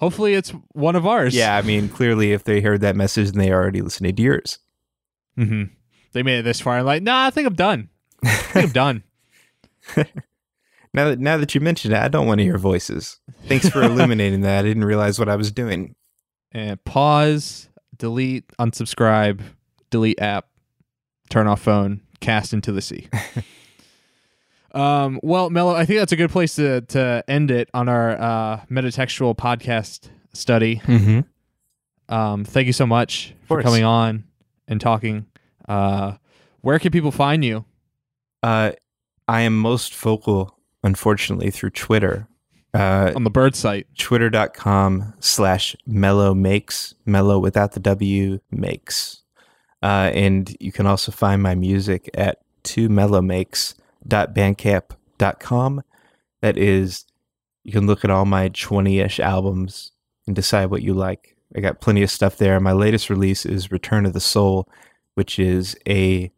Hopefully, 0.00 0.34
it's 0.34 0.50
one 0.72 0.96
of 0.96 1.06
ours. 1.06 1.34
Yeah, 1.34 1.56
I 1.56 1.62
mean 1.62 1.88
clearly 1.88 2.32
if 2.32 2.42
they 2.44 2.60
heard 2.60 2.80
that 2.80 2.96
message 2.96 3.28
and 3.28 3.40
they 3.40 3.52
already 3.52 3.80
listened 3.82 4.16
to 4.16 4.22
yours. 4.22 4.58
hmm 5.36 5.64
They 6.12 6.22
made 6.22 6.40
it 6.40 6.42
this 6.42 6.60
far. 6.60 6.78
and 6.78 6.86
like, 6.86 7.02
nah, 7.02 7.26
I 7.26 7.30
think 7.30 7.46
I'm 7.46 7.54
done. 7.54 7.88
I 8.24 8.28
think 8.34 8.64
I'm 8.66 8.72
done. 8.72 9.02
Now 10.92 11.04
that 11.10 11.20
now 11.20 11.36
that 11.36 11.54
you 11.54 11.60
mentioned 11.60 11.94
it, 11.94 12.00
I 12.00 12.08
don't 12.08 12.26
want 12.26 12.38
to 12.38 12.44
hear 12.44 12.58
voices. 12.58 13.20
Thanks 13.46 13.68
for 13.68 13.80
illuminating 13.80 14.40
that. 14.40 14.58
I 14.58 14.62
didn't 14.66 14.84
realize 14.84 15.20
what 15.20 15.28
I 15.28 15.36
was 15.36 15.52
doing. 15.52 15.94
and 16.50 16.82
pause, 16.84 17.68
delete, 17.96 18.48
unsubscribe, 18.58 19.40
delete 19.90 20.20
app, 20.20 20.48
turn 21.28 21.46
off 21.46 21.60
phone, 21.62 22.00
cast 22.18 22.52
into 22.52 22.72
the 22.72 22.82
sea. 22.82 23.08
um, 24.72 25.20
well, 25.22 25.50
Mello, 25.50 25.74
I 25.74 25.84
think 25.84 25.98
that's 25.98 26.12
a 26.12 26.16
good 26.16 26.30
place 26.30 26.54
to 26.56 26.80
to 26.82 27.24
end 27.28 27.50
it 27.50 27.68
on 27.74 27.88
our 27.88 28.10
uh, 28.12 28.60
metatextual 28.70 29.36
podcast 29.36 30.08
study. 30.32 30.76
Mm-hmm. 30.84 31.20
Um, 32.14 32.44
thank 32.44 32.66
you 32.66 32.72
so 32.72 32.86
much 32.86 33.34
for 33.46 33.62
coming 33.62 33.84
on 33.84 34.24
and 34.66 34.80
talking. 34.80 35.26
Uh, 35.68 36.14
where 36.60 36.78
can 36.78 36.90
people 36.90 37.12
find 37.12 37.44
you? 37.44 37.64
Uh, 38.42 38.72
I 39.28 39.42
am 39.42 39.56
most 39.56 39.94
vocal, 39.94 40.58
unfortunately, 40.82 41.50
through 41.50 41.70
Twitter. 41.70 42.26
Uh, 42.72 43.12
On 43.16 43.24
the 43.24 43.30
bird 43.30 43.56
site. 43.56 43.86
twitter.com 43.98 45.14
slash 45.18 45.74
mellow 45.86 46.34
makes 46.34 46.94
mellow 47.04 47.38
without 47.38 47.72
the 47.72 47.80
w 47.80 48.38
makes 48.52 49.22
uh, 49.82 50.10
and 50.14 50.56
you 50.60 50.70
can 50.70 50.86
also 50.86 51.10
find 51.10 51.42
my 51.42 51.56
music 51.56 52.08
at 52.14 52.38
two 52.62 52.88
mellow 52.88 53.20
makes.bandcamp.com 54.10 55.82
that 56.42 56.56
is 56.56 57.04
you 57.62 57.72
can 57.72 57.86
look 57.86 58.04
at 58.04 58.10
all 58.10 58.24
my 58.24 58.48
20ish 58.50 59.20
albums 59.20 59.92
and 60.26 60.34
decide 60.34 60.66
what 60.66 60.82
you 60.82 60.94
like 60.94 61.36
i 61.56 61.60
got 61.60 61.80
plenty 61.80 62.02
of 62.02 62.10
stuff 62.10 62.36
there 62.36 62.58
my 62.60 62.72
latest 62.72 63.10
release 63.10 63.44
is 63.46 63.70
return 63.70 64.06
of 64.06 64.12
the 64.12 64.20
soul 64.20 64.68
which 65.14 65.38
is 65.38 65.76
a 65.88 66.32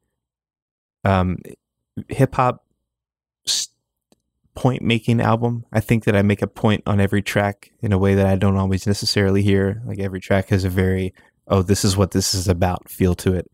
um, 1.04 1.38
hip-hop 2.08 2.64
s- 3.46 3.68
point 4.54 4.82
making 4.82 5.20
album. 5.20 5.64
I 5.72 5.80
think 5.80 6.04
that 6.04 6.16
I 6.16 6.22
make 6.22 6.42
a 6.42 6.46
point 6.46 6.82
on 6.86 7.00
every 7.00 7.22
track 7.22 7.72
in 7.80 7.92
a 7.92 7.98
way 7.98 8.14
that 8.14 8.26
I 8.26 8.36
don't 8.36 8.56
always 8.56 8.86
necessarily 8.86 9.42
hear. 9.42 9.82
Like 9.86 9.98
every 9.98 10.20
track 10.20 10.48
has 10.48 10.64
a 10.64 10.68
very, 10.70 11.14
oh, 11.48 11.62
this 11.62 11.84
is 11.84 11.96
what 11.96 12.12
this 12.12 12.34
is 12.34 12.48
about 12.48 12.88
feel 12.88 13.14
to 13.16 13.34
it. 13.34 13.50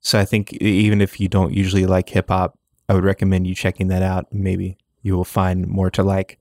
So 0.00 0.18
I 0.18 0.24
think 0.24 0.52
even 0.54 1.00
if 1.00 1.20
you 1.20 1.28
don't 1.28 1.52
usually 1.52 1.86
like 1.86 2.08
hip 2.08 2.28
hop, 2.28 2.58
I 2.90 2.92
would 2.92 3.04
recommend 3.04 3.46
you 3.46 3.54
checking 3.54 3.86
that 3.86 4.02
out. 4.02 4.26
Maybe 4.32 4.76
you 5.02 5.16
will 5.16 5.24
find 5.24 5.68
more 5.68 5.92
to 5.92 6.02
like. 6.02 6.40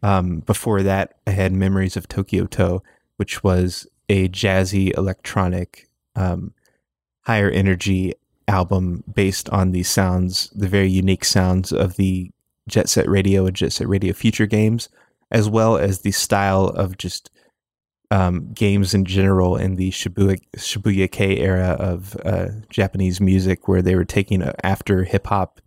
Um, 0.00 0.38
before 0.38 0.84
that, 0.84 1.14
I 1.26 1.32
had 1.32 1.52
Memories 1.52 1.96
of 1.96 2.06
Tokyo 2.06 2.46
To, 2.46 2.84
which 3.16 3.42
was 3.42 3.84
a 4.08 4.28
jazzy 4.28 4.96
electronic, 4.96 5.88
um, 6.14 6.54
higher 7.22 7.50
energy 7.50 8.14
album 8.46 9.02
based 9.12 9.50
on 9.50 9.72
the 9.72 9.82
sounds, 9.82 10.50
the 10.50 10.68
very 10.68 10.88
unique 10.88 11.24
sounds 11.24 11.72
of 11.72 11.96
the 11.96 12.30
Jet 12.68 12.88
Set 12.88 13.08
Radio 13.08 13.46
and 13.46 13.56
Jet 13.56 13.72
Set 13.72 13.88
Radio 13.88 14.12
Future 14.12 14.46
games, 14.46 14.88
as 15.32 15.48
well 15.48 15.76
as 15.76 16.02
the 16.02 16.12
style 16.12 16.66
of 16.66 16.96
just 16.96 17.28
um, 18.12 18.52
games 18.52 18.94
in 18.94 19.04
general 19.04 19.56
in 19.56 19.74
the 19.74 19.90
Shibuya, 19.90 20.40
Shibuya 20.56 21.10
Kei 21.10 21.38
era 21.38 21.76
of 21.80 22.16
uh, 22.24 22.50
Japanese 22.70 23.20
music, 23.20 23.66
where 23.66 23.82
they 23.82 23.96
were 23.96 24.04
taking 24.04 24.44
after 24.62 25.02
hip 25.02 25.26
hop 25.26 25.60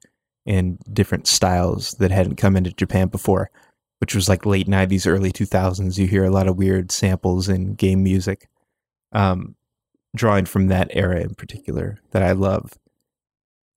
and 0.45 0.79
different 0.91 1.27
styles 1.27 1.91
that 1.93 2.11
hadn't 2.11 2.35
come 2.35 2.55
into 2.55 2.71
Japan 2.71 3.07
before, 3.07 3.51
which 3.99 4.15
was 4.15 4.27
like 4.27 4.45
late 4.45 4.67
90s, 4.67 5.07
early 5.07 5.31
2000s. 5.31 5.97
You 5.97 6.07
hear 6.07 6.25
a 6.25 6.31
lot 6.31 6.47
of 6.47 6.57
weird 6.57 6.91
samples 6.91 7.47
in 7.47 7.75
game 7.75 8.03
music, 8.03 8.49
um, 9.11 9.55
drawing 10.15 10.45
from 10.45 10.67
that 10.67 10.89
era 10.91 11.21
in 11.21 11.35
particular 11.35 11.99
that 12.11 12.23
I 12.23 12.31
love. 12.31 12.77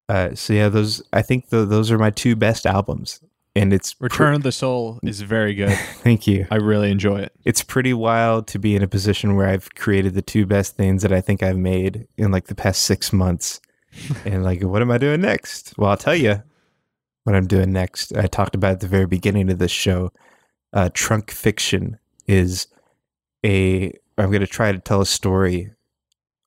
Uh, 0.09 0.35
so 0.35 0.53
yeah, 0.53 0.69
those 0.69 1.03
I 1.13 1.23
think 1.23 1.49
tho- 1.49 1.65
those 1.65 1.91
are 1.91 1.99
my 1.99 2.11
two 2.11 2.37
best 2.37 2.67
albums, 2.67 3.21
and 3.57 3.73
it's 3.73 3.95
pre- 3.95 4.07
Return 4.07 4.35
of 4.35 4.43
the 4.43 4.53
Soul 4.53 4.99
is 5.03 5.23
very 5.23 5.55
good. 5.55 5.73
thank 6.03 6.27
you. 6.27 6.47
I 6.51 6.57
really 6.57 6.91
enjoy 6.91 7.21
it. 7.21 7.33
It's 7.45 7.63
pretty 7.63 7.95
wild 7.95 8.47
to 8.49 8.59
be 8.59 8.77
in 8.77 8.83
a 8.83 8.89
position 8.89 9.35
where 9.35 9.49
I've 9.49 9.75
created 9.75 10.13
the 10.13 10.21
two 10.21 10.45
best 10.45 10.77
things 10.77 11.01
that 11.03 11.13
I 11.13 11.23
think 11.23 11.43
I've 11.43 11.57
made 11.57 12.07
in 12.19 12.31
like 12.31 12.49
the 12.49 12.55
past 12.55 12.83
six 12.83 13.15
months, 13.15 13.63
and 14.27 14.45
like, 14.45 14.63
what 14.63 14.83
am 14.83 14.91
I 14.91 14.99
doing 14.99 15.23
next? 15.23 15.73
Well, 15.79 15.91
I'll 15.91 15.97
tell 15.97 16.15
you 16.17 16.43
what 17.25 17.35
I'm 17.35 17.47
doing 17.47 17.73
next. 17.73 18.17
I 18.17 18.27
talked 18.27 18.55
about 18.55 18.73
at 18.73 18.81
the 18.81 18.87
very 18.89 19.07
beginning 19.07 19.51
of 19.51 19.59
this 19.59 19.71
show. 19.73 20.13
Uh, 20.73 20.91
Trunk 20.95 21.31
Fiction 21.31 21.99
is 22.27 22.67
a. 23.45 23.93
I'm 24.17 24.31
going 24.31 24.41
to 24.41 24.47
try 24.47 24.71
to 24.73 24.79
tell 24.79 25.01
a 25.01 25.07
story 25.07 25.73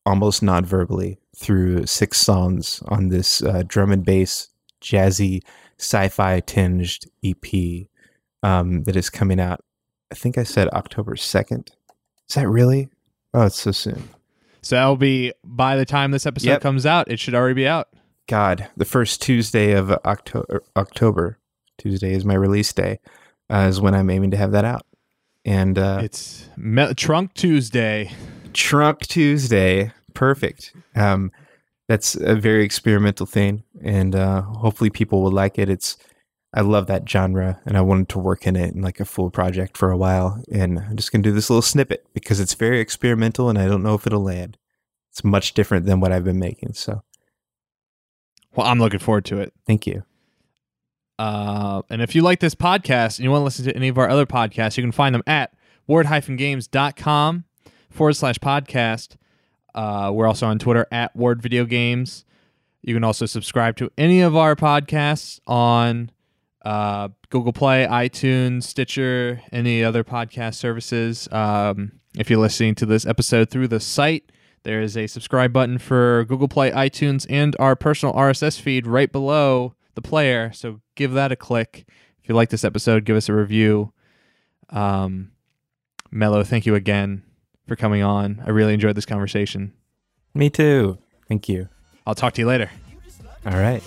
almost 0.06 0.42
non-verbally 0.42 1.20
through 1.36 1.86
six 1.86 2.18
songs 2.18 2.82
on 2.88 3.10
this 3.10 3.44
uh, 3.44 3.64
drum 3.68 3.92
and 3.92 4.06
bass 4.06 4.48
jazzy 4.82 5.42
sci-fi 5.78 6.40
tinged 6.40 7.06
EP 7.26 7.88
um, 8.42 8.84
that 8.84 8.96
is 8.96 9.10
coming 9.10 9.40
out. 9.40 9.64
I 10.12 10.16
think 10.16 10.38
I 10.38 10.44
said 10.44 10.70
October 10.70 11.18
second. 11.18 11.72
Is 12.30 12.36
that 12.36 12.48
really? 12.48 12.88
Oh, 13.34 13.44
it's 13.44 13.60
so 13.60 13.72
soon. 13.72 14.08
So 14.62 14.76
that'll 14.78 14.96
be 14.96 15.34
by 15.44 15.76
the 15.76 15.86
time 15.86 16.12
this 16.12 16.26
episode 16.26 16.48
Yep. 16.50 16.62
comes 16.62 16.86
out, 16.86 17.12
it 17.12 17.20
should 17.20 17.36
already 17.36 17.54
be 17.56 17.68
out. 17.68 17.90
God, 18.28 18.70
the 18.76 18.86
first 18.86 19.22
Tuesday 19.22 19.72
of 19.72 19.92
October. 19.92 20.64
October 20.76 21.40
Tuesday 21.78 22.14
is 22.14 22.26
my 22.26 22.34
release 22.34 22.74
day. 22.74 23.00
Uh, 23.50 23.68
is 23.70 23.80
when 23.80 23.96
I'm 23.96 24.10
aiming 24.10 24.32
to 24.32 24.38
have 24.38 24.52
that 24.52 24.66
out. 24.66 24.86
And 25.46 25.80
uh, 25.80 26.02
It's 26.04 26.50
Me- 26.58 26.94
Trunk 26.94 27.34
Tuesday. 27.34 28.12
Trunk 28.52 29.00
Tuesday, 29.08 29.94
perfect. 30.14 30.74
Um, 30.96 31.32
that's 31.88 32.16
a 32.16 32.36
very 32.36 32.66
experimental 32.66 33.26
thing, 33.26 33.64
and 33.82 34.14
uh, 34.14 34.42
hopefully 34.42 34.90
people 34.90 35.22
will 35.22 35.32
like 35.32 35.58
it. 35.58 35.70
It's 35.70 35.96
I 36.54 36.62
love 36.62 36.88
that 36.88 37.08
genre, 37.08 37.62
and 37.66 37.78
I 37.78 37.82
wanted 37.82 38.10
to 38.10 38.20
work 38.20 38.46
in 38.46 38.58
it 38.58 38.74
in 38.74 38.82
like 38.82 39.00
a 39.00 39.06
full 39.06 39.30
project 39.30 39.78
for 39.78 39.92
a 39.92 39.98
while. 39.98 40.42
And 40.52 40.80
I'm 40.80 40.98
just 40.98 41.14
gonna 41.14 41.22
do 41.24 41.32
this 41.32 41.50
little 41.50 41.62
snippet 41.62 42.06
because 42.14 42.42
it's 42.42 42.56
very 42.56 42.82
experimental, 42.82 43.48
and 43.48 43.58
I 43.58 43.68
don't 43.68 43.84
know 43.84 43.94
if 43.94 44.06
it'll 44.06 44.24
land. 44.24 44.58
It's 45.12 45.24
much 45.24 45.54
different 45.54 45.86
than 45.86 46.02
what 46.02 46.12
I've 46.12 46.26
been 46.26 46.40
making. 46.40 46.74
So 46.74 47.04
Well, 48.58 48.66
I'm 48.66 48.80
looking 48.80 49.00
forward 49.00 49.24
to 49.26 49.40
it. 49.40 49.54
thank 49.68 49.86
you. 49.86 50.04
Uh, 51.20 51.84
and 51.90 52.02
if 52.02 52.16
you 52.16 52.24
like 52.24 52.40
this 52.40 52.56
podcast 52.56 53.18
and 53.18 53.24
you 53.24 53.32
want 53.32 53.42
to 53.42 53.46
listen 53.46 53.66
to 53.66 53.76
any 53.76 53.88
of 53.88 53.98
our 54.00 54.10
other 54.10 54.26
podcasts, 54.26 54.78
you 54.78 54.84
can 54.84 54.92
find 54.92 55.14
them 55.14 55.24
at 55.28 55.54
ward-games.com 55.88 57.44
forward 57.92 58.14
slash 58.14 58.38
podcast. 58.40 59.16
Uh, 59.76 60.12
we're 60.14 60.28
also 60.28 60.48
on 60.48 60.58
Twitter 60.58 60.88
at 60.92 61.16
Ward 61.16 61.42
Video 61.42 61.66
Games. 61.66 62.26
You 62.82 62.96
can 62.96 63.04
also 63.04 63.28
subscribe 63.28 63.78
to 63.78 63.92
any 63.98 64.22
of 64.22 64.36
our 64.36 64.56
podcasts 64.56 65.40
on 65.46 66.10
uh, 66.64 67.10
Google 67.30 67.54
Play, 67.54 67.86
iTunes, 67.88 68.64
Stitcher, 68.64 69.42
any 69.52 69.84
other 69.84 70.04
podcast 70.04 70.56
services. 70.56 71.28
Um, 71.32 71.94
if 72.18 72.30
you're 72.30 72.40
listening 72.40 72.74
to 72.76 72.88
this 72.88 73.06
episode 73.06 73.50
through 73.52 73.68
the 73.68 73.80
site, 73.80 74.32
there 74.64 74.82
is 74.82 74.98
a 74.98 75.08
subscribe 75.08 75.54
button 75.54 75.78
for 75.78 76.26
Google 76.26 76.48
Play, 76.48 76.72
iTunes, 76.72 77.26
and 77.30 77.56
our 77.60 77.76
personal 77.76 78.14
RSS 78.14 78.60
feed 78.60 78.86
right 78.86 79.12
below 79.12 79.74
the 79.96 80.02
player. 80.02 80.52
So 80.54 80.82
give 80.96 81.14
that 81.14 81.32
a 81.32 81.36
click. 81.36 81.86
If 82.22 82.30
you 82.30 82.36
like 82.36 82.50
this 82.50 82.64
episode, 82.64 83.06
give 83.06 83.16
us 83.16 83.30
a 83.30 83.34
review. 83.34 83.94
Um, 84.70 85.32
Mello, 86.12 86.44
thank 86.44 86.66
you 86.66 86.76
again 86.76 87.24
for 87.68 87.76
coming 87.76 88.04
on. 88.04 88.42
I 88.46 88.50
really 88.50 88.74
enjoyed 88.74 88.96
this 88.96 89.06
conversation. 89.06 89.74
Me 90.34 90.50
too. 90.50 90.98
Thank 91.28 91.50
you. 91.50 91.70
I'll 92.06 92.16
talk 92.16 92.34
to 92.34 92.42
you 92.42 92.48
later. 92.48 92.70
All 93.46 93.58
right. 93.58 93.84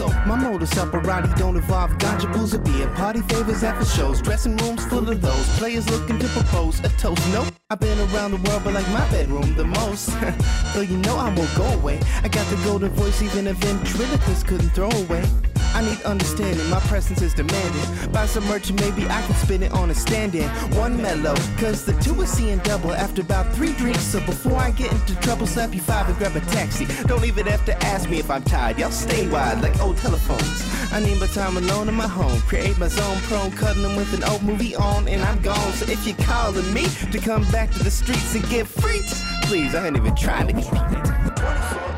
Hustle. 0.00 0.26
My 0.26 0.36
modus 0.36 0.76
operandi 0.78 1.32
don't 1.36 1.56
involve 1.56 1.90
ganja 1.98 2.32
booze 2.32 2.54
or 2.54 2.58
beer. 2.58 2.88
Party 2.88 3.20
favors 3.22 3.62
after 3.62 3.84
shows. 3.84 4.20
Dressing 4.22 4.56
rooms 4.58 4.84
full 4.86 5.08
of 5.08 5.20
those. 5.20 5.58
Players 5.58 5.88
looking 5.90 6.18
to 6.18 6.28
propose 6.28 6.80
a 6.80 6.88
toast. 6.90 7.22
Nope, 7.32 7.48
I've 7.70 7.80
been 7.80 7.98
around 8.14 8.32
the 8.32 8.48
world, 8.48 8.62
but 8.64 8.74
like 8.74 8.88
my 8.88 9.08
bedroom 9.10 9.54
the 9.56 9.64
most. 9.64 10.10
Though 10.74 10.80
you 10.80 10.96
know 10.98 11.16
I 11.16 11.32
won't 11.34 11.54
go 11.54 11.64
away. 11.64 12.00
I 12.22 12.28
got 12.28 12.46
the 12.48 12.56
golden 12.64 12.90
voice, 12.90 13.22
even 13.22 13.46
a 13.48 13.52
ventriloquist 13.54 14.46
couldn't 14.46 14.70
throw 14.70 14.90
away. 14.90 15.24
I 15.72 15.82
need 15.82 16.02
understanding, 16.02 16.68
my 16.68 16.80
presence 16.80 17.22
is 17.22 17.32
demanded. 17.34 18.12
Buy 18.12 18.26
some 18.26 18.44
merch 18.46 18.70
and 18.70 18.80
maybe 18.80 19.04
I 19.08 19.22
can 19.22 19.34
spin 19.36 19.62
it 19.62 19.72
on 19.72 19.90
a 19.90 19.94
stand 19.94 20.34
in. 20.34 20.48
One 20.76 21.00
mellow, 21.00 21.34
cause 21.58 21.84
the 21.84 21.92
two 22.02 22.20
is 22.22 22.30
seeing 22.30 22.58
double 22.58 22.92
after 22.92 23.22
about 23.22 23.54
three 23.54 23.72
drinks. 23.74 24.02
So 24.02 24.20
before 24.20 24.56
I 24.56 24.70
get 24.72 24.92
into 24.92 25.14
trouble, 25.20 25.46
slap 25.46 25.74
you 25.74 25.80
five 25.80 26.08
and 26.08 26.18
grab 26.18 26.34
a 26.36 26.40
taxi. 26.52 26.86
Don't 27.04 27.24
even 27.24 27.46
have 27.46 27.64
to 27.66 27.84
ask 27.84 28.10
me 28.10 28.18
if 28.18 28.30
I'm 28.30 28.42
tired, 28.42 28.78
y'all 28.78 28.90
stay 28.90 29.28
wide 29.28 29.62
like 29.62 29.78
old 29.80 29.96
telephones. 29.98 30.70
I 30.92 30.98
need 30.98 31.20
my 31.20 31.28
time 31.28 31.56
alone 31.56 31.88
in 31.88 31.94
my 31.94 32.08
home. 32.08 32.40
Create 32.42 32.76
my 32.78 32.88
zone 32.88 33.18
prone, 33.22 33.52
cuddling 33.52 33.96
with 33.96 34.12
an 34.12 34.24
old 34.24 34.42
movie 34.42 34.74
on, 34.74 35.06
and 35.06 35.22
I'm 35.22 35.40
gone. 35.40 35.72
So 35.74 35.90
if 35.90 36.04
you're 36.06 36.16
calling 36.16 36.72
me 36.74 36.86
to 37.12 37.18
come 37.18 37.48
back 37.52 37.70
to 37.72 37.78
the 37.78 37.90
streets 37.90 38.34
and 38.34 38.48
get 38.48 38.66
freaked, 38.66 39.14
please, 39.44 39.74
I 39.74 39.86
ain't 39.86 39.96
even 39.96 40.16
trying 40.16 40.48
to 40.48 40.52
get 40.52 40.64
24 40.66 41.46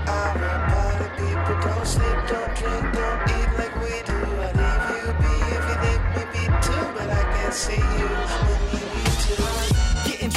hour 0.08 0.38
party 0.70 1.22
people 1.22 1.60
don't 1.62 1.86
sleep, 1.86 2.18
don't 2.28 2.54
drink, 2.56 2.94
don't 2.94 3.30
eat 3.30 3.41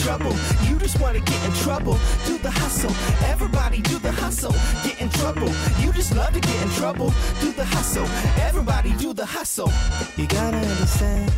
trouble, 0.05 0.35
you 0.67 0.77
just 0.77 1.01
wanna 1.01 1.19
get 1.19 1.43
in 1.45 1.53
trouble. 1.65 1.97
Do 2.27 2.37
the 2.37 2.51
hustle, 2.51 2.93
everybody 3.25 3.81
do 3.81 3.97
the 3.97 4.11
hustle. 4.11 4.53
Get 4.83 5.01
in 5.01 5.09
trouble, 5.09 5.49
you 5.81 5.91
just 5.93 6.15
love 6.15 6.31
to 6.31 6.39
get 6.39 6.61
in 6.61 6.69
trouble. 6.81 7.11
Do 7.41 7.51
the 7.51 7.65
hustle, 7.65 8.05
everybody 8.47 8.91
do 9.03 9.13
the 9.13 9.25
hustle. 9.25 9.71
You 10.15 10.27
gotta 10.27 10.57
understand. 10.57 11.31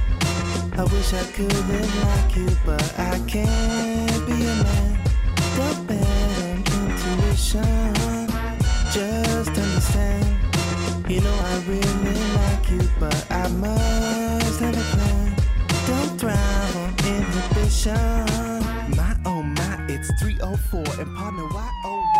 I 0.77 0.84
wish 0.84 1.14
I 1.14 1.23
could 1.35 1.57
live 1.72 1.94
like 2.03 2.35
you, 2.35 2.49
but 2.65 2.84
I 2.99 3.15
can't 3.34 4.22
be 4.27 4.38
a 4.52 4.56
man. 4.65 4.99
Bet 5.88 6.02
on 6.03 6.57
intuition. 6.77 8.27
Just 8.91 9.56
understand. 9.65 10.27
You 11.07 11.22
know 11.22 11.38
I 11.52 11.56
really 11.72 12.19
like 12.41 12.69
you, 12.69 12.84
but 12.99 13.31
I 13.31 13.48
must 13.48 14.60
have 14.60 14.76
a 14.76 14.88
plan. 14.94 15.35
Don't 15.88 16.19
thrive 16.19 16.76
on 16.76 16.91
inhibition 17.07 18.26
and 20.53 21.15
partner 21.18 21.45
Y 21.45 21.69
O 21.84 22.16